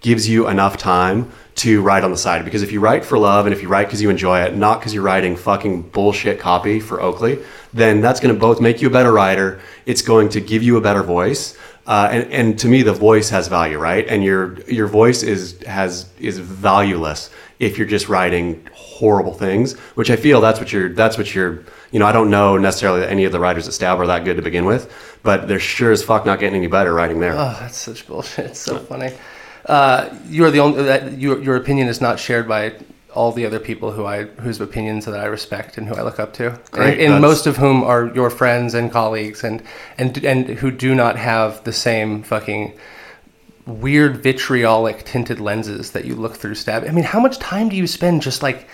gives 0.00 0.28
you 0.28 0.48
enough 0.48 0.76
time 0.76 1.30
to 1.56 1.82
write 1.82 2.04
on 2.04 2.10
the 2.10 2.16
side. 2.16 2.44
Because 2.44 2.62
if 2.62 2.72
you 2.72 2.80
write 2.80 3.04
for 3.04 3.18
love 3.18 3.46
and 3.46 3.54
if 3.54 3.62
you 3.62 3.68
write 3.68 3.86
because 3.86 4.02
you 4.02 4.10
enjoy 4.10 4.40
it 4.40 4.56
not 4.56 4.80
because 4.80 4.92
you're 4.92 5.02
writing 5.02 5.36
fucking 5.36 5.82
bullshit 5.82 6.38
copy 6.40 6.80
for 6.80 7.00
oakley 7.00 7.38
then 7.72 8.00
that's 8.00 8.20
going 8.20 8.34
to 8.34 8.40
both 8.40 8.60
make 8.60 8.80
you 8.80 8.88
a 8.88 8.90
better 8.90 9.12
writer. 9.12 9.60
It's 9.86 10.02
going 10.02 10.28
to 10.30 10.40
give 10.40 10.62
you 10.62 10.76
a 10.76 10.80
better 10.80 11.02
voice. 11.02 11.56
Uh, 11.86 12.08
and, 12.10 12.32
and 12.32 12.58
to 12.58 12.68
me 12.68 12.82
the 12.82 12.92
voice 12.92 13.30
has 13.30 13.48
value 13.48 13.78
right? 13.78 14.06
And 14.08 14.24
your 14.24 14.60
your 14.62 14.86
voice 14.86 15.22
is 15.22 15.60
has 15.62 16.06
is 16.18 16.38
valueless 16.38 17.30
if 17.60 17.78
you're 17.78 17.86
just 17.86 18.08
writing 18.08 18.66
horrible 18.72 19.32
things 19.32 19.78
which 19.94 20.10
i 20.10 20.16
feel 20.16 20.40
that's 20.40 20.58
what 20.58 20.72
you're 20.72 20.88
that's 20.88 21.16
what 21.16 21.34
you're 21.34 21.62
you 21.92 22.00
know 22.00 22.06
i 22.06 22.10
don't 22.10 22.28
know 22.28 22.58
necessarily 22.58 23.00
that 23.00 23.10
any 23.10 23.24
of 23.24 23.30
the 23.30 23.38
writers 23.38 23.68
at 23.68 23.72
stab 23.72 24.00
are 24.00 24.08
that 24.08 24.24
good 24.24 24.36
to 24.36 24.42
begin 24.42 24.64
with 24.64 24.92
but 25.24 25.48
they're 25.48 25.58
sure 25.58 25.90
as 25.90 26.04
fuck 26.04 26.24
not 26.24 26.38
getting 26.38 26.58
any 26.58 26.68
better 26.68 26.94
writing 26.94 27.18
there. 27.18 27.32
Oh, 27.32 27.56
that's 27.58 27.78
such 27.78 28.06
bullshit. 28.06 28.46
It's 28.46 28.60
so 28.60 28.78
funny. 28.78 29.12
Uh, 29.66 30.14
you 30.28 30.44
are 30.44 30.50
the 30.50 30.60
only 30.60 30.82
that 30.82 31.18
your 31.18 31.40
your 31.40 31.56
opinion 31.56 31.88
is 31.88 32.00
not 32.00 32.18
shared 32.18 32.46
by 32.46 32.74
all 33.14 33.32
the 33.32 33.46
other 33.46 33.60
people 33.60 33.92
who 33.92 34.04
I 34.04 34.24
whose 34.24 34.60
opinions 34.60 35.04
that 35.06 35.18
I 35.18 35.24
respect 35.26 35.78
and 35.78 35.86
who 35.86 35.94
I 35.94 36.02
look 36.02 36.18
up 36.18 36.32
to, 36.34 36.58
Great, 36.70 37.00
and, 37.00 37.14
and 37.14 37.22
most 37.22 37.46
of 37.46 37.56
whom 37.56 37.82
are 37.82 38.12
your 38.14 38.28
friends 38.28 38.74
and 38.74 38.90
colleagues, 38.90 39.44
and 39.44 39.62
and 39.96 40.22
and 40.24 40.48
who 40.48 40.70
do 40.70 40.94
not 40.94 41.16
have 41.16 41.64
the 41.64 41.72
same 41.72 42.22
fucking 42.22 42.76
weird 43.66 44.22
vitriolic 44.22 45.04
tinted 45.04 45.40
lenses 45.40 45.92
that 45.92 46.04
you 46.04 46.14
look 46.14 46.34
through 46.36 46.54
stab. 46.54 46.84
I 46.84 46.90
mean, 46.90 47.04
how 47.04 47.20
much 47.20 47.38
time 47.38 47.68
do 47.70 47.76
you 47.76 47.86
spend 47.86 48.20
just 48.20 48.42
like 48.42 48.68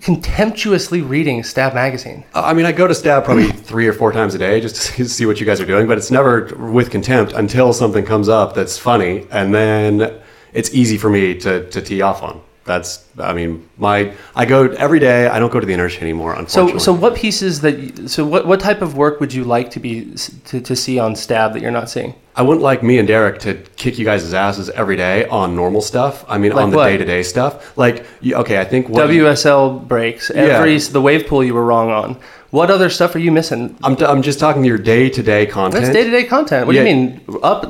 contemptuously 0.00 1.02
reading 1.02 1.42
Stab 1.42 1.74
magazine? 1.74 2.24
I 2.34 2.54
mean, 2.54 2.66
I 2.66 2.72
go 2.72 2.86
to 2.86 2.94
Stab 2.94 3.24
probably 3.24 3.48
three 3.48 3.86
or 3.86 3.92
four 3.92 4.12
times 4.12 4.34
a 4.34 4.38
day 4.38 4.60
just 4.60 4.94
to 4.94 5.08
see- 5.08 5.26
what 5.26 5.38
you 5.40 5.46
guys 5.46 5.60
are 5.60 5.66
doing, 5.66 5.86
but 5.86 5.98
it's 5.98 6.10
never 6.10 6.46
with 6.56 6.90
contempt 6.90 7.32
until 7.32 7.72
something 7.72 8.04
comes 8.04 8.28
up 8.28 8.54
that's 8.54 8.78
funny, 8.78 9.26
and 9.30 9.54
then 9.54 10.20
it's 10.52 10.72
easy 10.74 10.98
for 10.98 11.10
me 11.10 11.34
to, 11.40 11.68
to 11.70 11.80
tee 11.80 12.02
off 12.02 12.22
on. 12.22 12.40
That's, 12.64 13.04
I 13.18 13.32
mean, 13.32 13.68
my 13.76 14.12
I 14.36 14.44
go 14.44 14.68
every 14.68 15.00
day. 15.00 15.26
I 15.26 15.40
don't 15.40 15.52
go 15.52 15.58
to 15.58 15.66
the 15.66 15.72
inertia 15.72 16.00
anymore. 16.00 16.34
So, 16.34 16.40
Unfortunately. 16.40 16.80
so 16.80 16.92
what 16.92 17.16
pieces 17.16 17.60
that? 17.62 17.76
You, 17.76 18.06
so, 18.06 18.24
what 18.24 18.46
what 18.46 18.60
type 18.60 18.82
of 18.82 18.96
work 18.96 19.18
would 19.18 19.34
you 19.34 19.42
like 19.42 19.72
to 19.72 19.80
be 19.80 20.14
to, 20.44 20.60
to 20.60 20.76
see 20.76 20.96
on 21.00 21.16
Stab 21.16 21.54
that 21.54 21.60
you're 21.62 21.72
not 21.72 21.90
seeing? 21.90 22.14
I 22.34 22.42
wouldn't 22.42 22.62
like 22.62 22.82
me 22.82 22.98
and 22.98 23.06
Derek 23.06 23.40
to 23.40 23.54
kick 23.76 23.98
you 23.98 24.04
guys' 24.04 24.32
asses 24.32 24.70
every 24.70 24.96
day 24.96 25.26
on 25.26 25.54
normal 25.54 25.82
stuff. 25.82 26.24
I 26.28 26.38
mean, 26.38 26.52
Like 26.52 26.64
on 26.64 26.70
the 26.70 26.82
day 26.82 26.96
to 26.96 27.04
day 27.04 27.22
stuff. 27.22 27.76
Like, 27.76 28.06
okay, 28.24 28.58
I 28.58 28.64
think 28.64 28.88
what 28.88 29.06
WSL 29.08 29.86
breaks. 29.86 30.30
Every 30.30 30.78
the 30.78 31.00
wave 31.00 31.26
pool 31.26 31.44
you 31.44 31.52
were 31.54 31.64
wrong 31.64 31.90
on. 31.90 32.16
What 32.50 32.70
other 32.70 32.90
stuff 32.90 33.14
are 33.14 33.18
you 33.18 33.32
missing? 33.32 33.78
I'm, 33.82 33.96
I'm 34.04 34.20
just 34.20 34.38
talking 34.38 34.62
your 34.62 34.76
day 34.76 35.08
to 35.08 35.22
day 35.22 35.46
content. 35.46 35.84
That's 35.84 35.94
day 35.94 36.04
to 36.04 36.10
day 36.10 36.24
content. 36.24 36.66
What 36.66 36.74
Yeah. 36.76 36.84
do 36.84 36.90
you 36.90 36.96
mean? 36.96 37.20
Up 37.42 37.64
I 37.64 37.68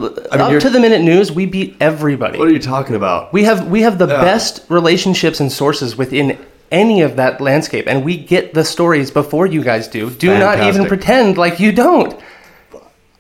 mean, 0.49 0.57
up 0.57 0.63
to 0.63 0.71
the 0.71 0.81
minute 0.81 1.03
news, 1.03 1.31
we 1.31 1.47
beat 1.47 1.77
everybody. 1.81 2.37
What 2.39 2.49
are 2.49 2.53
you 2.53 2.59
talking 2.59 2.97
about? 2.97 3.33
we 3.33 3.45
have 3.45 3.69
we 3.69 3.83
have 3.83 3.99
the 3.99 4.09
best 4.09 4.65
relationships 4.69 5.39
and 5.39 5.53
sources 5.53 5.97
within 5.97 6.37
any 6.73 7.03
of 7.03 7.17
that 7.17 7.41
landscape, 7.41 7.87
and 7.87 8.05
we 8.05 8.17
get 8.17 8.55
the 8.55 8.65
stories 8.65 9.11
before 9.11 9.47
you 9.47 9.63
guys 9.63 9.87
do. 9.87 10.11
Do 10.11 10.37
not 10.39 10.59
even 10.61 10.87
pretend 10.87 11.39
like 11.39 11.61
you 11.61 11.71
don't. 11.71 12.19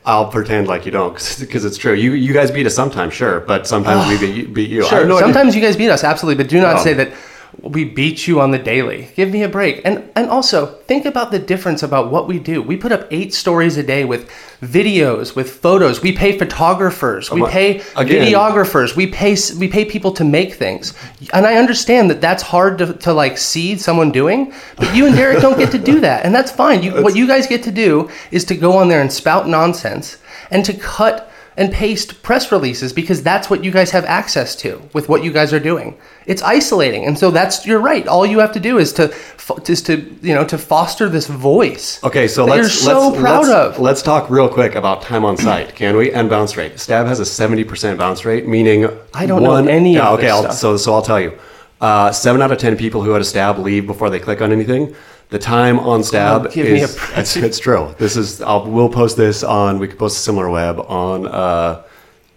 I'll 0.05 0.26
pretend 0.26 0.66
like 0.66 0.84
you 0.84 0.90
don't, 0.92 1.14
because 1.40 1.64
it's 1.64 1.76
true. 1.76 1.94
You 1.94 2.12
you 2.12 2.32
guys 2.32 2.50
beat 2.50 2.66
us 2.66 2.74
sometimes, 2.74 3.14
sure, 3.14 3.40
but 3.40 3.66
sometimes 3.66 4.09
we 4.09 4.16
ah. 4.16 4.20
beat 4.20 4.36
you. 4.36 4.48
Beat 4.48 4.70
you. 4.70 4.84
Sure. 4.84 5.05
no 5.07 5.16
idea- 5.16 5.26
Sometimes 5.26 5.55
you 5.55 5.61
guys 5.61 5.76
beat 5.76 5.90
us, 5.90 6.03
absolutely, 6.03 6.42
but 6.42 6.50
do 6.50 6.61
not 6.61 6.76
Oh. 6.76 6.82
say 6.82 6.92
that 6.94 7.12
we 7.61 7.84
beat 7.84 8.26
you 8.26 8.40
on 8.40 8.50
the 8.50 8.59
daily. 8.59 9.09
Give 9.14 9.30
me 9.30 9.42
a 9.42 9.48
break. 9.48 9.82
And 9.84 10.11
and 10.16 10.30
also 10.30 10.66
think 10.66 11.05
about 11.05 11.30
the 11.30 11.38
difference 11.38 11.82
about 11.82 12.11
what 12.11 12.26
we 12.26 12.38
do. 12.38 12.62
We 12.62 12.76
put 12.76 12.92
up 12.92 13.07
eight 13.11 13.34
stories 13.34 13.76
a 13.76 13.82
day 13.82 14.05
with 14.05 14.30
videos, 14.62 15.36
with 15.36 15.50
photos. 15.50 16.03
We 16.03 16.12
pay 16.12 16.38
photographers. 16.38 17.30
We 17.30 17.46
pay 17.46 17.82
again- 17.96 18.26
videographers. 18.26 18.96
We 18.96 19.07
pay 19.07 19.36
we 19.59 19.68
pay 19.68 19.84
people 19.84 20.12
to 20.12 20.24
make 20.24 20.55
things. 20.55 20.94
And 21.32 21.46
I 21.46 21.57
understand 21.57 22.11
that 22.11 22.20
that's 22.20 22.42
hard 22.42 22.78
to, 22.78 22.94
to 22.94 23.12
like 23.12 23.36
see 23.36 23.76
someone 23.76 24.12
doing, 24.12 24.53
but 24.76 24.94
you 24.94 25.07
and 25.07 25.14
Derek 25.14 25.40
don't 25.40 25.59
get 25.59 25.70
to 25.72 25.78
do 25.78 26.00
that, 26.00 26.24
and 26.24 26.34
that's 26.34 26.50
fine. 26.50 26.82
You, 26.82 27.03
what 27.03 27.16
you 27.16 27.26
guys 27.26 27.46
get 27.46 27.62
to 27.64 27.72
do 27.72 28.11
is 28.30 28.44
to 28.46 28.57
go 28.57 28.76
on 28.76 28.88
there 28.88 29.00
and 29.00 29.12
spout 29.12 29.48
nonsense 29.48 30.18
and 30.50 30.64
to 30.64 30.74
cut 30.74 31.32
and 31.57 31.72
paste 31.72 32.22
press 32.22 32.50
releases 32.50 32.92
because 32.92 33.22
that's 33.22 33.50
what 33.50 33.62
you 33.62 33.70
guys 33.70 33.90
have 33.90 34.05
access 34.07 34.57
to 34.57 34.82
with 34.94 35.09
what 35.09 35.22
you 35.22 35.32
guys 35.32 35.53
are 35.53 35.61
doing. 35.61 35.98
It's 36.26 36.42
isolating, 36.42 37.05
and 37.05 37.18
so 37.18 37.30
that's 37.30 37.66
you're 37.66 37.80
right. 37.80 38.07
All 38.07 38.24
you 38.24 38.38
have 38.38 38.53
to 38.53 38.61
do 38.61 38.78
is 38.78 38.92
to 38.94 39.14
is 39.68 39.82
to 39.82 39.96
you 40.22 40.34
know 40.34 40.44
to 40.44 40.57
foster 40.57 41.09
this 41.09 41.26
voice. 41.26 42.03
Okay, 42.05 42.28
so 42.28 42.44
let's 42.44 42.57
you're 42.57 42.68
so 42.68 43.09
let's, 43.09 43.20
proud 43.20 43.46
let's, 43.46 43.76
of. 43.76 43.78
Let's 43.80 44.03
talk 44.03 44.30
real 44.30 44.48
quick 44.48 44.74
about 44.74 45.03
time 45.03 45.24
on 45.24 45.36
site, 45.36 45.74
can 45.74 45.96
we? 45.96 46.12
And 46.12 46.30
bounce 46.30 46.57
rate. 46.57 46.78
Stab 46.78 47.07
has 47.07 47.20
a 47.20 47.24
seventy 47.24 47.64
percent 47.64 47.98
bounce 47.98 48.24
rate, 48.24 48.46
meaning 48.46 48.88
I 49.14 49.26
don't 49.26 49.42
know 49.42 49.57
any 49.57 49.94
Yeah, 49.94 50.09
of 50.09 50.18
okay, 50.18 50.30
I'll, 50.30 50.53
so 50.53 50.76
so 50.76 50.94
I'll 50.94 51.03
tell 51.03 51.20
you. 51.20 51.38
Uh, 51.80 52.12
seven 52.12 52.40
out 52.40 52.53
of 52.53 52.59
ten 52.59 52.76
people 52.76 53.03
who 53.03 53.11
had 53.11 53.20
a 53.20 53.24
stab 53.24 53.59
leave 53.59 53.88
before 53.88 54.09
they 54.09 54.20
click 54.20 54.40
on 54.40 54.53
anything. 54.53 54.94
The 55.33 55.39
time 55.39 55.78
on 55.80 56.05
stab 56.05 56.53
give 56.53 56.66
me 56.66 56.83
a 56.83 56.85
is 56.85 56.95
break. 56.95 57.18
it's, 57.18 57.37
it's 57.37 57.59
true. 57.59 57.95
This 57.99 58.16
is 58.18 58.43
I'll 58.43 58.70
we'll 58.70 58.91
post 58.91 59.16
this 59.16 59.43
on 59.43 59.78
we 59.78 59.89
could 59.89 59.99
post 59.99 60.18
a 60.18 60.20
similar 60.20 60.51
web 60.51 60.78
on 60.78 61.26
uh, 61.26 61.83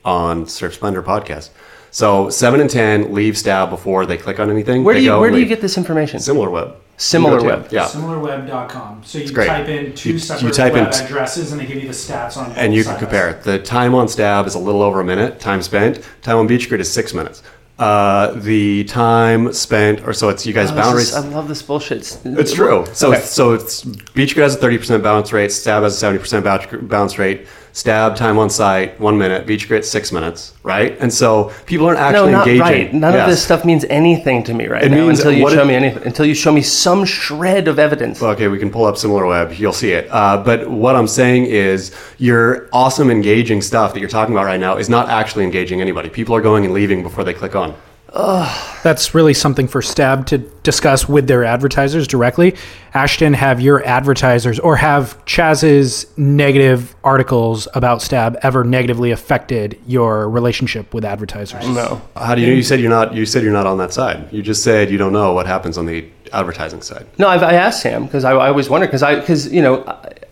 on 0.06 0.48
Surf 0.48 0.76
Splendor 0.76 1.04
podcast. 1.04 1.50
So 1.92 2.30
seven 2.30 2.62
and 2.62 2.70
ten 2.70 3.14
leave 3.14 3.38
stab 3.38 3.70
before 3.70 4.06
they 4.06 4.18
click 4.18 4.40
on 4.40 4.50
anything. 4.50 4.86
Where 4.86 4.94
They 4.96 5.02
do 5.02 5.06
you 5.06 5.12
go 5.12 5.20
where 5.20 5.30
do 5.30 5.40
you 5.40 5.46
get 5.46 5.60
this 5.60 5.78
information? 5.78 6.20
similar 6.22 6.50
web? 6.50 6.78
Similar 6.98 7.34
You 7.36 7.42
go 7.42 7.50
to- 7.50 7.62
web. 7.64 7.68
Yeah. 7.74 7.84
Similarweb.com. 7.88 9.02
So 9.04 9.18
you 9.18 9.30
great. 9.34 9.48
type 9.48 9.68
in 9.68 9.94
two 9.94 10.10
You- 10.10 10.14
you 10.16 10.20
separate 10.20 10.54
type 10.54 10.74
in 10.76 10.84
web 10.86 10.94
t- 10.94 11.04
addresses 11.04 11.52
and 11.52 11.60
they 11.60 11.66
give 11.66 11.82
you 11.82 11.88
the 11.90 11.94
stats 11.94 12.38
on 12.38 12.54
and 12.54 12.74
you 12.74 12.86
can 12.86 12.98
compare 12.98 13.28
it. 13.30 13.44
The 13.44 13.60
time 13.60 13.94
on 13.94 14.08
stab 14.08 14.48
is 14.48 14.56
a 14.56 14.60
little 14.60 14.82
over 14.82 15.02
a 15.02 15.04
minute. 15.04 15.42
Time 15.42 15.62
spent. 15.62 16.00
Time 16.22 16.38
on 16.38 16.48
BeachGrit 16.48 16.80
is 16.80 16.90
six 16.90 17.14
minutes. 17.14 17.44
Uh, 17.78 18.32
the 18.36 18.86
time 18.86 19.52
spent, 19.52 20.08
or 20.08 20.14
so 20.14 20.30
it's 20.30 20.46
you 20.46 20.54
guys 20.54 20.72
Oh, 20.72 20.76
boundaries. 20.76 21.10
is- 21.10 21.16
I 21.16 21.28
love 21.28 21.50
this 21.50 21.62
bullshit. 21.62 22.18
It's 22.24 22.54
true. 22.54 22.86
So 22.94 23.12
Okay. 23.12 23.22
so 23.22 23.52
it's 23.54 23.84
beach 24.14 24.34
has 24.36 24.56
a 24.56 24.58
thirty 24.58 24.78
percent 24.78 25.04
bounce 25.04 25.34
rate. 25.34 25.52
Stab 25.52 25.84
has 25.84 25.94
a 25.96 25.98
seventy 25.98 26.20
percent 26.20 26.46
bounce 26.88 27.20
rate. 27.20 27.48
Stab 27.76 28.16
time 28.16 28.38
on 28.40 28.50
site 28.50 28.98
one 29.02 29.18
minute. 29.18 29.46
BeachGrit 29.46 29.84
six 29.84 30.14
minutes. 30.14 30.54
Right. 30.64 30.98
And 31.02 31.14
so 31.14 31.52
people 31.66 31.88
aren't 31.88 32.00
no, 32.00 32.06
actually 32.06 32.32
not 32.32 32.48
engaging. 32.48 32.62
right. 32.62 32.94
None 32.94 33.20
of 33.20 33.28
this 33.28 33.44
stuff 33.44 33.66
means 33.66 33.84
anything 33.90 34.46
to 34.46 34.54
me 34.54 34.68
right 34.68 34.82
It 34.82 34.92
now 34.92 35.06
means 35.06 35.20
until 35.20 35.34
you 35.34 35.50
show 35.50 35.64
it- 35.64 35.68
me 35.68 35.76
anything. 35.76 36.04
Until 36.04 36.26
you 36.26 36.36
show 36.36 36.54
me 36.54 36.62
some 36.62 37.04
shred 37.04 37.68
of 37.68 37.78
evidence. 37.78 38.24
Okay, 38.24 38.48
we 38.48 38.60
can 38.60 38.70
pull 38.72 38.86
up 38.86 38.96
similar 38.98 39.26
web. 39.26 39.52
You'll 39.52 39.74
see 39.74 39.92
it. 39.92 40.08
Uh, 40.10 40.38
but 40.42 40.70
what 40.70 40.96
I'm 40.96 41.06
saying 41.06 41.48
is, 41.48 41.92
your 42.18 42.70
awesome 42.72 43.12
engaging 43.12 43.62
stuff 43.62 43.94
that 43.94 44.00
you're 44.00 44.08
talking 44.08 44.34
about 44.34 44.46
right 44.46 44.60
now 44.60 44.78
is 44.78 44.88
not 44.88 45.10
actually 45.10 45.44
engaging 45.44 45.82
anybody. 45.82 46.08
People 46.08 46.34
are 46.34 46.42
going 46.42 46.64
and 46.64 46.74
leaving 46.74 47.04
before 47.04 47.26
they 47.26 47.34
click 47.34 47.58
on. 47.58 47.76
That's 48.16 49.14
really 49.14 49.34
something 49.34 49.68
for 49.68 49.82
Stab 49.82 50.26
to 50.28 50.38
discuss 50.38 51.10
with 51.10 51.28
their 51.28 51.44
advertisers 51.44 52.08
directly. 52.08 52.56
Ashton, 52.94 53.34
have 53.34 53.60
your 53.60 53.84
advertisers 53.86 54.58
or 54.58 54.78
have 54.78 55.24
Chas's 55.26 56.06
negative 56.18 56.96
articles 57.04 57.68
about 57.74 58.02
Stab 58.02 58.38
ever 58.42 58.64
negatively 58.64 59.12
affected 59.12 59.78
your 59.86 60.30
relationship 60.30 60.94
with 60.94 61.04
advertisers? 61.04 61.68
no. 61.68 62.02
How 62.16 62.36
do 62.36 62.42
you? 62.42 62.54
You 62.54 62.64
said 62.64 62.80
you're 62.80 62.90
not. 62.90 63.14
You 63.14 63.26
said 63.26 63.44
you're 63.44 63.52
not 63.52 63.68
on 63.68 63.78
that 63.80 63.92
side. 63.92 64.32
You 64.32 64.42
just 64.42 64.64
said 64.64 64.90
you 64.90 64.98
don't 64.98 65.14
know 65.14 65.34
what 65.34 65.46
happens 65.46 65.78
on 65.78 65.86
the 65.86 66.08
advertising 66.32 66.82
side. 66.82 67.06
No, 67.18 67.28
I've, 67.28 67.44
I 67.44 67.54
asked 67.54 67.82
Sam 67.82 68.06
because 68.06 68.24
I, 68.24 68.32
I 68.32 68.48
always 68.48 68.70
wonder 68.70 68.88
because 68.88 69.04
I 69.04 69.20
because 69.20 69.52
you 69.52 69.62
know 69.62 69.84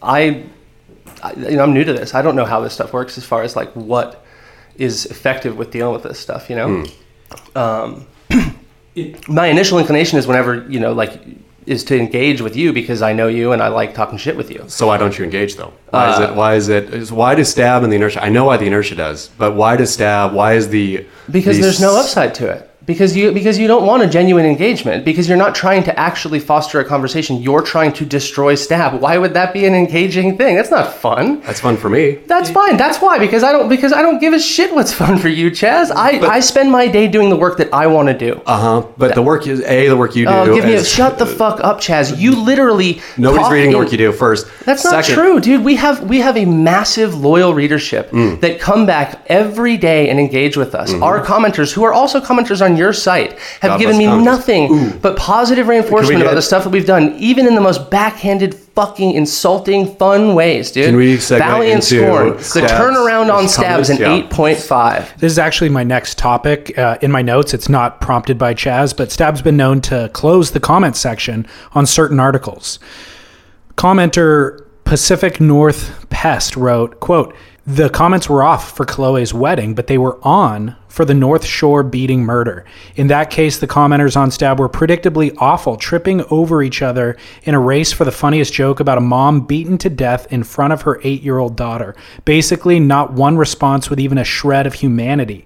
I, 0.02 0.44
I 1.22 1.34
you 1.34 1.58
know 1.58 1.64
I'm 1.64 1.74
new 1.74 1.84
to 1.84 1.92
this. 1.92 2.16
I 2.16 2.22
don't 2.22 2.38
know 2.38 2.46
how 2.46 2.62
this 2.62 2.74
stuff 2.74 2.94
works 2.94 3.18
as 3.18 3.26
far 3.26 3.44
as 3.44 3.58
like 3.58 3.74
what 3.74 4.24
is 4.78 5.06
effective 5.08 5.58
with 5.58 5.72
dealing 5.72 5.94
with 5.94 6.04
this 6.04 6.20
stuff. 6.20 6.50
You 6.50 6.56
know, 6.56 6.84
hmm. 6.84 7.03
Um, 7.56 8.06
It- 8.96 9.28
my 9.42 9.48
initial 9.48 9.80
inclination 9.80 10.20
is 10.20 10.28
whenever 10.28 10.66
you 10.70 10.80
know 10.80 10.94
like 10.94 11.20
is 11.66 11.84
to 11.86 11.98
engage 11.98 12.42
with 12.42 12.56
you 12.58 12.74
because 12.74 13.02
I 13.02 13.14
know 13.14 13.28
you 13.28 13.54
and 13.54 13.62
I 13.64 13.70
like 13.70 13.94
talking 13.94 14.18
shit 14.18 14.36
with 14.36 14.52
you. 14.52 14.66
So 14.68 14.88
why 14.88 14.98
don't 14.98 15.18
you 15.18 15.24
engage 15.24 15.56
though? 15.56 15.72
Why 15.92 16.12
is 16.14 16.20
Uh, 16.20 16.24
it? 16.24 16.36
Why 16.36 16.56
is 16.56 16.68
it? 16.68 16.94
Is, 16.94 17.12
why 17.12 17.36
does 17.36 17.50
stab 17.50 17.84
and 17.84 17.92
the 17.92 17.96
inertia? 17.96 18.22
I 18.24 18.28
know 18.30 18.44
why 18.46 18.58
the 18.58 18.66
inertia 18.68 18.96
does, 18.96 19.30
but 19.38 19.54
why 19.54 19.78
does 19.78 19.94
stab? 19.94 20.34
Why 20.34 20.54
is 20.54 20.68
the 20.70 21.06
Because 21.32 21.56
the 21.58 21.64
there's 21.64 21.80
no 21.80 21.96
upside 21.98 22.36
to 22.36 22.50
it. 22.50 22.70
Because 22.86 23.16
you 23.16 23.32
because 23.32 23.58
you 23.58 23.68
don't 23.68 23.86
want 23.86 24.04
a 24.04 24.08
genuine 24.08 24.46
engagement 24.46 25.06
because 25.06 25.30
you're 25.30 25.38
not 25.38 25.56
trying 25.56 25.84
to 25.84 25.98
actually 25.98 26.40
foster 26.40 26.82
a 26.82 26.86
conversation 26.86 27.42
you're 27.42 27.62
trying 27.62 27.94
to 27.94 28.04
destroy 28.06 28.56
stab 28.56 29.00
why 29.02 29.18
would 29.18 29.34
that 29.36 29.54
be 29.54 29.66
an 29.66 29.74
engaging 29.74 30.38
thing 30.38 30.58
that's 30.58 30.70
not 30.70 30.94
fun 30.94 31.40
That's 31.42 31.62
fun 31.62 31.78
for 31.78 31.90
me. 31.90 32.16
that's 32.28 32.50
fine 32.50 32.76
that's 32.76 33.00
why 33.00 33.20
because 33.20 33.42
i 33.42 33.54
don't 33.54 33.70
because 33.70 33.94
i 33.94 34.02
don't 34.02 34.20
give 34.20 34.34
a 34.34 34.40
shit 34.40 34.74
what's 34.76 34.92
fun 35.02 35.18
for 35.18 35.30
you 35.30 35.50
Chas 35.50 35.92
i 35.92 36.10
i 36.38 36.42
spend 36.42 36.72
my 36.74 36.88
day 36.88 37.08
doing 37.08 37.30
the 37.30 37.38
work 37.38 37.58
that 37.60 37.74
i 37.74 37.88
want 37.88 38.10
to 38.10 38.18
do 38.18 38.42
Uh 38.46 38.60
huh. 38.82 38.88
But 38.98 39.16
the 39.16 39.22
work 39.22 39.48
is 39.48 39.62
a 39.62 39.88
the 39.88 39.96
work 39.96 40.14
you 40.18 40.26
do. 40.26 40.32
Oh, 40.32 40.54
give 40.54 40.66
me 40.66 40.74
a 40.74 40.84
shut 40.84 41.18
the 41.18 41.26
fuck 41.42 41.62
up, 41.62 41.80
Chas. 41.80 42.20
You 42.20 42.32
literally 42.36 43.02
Nobody's 43.18 43.50
reading 43.52 43.72
the 43.72 43.78
work 43.78 43.92
you 43.94 43.98
do 43.98 44.12
first. 44.12 44.48
That's 44.66 44.84
not 44.84 45.06
Second, 45.06 45.16
true, 45.16 45.40
dude. 45.40 45.64
We 45.64 45.76
have 45.78 46.04
we 46.04 46.20
have 46.20 46.36
a 46.36 46.46
massive 46.46 47.16
loyal 47.16 47.54
readership 47.54 48.12
Mm. 48.12 48.42
that 48.42 48.60
come 48.60 48.86
back 48.86 49.24
every 49.28 49.78
day 49.78 50.10
and 50.10 50.20
engage 50.20 50.58
with 50.58 50.76
us. 50.76 50.94
Our 50.96 51.24
commenters, 51.24 51.72
who 51.74 51.84
are 51.84 51.94
also 51.94 52.20
commenters 52.20 52.62
on 52.64 52.73
your 52.78 52.94
site, 52.94 53.34
have 53.62 53.72
God 53.72 53.80
given 53.80 53.98
me 53.98 54.06
commenters. 54.06 54.24
nothing 54.24 54.98
but 55.02 55.16
positive 55.18 55.68
reinforcement 55.68 56.22
about 56.22 56.32
get- 56.32 56.36
the 56.36 56.42
stuff 56.42 56.64
that 56.64 56.70
we've 56.70 56.86
done, 56.86 57.16
even 57.18 57.48
in 57.48 57.56
the 57.56 57.62
most 57.62 57.90
backhanded, 57.90 58.56
fucking 58.76 59.12
insulting, 59.12 59.96
fun 59.98 60.34
ways, 60.34 60.72
dude. 60.72 60.86
Can 60.88 60.96
we 60.96 61.18
segue 61.18 61.38
Valiant 61.38 61.76
into 61.92 62.06
Scorn. 62.08 62.38
The 62.38 62.44
stabs? 62.44 62.72
turnaround 62.74 63.32
on 63.34 63.48
stabs 63.48 63.90
an 63.90 63.98
Yeah. 63.98 64.14
eight 64.14 64.30
point 64.32 64.58
five. 64.58 65.14
This 65.20 65.32
is 65.32 65.38
actually 65.40 65.70
my 65.70 65.84
next 65.84 66.18
topic. 66.18 66.76
Uh, 66.78 66.98
in 67.02 67.12
my 67.12 67.22
notes, 67.22 67.54
it's 67.54 67.70
not 67.70 68.02
prompted 68.02 68.38
by 68.40 68.54
Chas, 68.56 68.94
but 68.94 69.12
Stab's 69.12 69.42
been 69.44 69.58
known 69.58 69.80
to 69.82 70.10
close 70.14 70.52
the 70.52 70.60
comment 70.60 70.96
section 70.98 71.46
on 71.74 71.86
certain 71.86 72.20
articles. 72.20 72.80
Commenter 73.78 74.60
Pacific 74.86 75.40
North 75.40 76.06
Pest 76.10 76.56
wrote, 76.56 77.00
quote, 77.00 77.34
the 77.66 77.90
comments 77.90 78.28
were 78.28 78.44
off 78.44 78.76
for 78.76 78.86
Chloe's 78.86 79.34
wedding, 79.34 79.74
but 79.74 79.88
they 79.88 79.98
were 79.98 80.20
on 80.22 80.76
for 80.90 81.06
the 81.06 81.14
North 81.14 81.46
Shore 81.46 81.82
beating 81.82 82.24
murder. 82.24 82.66
In 82.96 83.08
that 83.08 83.30
case, 83.30 83.58
the 83.58 83.68
commenters 83.68 84.18
on 84.18 84.32
Stab 84.32 84.60
were 84.60 84.68
predictably 84.68 85.34
awful, 85.38 85.78
tripping 85.78 86.26
over 86.30 86.62
each 86.62 86.82
other 86.82 87.16
in 87.44 87.56
a 87.56 87.60
race 87.60 87.94
for 87.94 88.04
the 88.04 88.12
funniest 88.12 88.52
joke 88.52 88.82
about 88.82 88.98
a 88.98 89.02
mom 89.02 89.48
beaten 89.48 89.78
to 89.78 89.90
death 89.90 90.32
in 90.32 90.44
front 90.44 90.74
of 90.74 90.82
her 90.82 91.00
eight 91.04 91.24
year 91.24 91.38
old 91.38 91.56
daughter. 91.56 91.96
Basically, 92.26 92.82
not 92.82 93.14
one 93.14 93.38
response 93.38 93.90
with 93.90 94.00
even 94.00 94.18
a 94.18 94.26
shred 94.26 94.68
of 94.68 94.74
humanity. 94.74 95.46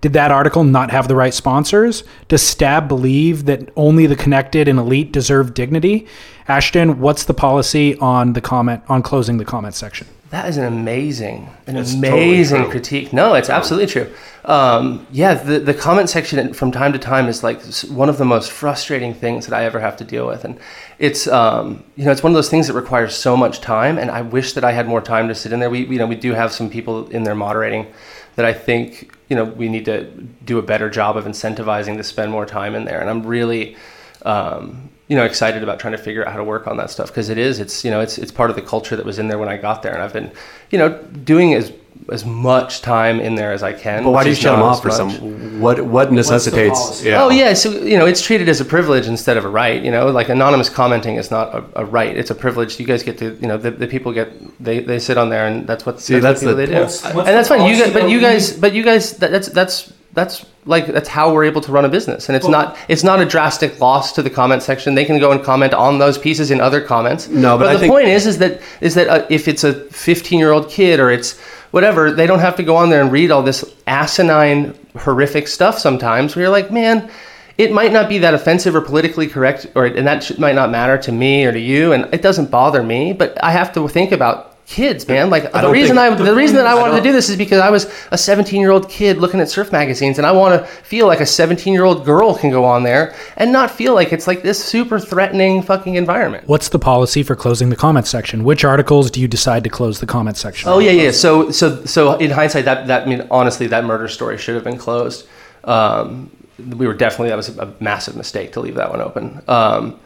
Did 0.00 0.12
that 0.12 0.30
article 0.30 0.62
not 0.62 0.90
have 0.92 1.08
the 1.08 1.16
right 1.16 1.34
sponsors? 1.34 2.04
Does 2.28 2.42
Stab 2.42 2.86
believe 2.86 3.46
that 3.46 3.68
only 3.76 4.06
the 4.06 4.16
connected 4.16 4.68
and 4.68 4.78
elite 4.78 5.12
deserve 5.12 5.54
dignity? 5.54 6.06
Ashton, 6.46 7.00
what's 7.00 7.24
the 7.24 7.34
policy 7.34 7.96
on 7.98 8.32
the 8.32 8.40
comment 8.40 8.82
on 8.88 9.02
closing 9.02 9.38
the 9.38 9.44
comment 9.44 9.74
section? 9.74 10.06
That 10.32 10.48
is 10.48 10.56
an 10.56 10.64
amazing, 10.64 11.50
an 11.66 11.76
It's 11.76 11.92
amazing 11.92 12.62
true. 12.62 12.70
critique. 12.70 13.12
No, 13.12 13.34
it's 13.34 13.50
absolutely 13.50 13.86
true. 13.86 14.10
Um, 14.46 15.06
yeah, 15.12 15.34
the, 15.34 15.58
the 15.58 15.74
comment 15.74 16.08
section 16.08 16.54
from 16.54 16.72
time 16.72 16.94
to 16.94 16.98
time 16.98 17.28
is 17.28 17.42
like 17.44 17.62
one 17.90 18.08
of 18.08 18.16
the 18.16 18.24
most 18.24 18.50
frustrating 18.50 19.12
things 19.12 19.46
that 19.46 19.54
I 19.54 19.66
ever 19.66 19.78
have 19.78 19.94
to 19.98 20.04
deal 20.04 20.26
with, 20.26 20.46
and 20.46 20.58
it's 20.98 21.26
um, 21.26 21.84
you 21.96 22.06
know 22.06 22.12
it's 22.12 22.22
one 22.22 22.32
of 22.32 22.34
those 22.34 22.48
things 22.48 22.66
that 22.68 22.72
requires 22.72 23.14
so 23.14 23.36
much 23.36 23.60
time, 23.60 23.98
and 23.98 24.10
I 24.10 24.22
wish 24.22 24.54
that 24.54 24.64
I 24.64 24.72
had 24.72 24.88
more 24.88 25.02
time 25.02 25.28
to 25.28 25.34
sit 25.34 25.52
in 25.52 25.60
there. 25.60 25.68
We 25.68 25.84
you 25.84 25.98
know 25.98 26.06
we 26.06 26.16
do 26.16 26.32
have 26.32 26.50
some 26.50 26.70
people 26.70 27.08
in 27.10 27.24
there 27.24 27.34
moderating 27.34 27.92
that 28.36 28.46
I 28.46 28.54
think 28.54 29.14
you 29.28 29.36
know 29.36 29.44
we 29.44 29.68
need 29.68 29.84
to 29.84 30.04
do 30.46 30.56
a 30.58 30.62
better 30.62 30.88
job 30.88 31.18
of 31.18 31.26
incentivizing 31.26 31.98
to 31.98 32.02
spend 32.02 32.32
more 32.32 32.46
time 32.46 32.74
in 32.74 32.86
there, 32.86 33.02
and 33.02 33.10
I'm 33.10 33.22
really 33.22 33.76
um, 34.24 34.88
you 35.08 35.16
know 35.16 35.24
excited 35.24 35.62
about 35.62 35.78
trying 35.80 35.92
to 35.92 35.98
figure 35.98 36.24
out 36.24 36.32
how 36.32 36.38
to 36.38 36.44
work 36.44 36.66
on 36.66 36.76
that 36.76 36.90
stuff 36.90 37.08
because 37.08 37.28
it 37.28 37.38
is 37.38 37.58
it's 37.58 37.84
you 37.84 37.90
know 37.90 38.00
it's 38.00 38.18
it's 38.18 38.32
part 38.32 38.50
of 38.50 38.56
the 38.56 38.62
culture 38.62 38.96
that 38.96 39.04
was 39.04 39.18
in 39.18 39.28
there 39.28 39.38
when 39.38 39.48
I 39.48 39.56
got 39.56 39.82
there 39.82 39.92
and 39.92 40.02
I've 40.02 40.12
been 40.12 40.30
you 40.70 40.78
know 40.78 41.02
doing 41.24 41.54
as 41.54 41.72
as 42.10 42.24
much 42.24 42.80
time 42.82 43.20
in 43.20 43.36
there 43.36 43.52
as 43.52 43.62
I 43.62 43.72
can. 43.72 44.02
But 44.02 44.10
why 44.10 44.24
do 44.24 44.30
you 44.30 44.34
shut 44.34 44.56
them 44.56 44.62
off 44.62 44.82
for 44.82 44.88
much. 44.88 44.96
some? 44.96 45.60
What 45.60 45.82
what 45.86 46.10
necessitates? 46.12 47.04
Yeah. 47.04 47.22
Oh 47.22 47.30
yeah, 47.30 47.52
so 47.52 47.70
you 47.70 47.96
know 47.98 48.06
it's 48.06 48.22
treated 48.22 48.48
as 48.48 48.60
a 48.60 48.64
privilege 48.64 49.06
instead 49.06 49.36
of 49.36 49.44
a 49.44 49.48
right. 49.48 49.82
You 49.82 49.90
know, 49.90 50.10
like 50.10 50.28
anonymous 50.28 50.68
commenting 50.68 51.16
is 51.16 51.30
not 51.30 51.54
a, 51.54 51.64
a 51.82 51.84
right; 51.84 52.16
it's 52.16 52.30
a 52.30 52.34
privilege. 52.34 52.80
You 52.80 52.86
guys 52.86 53.02
get 53.02 53.18
to, 53.18 53.36
you 53.40 53.46
know, 53.46 53.56
the, 53.56 53.70
the 53.70 53.86
people 53.86 54.12
get 54.12 54.28
they, 54.62 54.80
they 54.80 54.98
sit 54.98 55.16
on 55.18 55.28
there, 55.28 55.46
and 55.46 55.66
that's 55.66 55.86
what 55.86 56.00
See, 56.00 56.14
that's, 56.18 56.40
that's 56.40 56.44
what 56.44 56.50
the- 56.56 56.66
they 56.66 56.66
do, 56.66 56.80
what's- 56.80 57.04
and 57.04 57.18
that's 57.18 57.48
fine. 57.48 57.68
You 57.70 57.78
guys, 57.78 57.92
but 57.92 58.08
you 58.10 58.20
guys, 58.20 58.52
but 58.52 58.72
you 58.74 58.82
guys, 58.82 59.16
that, 59.18 59.30
that's 59.30 59.48
that's 59.48 59.92
that's 60.14 60.44
like 60.66 60.86
that's 60.86 61.08
how 61.08 61.32
we're 61.32 61.44
able 61.44 61.60
to 61.62 61.72
run 61.72 61.84
a 61.84 61.88
business, 61.88 62.28
and 62.28 62.36
it's 62.36 62.46
not 62.46 62.76
it's 62.88 63.02
not 63.02 63.20
a 63.20 63.24
drastic 63.24 63.80
loss 63.80 64.12
to 64.12 64.22
the 64.22 64.30
comment 64.30 64.62
section. 64.62 64.94
They 64.94 65.04
can 65.04 65.18
go 65.18 65.32
and 65.32 65.42
comment 65.42 65.72
on 65.72 65.98
those 65.98 66.18
pieces 66.18 66.50
in 66.50 66.60
other 66.60 66.80
comments. 66.80 67.28
No, 67.28 67.56
but 67.56 67.66
I 67.66 67.76
the 67.76 67.88
point 67.88 68.08
is, 68.08 68.26
is 68.26 68.38
that 68.38 68.60
is 68.80 68.94
that 68.94 69.08
uh, 69.08 69.26
if 69.30 69.48
it's 69.48 69.64
a 69.64 69.72
15 69.72 70.38
year 70.38 70.52
old 70.52 70.68
kid 70.68 71.00
or 71.00 71.10
it's 71.10 71.38
whatever, 71.70 72.12
they 72.12 72.26
don't 72.26 72.40
have 72.40 72.56
to 72.56 72.62
go 72.62 72.76
on 72.76 72.90
there 72.90 73.00
and 73.00 73.10
read 73.10 73.30
all 73.30 73.42
this 73.42 73.64
asinine, 73.86 74.78
horrific 74.98 75.48
stuff. 75.48 75.78
Sometimes 75.78 76.36
where 76.36 76.44
you're 76.44 76.52
like, 76.52 76.70
man, 76.70 77.10
it 77.56 77.72
might 77.72 77.92
not 77.92 78.08
be 78.08 78.18
that 78.18 78.34
offensive 78.34 78.74
or 78.74 78.82
politically 78.82 79.26
correct, 79.26 79.66
or 79.74 79.86
and 79.86 80.06
that 80.06 80.22
should, 80.24 80.38
might 80.38 80.54
not 80.54 80.70
matter 80.70 80.98
to 80.98 81.12
me 81.12 81.46
or 81.46 81.52
to 81.52 81.60
you, 81.60 81.92
and 81.92 82.12
it 82.12 82.20
doesn't 82.20 82.50
bother 82.50 82.82
me. 82.82 83.14
But 83.14 83.42
I 83.42 83.50
have 83.50 83.72
to 83.74 83.88
think 83.88 84.12
about 84.12 84.51
kids, 84.66 85.06
man. 85.06 85.28
Like 85.28 85.52
the 85.52 85.68
reason 85.70 85.98
I 85.98 86.14
the 86.14 86.34
reason 86.34 86.56
that 86.56 86.66
I 86.66 86.72
I 86.72 86.74
wanted 86.74 86.92
to 86.92 86.96
don't- 86.98 87.04
do 87.04 87.12
this 87.12 87.28
is 87.28 87.36
because 87.36 87.60
I 87.60 87.68
was 87.70 87.86
a 88.10 88.16
17 88.18 88.60
year 88.60 88.70
old 88.70 88.88
kid 88.88 89.18
looking 89.18 89.40
at 89.40 89.50
surf 89.50 89.70
magazines, 89.72 90.18
and 90.18 90.26
I 90.26 90.32
want 90.32 90.60
to 90.60 90.66
feel 90.66 91.06
like 91.06 91.20
a 91.20 91.26
17 91.26 91.72
year 91.72 91.84
old 91.84 92.04
girl 92.04 92.34
can 92.34 92.50
go 92.50 92.64
on 92.64 92.82
there 92.82 93.14
and 93.36 93.52
not 93.52 93.70
feel 93.70 93.94
like 93.94 94.12
it's 94.12 94.26
like 94.26 94.42
this 94.42 94.62
super 94.64 94.98
threatening 94.98 95.62
fucking 95.62 95.96
environment. 95.96 96.46
What's 96.48 96.68
the 96.70 96.78
policy 96.78 97.22
for 97.22 97.36
closing 97.36 97.68
the 97.70 97.76
comment 97.76 98.06
section? 98.06 98.44
Which 98.44 98.64
articles 98.64 99.10
do 99.10 99.20
you 99.20 99.28
decide 99.28 99.64
to 99.64 99.70
close 99.70 100.00
the 100.00 100.06
comment 100.06 100.36
section? 100.36 100.68
Oh 100.70 100.78
yeah, 100.78 100.92
yeah. 100.92 101.10
So 101.10 101.50
so 101.50 101.84
so 101.84 102.14
in 102.16 102.30
hindsight, 102.30 102.64
that 102.64 102.86
that 102.86 103.02
I 103.02 103.06
mean 103.06 103.26
honestly, 103.30 103.66
that 103.66 103.84
murder 103.84 104.08
story 104.08 104.38
should 104.38 104.54
have 104.54 104.64
been 104.64 104.78
closed. 104.78 105.26
Um, 105.64 106.30
we 106.76 106.86
were 106.86 106.94
definitely 106.94 107.28
that 107.30 107.36
was 107.36 107.56
a 107.58 107.72
massive 107.80 108.16
mistake 108.16 108.52
to 108.52 108.60
leave 108.60 108.76
that 108.76 108.90
one 108.90 109.00
open. 109.00 109.42
Um, 109.48 109.98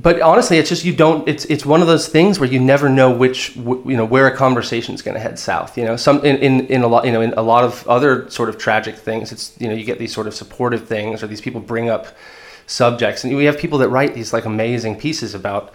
but 0.00 0.20
honestly, 0.20 0.58
it's 0.58 0.68
just 0.68 0.84
you 0.84 0.94
don't. 0.94 1.26
It's 1.26 1.44
it's 1.46 1.66
one 1.66 1.80
of 1.80 1.88
those 1.88 2.06
things 2.06 2.38
where 2.38 2.48
you 2.48 2.60
never 2.60 2.88
know 2.88 3.10
which 3.10 3.56
you 3.56 3.96
know 3.96 4.04
where 4.04 4.28
a 4.28 4.36
conversation 4.36 4.94
is 4.94 5.02
going 5.02 5.16
to 5.16 5.20
head 5.20 5.40
south. 5.40 5.76
You 5.76 5.84
know, 5.86 5.96
some 5.96 6.24
in, 6.24 6.36
in, 6.36 6.66
in 6.68 6.82
a 6.82 6.86
lot 6.86 7.04
you 7.04 7.10
know 7.10 7.20
in 7.20 7.32
a 7.32 7.42
lot 7.42 7.64
of 7.64 7.86
other 7.88 8.30
sort 8.30 8.48
of 8.48 8.58
tragic 8.58 8.94
things. 8.94 9.32
It's 9.32 9.60
you 9.60 9.66
know 9.66 9.74
you 9.74 9.84
get 9.84 9.98
these 9.98 10.14
sort 10.14 10.28
of 10.28 10.34
supportive 10.34 10.86
things 10.86 11.20
or 11.20 11.26
these 11.26 11.40
people 11.40 11.60
bring 11.60 11.88
up 11.88 12.06
subjects, 12.68 13.24
and 13.24 13.36
we 13.36 13.46
have 13.46 13.58
people 13.58 13.78
that 13.78 13.88
write 13.88 14.14
these 14.14 14.32
like 14.32 14.44
amazing 14.44 15.00
pieces 15.00 15.34
about 15.34 15.74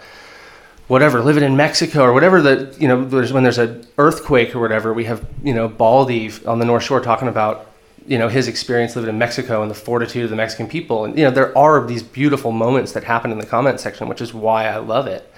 whatever 0.88 1.20
living 1.20 1.44
in 1.44 1.54
Mexico 1.54 2.04
or 2.04 2.14
whatever 2.14 2.40
the 2.40 2.74
you 2.80 2.88
know 2.88 3.04
there's 3.04 3.30
when 3.30 3.42
there's 3.42 3.58
an 3.58 3.86
earthquake 3.98 4.56
or 4.56 4.60
whatever 4.60 4.94
we 4.94 5.04
have 5.04 5.22
you 5.42 5.52
know 5.52 5.68
Baldy 5.68 6.32
on 6.46 6.58
the 6.58 6.64
North 6.64 6.84
Shore 6.84 7.00
talking 7.00 7.28
about 7.28 7.73
you 8.06 8.18
know 8.18 8.28
his 8.28 8.48
experience 8.48 8.96
living 8.96 9.10
in 9.10 9.18
Mexico 9.18 9.62
and 9.62 9.70
the 9.70 9.74
fortitude 9.74 10.24
of 10.24 10.30
the 10.30 10.36
Mexican 10.36 10.68
people. 10.68 11.04
And 11.04 11.16
you 11.18 11.24
know 11.24 11.30
there 11.30 11.56
are 11.56 11.86
these 11.86 12.02
beautiful 12.02 12.52
moments 12.52 12.92
that 12.92 13.04
happen 13.04 13.30
in 13.30 13.38
the 13.38 13.46
comment 13.46 13.80
section 13.80 14.08
which 14.08 14.20
is 14.20 14.34
why 14.34 14.66
I 14.66 14.76
love 14.76 15.06
it. 15.06 15.30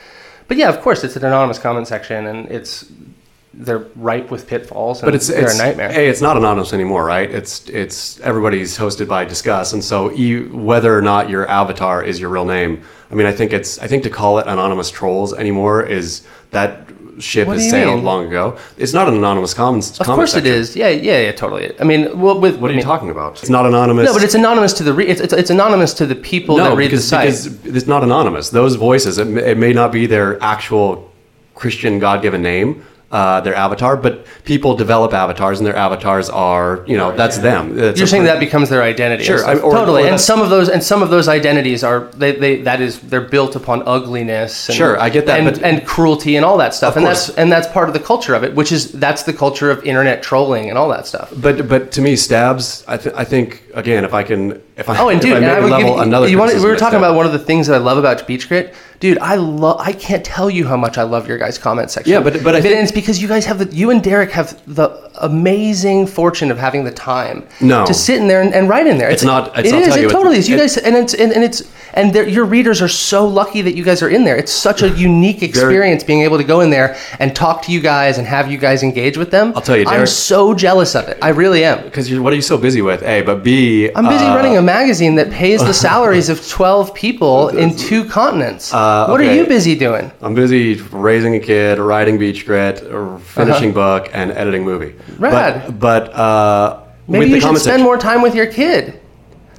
But 0.48 0.56
yeah 0.56 0.68
of 0.68 0.80
course 0.80 1.04
it's 1.04 1.16
an 1.16 1.24
anonymous 1.24 1.58
comment 1.58 1.88
section 1.88 2.26
and 2.26 2.50
it's 2.50 2.90
they're 3.58 3.86
ripe 3.96 4.30
with 4.30 4.46
pitfalls 4.46 5.00
and 5.00 5.06
But 5.06 5.14
it's 5.14 5.28
they're 5.28 5.44
it's 5.44 5.54
a 5.54 5.58
nightmare. 5.58 5.90
Hey, 5.90 6.08
it's 6.08 6.20
not 6.20 6.36
anonymous 6.36 6.72
anymore, 6.72 7.04
right? 7.04 7.30
It's 7.30 7.68
it's 7.68 8.20
everybody's 8.20 8.76
hosted 8.76 9.08
by 9.08 9.24
Disqus, 9.24 9.72
and 9.72 9.82
so 9.82 10.10
you, 10.10 10.50
whether 10.52 10.96
or 10.96 11.00
not 11.00 11.30
your 11.30 11.48
avatar 11.48 12.02
is 12.02 12.20
your 12.20 12.28
real 12.28 12.44
name, 12.44 12.82
I 13.10 13.14
mean, 13.14 13.26
I 13.26 13.32
think 13.32 13.52
it's 13.52 13.78
I 13.78 13.86
think 13.86 14.02
to 14.02 14.10
call 14.10 14.38
it 14.38 14.46
anonymous 14.46 14.90
trolls 14.90 15.32
anymore 15.32 15.82
is 15.82 16.26
that 16.50 16.86
ship 17.18 17.46
What 17.48 17.56
has 17.56 17.70
sailed 17.70 17.96
mean? 17.96 18.04
long 18.04 18.26
ago. 18.26 18.58
It's 18.76 18.92
not 18.92 19.08
an 19.08 19.14
anonymous 19.14 19.54
comments. 19.54 19.98
of 20.00 20.06
course 20.06 20.34
it 20.36 20.46
is 20.46 20.76
yeah 20.76 20.88
yeah 20.88 21.20
yeah 21.20 21.32
totally 21.32 21.72
I 21.80 21.84
mean 21.84 22.18
well 22.20 22.38
with 22.40 22.56
What 22.58 22.70
are 22.70 22.74
I 22.74 22.76
you 22.76 22.82
talking 22.82 23.10
about? 23.10 23.40
It's 23.42 23.50
not 23.50 23.66
anonymous. 23.66 24.06
no 24.06 24.12
but 24.14 24.22
it's 24.22 24.34
anonymous 24.34 24.72
to 24.74 24.84
the 24.84 24.92
re- 24.92 25.06
it's, 25.06 25.20
it's 25.20 25.32
it's 25.32 25.50
anonymous 25.50 25.94
to 25.94 26.06
the 26.06 26.14
people 26.14 26.56
no 26.56 26.64
that 26.70 26.76
read 26.76 26.86
because, 26.90 27.02
the 27.04 27.08
site 27.08 27.26
because 27.26 27.76
it's 27.76 27.86
not 27.86 28.02
anonymous. 28.02 28.50
Those 28.50 28.76
voices, 28.76 29.18
it 29.18 29.26
may, 29.26 29.50
it 29.52 29.58
may 29.58 29.72
not 29.72 29.92
be 29.92 30.06
their 30.06 30.42
actual 30.42 31.10
Christian 31.54 31.98
God-given 31.98 32.42
name. 32.42 32.84
Uh, 33.08 33.40
their 33.42 33.54
avatar, 33.54 33.96
but 33.96 34.26
people 34.44 34.74
develop 34.74 35.12
avatars, 35.14 35.60
and 35.60 35.66
their 35.66 35.76
avatars 35.76 36.28
are, 36.28 36.82
you 36.88 36.96
know, 36.96 37.14
that's 37.16 37.38
them. 37.38 37.78
It's 37.78 38.00
You're 38.00 38.08
saying 38.08 38.24
that 38.24 38.40
becomes 38.40 38.68
their 38.68 38.82
identity. 38.82 39.22
Sure. 39.22 39.46
I- 39.46 39.54
or- 39.54 39.72
totally. 39.72 40.02
or 40.02 40.08
and 40.08 40.20
some 40.20 40.40
of 40.42 40.50
those 40.50 40.68
and 40.68 40.82
some 40.82 41.04
of 41.04 41.10
those 41.10 41.28
identities 41.28 41.84
are 41.84 42.10
they, 42.16 42.32
they 42.32 42.62
that 42.62 42.80
is 42.80 42.98
they're 42.98 43.20
built 43.20 43.54
upon 43.54 43.84
ugliness. 43.86 44.68
And, 44.68 44.76
Sure, 44.76 45.00
I 45.00 45.08
get 45.10 45.26
that, 45.26 45.38
and, 45.38 45.54
but- 45.54 45.62
and 45.62 45.86
cruelty 45.86 46.34
and 46.34 46.44
all 46.44 46.56
that 46.58 46.74
stuff. 46.74 46.96
And 46.96 47.06
course. 47.06 47.26
that's 47.28 47.38
and 47.38 47.52
that's 47.52 47.68
part 47.68 47.86
of 47.88 47.94
the 47.94 48.00
culture 48.00 48.34
of 48.34 48.42
it, 48.42 48.56
which 48.56 48.72
is 48.72 48.90
that's 48.90 49.22
the 49.22 49.32
culture 49.32 49.70
of 49.70 49.84
internet 49.84 50.20
trolling 50.24 50.68
and 50.68 50.76
all 50.76 50.88
that 50.88 51.06
stuff. 51.06 51.32
But 51.36 51.68
but 51.68 51.92
to 51.92 52.00
me, 52.00 52.16
stabs. 52.16 52.82
I, 52.88 52.96
th- 52.96 53.14
I 53.14 53.22
think 53.22 53.62
again, 53.76 54.04
if 54.04 54.12
I 54.14 54.22
can, 54.24 54.60
if 54.76 54.88
I 54.88 54.98
Oh, 54.98 55.08
and 55.10 55.20
dude, 55.22 55.34
I 55.34 55.36
and 55.36 55.46
I 55.46 55.60
would 55.60 55.70
level 55.70 55.78
give 55.90 55.96
you, 55.96 56.02
another. 56.02 56.28
you 56.28 56.38
want, 56.38 56.52
we 56.54 56.60
were 56.60 56.76
talking 56.76 56.98
about 56.98 57.14
one 57.14 57.26
of 57.26 57.32
the 57.32 57.38
things 57.38 57.66
that 57.68 57.74
I 57.74 57.78
love 57.78 57.98
about 57.98 58.26
Beach 58.26 58.48
Grit, 58.48 58.74
dude. 58.98 59.18
I 59.18 59.36
love. 59.36 59.78
I 59.80 59.92
can't 59.92 60.24
tell 60.24 60.50
you 60.50 60.66
how 60.66 60.76
much 60.76 60.98
I 60.98 61.02
love 61.04 61.28
your 61.28 61.38
guys' 61.38 61.58
comment 61.58 61.90
section. 61.90 62.12
Yeah, 62.12 62.20
but- 62.20 62.42
but 62.42 62.56
I 62.56 62.60
think- 62.60 62.74
it's 62.82 62.90
because 62.92 63.22
you 63.22 63.28
guys 63.28 63.44
have 63.46 63.58
the 63.60 63.66
you 63.76 63.90
and 63.90 64.02
Derek 64.02 64.32
have 64.32 64.60
the 64.66 64.88
amazing 65.20 66.06
fortune 66.06 66.50
of 66.50 66.58
having 66.58 66.84
the 66.84 66.90
time 66.90 67.46
No. 67.60 67.86
to 67.86 67.94
sit 67.94 68.16
in 68.20 68.26
there 68.28 68.40
and, 68.42 68.52
and 68.54 68.68
write 68.68 68.86
in 68.86 68.98
there. 68.98 69.10
It's 69.10 69.22
not- 69.22 69.48
it's- 69.58 69.66
It 69.72 69.74
I'll 69.74 69.80
is, 69.82 69.88
It 69.96 69.98
it's- 70.04 70.12
totally 70.12 70.38
is. 70.38 70.48
You 70.48 70.56
it- 70.56 70.60
guys 70.60 70.76
and 70.78 70.96
it's 70.96 71.14
and, 71.14 71.32
and 71.32 71.44
it's 71.44 71.62
and 71.94 72.14
your 72.14 72.44
readers 72.44 72.82
are 72.82 72.88
so 72.88 73.26
lucky 73.26 73.62
that 73.62 73.74
you 73.74 73.84
guys 73.84 74.02
are 74.02 74.08
in 74.08 74.24
there. 74.24 74.36
It's 74.36 74.52
such 74.52 74.82
a 74.82 74.90
unique 74.90 75.42
experience 75.42 76.02
being 76.04 76.22
able 76.22 76.38
to 76.38 76.44
go 76.44 76.60
in 76.60 76.70
there 76.70 76.96
and 77.18 77.34
talk 77.34 77.62
to 77.62 77.72
you 77.72 77.80
guys 77.80 78.18
and 78.18 78.26
have 78.26 78.50
you 78.50 78.58
guys 78.58 78.82
engage 78.82 79.16
with 79.16 79.30
them. 79.30 79.52
I'll 79.54 79.62
tell 79.62 79.76
you, 79.76 79.84
I'm 79.86 80.06
so 80.06 80.54
jealous 80.54 80.94
of 80.94 81.08
it. 81.08 81.18
I 81.22 81.30
really 81.30 81.64
am. 81.64 81.84
Because 81.84 82.12
what 82.18 82.32
are 82.32 82.36
you 82.36 82.42
so 82.42 82.58
busy 82.58 82.82
with? 82.82 83.02
A, 83.02 83.22
but 83.22 83.42
B. 83.42 83.90
I'm 83.94 84.06
busy 84.06 84.24
uh, 84.24 84.34
running 84.34 84.56
a 84.56 84.62
magazine 84.62 85.14
that 85.16 85.30
pays 85.30 85.60
the 85.60 85.74
salaries 85.74 86.28
of 86.28 86.46
12 86.48 86.94
people 86.94 87.48
in 87.56 87.76
two 87.76 88.04
continents. 88.04 88.72
Uh, 88.72 89.06
what 89.08 89.20
are 89.20 89.34
you 89.34 89.46
busy 89.46 89.74
doing? 89.74 90.10
I'm 90.20 90.34
busy 90.34 90.74
raising 90.92 91.34
a 91.34 91.40
kid, 91.40 91.78
writing 91.78 92.18
Beach 92.18 92.46
Grit, 92.46 92.80
finishing 93.20 93.72
book, 93.72 94.08
and 94.12 94.30
editing 94.32 94.64
movie. 94.64 94.94
Uh-huh. 94.98 95.16
Rad. 95.18 95.78
But, 95.78 96.10
but 96.10 96.14
uh, 96.14 96.82
Maybe 97.08 97.30
you 97.30 97.40
should 97.40 97.58
spend 97.58 97.82
more 97.82 97.98
time 97.98 98.22
with 98.22 98.34
your 98.34 98.46
kid. 98.46 99.00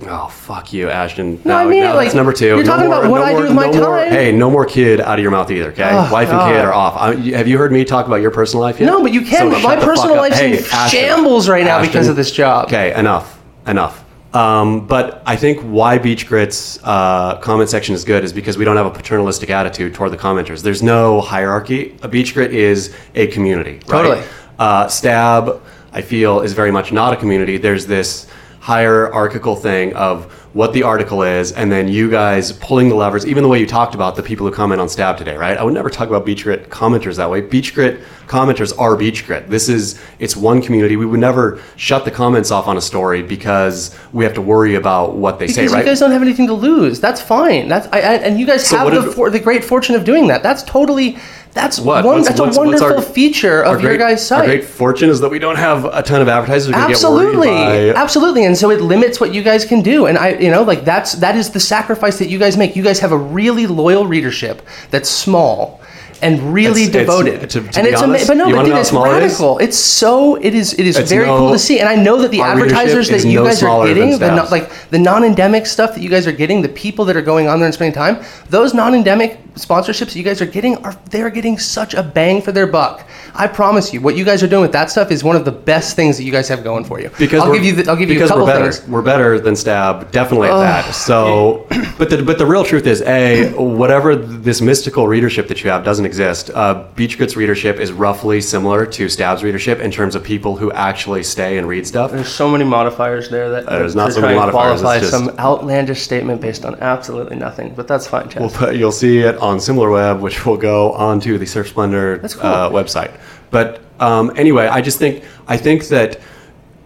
Oh 0.05 0.27
fuck 0.27 0.73
you, 0.73 0.89
Ashton. 0.89 1.41
No, 1.43 1.55
I 1.55 1.65
mean 1.65 1.83
it, 1.83 1.91
that's 1.91 2.13
number 2.13 2.31
2 2.31 2.45
you're 2.45 2.63
talking 2.63 2.85
about 2.85 3.09
what 3.09 3.21
I 3.23 3.33
do 3.33 3.43
with 3.43 3.53
my 3.53 3.67
no 3.67 3.79
more- 3.81 3.97
time. 3.97 4.11
hey, 4.11 4.31
no 4.31 4.51
more 4.51 4.65
kid 4.65 5.01
out 5.01 5.17
of 5.17 5.23
your 5.23 5.31
mouth 5.31 5.49
either. 5.49 5.71
Okay, 5.71 5.89
Oh, 5.91 6.07
wife 6.11 6.29
and 6.29 6.39
kid 6.53 6.63
are 6.63 6.71
off. 6.73 6.95
I, 6.95 7.15
have 7.35 7.47
you 7.47 7.57
heard 7.57 7.71
me 7.71 7.83
talk 7.83 8.05
about 8.05 8.17
your 8.17 8.29
personal 8.29 8.61
life 8.61 8.79
yet? 8.79 8.85
No, 8.85 9.01
but 9.01 9.11
you 9.11 9.21
can. 9.21 9.51
So 9.51 9.59
my 9.59 9.75
personal 9.75 10.17
life's 10.17 10.37
Hey, 10.37 10.59
in 10.59 10.63
Ashton, 10.71 10.89
shambles 10.99 11.49
right 11.49 11.65
now 11.65 11.81
because 11.81 12.07
of 12.07 12.15
this 12.15 12.31
job. 12.31 12.67
Okay, 12.67 12.93
enough, 12.93 13.41
enough. 13.65 14.03
Um, 14.35 14.85
but 14.85 15.23
I 15.25 15.35
think 15.35 15.61
why 15.61 15.97
Beach 15.97 16.27
Grit's 16.27 16.79
uh, 16.83 17.37
comment 17.39 17.69
section 17.69 17.95
is 17.95 18.03
good 18.03 18.23
is 18.23 18.31
because 18.33 18.55
we 18.55 18.65
don't 18.65 18.77
have 18.77 18.85
a 18.85 18.91
paternalistic 18.91 19.49
attitude 19.49 19.95
toward 19.95 20.11
the 20.11 20.17
commenters. 20.17 20.61
There's 20.61 20.83
no 20.83 21.21
hierarchy. 21.21 21.97
A 22.03 22.07
Beach 22.07 22.35
Grit 22.35 22.53
is 22.53 22.93
a 23.15 23.27
community. 23.27 23.75
right? 23.87 23.87
Totally. 23.87 24.21
Uh, 24.59 24.87
Stab, 24.89 25.59
I 25.91 26.01
feel, 26.03 26.41
is 26.41 26.53
very 26.53 26.71
much 26.71 26.91
not 26.91 27.13
a 27.13 27.15
community. 27.15 27.57
There's 27.57 27.87
this 27.87 28.27
hierarchical 28.72 29.55
thing 29.55 29.93
of 29.95 30.26
what 30.53 30.74
the 30.74 30.84
article 30.84 31.22
is, 31.24 31.53
and 31.53 31.72
then 31.72 31.88
you 31.88 32.09
guys 32.11 32.51
pulling 32.51 32.89
the 32.89 32.95
levers, 32.95 33.26
even 33.26 33.41
the 33.41 33.47
way 33.47 33.57
you 33.59 33.65
talked 33.65 33.95
about 33.95 34.18
the 34.18 34.22
people 34.24 34.45
who 34.45 34.51
comment 34.51 34.82
on 34.82 34.89
Stab 34.89 35.15
today, 35.18 35.38
right? 35.38 35.57
I 35.57 35.63
would 35.63 35.74
never 35.74 35.89
talk 35.89 36.09
about 36.09 36.26
Beach 36.26 36.43
Grit 36.43 36.70
commenters 36.70 37.15
that 37.15 37.30
way. 37.30 37.39
Beach 37.39 37.74
Grit 37.74 38.01
commenters 38.28 38.78
are 38.78 38.97
Beach 38.97 39.26
Grit. 39.26 39.49
This 39.49 39.70
is, 39.70 39.97
it's 40.20 40.36
one 40.36 40.61
community. 40.61 40.97
We 40.97 41.05
would 41.05 41.20
never 41.22 41.61
shut 41.78 42.03
the 42.03 42.11
comments 42.11 42.51
off 42.51 42.68
on 42.68 42.76
a 42.76 42.82
story 42.82 43.24
because 43.24 43.97
we 44.11 44.26
have 44.26 44.34
to 44.34 44.41
worry 44.41 44.76
about 44.76 45.15
what 45.15 45.39
they 45.39 45.45
Because 45.45 45.55
say, 45.55 45.68
right? 45.68 45.80
you 45.80 45.86
guys 45.86 46.01
don't 46.01 46.11
have 46.11 46.22
anything 46.22 46.47
to 46.47 46.53
lose. 46.53 46.99
That's 46.99 47.22
fine. 47.22 47.70
That's 47.70 47.88
I, 47.93 47.99
I, 47.99 48.13
and 48.15 48.38
you 48.38 48.45
guys 48.45 48.68
So 48.68 48.78
have 48.80 48.91
the 48.93 49.01
did- 49.01 49.13
for, 49.13 49.30
the 49.30 49.39
great 49.39 49.63
fortune 49.63 49.95
of 49.95 50.03
doing 50.03 50.28
that. 50.28 50.43
That's 50.43 50.63
totally 50.63 51.18
that's 51.57 51.79
What? 51.79 52.05
one. 52.05 52.15
What's- 52.15 52.27
that's 52.29 52.39
what's- 52.39 52.55
a 52.55 52.59
wonderful 52.59 52.95
our- 52.97 53.01
feature 53.01 53.61
of 53.61 53.67
our 53.75 53.79
your 53.81 53.89
great- 53.97 53.99
guys' 53.99 54.31
Our 54.31 54.39
site. 54.39 54.45
great 54.47 54.63
fortune 54.65 55.09
is 55.09 55.19
that 55.21 55.29
we 55.29 55.39
don't 55.39 55.55
have 55.57 55.85
a 55.85 56.01
ton 56.03 56.21
of 56.21 56.29
advertisers 56.29 56.73
absolutely 56.73 57.47
by 57.47 57.93
absolutely 57.95 58.43
and 58.45 58.57
so 58.57 58.69
it 58.71 58.81
limits 58.81 59.19
what 59.19 59.33
you 59.33 59.41
guys 59.41 59.65
can 59.65 59.81
do 59.81 60.05
and 60.05 60.17
i 60.17 60.29
you 60.45 60.51
know 60.51 60.61
like 60.63 60.85
that's 60.85 61.13
that 61.13 61.35
is 61.35 61.49
the 61.49 61.59
sacrifice 61.59 62.19
that 62.19 62.29
you 62.29 62.37
guys 62.37 62.55
make 62.57 62.75
you 62.75 62.83
guys 62.83 62.99
have 62.99 63.11
a 63.11 63.17
really 63.17 63.65
loyal 63.67 64.05
readership 64.05 64.61
that's 64.91 65.09
small 65.09 65.81
and 66.22 66.53
really 66.53 66.84
It's- 66.84 66.95
it's- 66.95 67.05
devoted. 67.05 67.41
to- 67.49 67.61
to 67.61 67.80
and 67.80 67.88
it's 67.88 68.01
honest, 68.01 68.30
ama- 68.30 68.43
but 68.43 68.49
no 68.49 68.55
but 68.55 68.65
dude 68.65 68.76
it's 68.78 68.89
small 68.89 69.05
it 69.05 69.24
is? 69.24 69.34
radical. 69.34 69.57
It's 69.59 69.78
so 69.78 70.36
it 70.36 70.53
is 70.53 70.74
it 70.74 70.86
is 70.88 70.97
It's 70.97 71.09
very 71.11 71.26
no- 71.28 71.38
cool 71.38 71.51
to 71.51 71.59
see. 71.59 71.80
And 71.80 71.88
i 71.89 71.95
know 71.95 72.22
that 72.22 72.32
the 72.32 72.41
advertisers 72.41 73.09
that 73.09 73.24
you 73.26 73.39
no 73.39 73.45
guys 73.45 73.61
are 73.63 73.86
getting 73.88 74.18
the 74.20 74.32
no, 74.36 74.45
like 74.51 74.70
the 74.89 74.99
non-endemic 74.99 75.65
stuff 75.65 75.93
that 75.95 76.01
you 76.01 76.09
guys 76.09 76.26
are 76.28 76.32
getting 76.32 76.61
the 76.61 76.70
people 76.70 77.05
that 77.05 77.15
are 77.15 77.22
going 77.22 77.47
on 77.47 77.59
there 77.59 77.65
and 77.68 77.74
spending 77.74 77.93
time 77.93 78.18
those 78.49 78.74
non-endemic 78.74 79.39
sponsorships 79.55 80.15
you 80.15 80.24
guys 80.24 80.41
are 80.41 80.45
getting 80.45 80.78
are 80.86 80.95
they're 81.11 81.30
getting 81.32 81.57
such 81.57 81.93
a 81.93 82.03
bang 82.03 82.41
for 82.41 82.51
their 82.51 82.68
buck. 82.68 83.03
I 83.36 83.47
promise 83.47 83.93
you 83.93 84.01
what 84.01 84.15
you 84.15 84.24
guys 84.26 84.41
are 84.43 84.47
doing 84.47 84.61
with 84.63 84.72
that 84.72 84.89
stuff 84.91 85.11
is 85.11 85.24
one 85.24 85.36
of 85.36 85.45
the 85.45 85.51
best 85.51 85.95
things 85.95 86.18
that 86.18 86.24
you 86.24 86.32
guys 86.32 86.47
have 86.47 86.63
going 86.63 86.84
for 86.86 86.99
you. 86.99 87.09
Because 87.20 87.41
i'll 87.43 87.53
give 87.53 87.63
you 87.63 87.74
the, 87.74 87.89
i'll 87.89 87.95
give 87.95 88.09
you 88.09 88.15
a 88.15 88.20
because 88.20 88.30
couple 88.30 88.45
we're 88.45 88.53
better. 88.53 88.72
things. 88.72 88.88
We're 88.88 89.01
better 89.01 89.39
than 89.39 89.55
Stab, 89.55 90.11
definitely 90.11 90.49
at 90.49 90.59
that. 90.59 90.93
So, 90.95 91.65
but 91.97 92.09
the 92.09 92.24
but 92.24 92.38
the 92.38 92.45
real 92.45 92.63
truth 92.63 92.86
is, 92.88 93.01
a 93.03 93.51
whatever 93.53 94.15
this 94.15 94.61
mystical 94.61 95.07
readership 95.07 95.47
that 95.49 95.63
you 95.63 95.70
have 95.70 95.84
doesn't 95.84 96.05
exist. 96.07 96.49
Uh, 96.49 96.85
Beach 96.95 97.17
Grit's 97.17 97.35
readership 97.35 97.79
is 97.79 97.91
roughly 97.91 98.41
similar 98.41 98.87
to 98.87 99.07
Stab's 99.07 99.43
readership 99.43 99.79
in 99.79 99.91
terms 99.91 100.15
of 100.15 100.23
people 100.23 100.55
who 100.55 100.71
actually 100.71 101.21
stay 101.21 101.59
and 101.59 101.67
read 101.67 101.85
stuff. 101.85 102.11
There's 102.11 102.33
so 102.33 102.49
many 102.49 102.63
modifiers 102.63 103.29
there 103.29 103.51
that 103.51 103.67
There's 103.67 103.91
to 103.91 103.97
not 103.97 104.13
so 104.13 104.21
many 104.21 104.33
modifiers, 104.35 104.81
qualify 104.81 104.99
just- 104.99 105.11
some 105.11 105.29
outlandish 105.37 106.01
statement 106.01 106.41
based 106.41 106.65
on 106.65 106.73
absolutely 106.81 107.35
nothing. 107.35 107.75
But 107.75 107.87
that's 107.87 108.07
fine, 108.07 108.27
Chad. 108.29 108.41
We'll 108.41 108.49
put, 108.49 108.75
you'll 108.75 108.91
see 108.91 109.19
it 109.19 109.37
on 109.37 109.57
SimilarWeb, 109.57 110.19
which 110.19 110.45
will 110.45 110.57
go 110.57 110.93
onto 110.93 111.37
the 111.37 111.45
Surf 111.45 111.67
Splendor 111.67 112.17
That's 112.17 112.33
cool. 112.33 112.49
uh, 112.49 112.69
website. 112.71 113.11
But 113.51 113.81
um, 113.99 114.31
anyway, 114.35 114.67
I 114.67 114.81
just 114.81 114.97
think 114.97 115.23
I 115.47 115.57
think 115.57 115.87
that 115.89 116.19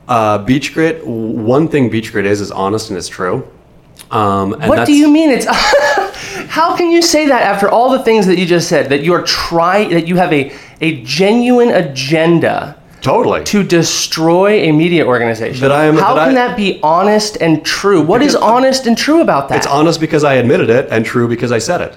uh, 0.08 0.40
Beach 0.40 0.74
Grit. 0.74 1.06
One 1.06 1.68
thing 1.68 1.90
Beach 1.90 2.12
Grit 2.12 2.26
is 2.26 2.42
is 2.42 2.52
honest 2.52 2.90
and 2.90 2.98
it's 2.98 3.08
true. 3.08 3.48
Um, 4.10 4.54
and 4.54 4.68
what 4.68 4.86
do 4.86 4.94
you 4.94 5.10
mean 5.10 5.30
it's? 5.30 5.46
How 6.52 6.76
can 6.76 6.92
you 6.92 7.02
say 7.02 7.28
that 7.28 7.44
after 7.44 7.70
all 7.70 7.90
the 7.92 8.04
things 8.04 8.26
that 8.28 8.38
you 8.38 8.46
just 8.46 8.68
said? 8.68 8.90
That 8.90 9.04
you 9.04 9.14
are 9.14 9.24
trying, 9.24 9.92
that 9.92 10.06
you 10.06 10.18
have 10.18 10.34
a 10.34 10.52
a 10.82 11.02
genuine 11.04 11.70
agenda 11.70 12.76
Totally. 13.02 13.44
to 13.46 13.64
destroy 13.64 14.60
a 14.68 14.72
media 14.74 15.06
organization. 15.06 15.62
That 15.62 15.72
I 15.72 15.86
am- 15.86 15.96
How 15.98 16.14
that 16.16 16.26
can 16.28 16.38
I- 16.38 16.48
that 16.48 16.58
be 16.58 16.80
honest 16.84 17.38
and 17.40 17.64
true? 17.64 18.02
What 18.02 18.22
is 18.22 18.36
honest 18.36 18.86
and 18.86 18.98
true 18.98 19.22
about 19.22 19.48
that? 19.48 19.60
It's 19.60 19.68
honest 19.68 20.02
because 20.02 20.26
I 20.26 20.34
admitted 20.34 20.70
it, 20.70 20.90
and 20.92 21.06
true 21.06 21.28
because 21.30 21.54
I 21.54 21.60
said 21.60 21.80
it. 21.82 21.96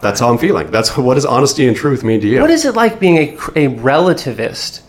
That's 0.00 0.18
how 0.18 0.30
I'm 0.30 0.38
feeling. 0.38 0.66
That's 0.72 0.96
what 1.06 1.14
does 1.14 1.24
honesty 1.24 1.68
and 1.68 1.76
truth 1.76 2.02
mean 2.02 2.20
to 2.22 2.26
you? 2.26 2.40
What 2.40 2.50
is 2.50 2.64
it 2.64 2.74
like 2.74 2.98
being 2.98 3.18
a, 3.18 3.28
a 3.54 3.68
relativist, 3.68 4.80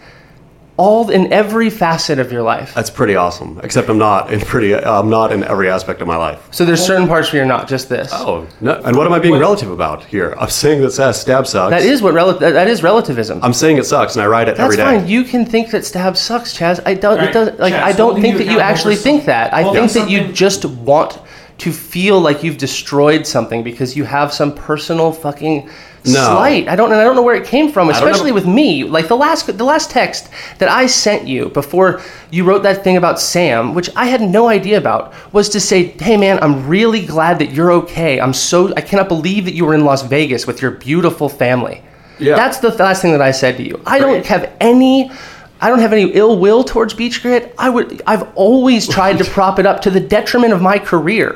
all 0.78 1.10
in 1.10 1.34
every 1.34 1.70
facet 1.70 2.20
of 2.20 2.32
your 2.32 2.44
life? 2.44 2.74
That's 2.74 2.90
pretty 2.90 3.16
awesome. 3.16 3.60
Except 3.64 3.90
I'm 3.90 3.98
not 3.98 4.32
in 4.32 4.40
pretty. 4.40 4.76
I'm 4.76 5.10
not 5.10 5.32
in 5.32 5.44
every 5.44 5.70
aspect 5.70 6.02
of 6.02 6.08
my 6.08 6.18
life. 6.18 6.48
So 6.52 6.66
there's 6.66 6.86
certain 6.86 7.08
parts 7.08 7.32
where 7.34 7.42
you're 7.42 7.48
not 7.48 7.68
just 7.68 7.90
this. 7.90 8.12
Oh, 8.14 8.48
no. 8.62 8.80
and 8.86 8.96
what 8.96 9.08
am 9.08 9.14
I 9.14 9.20
being 9.20 9.38
relative 9.38 9.72
about 9.72 10.04
here? 10.06 10.36
I'm 10.40 10.50
saying 10.50 10.82
that 10.82 10.92
says 10.92 11.20
stab 11.20 11.48
sucks. 11.48 11.72
That 11.72 11.82
is 11.82 12.02
what 12.02 12.14
rel- 12.14 12.38
that 12.38 12.52
that 12.54 12.68
is 12.68 12.84
relativism. 12.84 13.40
I'm 13.44 13.54
saying 13.54 13.78
it 13.78 13.86
sucks, 13.86 14.16
and 14.16 14.24
I 14.24 14.28
write 14.28 14.48
it 14.48 14.58
That's 14.58 14.66
every 14.66 14.78
day. 14.78 14.84
That's 14.84 15.02
fine. 15.02 15.10
You 15.10 15.24
can 15.24 15.46
think 15.46 15.72
that 15.72 15.84
stab 15.86 16.16
sucks, 16.16 16.54
Chas. 16.54 16.80
I 16.86 16.94
don't. 16.94 17.18
Right. 17.18 17.30
It 17.30 17.34
doesn't. 17.34 17.60
Like 17.60 17.74
Chas, 17.74 17.84
I 17.84 17.98
don't 17.98 18.22
think 18.22 18.38
you 18.38 18.46
that 18.46 18.52
you 18.52 18.60
actually 18.60 18.96
think 18.96 19.26
that. 19.26 19.54
I 19.54 19.64
Well, 19.64 19.74
think 19.74 19.92
that 19.94 20.10
you 20.10 20.32
just 20.32 20.64
want 20.66 21.20
to 21.58 21.72
feel 21.72 22.20
like 22.20 22.44
you've 22.44 22.58
destroyed 22.60 23.26
something 23.26 23.64
because 23.64 23.98
you 23.98 24.04
have 24.04 24.32
some 24.32 24.54
personal 24.54 25.12
fucking 25.12 25.68
No. 26.06 26.12
slight. 26.14 26.68
I 26.68 26.76
don't. 26.76 26.92
And 26.92 27.02
I 27.02 27.04
don't 27.04 27.16
know 27.16 27.22
where 27.22 27.36
it 27.36 27.46
came 27.46 27.72
from. 27.72 27.90
Especially 27.90 28.32
with 28.32 28.46
me. 28.46 28.84
Like 28.84 29.08
the 29.08 29.18
last 29.18 29.46
the 29.58 29.64
last 29.64 29.92
text 29.92 30.30
that 30.60 30.70
I 30.70 30.86
sent 30.88 31.28
you 31.28 31.50
before 31.50 32.02
you 32.32 32.44
wrote 32.44 32.64
that 32.64 32.84
thing 32.84 32.98
about 32.98 33.20
Sam, 33.20 33.74
which 33.74 33.90
I 33.96 34.06
had 34.06 34.22
no 34.22 34.48
idea 34.48 34.78
about, 34.78 35.14
was 35.34 35.50
to 35.50 35.60
say, 35.60 35.88
"Hey 36.00 36.18
man, 36.18 36.40
I'm 36.42 36.68
really 36.68 37.06
glad 37.06 37.40
that 37.40 37.52
you're 37.52 37.72
okay. 37.74 38.20
I'm 38.22 38.34
so 38.34 38.74
I 38.76 38.82
cannot 38.82 39.08
believe 39.10 39.46
that 39.46 39.54
you 39.54 39.66
were 39.66 39.74
in 39.74 39.84
Las 39.86 40.04
Vegas 40.04 40.48
with 40.48 40.62
your 40.62 40.72
beautiful 40.72 41.30
family." 41.30 41.82
Yeah. 42.20 42.36
That's 42.36 42.60
the 42.60 42.70
last 42.70 43.02
thing 43.02 43.12
that 43.12 43.22
I 43.22 43.32
said 43.32 43.58
to 43.58 43.64
you. 43.64 43.80
I 43.86 44.00
don't 44.00 44.26
have 44.26 44.52
any 44.60 45.12
I 45.60 45.70
don't 45.70 45.80
have 45.80 45.94
any 45.94 46.12
ill 46.12 46.38
will 46.38 46.64
towards 46.64 46.94
Beach 46.94 47.22
Grit. 47.22 47.54
I 47.58 47.70
would 47.70 48.02
I've 48.06 48.28
always 48.36 48.88
tried 48.98 49.18
to 49.18 49.26
prop 49.26 49.60
it 49.60 49.66
up 49.66 49.82
to 49.82 49.90
the 49.90 50.00
detriment 50.00 50.54
of 50.54 50.62
my 50.62 50.78
career. 50.80 51.32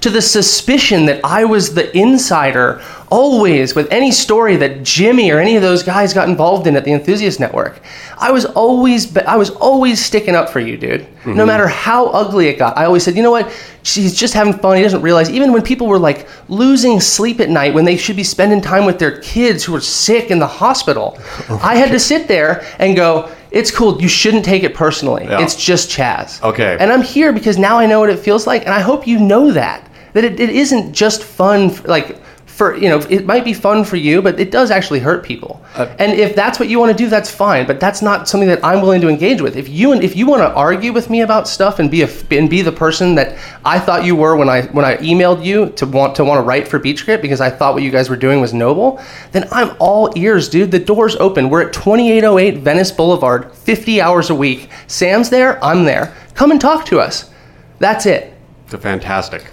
to 0.00 0.10
the 0.10 0.22
suspicion 0.22 1.06
that 1.06 1.20
I 1.24 1.44
was 1.44 1.74
the 1.74 1.96
insider 1.96 2.82
always 3.10 3.74
with 3.74 3.90
any 3.92 4.12
story 4.12 4.56
that 4.56 4.82
Jimmy 4.82 5.30
or 5.30 5.38
any 5.38 5.56
of 5.56 5.62
those 5.62 5.82
guys 5.82 6.14
got 6.14 6.28
involved 6.28 6.66
in 6.66 6.76
at 6.76 6.84
the 6.84 6.92
Enthusiast 6.92 7.40
Network. 7.40 7.80
I 8.16 8.30
was 8.30 8.44
always 8.44 9.16
I 9.16 9.36
was 9.36 9.50
always 9.50 10.02
sticking 10.02 10.36
up 10.36 10.48
for 10.48 10.60
you, 10.60 10.76
dude. 10.76 11.00
No 11.26 11.32
mm-hmm. 11.32 11.46
matter 11.46 11.66
how 11.66 12.06
ugly 12.06 12.48
it 12.48 12.58
got. 12.58 12.78
I 12.78 12.84
always 12.84 13.02
said, 13.02 13.16
"You 13.16 13.22
know 13.22 13.30
what? 13.30 13.50
He's 13.82 14.14
just 14.14 14.34
having 14.34 14.54
fun. 14.54 14.76
He 14.76 14.82
doesn't 14.82 15.02
realize 15.02 15.30
even 15.30 15.52
when 15.52 15.62
people 15.62 15.86
were 15.86 15.98
like 15.98 16.28
losing 16.48 17.00
sleep 17.00 17.40
at 17.40 17.50
night 17.50 17.74
when 17.74 17.84
they 17.84 17.96
should 17.96 18.16
be 18.16 18.24
spending 18.24 18.60
time 18.60 18.84
with 18.86 18.98
their 18.98 19.20
kids 19.20 19.64
who 19.64 19.72
were 19.72 19.80
sick 19.80 20.30
in 20.30 20.38
the 20.38 20.46
hospital. 20.46 21.18
Oh 21.48 21.60
I 21.62 21.76
had 21.76 21.90
to 21.90 21.98
sit 21.98 22.28
there 22.28 22.64
and 22.78 22.94
go, 22.94 23.30
it's 23.50 23.70
cool. 23.70 24.00
You 24.00 24.08
shouldn't 24.08 24.44
take 24.44 24.62
it 24.62 24.74
personally. 24.74 25.24
Yeah. 25.24 25.42
It's 25.42 25.56
just 25.56 25.90
Chas. 25.90 26.42
Okay. 26.42 26.76
And 26.78 26.92
I'm 26.92 27.02
here 27.02 27.32
because 27.32 27.58
now 27.58 27.78
I 27.78 27.86
know 27.86 28.00
what 28.00 28.10
it 28.10 28.18
feels 28.18 28.46
like, 28.46 28.62
and 28.62 28.70
I 28.74 28.80
hope 28.80 29.06
you 29.06 29.18
know 29.18 29.50
that 29.52 29.90
that 30.12 30.24
it, 30.24 30.40
it 30.40 30.50
isn't 30.50 30.92
just 30.92 31.22
fun. 31.22 31.74
like 31.84 32.20
for 32.60 32.76
you 32.76 32.90
know, 32.90 32.98
it 33.08 33.24
might 33.24 33.42
be 33.42 33.54
fun 33.54 33.84
for 33.84 33.96
you, 33.96 34.20
but 34.20 34.38
it 34.38 34.50
does 34.50 34.70
actually 34.70 34.98
hurt 34.98 35.24
people. 35.24 35.64
Uh, 35.76 35.86
and 35.98 36.12
if 36.12 36.36
that's 36.36 36.60
what 36.60 36.68
you 36.68 36.78
want 36.78 36.92
to 36.92 37.04
do, 37.04 37.08
that's 37.08 37.30
fine. 37.30 37.66
But 37.66 37.80
that's 37.80 38.02
not 38.02 38.28
something 38.28 38.50
that 38.50 38.62
I'm 38.62 38.82
willing 38.82 39.00
to 39.00 39.08
engage 39.08 39.40
with. 39.40 39.56
If 39.56 39.66
you 39.70 39.92
and 39.92 40.04
if 40.04 40.14
you 40.14 40.26
want 40.26 40.42
to 40.42 40.52
argue 40.52 40.92
with 40.92 41.08
me 41.08 41.22
about 41.22 41.48
stuff 41.48 41.78
and 41.78 41.90
be 41.90 42.02
a 42.02 42.08
and 42.30 42.50
be 42.50 42.60
the 42.60 42.70
person 42.70 43.14
that 43.14 43.38
I 43.64 43.78
thought 43.78 44.04
you 44.04 44.14
were 44.14 44.36
when 44.36 44.50
I 44.50 44.66
when 44.76 44.84
I 44.84 44.98
emailed 44.98 45.42
you 45.42 45.70
to 45.70 45.86
want 45.86 46.14
to 46.16 46.24
want 46.24 46.36
to 46.36 46.42
write 46.42 46.68
for 46.68 46.78
Beach 46.78 47.06
Grit 47.06 47.22
because 47.22 47.40
I 47.40 47.48
thought 47.48 47.72
what 47.72 47.82
you 47.82 47.90
guys 47.90 48.10
were 48.10 48.16
doing 48.26 48.42
was 48.42 48.52
noble, 48.52 49.02
then 49.32 49.48
I'm 49.52 49.74
all 49.78 50.12
ears, 50.14 50.50
dude. 50.50 50.70
The 50.70 50.78
door's 50.78 51.16
open. 51.16 51.48
We're 51.48 51.62
at 51.62 51.72
2808 51.72 52.58
Venice 52.58 52.92
Boulevard, 52.92 53.54
50 53.54 54.02
hours 54.02 54.28
a 54.28 54.34
week. 54.34 54.68
Sam's 54.86 55.30
there. 55.30 55.64
I'm 55.64 55.84
there. 55.86 56.14
Come 56.34 56.50
and 56.50 56.60
talk 56.60 56.84
to 56.86 57.00
us. 57.00 57.30
That's 57.78 58.04
it. 58.04 58.34
It's 58.66 58.74
fantastic. 58.82 59.46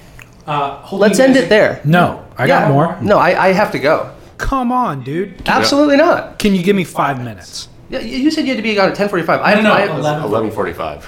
Uh, 0.47 0.87
Let's 0.93 1.19
end 1.19 1.33
guys- 1.35 1.43
it 1.43 1.49
there. 1.49 1.81
No, 1.83 2.25
I 2.37 2.47
got 2.47 2.71
more. 2.71 2.97
No, 3.01 3.17
I, 3.17 3.47
I 3.47 3.51
have 3.53 3.71
to 3.73 3.79
go. 3.79 4.11
Come 4.37 4.71
on, 4.71 5.03
dude. 5.03 5.41
Absolutely 5.47 5.97
not. 5.97 6.39
Can 6.39 6.55
you 6.55 6.63
give 6.63 6.75
me 6.75 6.83
five 6.83 7.17
minutes? 7.17 7.67
Yeah, 7.89 7.99
you 7.99 8.17
you 8.17 8.31
said 8.31 8.45
you 8.45 8.51
had 8.53 8.57
to 8.57 8.63
be 8.63 8.75
gone 8.75 8.89
at 8.91 8.97
10:45. 8.97 9.41
I 9.41 9.55
No, 9.55 9.61
no, 9.61 9.73
I- 9.73 9.85
no, 9.85 9.97
11. 9.97 10.51
11:45. 10.51 11.03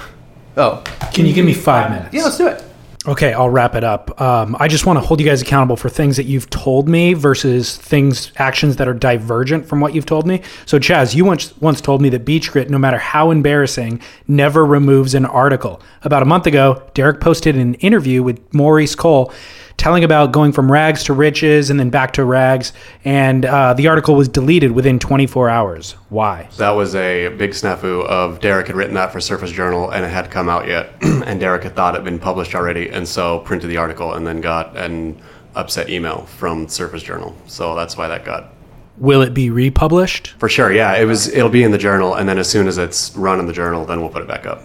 Oh, 0.57 0.83
Can 1.13 1.25
you 1.25 1.33
give 1.33 1.45
me 1.45 1.53
five 1.53 1.89
minutes? 1.91 2.13
yeah, 2.13 2.23
let's 2.23 2.37
do 2.37 2.47
it. 2.47 2.63
Okay, 3.07 3.31
I'll 3.31 3.49
wrap 3.49 3.75
it 3.75 3.83
up. 3.85 4.19
Um, 4.19 4.57
I 4.59 4.67
just 4.67 4.85
want 4.85 4.99
to 4.99 5.01
hold 5.01 5.21
you 5.21 5.25
guys 5.25 5.41
accountable 5.41 5.77
for 5.77 5.87
things 5.87 6.17
that 6.17 6.25
you've 6.25 6.49
told 6.49 6.89
me 6.89 7.13
versus 7.13 7.77
things, 7.77 8.33
actions 8.35 8.75
that 8.75 8.89
are 8.89 8.93
divergent 8.93 9.65
from 9.65 9.79
what 9.79 9.95
you've 9.95 10.05
told 10.05 10.27
me. 10.27 10.41
So, 10.65 10.79
Chas, 10.79 11.15
you 11.15 11.23
once 11.23 11.55
once 11.61 11.79
told 11.79 12.01
me 12.01 12.09
that 12.09 12.25
Beach 12.25 12.51
Grit, 12.51 12.69
no 12.69 12.77
matter 12.77 12.97
how 12.97 13.31
embarrassing, 13.31 14.01
never 14.27 14.65
removes 14.65 15.13
an 15.13 15.25
article. 15.25 15.81
About 16.03 16.23
a 16.23 16.25
month 16.25 16.45
ago, 16.45 16.83
Derek 16.93 17.21
posted 17.21 17.55
an 17.55 17.75
interview 17.75 18.21
with 18.21 18.53
Maurice 18.53 18.95
Cole 18.95 19.31
telling 19.79 20.03
about 20.03 20.31
going 20.31 20.51
from 20.51 20.71
rags 20.71 21.03
to 21.05 21.13
riches 21.13 21.69
and 21.71 21.79
then 21.79 21.89
back 21.89 22.11
to 22.13 22.23
rags. 22.23 22.73
And 23.03 23.45
uh, 23.45 23.73
the 23.73 23.87
article 23.87 24.13
was 24.15 24.27
deleted 24.27 24.71
within 24.71 24.99
24 24.99 25.49
hours. 25.49 25.93
Why? 26.09 26.47
That 26.57 26.71
was 26.71 26.93
a 26.95 27.29
big 27.29 27.51
snafu 27.51 28.05
of 28.05 28.39
Derek 28.41 28.67
had 28.67 28.75
written 28.75 28.93
that 28.95 29.11
for 29.11 29.19
Surfer's 29.19 29.51
Journal 29.51 29.89
and 29.89 30.05
it 30.05 30.09
had 30.09 30.29
come 30.29 30.49
out 30.49 30.67
yet, 30.67 30.93
and 31.01 31.39
Derek 31.39 31.63
had 31.63 31.75
thought 31.75 31.95
it 31.95 31.99
had 31.99 32.03
been 32.05 32.19
published 32.19 32.53
already, 32.53 32.89
and 32.89 33.07
so 33.07 33.39
printed 33.39 33.69
the 33.69 33.77
article 33.77 34.13
and 34.13 34.27
then 34.27 34.41
got 34.41 34.77
an 34.77 35.19
upset 35.55 35.89
email 35.89 36.25
from 36.37 36.67
Surfer's 36.67 37.01
Journal. 37.01 37.35
So 37.47 37.75
that's 37.75 37.97
why 37.97 38.07
that 38.09 38.25
got 38.25 38.53
Will 38.97 39.21
it 39.21 39.33
be 39.33 39.49
republished? 39.49 40.27
for 40.39 40.49
sure. 40.49 40.73
Yeah, 40.73 40.93
it 40.97 41.05
was. 41.05 41.29
It'll 41.29 41.49
be 41.49 41.63
in 41.63 41.71
the 41.71 41.77
journal, 41.77 42.15
and 42.15 42.27
then 42.27 42.37
as 42.37 42.49
soon 42.49 42.67
as 42.67 42.77
it's 42.77 43.15
run 43.15 43.39
in 43.39 43.45
the 43.47 43.53
journal, 43.53 43.85
then 43.85 44.01
we'll 44.01 44.09
put 44.09 44.21
it 44.21 44.27
back 44.27 44.45
up. 44.45 44.61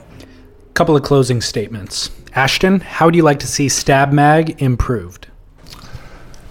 Couple 0.75 0.97
of 0.97 1.05
closing 1.05 1.41
statements. 1.41 2.11
Ashton, 2.35 2.80
how 2.80 3.07
would 3.07 3.14
you 3.14 3.22
like 3.22 3.39
to 3.41 3.47
see 3.47 3.68
Stab 3.68 4.12
Mag 4.12 4.61
improved? 4.61 5.28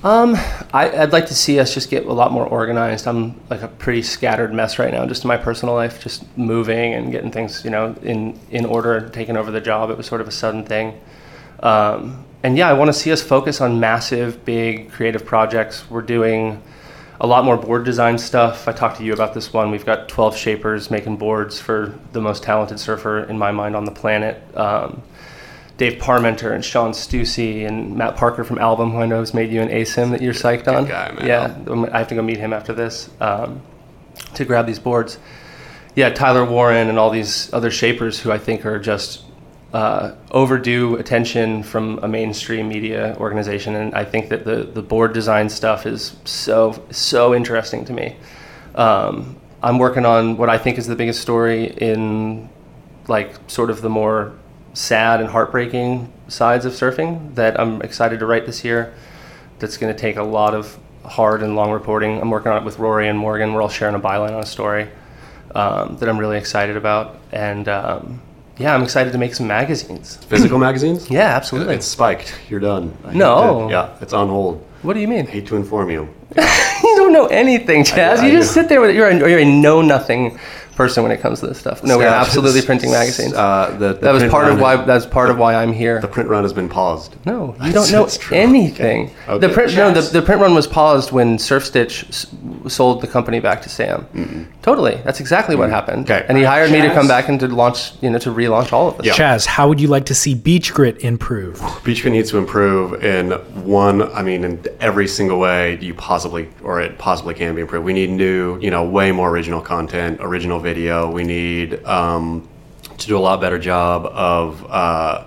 Um, 0.03 0.35
I, 0.73 0.91
I'd 0.97 1.13
like 1.13 1.27
to 1.27 1.35
see 1.35 1.59
us 1.59 1.73
just 1.73 1.89
get 1.89 2.05
a 2.05 2.13
lot 2.13 2.31
more 2.31 2.45
organized. 2.45 3.07
I'm 3.07 3.39
like 3.49 3.61
a 3.61 3.67
pretty 3.67 4.01
scattered 4.01 4.53
mess 4.53 4.79
right 4.79 4.93
now, 4.93 5.05
just 5.05 5.23
in 5.23 5.27
my 5.27 5.37
personal 5.37 5.75
life, 5.75 6.01
just 6.01 6.25
moving 6.37 6.93
and 6.93 7.11
getting 7.11 7.31
things, 7.31 7.63
you 7.63 7.69
know, 7.69 7.95
in 8.01 8.39
in 8.49 8.65
order, 8.65 9.09
taking 9.09 9.37
over 9.37 9.51
the 9.51 9.61
job. 9.61 9.89
It 9.89 9.97
was 9.97 10.05
sort 10.05 10.21
of 10.21 10.27
a 10.27 10.31
sudden 10.31 10.65
thing. 10.65 10.99
Um, 11.61 12.25
and 12.43 12.57
yeah, 12.57 12.69
I 12.69 12.73
want 12.73 12.89
to 12.89 12.93
see 12.93 13.11
us 13.11 13.21
focus 13.21 13.61
on 13.61 13.79
massive, 13.79 14.43
big, 14.43 14.91
creative 14.91 15.25
projects. 15.25 15.89
We're 15.89 16.01
doing 16.01 16.61
a 17.21 17.27
lot 17.27 17.45
more 17.45 17.55
board 17.55 17.85
design 17.85 18.17
stuff. 18.17 18.67
I 18.67 18.73
talked 18.73 18.97
to 18.97 19.03
you 19.05 19.13
about 19.13 19.33
this 19.33 19.53
one. 19.53 19.71
We've 19.71 19.85
got 19.85 20.09
12 20.09 20.35
shapers 20.35 20.91
making 20.91 21.15
boards 21.15 21.61
for 21.61 21.97
the 22.11 22.19
most 22.19 22.43
talented 22.43 22.79
surfer 22.79 23.23
in 23.23 23.37
my 23.37 23.51
mind 23.51 23.77
on 23.77 23.85
the 23.85 23.91
planet. 23.91 24.41
Um, 24.57 25.01
Dave 25.77 25.99
Parmenter 25.99 26.53
and 26.53 26.63
Shawn 26.63 26.91
Stussy 26.91 27.67
and 27.67 27.95
Matt 27.95 28.15
Parker 28.15 28.43
from 28.43 28.59
Album, 28.59 28.91
who 28.91 28.99
I 28.99 29.05
know 29.05 29.19
has 29.19 29.33
made 29.33 29.51
you 29.51 29.61
an 29.61 29.69
ASIM 29.69 30.11
that 30.11 30.21
you're 30.21 30.33
psyched 30.33 30.67
on. 30.67 30.85
guy. 30.85 31.13
Yeah, 31.25 31.55
I 31.91 31.97
have 31.97 32.07
to 32.09 32.15
go 32.15 32.21
meet 32.21 32.37
him 32.37 32.53
after 32.53 32.73
this 32.73 33.09
um, 33.19 33.61
to 34.35 34.45
grab 34.45 34.67
these 34.67 34.79
boards. 34.79 35.17
Yeah, 35.95 36.09
Tyler 36.09 36.45
Warren 36.45 36.89
and 36.89 36.99
all 36.99 37.09
these 37.09 37.51
other 37.53 37.71
shapers 37.71 38.19
who 38.19 38.31
I 38.31 38.37
think 38.37 38.65
are 38.65 38.79
just 38.79 39.23
uh, 39.73 40.13
overdue 40.29 40.95
attention 40.97 41.63
from 41.63 41.99
a 42.03 42.07
mainstream 42.07 42.67
media 42.67 43.15
organization, 43.19 43.75
and 43.75 43.95
I 43.95 44.05
think 44.05 44.29
that 44.29 44.45
the 44.45 44.63
the 44.63 44.83
board 44.83 45.13
design 45.13 45.49
stuff 45.49 45.87
is 45.87 46.15
so 46.25 46.83
so 46.91 47.33
interesting 47.33 47.83
to 47.85 47.93
me. 47.93 48.15
Um, 48.75 49.37
I'm 49.63 49.79
working 49.79 50.05
on 50.05 50.37
what 50.37 50.49
I 50.49 50.57
think 50.57 50.77
is 50.77 50.85
the 50.85 50.95
biggest 50.95 51.21
story 51.21 51.65
in 51.65 52.49
like 53.07 53.35
sort 53.49 53.69
of 53.69 53.81
the 53.81 53.89
more 53.89 54.33
sad 54.73 55.21
and 55.21 55.29
heartbreaking 55.29 56.11
sides 56.27 56.65
of 56.65 56.73
surfing 56.73 57.35
that 57.35 57.59
I'm 57.59 57.81
excited 57.81 58.19
to 58.19 58.25
write 58.25 58.45
this 58.45 58.63
year. 58.63 58.93
That's 59.59 59.77
going 59.77 59.93
to 59.93 59.99
take 59.99 60.17
a 60.17 60.23
lot 60.23 60.55
of 60.55 60.77
hard 61.05 61.43
and 61.43 61.55
long 61.55 61.71
reporting. 61.71 62.19
I'm 62.19 62.29
working 62.29 62.51
on 62.51 62.61
it 62.61 62.65
with 62.65 62.79
Rory 62.79 63.07
and 63.07 63.17
Morgan. 63.17 63.53
We're 63.53 63.61
all 63.61 63.69
sharing 63.69 63.95
a 63.95 63.99
byline 63.99 64.31
on 64.31 64.41
a 64.41 64.45
story 64.45 64.89
um, 65.55 65.97
that 65.97 66.09
I'm 66.09 66.17
really 66.17 66.37
excited 66.37 66.75
about, 66.75 67.19
and 67.31 67.67
um, 67.69 68.21
yeah, 68.57 68.73
I'm 68.73 68.83
excited 68.83 69.11
to 69.13 69.17
make 69.17 69.35
some 69.35 69.47
magazines. 69.47 70.17
Physical 70.17 70.57
magazines? 70.59 71.09
Yeah, 71.09 71.35
absolutely. 71.35 71.75
It's 71.75 71.85
spiked. 71.85 72.35
You're 72.49 72.59
done. 72.59 72.95
I 73.05 73.13
No. 73.13 73.69
yeah, 73.69 73.95
it's 74.01 74.13
on 74.13 74.27
hold. 74.27 74.65
what 74.81 74.93
do 74.93 74.99
you 74.99 75.07
mean? 75.07 75.27
I 75.27 75.29
hate 75.29 75.47
to 75.47 75.55
inform 75.55 75.89
you. 75.89 76.13
you 76.35 76.95
don't 76.95 77.13
know 77.13 77.27
anything, 77.27 77.83
Chas. 77.83 78.19
I 78.19 78.27
you 78.27 78.37
just 78.37 78.55
know. 78.55 78.61
sit 78.61 78.69
there 78.69 78.81
with 78.81 78.95
you're 78.95 79.07
a, 79.07 79.29
you're 79.29 79.39
a 79.39 79.45
know 79.45 79.81
nothing 79.81 80.39
person 80.75 81.03
when 81.03 81.11
it 81.11 81.19
comes 81.21 81.39
to 81.41 81.47
this 81.47 81.59
stuff. 81.59 81.83
No, 81.83 81.97
we're 81.97 82.07
absolutely 82.07 82.61
printing 82.61 82.91
magazines. 82.91 83.33
Uh, 83.33 83.75
the, 83.79 83.93
the 83.93 83.99
that 84.01 84.11
was 84.13 84.23
part 84.25 84.47
of 84.51 84.59
why. 84.59 84.75
That's 84.77 85.05
part 85.05 85.29
of 85.29 85.37
why 85.37 85.55
I'm 85.55 85.71
here. 85.73 85.99
the 86.01 86.07
print 86.07 86.29
run 86.29 86.43
has 86.43 86.53
been 86.53 86.69
paused. 86.69 87.15
No, 87.25 87.55
you 87.63 87.71
don't 87.73 87.91
know 87.91 88.01
That's 88.03 88.17
true. 88.17 88.37
anything. 88.37 89.11
Okay. 89.27 89.37
The 89.39 89.45
Okay. 89.47 89.53
print 89.53 89.75
no, 89.75 89.91
the, 89.93 90.01
the 90.01 90.21
print 90.21 90.41
run 90.41 90.53
was 90.53 90.67
paused 90.67 91.11
when 91.11 91.37
Surf 91.39 91.65
Stitch 91.65 92.05
s- 92.09 92.27
sold 92.67 93.01
the 93.01 93.07
company 93.07 93.39
back 93.39 93.61
to 93.63 93.69
Sam. 93.69 94.49
Totally, 94.61 94.95
that's 95.03 95.19
exactly 95.19 95.55
what 95.55 95.69
happened. 95.69 96.09
Okay. 96.09 96.25
And 96.27 96.37
he 96.37 96.43
hired 96.43 96.71
me 96.71 96.81
to 96.81 96.93
come 96.93 97.07
back 97.07 97.27
and 97.29 97.39
to 97.41 97.47
launch, 97.47 97.93
you 98.01 98.09
know, 98.09 98.19
to 98.19 98.29
relaunch 98.29 98.71
all 98.73 98.87
of 98.89 98.97
this. 98.97 99.05
Yeah. 99.07 99.13
Chas, 99.13 99.45
how 99.45 99.67
would 99.67 99.79
you 99.81 99.87
like 99.87 100.05
to 100.05 100.15
see 100.15 100.33
BeachGrit 100.35 100.99
improve? 100.99 101.57
BeachGrit 101.83 102.11
needs 102.11 102.29
to 102.31 102.37
improve 102.37 103.03
in 103.03 103.31
one, 103.65 104.01
I 104.13 104.21
mean, 104.21 104.43
in 104.43 104.63
every 104.79 105.07
single 105.07 105.39
way 105.39 105.77
you 105.81 105.93
possibly, 105.93 106.49
or 106.63 106.79
it 106.81 106.97
possibly 106.97 107.33
can 107.33 107.53
be 107.55 107.61
improved. 107.61 107.85
We 107.85 107.93
need 107.93 108.09
new, 108.09 108.57
you 108.59 108.71
know, 108.71 108.83
way 108.85 109.11
more 109.11 109.29
original 109.29 109.61
content, 109.61 110.17
original 110.21 110.59
video. 110.63 111.11
We 111.11 111.23
need 111.23 111.83
um, 111.85 112.47
to 112.97 113.07
do 113.07 113.17
a 113.17 113.19
lot 113.19 113.39
better 113.41 113.59
job 113.59 114.05
of, 114.07 114.65
uh, 114.69 115.25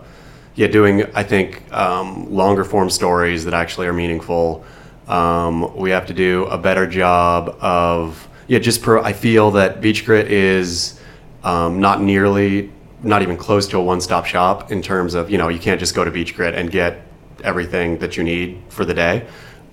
yeah, 0.55 0.67
doing, 0.67 1.05
I 1.15 1.23
think, 1.23 1.71
um, 1.73 2.33
longer 2.33 2.65
form 2.65 2.91
stories 2.91 3.45
that 3.45 3.55
actually 3.55 3.87
are 3.87 3.93
meaningful. 3.93 4.65
Um, 5.07 5.77
we 5.77 5.91
have 5.91 6.07
to 6.07 6.15
do 6.15 6.47
a 6.47 6.59
better 6.59 6.87
job 6.87 7.57
of, 7.61 8.27
yeah, 8.49 8.59
just 8.59 8.83
per, 8.83 8.99
I 8.99 9.13
feel 9.13 9.51
that 9.53 9.81
BeachGrit 9.81 10.27
is 10.27 10.99
um, 11.45 11.81
not 11.81 12.01
nearly, 12.01 12.73
not 13.03 13.23
even 13.23 13.37
close 13.37 13.69
to 13.69 13.77
a 13.77 13.83
one-stop 13.83 14.27
shop 14.27 14.73
in 14.73 14.83
terms 14.83 15.15
of 15.15 15.31
you 15.31 15.39
know 15.39 15.49
you 15.49 15.61
can't 15.61 15.79
just 15.79 15.95
go 15.95 16.03
to 16.05 16.11
BeachGrit 16.11 16.55
and 16.55 16.71
get 16.71 17.03
everything 17.45 17.99
that 17.99 18.17
you 18.17 18.25
need 18.25 18.61
for 18.69 18.85
the 18.85 18.95
day 18.95 19.27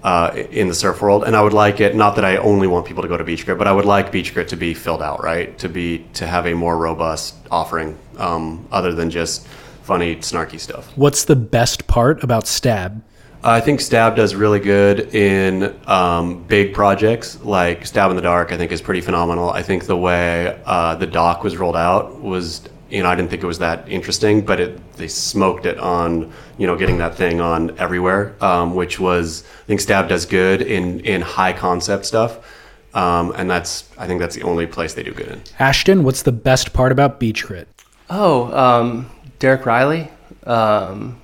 uh, 0.03 0.31
in 0.51 0.67
the 0.67 0.75
surf 0.75 1.01
world. 1.01 1.23
And 1.23 1.35
I 1.35 1.41
would 1.41 1.53
like 1.53 1.79
it 1.79 1.95
not 1.95 2.15
that 2.15 2.25
I 2.25 2.37
only 2.37 2.67
want 2.67 2.85
people 2.85 3.01
to 3.03 3.09
go 3.09 3.17
to 3.17 3.23
BeachGrit, 3.23 3.57
but 3.57 3.67
I 3.67 3.71
would 3.71 3.85
like 3.85 4.11
BeachGrit 4.11 4.47
to 4.49 4.57
be 4.57 4.73
filled 4.73 5.01
out, 5.01 5.23
right? 5.23 5.57
To 5.59 5.69
be 5.69 6.05
to 6.13 6.27
have 6.27 6.45
a 6.45 6.53
more 6.53 6.77
robust 6.77 7.35
offering 7.49 7.97
um, 8.17 8.67
other 8.71 8.93
than 8.93 9.09
just 9.09 9.47
funny, 9.83 10.17
snarky 10.17 10.59
stuff. 10.59 10.95
What's 10.97 11.25
the 11.25 11.35
best 11.35 11.87
part 11.87 12.23
about 12.23 12.47
Stab? 12.47 13.01
I 13.45 13.59
think 13.59 13.81
Stab 13.81 14.15
does 14.15 14.35
really 14.35 14.61
good 14.61 15.13
in 15.13 15.75
um, 15.85 16.43
big 16.43 16.73
projects 16.73 17.43
like 17.43 17.85
Stab 17.85 18.09
in 18.09 18.15
the 18.15 18.21
Dark. 18.21 18.53
I 18.53 18.57
think 18.57 18.71
is 18.71 18.81
pretty 18.81 19.01
phenomenal. 19.01 19.49
I 19.49 19.63
think 19.63 19.85
the 19.85 19.97
way 19.97 20.61
uh, 20.65 20.95
the 20.95 21.07
doc 21.07 21.43
was 21.43 21.57
rolled 21.57 21.75
out 21.75 22.21
was, 22.21 22.61
you 22.93 23.01
know, 23.01 23.09
I 23.09 23.15
didn't 23.15 23.31
think 23.31 23.41
it 23.41 23.47
was 23.47 23.57
that 23.57 23.89
interesting, 23.89 24.45
but 24.45 24.59
it 24.59 24.93
they 24.97 25.07
smoked 25.07 25.65
it 25.65 25.79
on, 25.79 26.31
you 26.59 26.67
know, 26.67 26.75
getting 26.77 26.99
that 26.99 27.15
thing 27.15 27.41
on 27.41 27.75
everywhere, 27.79 28.35
um, 28.39 28.75
which 28.75 28.99
was 28.99 29.43
I 29.63 29.65
think 29.65 29.81
Stab 29.81 30.07
does 30.07 30.27
good 30.27 30.61
in 30.61 30.99
in 30.99 31.21
high 31.21 31.53
concept 31.53 32.05
stuff, 32.05 32.37
um, 32.93 33.33
and 33.35 33.49
that's 33.49 33.89
I 33.97 34.05
think 34.05 34.19
that's 34.19 34.35
the 34.35 34.43
only 34.43 34.67
place 34.67 34.93
they 34.93 35.01
do 35.01 35.11
good 35.11 35.27
in. 35.27 35.41
Ashton, 35.57 36.03
what's 36.03 36.21
the 36.21 36.31
best 36.31 36.71
part 36.71 36.91
about 36.91 37.19
BeachGrit? 37.19 37.65
Oh, 38.11 38.55
um, 38.55 39.09
Derek 39.39 39.63
Rielly. 39.63 40.11
Um, 40.45 41.19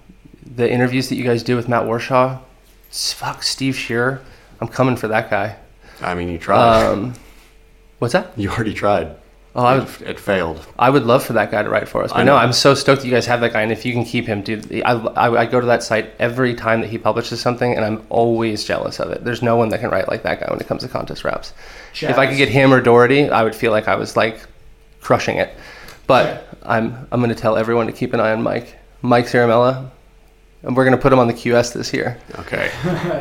the 0.55 0.69
interviews 0.69 1.07
that 1.09 1.15
you 1.15 1.23
guys 1.23 1.43
do 1.43 1.55
with 1.55 1.69
Matt 1.69 1.83
Warshaw. 1.83 2.39
Fuck, 2.89 3.43
Steve 3.43 3.75
Shearer. 3.75 4.21
I'm 4.59 4.67
coming 4.67 4.95
for 4.95 5.07
that 5.09 5.29
guy. 5.29 5.57
I 6.01 6.15
mean, 6.15 6.29
you 6.29 6.39
tried. 6.39 6.83
Um, 6.83 7.13
what's 7.99 8.13
that? 8.13 8.31
you 8.37 8.49
already 8.49 8.73
tried. 8.73 9.15
Oh, 9.55 9.65
I 9.65 9.79
would, 9.79 9.87
It, 9.87 10.01
it 10.01 10.19
failed. 10.19 10.65
I 10.77 10.89
would 10.89 11.03
love 11.03 11.23
for 11.23 11.33
that 11.33 11.49
guy 11.49 11.63
to 11.63 11.69
write 11.69 11.87
for 11.87 12.03
us. 12.03 12.11
But 12.11 12.19
I 12.19 12.23
no, 12.23 12.33
know. 12.33 12.37
I'm 12.37 12.53
so 12.53 12.75
stoked 12.75 13.01
that 13.01 13.07
you 13.07 13.13
guys 13.13 13.25
have 13.25 13.41
that 13.41 13.53
guy. 13.53 13.61
And 13.61 13.71
if 13.71 13.83
you 13.85 13.93
can 13.93 14.05
keep 14.05 14.25
him, 14.27 14.43
dude, 14.43 14.71
I, 14.83 14.93
I, 14.93 15.41
I 15.41 15.45
go 15.45 15.59
to 15.59 15.65
that 15.65 15.81
site 15.81 16.11
every 16.19 16.53
time 16.53 16.81
that 16.81 16.89
he 16.89 16.97
publishes 16.97 17.41
something, 17.41 17.75
and 17.75 17.83
I'm 17.83 18.05
always 18.09 18.63
jealous 18.63 18.99
of 18.99 19.09
it. 19.09 19.23
There's 19.23 19.41
no 19.41 19.55
one 19.55 19.69
that 19.69 19.79
can 19.79 19.89
write 19.89 20.07
like 20.07 20.23
that 20.23 20.39
guy 20.39 20.47
when 20.51 20.59
it 20.59 20.67
comes 20.67 20.83
to 20.83 20.87
contest 20.87 21.23
raps. 21.23 21.53
If 21.99 22.17
I 22.17 22.27
could 22.27 22.37
get 22.37 22.49
him 22.49 22.71
or 22.71 22.79
Doherty, 22.79 23.29
I 23.29 23.43
would 23.43 23.55
feel 23.55 23.71
like 23.71 23.87
I 23.87 23.95
was 23.95 24.15
like 24.15 24.39
crushing 25.01 25.37
it. 25.37 25.53
But 26.05 26.47
I'm 26.63 27.07
I'm 27.11 27.19
going 27.19 27.33
to 27.33 27.41
tell 27.41 27.57
everyone 27.57 27.87
to 27.87 27.91
keep 27.91 28.13
an 28.13 28.19
eye 28.19 28.31
on 28.31 28.41
Mike, 28.43 28.77
Mike 29.01 29.25
Ciaramella, 29.25 29.89
and 30.63 30.75
we're 30.75 30.83
going 30.83 30.95
to 30.95 31.01
put 31.01 31.13
him 31.13 31.19
on 31.19 31.27
the 31.27 31.33
QS 31.33 31.73
this 31.73 31.93
year. 31.93 32.17
Okay. 32.39 32.69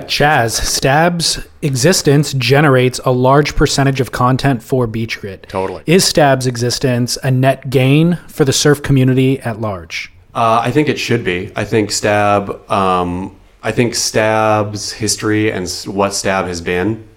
Chas, 0.09 0.57
Stab's 0.57 1.47
existence 1.63 2.33
generates 2.33 2.99
a 3.05 3.13
large 3.13 3.55
percentage 3.55 4.01
of 4.01 4.11
content 4.11 4.63
for 4.63 4.89
BeachGrit. 4.89 5.47
Totally. 5.47 5.85
Is 5.87 6.05
Stab's 6.05 6.47
existence 6.47 7.17
a 7.23 7.31
net 7.31 7.71
gain 7.71 8.17
for 8.29 8.45
the 8.45 8.53
surf 8.53 8.83
community 8.83 9.39
at 9.41 9.61
large? 9.61 10.13
Uh, 10.35 10.61
I 10.65 10.71
think 10.71 10.89
it 10.89 10.99
should 10.99 11.25
be. 11.25 11.53
I 11.57 11.65
think 11.65 11.91
Stab. 11.91 12.71
Um, 12.71 13.37
I 13.63 13.73
think 13.73 13.95
Stab's 13.95 14.93
history 14.93 15.51
and 15.51 15.69
what 15.87 16.15
Stab 16.15 16.47
has 16.47 16.61
been 16.61 17.09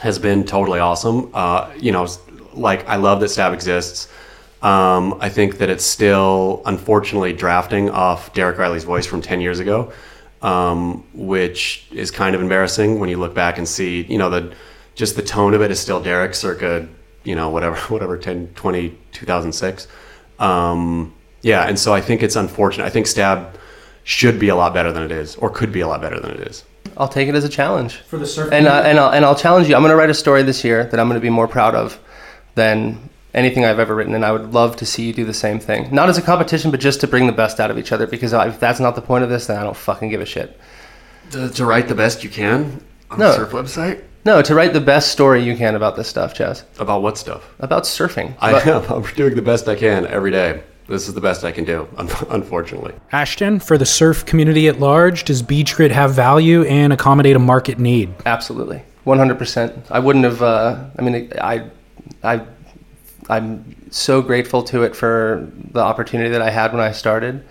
has 0.00 0.18
been 0.18 0.44
totally 0.44 0.78
awesome. 0.78 1.30
Uh, 1.34 1.70
you 1.76 1.92
know, 1.92 2.06
like 2.54 2.86
I 2.88 2.96
love 2.96 3.20
that 3.20 3.28
Stab 3.28 3.52
exists. 3.52 4.08
Um, 4.62 5.16
I 5.20 5.28
think 5.30 5.58
that 5.58 5.70
it's 5.70 5.84
still, 5.84 6.62
unfortunately, 6.66 7.32
drafting 7.32 7.88
off 7.90 8.32
Derek 8.34 8.58
Rielly's 8.58 8.84
voice 8.84 9.06
from 9.06 9.22
ten 9.22 9.40
years 9.40 9.58
ago, 9.58 9.92
um, 10.42 11.04
which 11.14 11.86
is 11.92 12.10
kind 12.10 12.34
of 12.34 12.42
embarrassing 12.42 12.98
when 12.98 13.08
you 13.08 13.16
look 13.16 13.34
back 13.34 13.58
and 13.58 13.66
see, 13.66 14.02
you 14.02 14.18
know, 14.18 14.28
the 14.28 14.54
just 14.94 15.16
the 15.16 15.22
tone 15.22 15.54
of 15.54 15.62
it 15.62 15.70
is 15.70 15.80
still 15.80 16.02
Derek, 16.02 16.34
circa, 16.34 16.86
you 17.24 17.34
know, 17.34 17.48
whatever, 17.48 17.76
whatever, 17.92 18.18
10, 18.18 18.48
20, 18.54 18.98
2006. 19.12 19.88
Um, 20.38 21.14
yeah, 21.42 21.66
and 21.66 21.78
so 21.78 21.94
I 21.94 22.00
think 22.00 22.22
it's 22.22 22.36
unfortunate. 22.36 22.84
I 22.84 22.90
think 22.90 23.06
Stab 23.06 23.58
should 24.04 24.38
be 24.38 24.48
a 24.48 24.56
lot 24.56 24.74
better 24.74 24.92
than 24.92 25.02
it 25.02 25.12
is, 25.12 25.36
or 25.36 25.50
could 25.50 25.72
be 25.72 25.80
a 25.80 25.88
lot 25.88 26.00
better 26.00 26.20
than 26.20 26.32
it 26.32 26.40
is. 26.40 26.64
I'll 26.96 27.08
take 27.08 27.28
it 27.28 27.34
as 27.34 27.44
a 27.44 27.48
challenge. 27.48 27.96
For 27.96 28.18
the 28.18 28.26
surf 28.26 28.52
And 28.52 28.66
uh, 28.66 28.82
and 28.84 28.98
I'll 28.98 29.10
and 29.10 29.24
I'll 29.24 29.36
challenge 29.36 29.68
you. 29.68 29.74
I'm 29.74 29.82
going 29.82 29.90
to 29.90 29.96
write 29.96 30.10
a 30.10 30.14
story 30.14 30.42
this 30.42 30.64
year 30.64 30.84
that 30.84 30.98
I'm 30.98 31.08
going 31.08 31.20
to 31.20 31.24
be 31.24 31.30
more 31.30 31.48
proud 31.48 31.74
of 31.74 31.98
than 32.54 33.09
anything 33.34 33.64
I've 33.64 33.78
ever 33.78 33.94
written, 33.94 34.14
and 34.14 34.24
I 34.24 34.32
would 34.32 34.52
love 34.52 34.76
to 34.76 34.86
see 34.86 35.04
you 35.06 35.12
do 35.12 35.24
the 35.24 35.34
same 35.34 35.58
thing. 35.58 35.88
Not 35.94 36.08
as 36.08 36.18
a 36.18 36.22
competition, 36.22 36.70
but 36.70 36.80
just 36.80 37.00
to 37.00 37.06
bring 37.06 37.26
the 37.26 37.32
best 37.32 37.60
out 37.60 37.70
of 37.70 37.78
each 37.78 37.92
other. 37.92 38.06
Because 38.06 38.32
if 38.32 38.58
that's 38.60 38.80
not 38.80 38.94
the 38.94 39.02
point 39.02 39.24
of 39.24 39.30
this, 39.30 39.46
then 39.46 39.56
I 39.58 39.62
don't 39.62 39.76
fucking 39.76 40.08
give 40.10 40.20
a 40.20 40.26
shit. 40.26 40.58
To, 41.32 41.48
to 41.48 41.64
write 41.64 41.88
the 41.88 41.94
best 41.94 42.24
you 42.24 42.30
can 42.30 42.82
on 43.10 43.18
No. 43.20 43.28
the 43.28 43.34
surf 43.36 43.50
website 43.50 44.02
No, 44.24 44.42
to 44.42 44.54
write 44.54 44.72
the 44.72 44.80
best 44.80 45.12
story 45.12 45.42
you 45.44 45.56
can 45.56 45.76
about 45.76 45.94
this 45.96 46.08
stuff, 46.08 46.34
Chas. 46.34 46.64
about 46.80 47.02
what 47.02 47.16
stuff? 47.18 47.48
About 47.60 47.84
surfing. 47.84 48.34
I 48.40 48.58
am. 48.68 48.82
I'm 48.92 49.02
doing 49.14 49.34
the 49.36 49.42
best 49.42 49.68
I 49.68 49.76
can 49.76 50.06
every 50.06 50.30
day. 50.32 50.62
This 50.88 51.06
is 51.06 51.14
the 51.14 51.20
best 51.20 51.44
I 51.44 51.52
can 51.52 51.64
do, 51.64 51.86
unfortunately. 52.30 52.92
Ashton, 53.12 53.60
for 53.60 53.78
the 53.78 53.86
surf 53.86 54.26
community 54.26 54.66
at 54.66 54.80
large, 54.80 55.22
does 55.24 55.40
BeachGrit 55.40 55.92
have 55.92 56.12
value 56.14 56.64
and 56.64 56.92
accommodate 56.92 57.36
a 57.36 57.38
market 57.38 57.78
need? 57.78 58.12
Absolutely, 58.26 58.82
one 59.04 59.16
hundred 59.18 59.38
percent. 59.38 59.72
I 59.88 60.00
wouldn't 60.00 60.24
have. 60.24 60.42
Uh, 60.42 60.84
I 60.98 61.02
mean, 61.02 61.32
I, 61.40 61.70
I, 62.24 62.40
I'm 63.30 63.76
so 63.92 64.22
grateful 64.22 64.64
to 64.64 64.82
it 64.82 64.96
for 64.96 65.48
the 65.72 65.80
opportunity 65.80 66.30
that 66.30 66.42
I 66.42 66.50
had 66.50 66.72
when 66.72 66.80
I 66.80 66.90
started. 66.90 67.44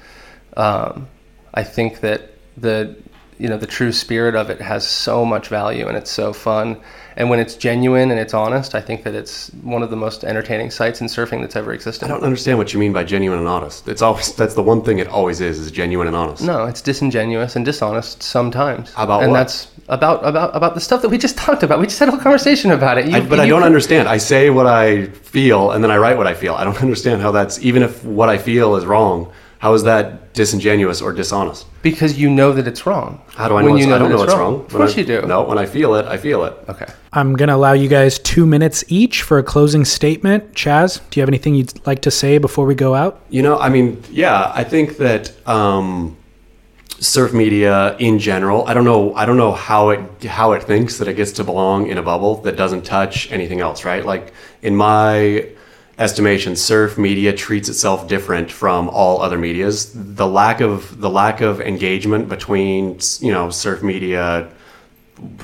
Um, 0.58 1.08
I 1.54 1.64
think 1.64 2.02
that 2.02 2.34
the, 2.58 2.98
you 3.38 3.48
know, 3.48 3.58
the 3.58 3.66
true 3.66 3.94
spirit 3.94 4.36
of 4.36 4.50
it 4.50 4.60
has 4.60 4.86
so 4.86 5.24
much 5.24 5.48
value 5.48 5.88
and 5.88 5.96
it's 5.96 6.12
so 6.12 6.34
fun. 6.34 6.82
And 7.20 7.30
when 7.30 7.42
it's 7.42 7.56
genuine 7.56 8.12
and 8.12 8.20
it's 8.20 8.34
honest, 8.34 8.74
I 8.76 8.80
think 8.80 9.04
that 9.04 9.14
it's 9.14 9.50
one 9.62 9.84
of 9.84 9.90
the 9.90 9.98
most 9.98 10.24
entertaining 10.24 10.72
sites 10.72 11.02
in 11.02 11.08
surfing 11.08 11.42
that's 11.42 11.58
ever 11.58 11.74
existed. 11.74 12.06
I 12.06 12.08
don't 12.08 12.24
understand 12.24 12.58
what 12.58 12.74
you 12.74 12.80
mean 12.80 12.94
by 12.94 13.04
genuine 13.04 13.40
and 13.40 13.48
honest. 13.48 13.90
It's 13.90 14.02
always 14.02 14.34
that's 14.34 14.54
the 14.54 14.64
one 14.64 14.82
thing 14.82 15.00
it 15.00 15.08
always 15.10 15.42
is 15.42 15.60
is 15.60 15.70
genuine 15.70 16.08
and 16.08 16.16
honest. 16.16 16.42
No, 16.42 16.64
it's 16.64 16.82
disingenuous 16.82 17.58
and 17.58 17.66
dishonest 17.66 18.24
sometimes. 18.24 18.92
About 18.96 19.24
and 19.24 19.34
what? 19.34 19.40
that's 19.40 19.68
about 19.90 20.26
about 20.26 20.56
about 20.56 20.76
the 20.76 20.80
stuff 20.80 21.02
that 21.02 21.10
we 21.10 21.18
just 21.18 21.38
talked 21.38 21.62
about. 21.62 21.80
We 21.80 21.88
just 21.88 22.00
had 22.00 22.08
a 22.08 22.12
whole 22.12 22.22
conversation 22.22 22.72
about 22.72 22.98
it. 22.98 23.08
You- 23.08 23.18
I, 23.18 23.20
but 23.20 23.42
I 23.42 23.48
don't 23.50 23.64
understand. 23.64 24.08
I 24.08 24.18
say 24.18 24.50
what 24.50 24.66
I 24.66 25.08
feel 25.08 25.72
and 25.72 25.84
then 25.84 25.92
I 25.92 25.98
write 25.98 26.16
what 26.16 26.26
I 26.26 26.34
feel. 26.34 26.54
I 26.56 26.64
don't 26.64 26.82
understand 26.82 27.22
how 27.22 27.32
that's 27.32 27.60
even 27.60 27.84
if 27.84 28.02
what 28.06 28.30
I 28.30 28.38
feel 28.38 28.78
is 28.78 28.86
wrong. 28.86 29.30
How 29.58 29.74
is 29.74 29.84
that 29.84 30.29
disingenuous 30.40 31.02
or 31.02 31.12
dishonest? 31.12 31.66
Because 31.82 32.18
you 32.18 32.30
know 32.30 32.54
that 32.54 32.66
it's 32.66 32.86
wrong. 32.86 33.22
How 33.36 33.50
do 33.50 33.58
I 33.58 33.62
know? 33.62 33.68
When 33.68 33.78
it's, 33.78 33.86
you 33.88 33.94
I 33.94 33.98
don't 33.98 34.10
know 34.10 34.24
it's 34.24 34.32
it's 34.32 34.40
wrong. 34.40 34.56
Of 34.62 34.70
course 34.70 34.96
I- 34.96 35.02
you 35.02 35.06
do. 35.06 35.22
No, 35.34 35.44
when 35.44 35.58
I 35.58 35.66
feel 35.66 35.96
it, 35.96 36.06
I 36.06 36.16
feel 36.16 36.46
it. 36.46 36.54
Okay. 36.70 36.88
I'm 37.12 37.36
going 37.36 37.50
to 37.50 37.56
allow 37.56 37.74
you 37.74 37.90
guys 37.90 38.18
two 38.20 38.46
minutes 38.46 38.86
each 38.88 39.22
for 39.22 39.38
a 39.38 39.44
closing 39.44 39.84
statement. 39.84 40.56
Chas, 40.56 41.02
do 41.10 41.20
you 41.20 41.22
have 41.24 41.28
anything 41.30 41.56
you'd 41.56 41.86
like 41.86 42.02
to 42.04 42.12
say 42.22 42.38
before 42.38 42.66
we 42.66 42.74
go 42.74 42.96
out? 42.96 43.20
You 43.30 43.42
know, 43.42 43.60
I 43.60 43.68
mean, 43.68 44.02
yeah, 44.12 44.52
I 44.56 44.64
think 44.64 44.96
that 44.98 45.24
um, 45.46 46.16
surf 47.00 47.34
media 47.34 47.98
in 47.98 48.18
general. 48.18 48.66
I 48.66 48.74
don't 48.74 48.86
know. 48.86 49.14
I 49.16 49.26
don't 49.26 49.38
know 49.44 49.52
how 49.52 49.90
it 49.90 50.24
how 50.24 50.54
it 50.54 50.64
thinks 50.64 51.00
that 51.00 51.08
it 51.10 51.16
gets 51.16 51.34
to 51.34 51.44
belong 51.44 51.88
in 51.92 51.98
a 51.98 52.02
bubble 52.12 52.36
that 52.44 52.56
doesn't 52.56 52.84
touch 52.86 53.30
anything 53.30 53.60
else. 53.60 53.84
Right? 53.84 54.06
Like 54.06 54.32
in 54.62 54.74
my 54.76 55.50
estimation, 56.00 56.56
surf 56.56 56.98
media 56.98 57.34
treats 57.34 57.70
itself 57.70 58.08
different 58.08 58.50
from 58.50 58.90
all 58.90 59.22
other 59.22 59.38
medias. 59.38 59.92
The 59.94 60.26
lack 60.26 60.62
of 60.62 61.02
the 61.02 61.10
lack 61.10 61.42
of 61.42 61.62
engagement 61.62 62.30
between 62.30 63.00
you 63.20 63.32
know 63.32 63.50
surf 63.50 63.84
media 63.84 64.50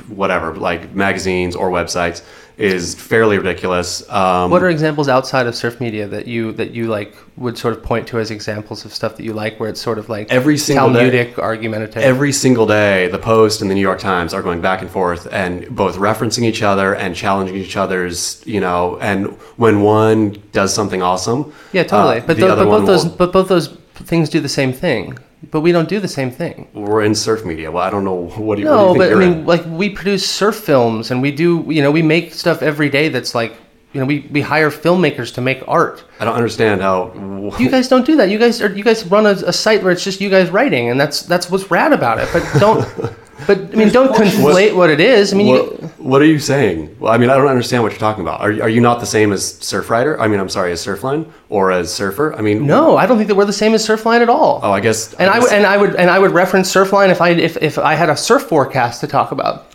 whatever, 0.07 0.55
like 0.55 0.95
magazines 0.95 1.55
or 1.55 1.69
websites, 1.69 2.23
is 2.57 2.95
fairly 2.95 3.37
ridiculous. 3.37 4.07
Um, 4.09 4.49
What 4.49 4.63
are 4.63 4.69
examples 4.69 5.09
outside 5.09 5.45
of 5.47 5.55
surf 5.55 5.81
media 5.81 6.07
that 6.07 6.25
you 6.27 6.53
that 6.53 6.71
you 6.71 6.87
like 6.87 7.13
would 7.37 7.57
sort 7.57 7.75
of 7.75 7.83
point 7.83 8.07
to 8.07 8.19
as 8.19 8.31
examples 8.31 8.85
of 8.85 8.93
stuff 8.93 9.17
that 9.17 9.23
you 9.23 9.33
like, 9.33 9.59
where 9.59 9.69
it's 9.69 9.81
sort 9.81 9.97
of 9.97 10.07
like 10.07 10.31
Every 10.31 10.57
single 10.57 10.93
day- 10.93 11.33
argumentative? 11.37 12.01
every 12.01 12.31
single 12.31 12.65
day, 12.65 13.07
the 13.09 13.17
Post 13.19 13.61
and 13.61 13.69
the 13.69 13.75
New 13.75 13.81
York 13.81 13.99
Times 13.99 14.33
are 14.33 14.41
going 14.41 14.61
back 14.61 14.81
and 14.81 14.89
forth 14.89 15.27
and 15.31 15.67
both 15.75 15.97
referencing 15.97 16.43
each 16.43 16.61
other 16.61 16.95
and 16.95 17.13
challenging 17.15 17.55
each 17.57 17.75
other's, 17.75 18.41
you 18.45 18.61
know, 18.61 18.97
and 19.01 19.27
when 19.57 19.81
one 19.81 20.41
does 20.53 20.73
something 20.73 21.01
awesome, 21.01 21.51
yeah, 21.73 21.83
totally. 21.83 22.19
uh, 22.19 22.23
but 22.25 22.37
the 22.37 22.45
tho- 22.45 22.51
other 22.53 22.63
but 22.65 22.69
both 22.79 22.85
those 22.87 23.05
but 23.05 23.31
both 23.33 23.47
those 23.49 23.67
things 23.95 24.29
do 24.29 24.39
the 24.39 24.49
same 24.49 24.71
thing. 24.71 25.17
But 25.51 25.61
we 25.61 25.71
don't 25.71 25.89
do 25.89 25.99
the 25.99 26.07
same 26.07 26.31
thing. 26.31 26.67
we're 26.73 27.03
in 27.03 27.15
surf 27.15 27.45
media. 27.45 27.71
Well, 27.71 27.83
I 27.83 27.89
don't 27.89 28.03
know 28.03 28.13
what 28.35 28.35
do 28.35 28.39
you, 28.41 28.45
what 28.45 28.55
do 28.55 28.61
you 28.61 28.65
No, 28.67 28.87
think 28.93 28.97
but 28.97 29.11
I 29.13 29.15
mean, 29.15 29.33
in? 29.39 29.45
like 29.45 29.63
we 29.65 29.89
produce 29.89 30.29
surf 30.29 30.55
films, 30.55 31.11
and 31.11 31.21
we 31.21 31.31
do, 31.31 31.65
you 31.67 31.81
know, 31.81 31.91
we 31.91 32.01
make 32.01 32.33
stuff 32.33 32.61
every 32.61 32.89
day 32.89 33.09
that's 33.09 33.33
like, 33.35 33.53
you 33.93 33.99
know, 34.01 34.05
we, 34.07 34.27
we 34.31 34.41
hire 34.41 34.69
filmmakers 34.71 35.33
to 35.35 35.41
make 35.41 35.63
art. 35.67 36.03
I 36.19 36.25
don't 36.25 36.35
understand 36.35 36.81
how. 36.81 37.11
You 37.59 37.69
guys 37.69 37.87
don't 37.87 38.05
do 38.05 38.15
that. 38.17 38.29
You 38.29 38.39
guys 38.39 38.59
are 38.61 38.71
you 38.75 38.83
guys 38.83 39.05
run 39.05 39.25
a, 39.27 39.31
a 39.31 39.53
site 39.53 39.83
where 39.83 39.91
it's 39.91 40.03
just 40.03 40.19
you 40.19 40.29
guys 40.31 40.49
writing, 40.49 40.89
and 40.89 40.99
that's 40.99 41.21
that's 41.21 41.49
what's 41.51 41.69
rad 41.69 41.93
about 41.93 42.17
it. 42.19 42.27
But 42.33 42.43
don't, 42.59 42.83
but 43.47 43.57
I 43.59 43.75
mean, 43.75 43.89
don't 43.89 44.13
conflate 44.15 44.75
what, 44.75 44.89
it 44.89 44.99
is. 44.99 45.33
I 45.33 45.38
mean, 45.38 45.47
What, 45.47 45.81
you, 45.81 45.88
what 45.97 46.21
are 46.21 46.25
you 46.25 46.39
saying? 46.39 46.95
Well, 46.99 47.11
I 47.11 47.17
mean, 47.17 47.29
I 47.29 47.36
don't 47.36 47.47
understand 47.47 47.83
what 47.83 47.91
you're 47.91 47.99
talking 47.99 48.23
about. 48.23 48.39
Are, 48.41 48.49
are 48.63 48.69
you 48.69 48.81
not 48.81 48.99
the 48.99 49.05
same 49.05 49.33
as 49.33 49.53
Surfrider? 49.59 50.17
I 50.19 50.27
mean, 50.27 50.39
I'm 50.39 50.49
sorry, 50.49 50.71
as 50.71 50.86
Surfline 50.86 51.29
or 51.49 51.71
as 51.71 51.93
Surfer? 51.93 52.33
I 52.36 52.41
mean, 52.41 52.65
no, 52.65 52.95
I 52.97 53.05
don't 53.05 53.17
think 53.17 53.27
that 53.27 53.36
we're 53.36 53.45
the 53.45 53.53
same 53.53 53.73
as 53.73 53.86
Surfline 53.86 54.21
at 54.21 54.29
all. 54.29 54.61
Oh, 54.63 54.71
I 54.71 54.79
guess. 54.79 55.13
and 55.15 55.29
I 55.29 55.33
guess- 55.36 55.43
would 55.43 55.53
and 55.53 55.65
I 55.65 55.77
would 55.77 55.95
and 55.95 56.09
I 56.09 56.17
would 56.19 56.31
reference 56.31 56.73
Surfline 56.73 57.09
if 57.09 57.21
I 57.21 57.29
if, 57.29 57.57
if 57.57 57.77
I 57.77 57.95
had 57.95 58.09
a 58.09 58.17
surf 58.17 58.43
forecast 58.43 59.01
to 59.01 59.07
talk 59.07 59.31
about. 59.31 59.67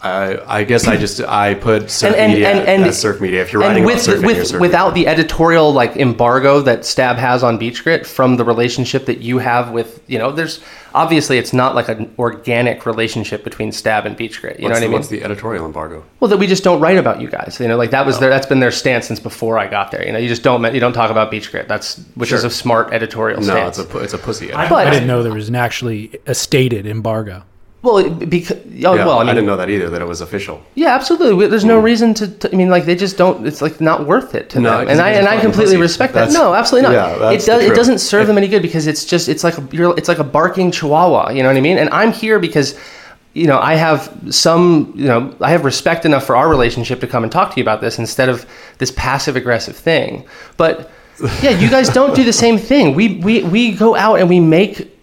I, 0.00 0.58
I 0.60 0.64
guess 0.64 0.86
I 0.86 0.96
just 0.96 1.20
I 1.22 1.54
put 1.54 1.90
surf 1.90 2.12
and, 2.12 2.20
and, 2.20 2.32
media 2.32 2.50
and, 2.50 2.68
and 2.68 2.84
as 2.84 3.00
surf 3.00 3.20
media. 3.20 3.42
If 3.42 3.52
you're 3.52 3.62
and 3.62 3.70
writing 3.70 3.84
with, 3.84 4.06
about 4.06 4.18
surfing, 4.18 4.26
with, 4.26 4.36
you're 4.36 4.44
surfing. 4.44 4.60
without 4.60 4.94
the 4.94 5.08
editorial 5.08 5.72
like 5.72 5.96
embargo 5.96 6.60
that 6.60 6.84
Stab 6.84 7.16
has 7.16 7.42
on 7.42 7.58
BeachGrit 7.58 8.06
from 8.06 8.36
the 8.36 8.44
relationship 8.44 9.06
that 9.06 9.18
you 9.18 9.38
have 9.38 9.72
with 9.72 10.00
you 10.06 10.16
know 10.16 10.30
there's 10.30 10.62
obviously 10.94 11.36
it's 11.36 11.52
not 11.52 11.74
like 11.74 11.88
an 11.88 12.14
organic 12.16 12.86
relationship 12.86 13.42
between 13.42 13.72
Stab 13.72 14.06
and 14.06 14.16
BeachGrit 14.16 14.60
you 14.60 14.68
what's 14.68 14.68
know 14.68 14.68
what 14.68 14.70
the, 14.70 14.76
I 14.76 14.80
mean 14.80 14.92
What's 14.92 15.08
the 15.08 15.24
editorial 15.24 15.66
embargo? 15.66 16.04
well 16.20 16.28
that 16.28 16.38
we 16.38 16.46
just 16.46 16.62
don't 16.62 16.80
write 16.80 16.98
about 16.98 17.20
you 17.20 17.28
guys 17.28 17.58
you 17.58 17.66
know 17.66 17.76
like 17.76 17.90
that 17.90 18.06
was 18.06 18.18
oh. 18.18 18.20
their 18.20 18.30
that's 18.30 18.46
been 18.46 18.60
their 18.60 18.70
stance 18.70 19.08
since 19.08 19.18
before 19.18 19.58
I 19.58 19.66
got 19.66 19.90
there 19.90 20.06
you 20.06 20.12
know 20.12 20.18
you 20.20 20.28
just 20.28 20.44
don't 20.44 20.62
you 20.72 20.80
don't 20.80 20.92
talk 20.92 21.10
about 21.10 21.32
BeachGrit 21.32 21.66
that's 21.66 21.96
which 22.14 22.30
is 22.30 22.44
a 22.44 22.50
smart 22.50 22.92
editorial 22.92 23.40
No, 23.40 23.46
stance 23.46 23.78
it's 23.78 23.88
a 23.88 23.90
pu- 23.90 23.98
it's 23.98 24.14
a 24.14 24.18
pussy. 24.18 24.52
I. 24.52 24.68
But- 24.68 24.86
I 24.86 24.90
didn't 24.90 25.08
know 25.08 25.22
there 25.24 25.32
was 25.32 25.48
an 25.48 25.56
actually 25.56 26.20
a 26.26 26.34
stated 26.34 26.86
embargo. 26.86 27.42
Well 27.82 28.10
because 28.10 28.56
oh, 28.56 28.94
yeah, 28.94 29.06
well 29.06 29.20
I 29.20 29.22
I, 29.22 29.26
didn't 29.26 29.46
know 29.46 29.56
that 29.56 29.70
either. 29.70 29.88
That 29.88 30.02
it 30.02 30.06
was 30.06 30.20
official. 30.20 30.60
Yeah, 30.74 30.94
absolutely. 30.94 31.46
There's 31.46 31.64
no 31.64 31.78
hmm. 31.78 31.84
reason 31.84 32.14
to, 32.14 32.28
to. 32.28 32.52
I 32.52 32.56
mean, 32.56 32.70
like 32.70 32.86
they 32.86 32.96
just 32.96 33.16
don't. 33.16 33.46
It's 33.46 33.62
like 33.62 33.80
not 33.80 34.06
worth 34.06 34.34
it 34.34 34.50
to 34.50 34.60
No, 34.60 34.78
them, 34.78 34.88
and 34.88 35.00
I 35.00 35.10
and 35.10 35.28
I 35.28 35.40
completely 35.40 35.76
pussies. 35.76 35.80
respect 35.80 36.14
that. 36.14 36.32
No, 36.32 36.54
absolutely 36.54 36.92
yeah, 36.92 37.02
not. 37.02 37.18
that's 37.18 37.44
it 37.44 37.46
does. 37.46 37.62
It 37.62 37.74
doesn't 37.74 37.98
serve 37.98 38.26
them 38.26 38.36
any 38.36 38.48
good 38.48 38.62
because 38.62 38.86
it's 38.86 39.04
just. 39.04 39.28
It's 39.28 39.44
like 39.44 39.58
a. 39.58 39.68
You're, 39.70 39.96
it's 39.96 40.08
like 40.08 40.18
a 40.18 40.24
barking 40.24 40.72
chihuahua. 40.72 41.30
You 41.30 41.42
know 41.42 41.48
what 41.48 41.56
I 41.56 41.60
mean? 41.60 41.78
And 41.78 41.88
I'm 41.90 42.12
here 42.12 42.38
because. 42.38 42.78
You 43.34 43.46
know, 43.46 43.60
I 43.60 43.74
have 43.74 44.12
some, 44.30 44.94
you 44.96 45.04
know, 45.04 45.32
I 45.40 45.50
have 45.50 45.64
respect 45.64 46.04
enough 46.04 46.24
for 46.24 46.34
our 46.34 46.48
relationship 46.48 46.98
to 47.00 47.06
come 47.06 47.22
and 47.22 47.30
talk 47.30 47.52
to 47.52 47.56
you 47.58 47.62
about 47.62 47.80
this 47.80 47.98
instead 47.98 48.28
of 48.28 48.44
this 48.78 48.90
passive 48.90 49.36
aggressive 49.36 49.76
thing. 49.76 50.26
But 50.56 50.90
yeah, 51.40 51.50
you 51.50 51.70
guys 51.70 51.88
don't 51.88 52.16
do 52.16 52.24
the 52.24 52.32
same 52.32 52.58
thing. 52.58 52.94
We, 52.94 53.16
we, 53.16 53.44
we 53.44 53.72
go 53.72 53.94
out 53.94 54.18
and 54.18 54.28
we 54.28 54.40
make 54.40 54.97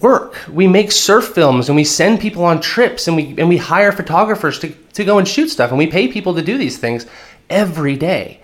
work. 0.00 0.36
We 0.52 0.66
make 0.66 0.92
surf 0.92 1.28
films 1.28 1.68
and 1.68 1.76
we 1.76 1.84
send 1.84 2.20
people 2.20 2.44
on 2.44 2.60
trips 2.60 3.08
and 3.08 3.16
we 3.16 3.34
and 3.38 3.48
we 3.48 3.56
hire 3.56 3.92
photographers 3.92 4.58
to, 4.60 4.68
to 4.94 5.04
go 5.04 5.18
and 5.18 5.26
shoot 5.26 5.48
stuff 5.48 5.70
and 5.70 5.78
we 5.78 5.86
pay 5.86 6.08
people 6.08 6.34
to 6.34 6.42
do 6.42 6.58
these 6.58 6.78
things 6.78 7.06
every 7.50 7.96
day. 7.96 8.40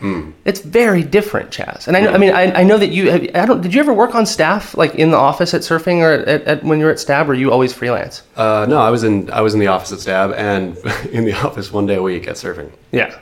It's 0.47 0.61
very 0.61 1.03
different, 1.03 1.51
Chas. 1.51 1.87
And 1.89 1.95
I 1.97 2.01
know, 2.01 2.11
I 2.13 2.17
mean, 2.17 2.33
I, 2.33 2.61
I 2.61 2.63
know 2.63 2.79
that 2.79 2.89
you. 2.89 3.11
have- 3.11 3.29
I 3.35 3.45
don't. 3.45 3.61
Did 3.61 3.75
you 3.75 3.81
ever 3.81 3.93
work 3.93 4.15
on 4.15 4.25
staff, 4.25 4.75
like 4.79 4.95
in 4.95 5.11
the 5.11 5.19
office 5.19 5.53
at 5.53 5.61
surfing 5.61 5.99
or 6.01 6.13
at, 6.27 6.43
at 6.45 6.65
when 6.65 6.79
you 6.79 6.87
were 6.87 6.91
at 6.91 6.99
Stab? 6.99 7.29
Or 7.29 7.35
you 7.35 7.53
always 7.53 7.73
freelance? 7.75 8.23
Uh, 8.35 8.65
no, 8.67 8.79
I 8.79 8.89
was 8.91 9.05
in 9.05 9.31
I 9.31 9.43
was 9.43 9.53
in 9.53 9.61
the 9.61 9.67
office 9.67 9.93
at 9.93 10.01
Stab 10.01 10.33
and 10.33 10.77
in 11.13 11.27
the 11.27 11.35
office 11.35 11.71
one 11.71 11.85
day 11.85 11.97
a 11.97 12.03
week 12.03 12.27
at 12.27 12.37
surfing. 12.37 12.71
Yeah. 12.93 13.15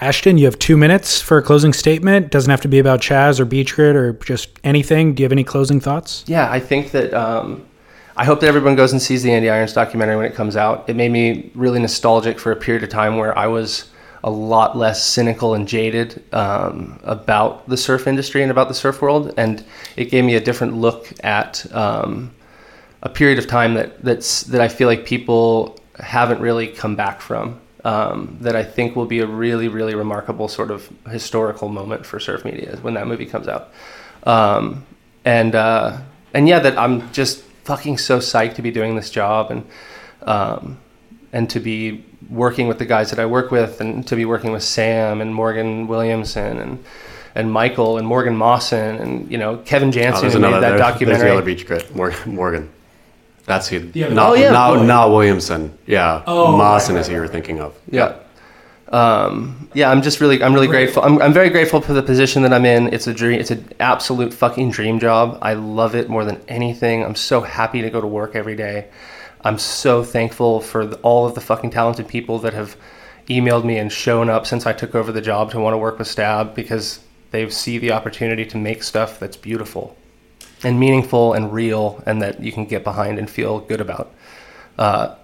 Ashton, 0.00 0.36
you 0.36 0.44
have 0.44 0.58
two 0.58 0.76
minutes 0.76 1.20
for 1.20 1.38
a 1.38 1.42
closing 1.42 1.72
statement. 1.72 2.30
Doesn't 2.30 2.50
have 2.50 2.60
to 2.62 2.68
be 2.68 2.78
about 2.78 3.00
Chas 3.00 3.40
or 3.40 3.46
BeachGrit 3.46 3.94
or 3.94 4.12
just 4.12 4.50
anything. 4.62 5.14
Do 5.14 5.22
you 5.22 5.24
have 5.24 5.32
any 5.32 5.44
closing 5.44 5.80
thoughts? 5.80 6.24
Yeah, 6.26 6.50
I 6.50 6.60
think 6.60 6.90
that. 6.92 7.14
Um, 7.14 7.66
I 8.18 8.24
hope 8.24 8.40
that 8.40 8.46
everyone 8.46 8.76
goes 8.76 8.92
and 8.92 9.02
sees 9.02 9.22
the 9.22 9.30
Andy 9.30 9.50
Irons 9.50 9.74
documentary 9.74 10.16
when 10.16 10.24
it 10.24 10.34
comes 10.34 10.56
out. 10.56 10.88
It 10.88 10.96
made 10.96 11.12
me 11.12 11.50
really 11.54 11.78
nostalgic 11.78 12.38
for 12.38 12.50
a 12.50 12.56
period 12.56 12.82
of 12.82 12.88
time 12.88 13.18
where 13.18 13.36
I 13.38 13.46
was 13.46 13.90
a 14.24 14.30
lot 14.30 14.76
less 14.76 15.04
cynical 15.04 15.52
and 15.52 15.68
jaded 15.68 16.24
um, 16.32 16.98
about 17.04 17.68
the 17.68 17.76
surf 17.76 18.06
industry 18.06 18.42
and 18.42 18.50
about 18.50 18.68
the 18.68 18.74
surf 18.74 19.02
world, 19.02 19.34
and 19.36 19.64
it 19.96 20.06
gave 20.06 20.24
me 20.24 20.34
a 20.34 20.40
different 20.40 20.74
look 20.74 21.12
at 21.24 21.70
um, 21.74 22.34
a 23.02 23.08
period 23.08 23.38
of 23.38 23.46
time 23.46 23.74
that 23.74 24.02
that's 24.02 24.42
that 24.44 24.62
I 24.62 24.68
feel 24.68 24.88
like 24.88 25.04
people 25.04 25.78
haven't 25.98 26.40
really 26.40 26.68
come 26.68 26.96
back 26.96 27.20
from. 27.20 27.60
Um, 27.86 28.38
that 28.40 28.56
I 28.56 28.64
think 28.64 28.96
will 28.96 29.06
be 29.06 29.20
a 29.20 29.26
really, 29.26 29.68
really 29.68 29.94
remarkable 29.94 30.48
sort 30.48 30.72
of 30.72 30.90
historical 31.08 31.68
moment 31.68 32.04
for 32.04 32.18
surf 32.18 32.44
media 32.44 32.76
when 32.82 32.94
that 32.94 33.06
movie 33.06 33.26
comes 33.26 33.46
out. 33.46 33.70
Um, 34.24 34.84
and 35.24 35.54
uh, 35.54 35.98
and 36.34 36.48
yeah, 36.48 36.58
that 36.58 36.76
I'm 36.76 37.12
just 37.12 37.42
fucking 37.62 37.98
so 37.98 38.18
psyched 38.18 38.54
to 38.54 38.62
be 38.62 38.72
doing 38.72 38.96
this 38.96 39.08
job 39.10 39.52
and 39.52 39.64
um, 40.22 40.78
and 41.32 41.48
to 41.50 41.60
be 41.60 42.04
working 42.28 42.66
with 42.66 42.78
the 42.80 42.86
guys 42.86 43.10
that 43.10 43.20
I 43.20 43.26
work 43.26 43.52
with 43.52 43.80
and 43.80 44.04
to 44.08 44.16
be 44.16 44.24
working 44.24 44.50
with 44.50 44.64
Sam 44.64 45.20
and 45.20 45.32
Morgan 45.32 45.86
Williamson 45.86 46.58
and 46.58 46.84
and 47.36 47.52
Michael 47.52 47.98
and 47.98 48.06
Morgan 48.08 48.34
Maassen 48.36 49.00
and 49.00 49.30
you 49.30 49.38
know 49.38 49.58
Kevin 49.58 49.90
Oh, 49.90 49.92
Jansen 49.92 50.22
there's 50.22 50.34
who 50.34 50.40
made 50.40 50.54
that 50.54 50.60
there- 50.60 50.70
There's 50.78 50.80
documentary. 50.80 51.28
the 51.28 51.34
other 51.36 51.42
beach 51.44 51.66
grit, 51.66 51.94
Morgan. 51.94 52.68
Morgan. 53.46 53.58
That's 53.58 53.68
who. 53.68 53.80
The 53.92 54.14
not, 54.14 54.30
Oh, 54.30 54.34
yeah. 54.34 54.50
not, 54.50 54.74
Boyd. 54.76 54.86
not 54.86 55.10
Williamson. 55.10 55.76
Yeah. 55.86 56.22
Oh, 56.26 56.56
Maassen 56.58 56.90
right, 56.94 57.00
is 57.00 57.06
who 57.06 57.12
you 57.14 57.18
were 57.18 57.24
right. 57.24 57.32
thinking 57.32 57.60
of. 57.60 57.78
Yeah. 57.90 58.16
Um, 58.88 59.68
yeah, 59.74 59.90
I'm 59.90 60.00
just 60.02 60.20
really, 60.20 60.42
I'm 60.42 60.54
really 60.54 60.68
grateful. 60.68 61.02
I'm, 61.02 61.20
I'm 61.20 61.32
very 61.32 61.50
grateful 61.50 61.80
for 61.80 61.92
the 61.92 62.02
position 62.02 62.42
that 62.42 62.52
I'm 62.52 62.64
in. 62.64 62.92
It's 62.94 63.08
a 63.08 63.14
dream. 63.14 63.40
It's 63.40 63.50
an 63.50 63.68
absolute 63.80 64.32
fucking 64.32 64.70
dream 64.70 65.00
job. 65.00 65.38
I 65.42 65.54
love 65.54 65.96
it 65.96 66.08
more 66.08 66.24
than 66.24 66.40
anything. 66.46 67.04
I'm 67.04 67.16
so 67.16 67.40
happy 67.40 67.82
to 67.82 67.90
go 67.90 68.00
to 68.00 68.06
work 68.06 68.36
every 68.36 68.54
day. 68.54 68.88
I'm 69.44 69.58
so 69.58 70.04
thankful 70.04 70.60
for 70.60 70.86
the, 70.86 70.96
all 70.98 71.26
of 71.26 71.34
the 71.34 71.40
fucking 71.40 71.70
talented 71.70 72.06
people 72.08 72.38
that 72.40 72.52
have 72.54 72.76
emailed 73.28 73.64
me 73.64 73.76
and 73.76 73.90
shown 73.92 74.30
up 74.30 74.46
since 74.46 74.66
I 74.66 74.72
took 74.72 74.94
over 74.94 75.10
the 75.10 75.20
job 75.20 75.50
to 75.50 75.58
want 75.60 75.74
to 75.74 75.78
work 75.78 75.98
with 75.98 76.06
Stab 76.06 76.54
because 76.54 77.00
they 77.32 77.48
see 77.50 77.78
the 77.78 77.90
opportunity 77.90 78.44
to 78.46 78.56
make 78.56 78.84
stuff 78.84 79.18
that's 79.18 79.36
beautiful 79.36 79.96
and 80.64 80.78
meaningful 80.80 81.32
and 81.34 81.52
real 81.52 82.02
and 82.06 82.22
that 82.22 82.40
you 82.42 82.52
can 82.52 82.64
get 82.64 82.82
behind 82.84 83.18
and 83.18 83.28
feel 83.28 83.60
good 83.60 83.80
about. 83.80 84.12
Uh, 84.78 85.14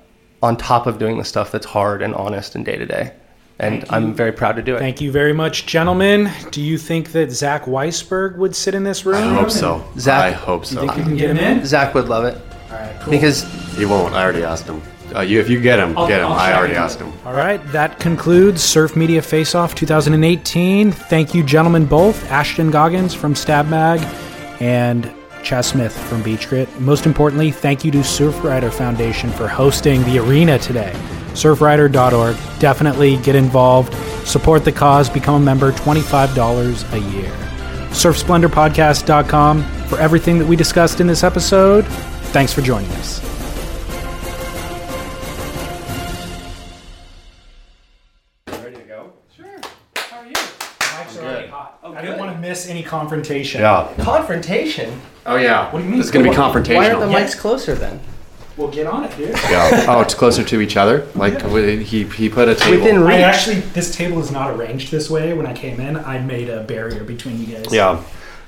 on 0.42 0.56
top 0.56 0.86
of 0.86 0.98
doing 0.98 1.18
the 1.18 1.24
stuff 1.24 1.52
that's 1.52 1.66
hard 1.66 2.02
and 2.02 2.14
honest 2.14 2.54
and 2.56 2.64
day 2.64 2.76
to 2.76 2.84
day. 2.86 3.12
And 3.60 3.84
I'm 3.90 4.12
very 4.12 4.32
proud 4.32 4.56
to 4.56 4.62
do 4.62 4.74
it. 4.74 4.80
Thank 4.80 5.00
you 5.00 5.12
very 5.12 5.32
much, 5.32 5.66
gentlemen. 5.66 6.28
Do 6.50 6.60
you 6.60 6.76
think 6.78 7.12
that 7.12 7.30
Zach 7.30 7.64
Weisberg 7.66 8.36
would 8.36 8.56
sit 8.56 8.74
in 8.74 8.82
this 8.82 9.06
room? 9.06 9.22
I 9.22 9.34
hope 9.34 9.50
so. 9.52 9.84
Zach- 9.98 10.24
I 10.24 10.30
hope 10.32 10.62
You 10.62 10.66
so. 10.76 10.80
think 10.80 10.96
you 10.96 11.02
can 11.04 11.16
get 11.16 11.30
him 11.30 11.38
in? 11.38 11.64
Zach 11.64 11.94
would 11.94 12.08
love 12.08 12.24
it 12.24 12.36
All 12.72 12.76
right, 12.78 12.96
cool. 13.02 13.12
because 13.12 13.44
He 13.76 13.84
won't. 13.84 14.14
I 14.14 14.22
already 14.24 14.42
asked 14.42 14.66
him. 14.66 14.82
Uh, 15.14 15.20
you, 15.20 15.38
if 15.38 15.48
you 15.48 15.60
get 15.60 15.78
him, 15.78 15.96
I'll- 15.96 16.08
get 16.08 16.20
him. 16.22 16.26
I'll 16.28 16.32
I 16.32 16.54
already 16.54 16.72
into 16.72 16.82
asked 16.84 16.98
him. 16.98 17.12
All 17.24 17.34
right, 17.34 17.60
that 17.70 18.00
concludes 18.00 18.62
Surf 18.64 18.96
Media 18.96 19.22
Face 19.22 19.54
Off 19.54 19.74
2018. 19.76 20.90
Thank 20.90 21.34
you, 21.34 21.44
gentlemen, 21.44 21.84
both 21.86 22.28
Ashton 22.32 22.72
Goggans 22.72 23.14
from 23.14 23.34
Stab 23.36 23.68
Mag 23.68 24.00
and 24.60 25.12
Chas 25.42 25.68
Smith 25.68 25.96
from 26.08 26.22
BeachGrit. 26.22 26.80
Most 26.80 27.06
importantly, 27.06 27.50
thank 27.50 27.84
you 27.84 27.90
to 27.92 27.98
Surfrider 27.98 28.72
Foundation 28.72 29.30
for 29.30 29.48
hosting 29.48 30.02
the 30.04 30.18
arena 30.18 30.58
today. 30.58 30.92
Surfrider.org. 31.32 32.36
Definitely 32.58 33.16
get 33.18 33.34
involved, 33.34 33.94
support 34.26 34.64
the 34.64 34.72
cause, 34.72 35.08
become 35.08 35.40
a 35.40 35.44
member, 35.44 35.72
$25 35.72 36.92
a 36.92 36.98
year. 37.12 37.30
SurfSplendorPodcast.com 37.90 39.62
for 39.86 39.98
everything 39.98 40.38
that 40.38 40.46
we 40.46 40.56
discussed 40.56 41.00
in 41.00 41.06
this 41.06 41.22
episode. 41.22 41.86
Thanks 42.32 42.52
for 42.52 42.62
joining 42.62 42.90
us. 42.92 43.31
Miss 52.52 52.68
any 52.68 52.82
confrontation. 52.82 53.60
Yeah. 53.62 53.88
Confrontation. 54.00 55.00
Oh 55.24 55.36
yeah. 55.36 55.70
What 55.72 55.78
do 55.78 55.84
you 55.84 55.90
mean? 55.90 56.00
It's 56.00 56.10
gonna 56.10 56.28
be 56.28 56.36
confrontational. 56.36 56.76
Why 56.76 56.90
aren't 56.90 57.00
the 57.00 57.10
Yeah. 57.10 57.24
mics 57.24 57.36
closer 57.38 57.74
then? 57.74 58.00
Well, 58.58 58.68
get 58.68 58.86
on 58.86 59.04
it, 59.04 59.16
dude. 59.16 59.30
yeah. 59.50 59.86
Oh, 59.88 60.00
it's 60.02 60.12
closer 60.14 60.44
to 60.44 60.60
each 60.60 60.76
other. 60.76 61.06
Like 61.14 61.38
wi- 61.38 61.76
he 61.82 62.04
he 62.04 62.28
put 62.28 62.48
a 62.48 62.54
table. 62.54 62.78
Within 62.84 62.98
I 63.04 63.16
reach. 63.16 63.24
actually, 63.24 63.60
this 63.78 63.94
table 63.96 64.18
is 64.20 64.30
not 64.30 64.50
arranged 64.54 64.90
this 64.90 65.08
way. 65.08 65.32
When 65.32 65.46
I 65.46 65.54
came 65.54 65.80
in, 65.80 65.96
I 65.96 66.18
made 66.18 66.50
a 66.50 66.60
barrier 66.62 67.02
between 67.04 67.40
you 67.40 67.46
guys. 67.56 67.72
yeah. 67.72 68.02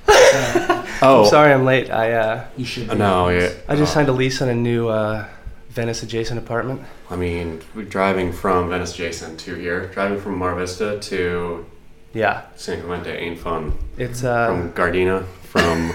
Uh, 0.06 0.82
Oh. 1.02 1.24
Sorry, 1.28 1.52
I'm 1.52 1.64
late. 1.64 1.90
I 1.90 2.12
uh, 2.12 2.44
you 2.56 2.64
should. 2.66 2.88
be 2.90 2.96
No. 2.96 3.28
Yeah. 3.30 3.50
I 3.68 3.74
just 3.76 3.92
signed 3.94 4.08
a 4.08 4.12
lease 4.12 4.40
on 4.42 4.48
a 4.48 4.54
new 4.54 4.88
uh, 4.88 5.24
Venice 5.70 6.02
adjacent 6.02 6.38
apartment. 6.38 6.82
I 7.10 7.16
mean, 7.16 7.60
we're 7.74 7.84
driving 7.98 8.32
from 8.32 8.68
Venice 8.68 8.92
Jason 8.94 9.36
to 9.38 9.54
here, 9.54 9.86
driving 9.96 10.20
from 10.20 10.36
Mar 10.38 10.54
Vista 10.54 10.98
to 11.10 11.64
Yeah, 12.14 12.42
San 12.56 12.80
Clemente 12.80 13.10
ain't 13.10 13.38
fun. 13.38 13.72
it's 13.98 14.22
uh, 14.24 14.46
From 14.46 14.72
Gardena, 14.72 15.24
from 15.42 15.92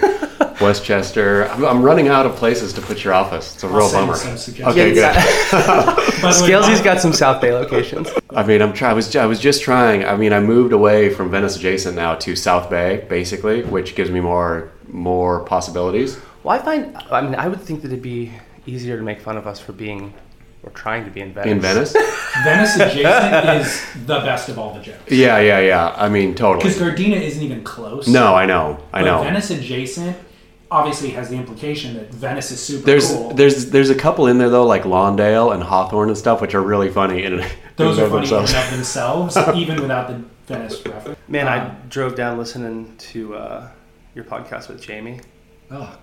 Westchester. 0.60 1.48
I'm, 1.48 1.64
I'm 1.64 1.82
running 1.82 2.08
out 2.08 2.26
of 2.26 2.36
places 2.36 2.72
to 2.74 2.82
put 2.82 3.02
your 3.02 3.14
office. 3.14 3.54
It's 3.54 3.64
a 3.64 3.66
I'll 3.66 3.72
real 3.74 3.90
bummer. 3.90 4.14
some 4.14 4.36
suggestions. 4.36 4.68
Okay, 4.76 4.94
yeah, 4.94 5.14
good. 5.50 5.56
By 5.56 6.32
the 6.32 6.42
way, 6.42 6.48
Scalesy's 6.50 6.78
my- 6.80 6.84
got 6.84 7.00
some 7.00 7.12
South 7.14 7.40
Bay 7.40 7.52
locations. 7.54 8.08
I 8.30 8.42
mean, 8.44 8.60
I'm 8.60 8.72
try- 8.74 8.90
I 8.90 8.92
was 8.92 9.16
I 9.16 9.24
was 9.26 9.40
just 9.40 9.62
trying. 9.62 10.04
I 10.04 10.14
mean, 10.16 10.32
I 10.34 10.40
moved 10.40 10.72
away 10.74 11.08
from 11.12 11.30
Venice 11.30 11.56
adjacent 11.56 11.96
now 11.96 12.14
to 12.16 12.36
South 12.36 12.68
Bay, 12.68 13.06
basically, 13.08 13.62
which 13.62 13.94
gives 13.94 14.10
me 14.10 14.20
more 14.20 14.70
more 14.88 15.40
possibilities. 15.44 16.18
Well, 16.42 16.58
I 16.58 16.62
find, 16.62 16.96
I 17.10 17.20
mean, 17.22 17.34
I 17.34 17.48
would 17.48 17.60
think 17.60 17.82
that 17.82 17.88
it'd 17.88 18.02
be 18.02 18.32
easier 18.66 18.96
to 18.96 19.02
make 19.02 19.20
fun 19.20 19.36
of 19.36 19.46
us 19.46 19.58
for 19.60 19.72
being 19.72 20.12
or 20.62 20.70
trying 20.70 21.04
to 21.04 21.10
be 21.10 21.20
in 21.20 21.32
Venice. 21.32 21.50
In 21.52 21.60
Venice? 21.60 21.92
Venice 22.44 22.76
adjacent 22.76 23.60
is 23.60 23.82
the 24.06 24.18
best 24.20 24.48
of 24.48 24.58
all 24.58 24.74
the 24.74 24.80
jokes. 24.80 25.10
Yeah, 25.10 25.38
yeah, 25.40 25.60
yeah. 25.60 25.94
I 25.96 26.08
mean, 26.08 26.34
totally. 26.34 26.62
Because 26.62 26.78
Gardena 26.78 27.20
isn't 27.20 27.42
even 27.42 27.64
close. 27.64 28.06
No, 28.08 28.34
I 28.34 28.46
know, 28.46 28.78
I 28.92 29.00
But 29.02 29.06
know. 29.06 29.22
Venice 29.22 29.50
adjacent 29.50 30.16
obviously 30.70 31.10
has 31.10 31.28
the 31.28 31.36
implication 31.36 31.94
that 31.94 32.12
Venice 32.14 32.50
is 32.52 32.60
super 32.62 32.86
There's 32.86 33.10
cool. 33.12 33.34
there's 33.34 33.70
there's 33.70 33.90
a 33.90 33.94
couple 33.94 34.26
in 34.28 34.38
there 34.38 34.50
though, 34.50 34.66
like 34.66 34.82
Lawndale 34.84 35.52
and 35.52 35.62
Hawthorne 35.62 36.08
and 36.08 36.16
stuff, 36.18 36.40
which 36.40 36.54
are 36.54 36.62
really 36.62 36.90
funny 36.90 37.24
in, 37.24 37.40
in 37.40 37.46
Those 37.76 37.98
and 37.98 38.02
are 38.02 38.06
of 38.06 38.12
funny 38.12 38.28
in 38.28 38.34
and 38.34 38.46
themselves. 38.46 39.36
of 39.36 39.36
themselves, 39.46 39.56
even 39.56 39.80
without 39.80 40.08
the 40.08 40.22
Venice 40.46 40.84
reference. 40.86 41.18
Man, 41.28 41.48
I 41.48 41.68
Um, 41.70 41.76
drove 41.88 42.14
down 42.14 42.38
listening 42.38 42.94
to 42.98 43.34
uh, 43.36 43.68
your 44.14 44.24
podcast 44.24 44.68
with 44.68 44.80
Jamie. 44.82 45.20
Oh, 45.70 45.96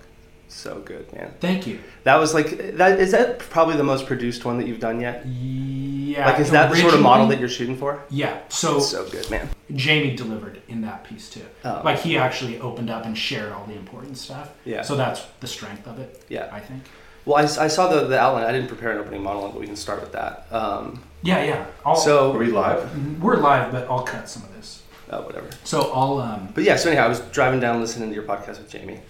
So 0.48 0.80
good, 0.80 1.12
man. 1.12 1.32
thank 1.40 1.66
you. 1.66 1.78
That 2.04 2.16
was 2.16 2.32
like 2.34 2.76
that. 2.78 2.98
Is 2.98 3.12
that 3.12 3.38
probably 3.38 3.76
the 3.76 3.84
most 3.84 4.06
produced 4.06 4.44
one 4.44 4.56
that 4.58 4.66
you've 4.66 4.80
done 4.80 5.00
yet? 5.00 5.26
Yeah. 5.26 6.26
Like, 6.26 6.40
is 6.40 6.50
that 6.52 6.70
the 6.70 6.76
sort 6.76 6.94
of 6.94 7.00
model 7.00 7.26
that 7.28 7.38
you're 7.38 7.48
shooting 7.50 7.76
for? 7.76 8.02
Yeah. 8.10 8.40
So, 8.48 8.80
So 8.80 9.08
good, 9.10 9.30
man. 9.30 9.48
Jamie 9.74 10.16
delivered 10.16 10.62
in 10.68 10.80
that 10.82 11.04
piece 11.04 11.28
too. 11.28 11.44
Oh. 11.64 11.82
Like 11.84 11.98
he 12.00 12.16
actually 12.16 12.58
opened 12.60 12.88
up 12.88 13.04
and 13.04 13.16
shared 13.16 13.52
all 13.52 13.66
the 13.66 13.74
important 13.74 14.16
stuff. 14.16 14.50
Yeah. 14.64 14.82
So 14.82 14.96
that's 14.96 15.26
the 15.40 15.46
strength 15.46 15.86
of 15.86 15.98
it. 15.98 16.24
Yeah. 16.30 16.48
I 16.50 16.60
think. 16.60 16.82
Well, 17.26 17.36
I, 17.36 17.42
I 17.64 17.68
saw 17.68 17.88
the 17.88 18.06
the 18.06 18.18
outline. 18.18 18.44
I 18.46 18.52
didn't 18.52 18.68
prepare 18.68 18.92
an 18.92 18.98
opening 18.98 19.22
monologue, 19.22 19.52
but 19.52 19.60
we 19.60 19.66
can 19.66 19.76
start 19.76 20.00
with 20.00 20.12
that. 20.12 20.46
Um, 20.50 21.02
Yeah, 21.22 21.44
yeah. 21.44 21.66
I'll, 21.84 21.94
so, 21.96 22.32
Are 22.32 22.38
we 22.38 22.46
live? 22.46 23.22
we're 23.22 23.36
live, 23.36 23.70
but 23.70 23.86
I'll 23.90 24.02
cut 24.04 24.30
some 24.30 24.44
of 24.44 24.54
this. 24.56 24.82
oh, 25.10 25.20
whatever. 25.22 25.48
So 25.64 25.92
I'll 25.92 26.18
um. 26.20 26.48
But 26.54 26.64
yeah, 26.64 26.76
so 26.76 26.88
anyhow, 26.88 27.04
I 27.04 27.08
was 27.08 27.20
driving 27.32 27.60
down 27.60 27.80
listening 27.80 28.08
to 28.08 28.14
your 28.14 28.24
podcast 28.24 28.58
with 28.58 28.70
Jamie, 28.70 29.00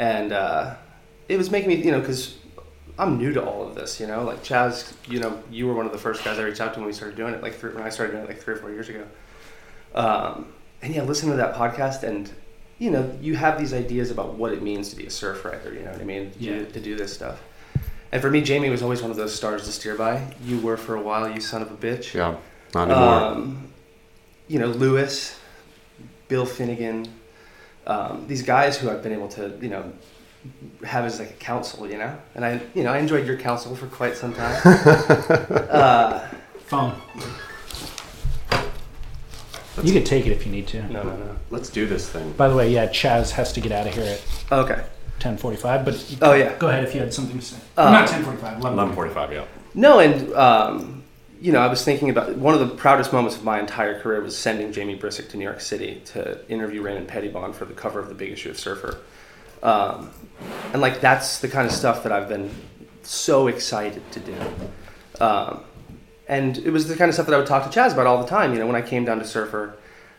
and 0.00 0.32
uh, 0.32 0.74
it 1.28 1.36
was 1.36 1.50
making 1.50 1.68
me, 1.68 1.76
you 1.76 1.90
know, 1.92 2.00
because 2.00 2.38
I'm 2.98 3.18
new 3.18 3.32
to 3.34 3.44
all 3.44 3.66
of 3.68 3.74
this, 3.74 4.00
you 4.00 4.06
know, 4.06 4.24
like 4.24 4.42
Chas, 4.42 4.94
you 5.06 5.20
know, 5.20 5.42
you 5.50 5.66
were 5.66 5.74
one 5.74 5.84
of 5.86 5.92
the 5.92 5.98
first 5.98 6.24
guys 6.24 6.38
I 6.38 6.42
reached 6.42 6.60
out 6.60 6.72
to 6.74 6.80
when 6.80 6.86
we 6.86 6.92
started 6.94 7.16
doing 7.16 7.34
it, 7.34 7.42
like 7.42 7.54
three, 7.54 7.72
when 7.74 7.82
I 7.84 7.90
started 7.90 8.12
doing 8.12 8.24
it 8.24 8.28
like 8.28 8.40
three 8.42 8.54
or 8.54 8.56
four 8.56 8.70
years 8.70 8.88
ago. 8.88 9.04
Um, 9.94 10.52
and 10.82 10.94
yeah, 10.94 11.02
listen 11.02 11.28
to 11.30 11.36
that 11.36 11.54
podcast, 11.54 12.02
and 12.02 12.30
you 12.78 12.90
know, 12.90 13.14
you 13.20 13.36
have 13.36 13.58
these 13.58 13.74
ideas 13.74 14.10
about 14.10 14.34
what 14.34 14.52
it 14.52 14.62
means 14.62 14.88
to 14.90 14.96
be 14.96 15.04
a 15.06 15.10
surf 15.10 15.44
writer, 15.44 15.72
you 15.74 15.82
know 15.82 15.92
what 15.92 16.00
I 16.00 16.04
mean, 16.04 16.32
Yeah. 16.38 16.60
to, 16.60 16.64
to 16.72 16.80
do 16.80 16.96
this 16.96 17.12
stuff. 17.12 17.42
And 18.12 18.20
for 18.22 18.30
me, 18.30 18.40
Jamie 18.40 18.70
was 18.70 18.82
always 18.82 19.02
one 19.02 19.10
of 19.10 19.16
those 19.18 19.34
stars 19.34 19.64
to 19.66 19.72
steer 19.72 19.94
by. 19.94 20.34
You 20.44 20.58
were 20.60 20.76
for 20.78 20.96
a 20.96 21.02
while, 21.02 21.28
you 21.28 21.40
son 21.40 21.60
of 21.62 21.70
a 21.70 21.76
bitch. 21.76 22.14
Yeah, 22.14 22.36
not 22.74 22.90
anymore. 22.90 23.14
Um, 23.14 23.72
you 24.48 24.58
know, 24.58 24.66
Lewis, 24.68 25.38
Bill 26.28 26.46
Finnegan, 26.46 27.06
um, 27.90 28.24
these 28.28 28.42
guys 28.42 28.78
who 28.78 28.88
I've 28.90 29.02
been 29.02 29.12
able 29.12 29.28
to, 29.28 29.42
you 29.60 29.68
know, 29.68 29.92
have 30.84 31.04
as 31.04 31.18
like 31.18 31.30
a 31.30 31.34
counsel, 31.34 31.90
you 31.90 31.98
know, 31.98 32.16
and 32.34 32.44
I, 32.44 32.60
you 32.74 32.82
know, 32.84 32.92
I 32.92 32.98
enjoyed 32.98 33.26
your 33.26 33.36
counsel 33.36 33.74
for 33.76 33.86
quite 33.86 34.14
some 34.16 34.32
time. 34.32 34.60
uh, 34.64 36.26
Phone. 36.66 36.94
You 39.82 39.92
could 39.94 40.06
take 40.06 40.26
it 40.26 40.32
if 40.32 40.44
you 40.46 40.52
need 40.52 40.66
to. 40.68 40.82
no, 40.92 41.02
no, 41.02 41.16
no. 41.16 41.36
Let's 41.50 41.70
do 41.70 41.86
this 41.86 42.08
thing. 42.08 42.32
By 42.32 42.48
the 42.48 42.54
way, 42.56 42.70
yeah, 42.70 42.86
Chas 42.88 43.32
has 43.32 43.52
to 43.54 43.60
get 43.60 43.72
out 43.72 43.86
of 43.86 43.94
here 43.94 44.04
at 44.04 44.52
Okay. 44.52 44.82
10:45. 45.20 45.84
But 45.84 46.10
you- 46.10 46.18
Oh, 46.22 46.34
yeah. 46.34 46.54
go 46.58 46.68
ahead 46.68 46.84
if 46.84 46.94
you 46.94 47.00
had 47.00 47.12
something 47.14 47.38
to 47.38 47.44
say. 47.44 47.56
Uh, 47.76 47.90
Not 47.90 48.08
10:45. 48.08 48.60
11:45. 48.60 48.94
11:45. 48.94 49.32
Yeah. 49.32 49.44
No, 49.74 49.98
and 50.00 50.32
um, 50.34 50.99
you 51.40 51.52
know, 51.52 51.60
I 51.60 51.68
was 51.68 51.82
thinking 51.82 52.10
about 52.10 52.36
one 52.36 52.52
of 52.52 52.60
the 52.60 52.74
proudest 52.74 53.12
moments 53.12 53.36
of 53.36 53.44
my 53.44 53.58
entire 53.58 53.98
career 54.00 54.20
was 54.20 54.36
sending 54.36 54.72
Jamie 54.72 54.98
Brisick 54.98 55.30
to 55.30 55.36
New 55.38 55.44
York 55.44 55.60
City 55.60 56.02
to 56.06 56.38
interview 56.50 56.82
Raymond 56.82 57.08
Pettibon 57.08 57.54
for 57.54 57.64
the 57.64 57.72
cover 57.72 57.98
of 57.98 58.08
the 58.08 58.14
big 58.14 58.30
issue 58.30 58.50
of 58.50 58.58
Surfer, 58.58 58.98
um, 59.62 60.10
and 60.72 60.82
like 60.82 61.00
that's 61.00 61.40
the 61.40 61.48
kind 61.48 61.66
of 61.66 61.72
stuff 61.72 62.02
that 62.02 62.12
I've 62.12 62.28
been 62.28 62.50
so 63.02 63.46
excited 63.46 64.02
to 64.12 64.20
do. 64.20 64.34
Um, 65.20 65.64
and 66.28 66.58
it 66.58 66.70
was 66.70 66.86
the 66.86 66.96
kind 66.96 67.08
of 67.08 67.14
stuff 67.14 67.26
that 67.26 67.34
I 67.34 67.38
would 67.38 67.46
talk 67.46 67.64
to 67.64 67.70
Chas 67.70 67.92
about 67.92 68.06
all 68.06 68.22
the 68.22 68.28
time. 68.28 68.52
You 68.52 68.60
know, 68.60 68.66
when 68.66 68.76
I 68.76 68.82
came 68.82 69.04
down 69.04 69.18
to 69.18 69.26
Surfer, 69.26 69.76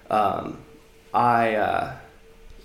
um, 0.10 0.58
I, 1.14 1.56
uh, 1.56 1.96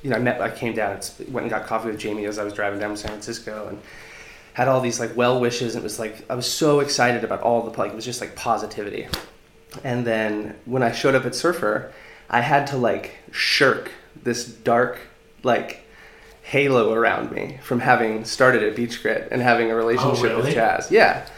you 0.02 0.10
know, 0.10 0.16
I 0.16 0.18
met, 0.18 0.40
I 0.40 0.50
came 0.50 0.74
down, 0.74 0.92
and 0.92 1.32
went 1.32 1.44
and 1.44 1.50
got 1.50 1.66
coffee 1.66 1.90
with 1.90 1.98
Jamie 1.98 2.24
as 2.24 2.38
I 2.38 2.44
was 2.44 2.52
driving 2.52 2.80
down 2.80 2.90
to 2.90 2.96
San 2.96 3.10
Francisco, 3.10 3.68
and 3.68 3.80
had 4.56 4.68
all 4.68 4.80
these 4.80 4.98
like 4.98 5.14
well 5.14 5.38
wishes. 5.38 5.74
And 5.74 5.82
it 5.82 5.84
was 5.84 5.98
like 5.98 6.24
I 6.30 6.34
was 6.34 6.50
so 6.50 6.80
excited 6.80 7.24
about 7.24 7.42
all 7.42 7.62
the 7.68 7.78
like 7.78 7.92
it 7.92 7.94
was 7.94 8.06
just 8.06 8.22
like 8.22 8.34
positivity. 8.34 9.06
And 9.84 10.06
then 10.06 10.56
when 10.64 10.82
I 10.82 10.92
showed 10.92 11.14
up 11.14 11.26
at 11.26 11.34
Surfer, 11.34 11.92
I 12.30 12.40
had 12.40 12.66
to 12.68 12.78
like 12.78 13.16
shirk 13.32 13.92
this 14.22 14.46
dark 14.46 14.98
like 15.42 15.82
halo 16.40 16.94
around 16.94 17.32
me 17.32 17.58
from 17.62 17.80
having 17.80 18.24
started 18.24 18.62
at 18.62 18.74
BeachGrit 18.74 19.28
and 19.30 19.42
having 19.42 19.70
a 19.70 19.74
relationship 19.74 20.22
really? 20.22 20.42
with 20.44 20.54
Chas. 20.54 20.90
Yeah. 20.90 21.28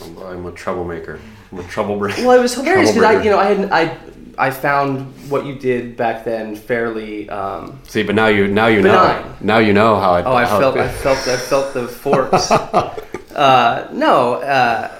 I'm, 0.00 0.16
I'm 0.18 0.46
a 0.46 0.52
troublemaker. 0.52 1.18
I'm 1.50 1.58
a 1.58 1.64
troublemaker. 1.64 2.22
Well, 2.24 2.38
it 2.38 2.42
was 2.42 2.54
hilarious 2.54 2.92
because 2.92 3.02
I, 3.02 3.24
you 3.24 3.30
know, 3.30 3.40
I 3.40 3.44
had 3.46 3.72
I 3.72 3.98
I 4.38 4.50
found 4.50 5.12
what 5.30 5.44
you 5.46 5.54
did 5.56 5.96
back 5.96 6.24
then 6.24 6.54
fairly. 6.54 7.28
Um, 7.28 7.80
See, 7.84 8.02
but 8.04 8.14
now 8.14 8.28
you 8.28 8.46
now 8.48 8.68
you 8.68 8.80
know 8.82 9.34
now 9.40 9.58
you 9.58 9.72
know 9.72 9.96
how 9.96 10.12
I. 10.12 10.22
oh, 10.22 10.32
I 10.34 10.44
how 10.46 10.60
felt 10.60 10.76
I 10.78 10.88
felt 10.88 11.18
I 11.28 11.36
felt 11.36 11.74
the 11.74 11.88
forks. 12.04 12.50
Uh, 12.50 13.88
no, 13.92 14.34
uh, 14.34 14.90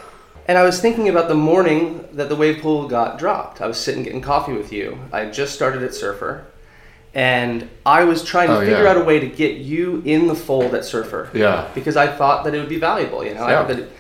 and 0.47 0.59
I 0.59 0.63
was 0.65 0.81
thinking 0.81 1.09
about 1.09 1.29
the 1.29 1.35
morning 1.35 2.07
that 2.13 2.29
the 2.29 2.37
wave 2.37 2.61
pool 2.63 2.89
got 2.89 3.19
dropped. 3.19 3.61
I 3.61 3.67
was 3.67 3.79
sitting 3.79 4.03
getting 4.03 4.21
coffee 4.21 4.53
with 4.53 4.73
you. 4.73 4.99
I 5.13 5.21
had 5.21 5.33
just 5.33 5.55
started 5.55 5.83
at 5.83 5.95
Surfer, 5.95 6.47
and 7.15 7.69
I 7.87 8.05
was 8.05 8.25
trying 8.25 8.49
to 8.49 8.57
Oh, 8.57 8.61
figure 8.61 8.83
yeah. 8.85 8.91
out 8.91 8.97
a 8.97 9.05
way 9.05 9.19
to 9.21 9.27
get 9.29 9.57
you 9.59 10.03
in 10.05 10.27
the 10.27 10.35
fold 10.35 10.75
at 10.75 10.85
Surfer. 10.85 11.31
Yeah. 11.35 11.69
Because 11.75 11.97
I 11.97 12.07
thought 12.07 12.45
that 12.45 12.55
it 12.55 12.59
would 12.59 12.69
be 12.69 12.79
valuable. 12.79 13.25
You 13.25 13.35
know, 13.35 13.45
I 13.45 13.51
thought 13.53 13.69
that 13.69 13.79
it- 13.81 13.93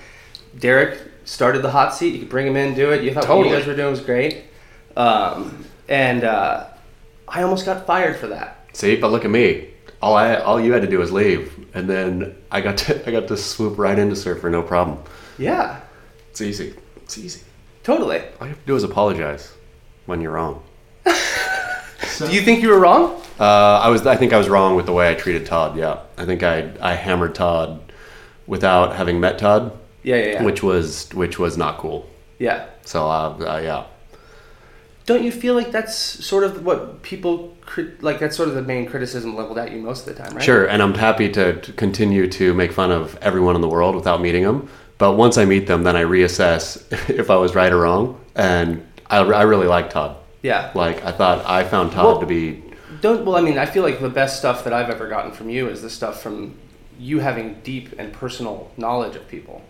Derek 0.59 0.99
started 1.25 1.63
the 1.63 1.71
hot 1.71 1.95
seat. 1.95 2.13
You 2.15 2.21
could 2.21 2.29
bring 2.31 2.47
him 2.47 2.57
in, 2.57 2.75
do 2.75 2.91
it. 2.93 3.03
You 3.03 3.13
thought 3.13 3.29
what 3.29 3.47
you 3.47 3.53
guys 3.53 3.67
were 3.67 3.77
doing 3.77 3.91
was 3.91 4.01
great, 4.01 4.45
um, 4.99 5.65
and 5.89 6.25
uh, 6.25 6.67
I 7.27 7.43
almost 7.43 7.65
got 7.65 7.87
fired 7.87 8.17
for 8.19 8.27
that. 8.29 8.67
See, 8.73 8.97
but 8.97 9.11
look 9.11 9.25
at 9.25 9.31
me. 9.31 9.69
All 10.03 10.15
I 10.15 10.37
all 10.37 10.61
you 10.61 10.73
had 10.73 10.83
to 10.83 10.89
do 10.89 10.99
was 10.99 11.11
leave, 11.11 11.67
and 11.75 11.89
then 11.89 12.37
I 12.51 12.61
got 12.61 12.77
to 12.79 12.91
I 13.09 13.11
got 13.13 13.29
to 13.29 13.37
swoop 13.37 13.79
right 13.79 13.99
into 13.99 14.15
Surfer, 14.17 14.51
no 14.51 14.63
problem. 14.63 14.99
Yeah, 15.39 15.81
It's 16.31 16.41
easy. 16.41 16.75
It's 16.97 17.17
easy. 17.19 17.41
totally. 17.85 18.19
All 18.41 18.47
you 18.47 18.55
have 18.55 18.61
to 18.61 18.67
do 18.67 18.77
is 18.77 18.83
apologize 18.85 19.53
when 20.07 20.21
you're 20.21 20.33
wrong. 20.33 20.63
Do 22.19 22.33
you 22.33 22.43
think 22.43 22.63
you 22.63 22.69
were 22.71 22.81
wrong? 22.81 23.21
Uh, 23.39 23.79
I 23.85 23.89
was 23.89 24.05
I 24.07 24.17
think 24.17 24.33
I 24.33 24.39
was 24.39 24.49
wrong 24.49 24.75
with 24.77 24.87
the 24.87 24.93
way 24.93 25.09
I 25.11 25.15
treated 25.15 25.47
Todd. 25.47 25.77
Yeah, 25.77 26.01
I 26.17 26.25
think 26.25 26.43
I 26.43 26.71
I 26.81 26.95
hammered 26.95 27.35
Todd 27.35 27.93
without 28.47 28.97
having 28.97 29.21
met 29.21 29.39
Todd, 29.39 29.73
Yeah, 30.03 30.17
yeah, 30.17 30.25
yeah. 30.33 30.43
which 30.43 30.63
was 30.63 31.09
which 31.15 31.39
was 31.39 31.57
not 31.57 31.79
cool. 31.79 32.09
yeah. 32.39 32.67
So 32.85 33.07
uh, 33.07 33.37
uh, 33.41 33.61
yeah, 33.63 33.85
Don't 35.09 35.25
you 35.25 35.33
feel 35.33 35.55
like 35.55 35.73
that's 35.73 35.95
sort 35.97 36.45
of 36.45 36.67
what 36.67 37.01
people 37.01 37.57
crit- 37.63 38.03
like? 38.03 38.19
That's 38.19 38.37
sort 38.37 38.51
of 38.51 38.55
the 38.55 38.61
main 38.61 38.85
criticism 38.85 39.35
leveled 39.35 39.57
at 39.57 39.73
you 39.73 39.79
most 39.79 40.07
of 40.07 40.15
the 40.15 40.23
time, 40.23 40.35
right? 40.35 40.45
Sure, 40.45 40.67
and 40.67 40.83
I'm 40.83 40.93
happy 40.93 41.31
to, 41.33 41.59
to 41.59 41.73
continue 41.73 42.29
to 42.29 42.53
make 42.53 42.73
fun 42.73 42.93
of 42.93 43.17
everyone 43.23 43.55
in 43.55 43.63
the 43.63 43.71
world 43.71 43.95
without 43.95 44.21
meeting 44.21 44.43
them. 44.43 44.69
But 44.99 45.15
once 45.15 45.39
I 45.39 45.47
meet 45.47 45.67
them, 45.67 45.83
then 45.85 45.97
I 45.97 46.03
reassess 46.03 46.85
if 47.09 47.31
I 47.31 47.37
was 47.37 47.55
right 47.55 47.73
or 47.73 47.79
wrong. 47.79 48.21
And 48.35 48.87
I, 49.07 49.21
I 49.21 49.43
really 49.45 49.67
like 49.67 49.89
Todd. 49.89 50.15
Yeah. 50.43 50.73
Like 50.75 51.03
I 51.03 51.13
thought, 51.13 51.43
I 51.47 51.65
found 51.65 51.93
Todd 51.93 52.05
Well- 52.05 52.21
to 52.21 52.27
be. 52.27 52.63
Don't. 53.01 53.25
Well, 53.25 53.37
I 53.37 53.41
mean, 53.41 53.57
I 53.57 53.65
feel 53.65 53.83
like 53.83 54.01
the 54.01 54.11
best 54.11 54.39
stuff 54.39 54.65
that 54.65 54.75
I've 54.75 54.91
ever 54.91 55.09
gotten 55.09 55.33
from 55.33 55.49
you 55.49 55.71
is 55.71 55.81
the 55.81 55.89
stuff 55.89 56.21
from 56.23 56.55
you 56.99 57.21
having 57.21 57.61
deep 57.63 57.95
and 57.99 58.13
personal 58.13 58.71
knowledge 58.77 59.17
of 59.17 59.27
people, 59.27 59.63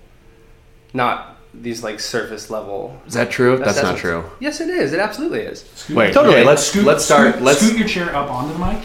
not 0.92 1.37
these 1.62 1.82
like 1.82 2.00
surface 2.00 2.50
level. 2.50 3.00
Is 3.06 3.14
that 3.14 3.30
true? 3.30 3.58
That's, 3.58 3.82
not 3.82 3.98
true. 3.98 4.24
Yes, 4.40 4.60
it 4.60 4.68
is. 4.68 4.92
It 4.92 5.00
absolutely 5.00 5.40
is. 5.40 5.64
Wait, 5.90 6.12
Totally. 6.14 6.36
okay, 6.36 6.44
let's 6.44 6.62
Scoot- 6.62 6.84
let's 6.84 7.04
start. 7.04 7.32
Scoot, 7.34 7.42
let's 7.42 7.60
scoot 7.60 7.78
your 7.78 7.88
chair 7.88 8.14
up 8.14 8.30
onto 8.30 8.52
the 8.52 8.58
mic. 8.64 8.82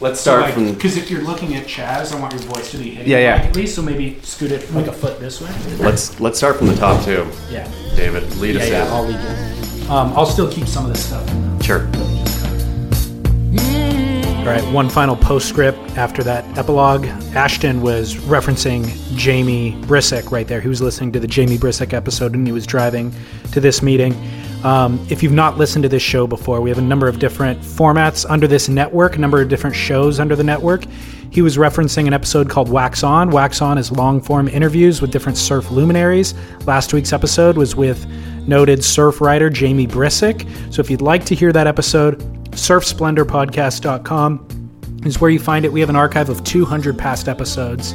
let's 0.00 0.20
start 0.20 0.52
from. 0.52 0.74
because 0.74 0.96
if 0.96 1.10
you're 1.10 1.22
looking 1.22 1.54
at 1.54 1.66
Chas, 1.66 2.12
I 2.12 2.20
want 2.20 2.32
your 2.34 2.42
voice 2.42 2.70
to 2.72 2.78
be 2.78 2.90
hitting 2.90 3.10
Yeah, 3.10 3.16
the 3.18 3.22
yeah. 3.22 3.36
mic 3.38 3.46
at 3.46 3.56
least. 3.56 3.74
So 3.76 3.82
maybe 3.82 4.18
scoot 4.22 4.52
it 4.52 4.70
like 4.74 4.86
a 4.88 4.92
foot 4.92 5.18
this 5.20 5.40
way. 5.40 5.50
Let's 5.78 6.20
let's 6.20 6.36
start 6.38 6.56
from 6.56 6.66
the 6.68 6.76
top 6.76 7.04
too. 7.04 7.26
Yeah, 7.50 7.70
David, 7.96 8.24
lead 8.36 8.56
yeah, 8.56 8.60
us 8.62 8.68
yeah. 8.70 8.86
in. 8.86 8.92
I'll 8.92 9.04
leave 9.06 9.20
you. 9.20 9.90
Um, 9.90 10.12
I'll 10.16 10.26
still 10.26 10.50
keep 10.50 10.66
some 10.66 10.84
of 10.84 10.92
this 10.92 11.04
stuff. 11.06 11.28
in 11.30 11.58
the- 11.58 11.64
Sure. 11.64 11.88
All 14.46 14.52
right, 14.52 14.72
one 14.72 14.88
final 14.88 15.16
postscript 15.16 15.76
after 15.98 16.22
that 16.22 16.44
epilogue. 16.56 17.04
Ashton 17.34 17.80
was 17.80 18.14
referencing 18.14 18.86
Jamie 19.16 19.72
Brisick 19.86 20.30
right 20.30 20.46
there. 20.46 20.60
He 20.60 20.68
was 20.68 20.80
listening 20.80 21.10
to 21.14 21.18
the 21.18 21.26
Jamie 21.26 21.58
Brisick 21.58 21.92
episode 21.92 22.32
and 22.36 22.46
he 22.46 22.52
was 22.52 22.64
driving 22.64 23.12
to 23.50 23.58
this 23.58 23.82
meeting. 23.82 24.14
Um, 24.62 25.04
if 25.10 25.20
you've 25.20 25.32
not 25.32 25.58
listened 25.58 25.82
to 25.82 25.88
this 25.88 26.04
show 26.04 26.28
before, 26.28 26.60
we 26.60 26.70
have 26.70 26.78
a 26.78 26.82
number 26.82 27.08
of 27.08 27.18
different 27.18 27.60
formats 27.60 28.24
under 28.28 28.46
this 28.46 28.68
network, 28.68 29.16
a 29.16 29.18
number 29.18 29.42
of 29.42 29.48
different 29.48 29.74
shows 29.74 30.20
under 30.20 30.36
the 30.36 30.44
network. 30.44 30.84
He 31.32 31.42
was 31.42 31.56
referencing 31.56 32.06
an 32.06 32.12
episode 32.12 32.48
called 32.48 32.68
Wax 32.68 33.02
On. 33.02 33.30
Wax 33.30 33.60
On 33.60 33.78
is 33.78 33.90
long 33.90 34.20
form 34.20 34.46
interviews 34.46 35.02
with 35.02 35.10
different 35.10 35.38
surf 35.38 35.72
luminaries. 35.72 36.34
Last 36.66 36.92
week's 36.92 37.12
episode 37.12 37.56
was 37.56 37.74
with 37.74 38.06
noted 38.46 38.84
surf 38.84 39.20
writer 39.20 39.50
Jamie 39.50 39.88
Brisick. 39.88 40.48
So 40.72 40.78
if 40.78 40.88
you'd 40.88 41.02
like 41.02 41.24
to 41.24 41.34
hear 41.34 41.52
that 41.52 41.66
episode, 41.66 42.35
surfsplendorpodcast.com 42.56 45.02
is 45.04 45.20
where 45.20 45.30
you 45.30 45.38
find 45.38 45.64
it. 45.64 45.72
We 45.72 45.80
have 45.80 45.90
an 45.90 45.96
archive 45.96 46.28
of 46.28 46.42
200 46.44 46.98
past 46.98 47.28
episodes, 47.28 47.94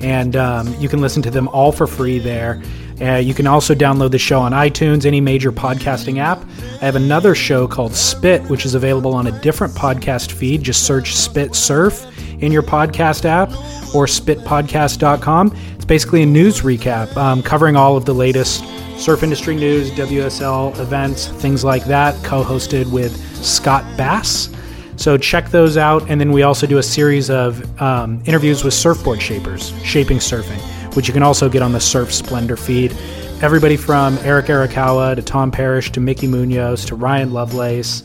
and 0.00 0.36
um, 0.36 0.74
you 0.78 0.88
can 0.88 1.00
listen 1.00 1.22
to 1.22 1.30
them 1.30 1.48
all 1.48 1.72
for 1.72 1.86
free 1.86 2.18
there. 2.18 2.62
Uh, 3.00 3.16
you 3.16 3.34
can 3.34 3.46
also 3.46 3.74
download 3.74 4.12
the 4.12 4.18
show 4.18 4.40
on 4.40 4.52
iTunes, 4.52 5.04
any 5.04 5.20
major 5.20 5.50
podcasting 5.50 6.18
app. 6.18 6.40
I 6.80 6.84
have 6.84 6.94
another 6.94 7.34
show 7.34 7.66
called 7.66 7.94
Spit, 7.94 8.42
which 8.42 8.64
is 8.64 8.74
available 8.74 9.14
on 9.14 9.26
a 9.26 9.40
different 9.40 9.74
podcast 9.74 10.30
feed. 10.30 10.62
Just 10.62 10.86
search 10.86 11.16
Spit 11.16 11.54
Surf 11.54 12.06
in 12.40 12.52
your 12.52 12.62
podcast 12.62 13.24
app 13.24 13.50
or 13.94 14.06
spitpodcast.com. 14.06 15.56
It's 15.82 15.88
basically 15.88 16.22
a 16.22 16.26
news 16.26 16.60
recap 16.60 17.16
um, 17.16 17.42
covering 17.42 17.74
all 17.74 17.96
of 17.96 18.04
the 18.04 18.14
latest 18.14 18.64
surf 18.96 19.24
industry 19.24 19.56
news, 19.56 19.90
WSL 19.90 20.78
events, 20.78 21.26
things 21.26 21.64
like 21.64 21.84
that, 21.86 22.14
co 22.22 22.44
hosted 22.44 22.88
with 22.92 23.16
Scott 23.44 23.84
Bass. 23.96 24.48
So 24.94 25.18
check 25.18 25.48
those 25.48 25.76
out. 25.76 26.08
And 26.08 26.20
then 26.20 26.30
we 26.30 26.44
also 26.44 26.68
do 26.68 26.78
a 26.78 26.84
series 26.84 27.30
of 27.30 27.82
um, 27.82 28.22
interviews 28.26 28.62
with 28.62 28.74
surfboard 28.74 29.20
shapers, 29.20 29.72
shaping 29.82 30.18
surfing, 30.18 30.60
which 30.94 31.08
you 31.08 31.12
can 31.12 31.24
also 31.24 31.48
get 31.48 31.62
on 31.62 31.72
the 31.72 31.80
Surf 31.80 32.14
Splendor 32.14 32.56
feed. 32.56 32.96
Everybody 33.42 33.76
from 33.76 34.16
Eric 34.18 34.46
Arakawa 34.46 35.16
to 35.16 35.22
Tom 35.22 35.50
Parrish 35.50 35.90
to 35.90 36.00
Mickey 36.00 36.28
Munoz 36.28 36.84
to 36.84 36.94
Ryan 36.94 37.32
Lovelace, 37.32 38.04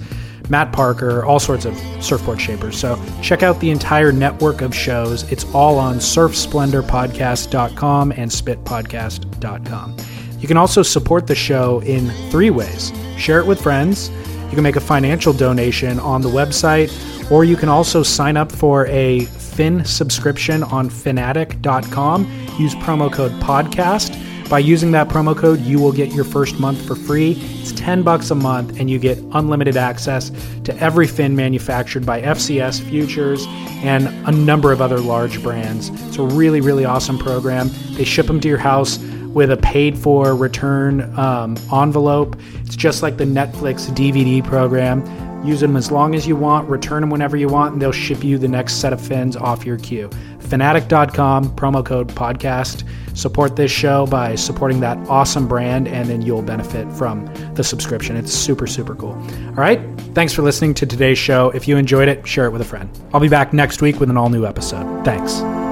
Matt 0.49 0.71
Parker, 0.71 1.25
all 1.25 1.39
sorts 1.39 1.65
of 1.65 1.77
surfboard 2.03 2.41
shapers. 2.41 2.79
So 2.79 2.99
check 3.21 3.43
out 3.43 3.59
the 3.59 3.69
entire 3.71 4.11
network 4.11 4.61
of 4.61 4.73
shows. 4.73 5.31
It's 5.31 5.43
all 5.53 5.77
on 5.77 5.97
surfsplendorpodcast.com 5.97 8.11
and 8.13 8.31
spitpodcast.com. 8.31 9.97
You 10.39 10.47
can 10.47 10.57
also 10.57 10.83
support 10.83 11.27
the 11.27 11.35
show 11.35 11.81
in 11.81 12.09
three 12.29 12.51
ways 12.51 12.93
share 13.17 13.39
it 13.39 13.47
with 13.47 13.61
friends, 13.61 14.09
you 14.47 14.51
can 14.51 14.63
make 14.63 14.75
a 14.75 14.81
financial 14.81 15.33
donation 15.33 15.99
on 15.99 16.21
the 16.21 16.29
website, 16.29 16.91
or 17.31 17.43
you 17.43 17.57
can 17.57 17.67
also 17.67 18.03
sign 18.03 18.37
up 18.37 18.51
for 18.51 18.85
a 18.87 19.27
Fin 19.57 19.83
subscription 19.83 20.63
on 20.63 20.87
fanatic.com. 20.87 22.31
Use 22.59 22.75
promo 22.75 23.11
code 23.11 23.31
podcast. 23.41 24.13
By 24.49 24.59
using 24.59 24.91
that 24.91 25.09
promo 25.09 25.35
code, 25.35 25.59
you 25.59 25.77
will 25.77 25.91
get 25.91 26.13
your 26.13 26.23
first 26.23 26.57
month 26.57 26.85
for 26.87 26.95
free. 26.95 27.33
It's 27.59 27.73
10 27.73 28.03
bucks 28.03 28.31
a 28.31 28.35
month 28.35 28.79
and 28.79 28.89
you 28.89 28.97
get 28.97 29.17
unlimited 29.33 29.75
access 29.75 30.31
to 30.63 30.73
every 30.77 31.05
fin 31.05 31.35
manufactured 31.35 32.05
by 32.05 32.21
FCS 32.21 32.81
Futures 32.81 33.45
and 33.83 34.07
a 34.25 34.31
number 34.31 34.71
of 34.71 34.81
other 34.81 34.99
large 34.99 35.43
brands. 35.43 35.89
It's 36.07 36.17
a 36.17 36.23
really, 36.23 36.61
really 36.61 36.85
awesome 36.85 37.17
program. 37.17 37.71
They 37.91 38.05
ship 38.05 38.27
them 38.27 38.39
to 38.39 38.47
your 38.47 38.57
house 38.57 38.99
with 39.33 39.51
a 39.51 39.57
paid 39.57 39.97
for 39.97 40.33
return 40.33 41.01
um, 41.19 41.57
envelope. 41.73 42.37
It's 42.63 42.77
just 42.77 43.03
like 43.03 43.17
the 43.17 43.25
Netflix 43.25 43.89
DVD 43.89 44.41
program. 44.41 45.03
Use 45.43 45.59
them 45.59 45.75
as 45.75 45.91
long 45.91 46.15
as 46.15 46.27
you 46.27 46.35
want, 46.35 46.69
return 46.69 47.01
them 47.01 47.09
whenever 47.09 47.37
you 47.37 47.47
want, 47.47 47.73
and 47.73 47.81
they'll 47.81 47.91
ship 47.91 48.23
you 48.23 48.37
the 48.37 48.47
next 48.47 48.75
set 48.75 48.93
of 48.93 49.01
fins 49.01 49.35
off 49.35 49.65
your 49.65 49.77
queue. 49.77 50.09
Fanatic.com, 50.39 51.55
promo 51.55 51.85
code 51.85 52.09
podcast. 52.09 52.83
Support 53.17 53.55
this 53.55 53.71
show 53.71 54.05
by 54.05 54.35
supporting 54.35 54.79
that 54.81 54.97
awesome 55.09 55.47
brand, 55.47 55.87
and 55.87 56.07
then 56.07 56.21
you'll 56.21 56.41
benefit 56.41 56.91
from 56.93 57.25
the 57.55 57.63
subscription. 57.63 58.15
It's 58.15 58.31
super, 58.31 58.67
super 58.67 58.95
cool. 58.95 59.13
All 59.47 59.53
right. 59.53 59.81
Thanks 60.13 60.33
for 60.33 60.41
listening 60.41 60.73
to 60.75 60.85
today's 60.85 61.17
show. 61.17 61.49
If 61.51 61.67
you 61.67 61.77
enjoyed 61.77 62.07
it, 62.07 62.25
share 62.27 62.45
it 62.45 62.51
with 62.51 62.61
a 62.61 62.65
friend. 62.65 62.89
I'll 63.13 63.19
be 63.19 63.29
back 63.29 63.53
next 63.53 63.81
week 63.81 63.99
with 63.99 64.09
an 64.09 64.17
all 64.17 64.29
new 64.29 64.45
episode. 64.45 65.03
Thanks. 65.03 65.66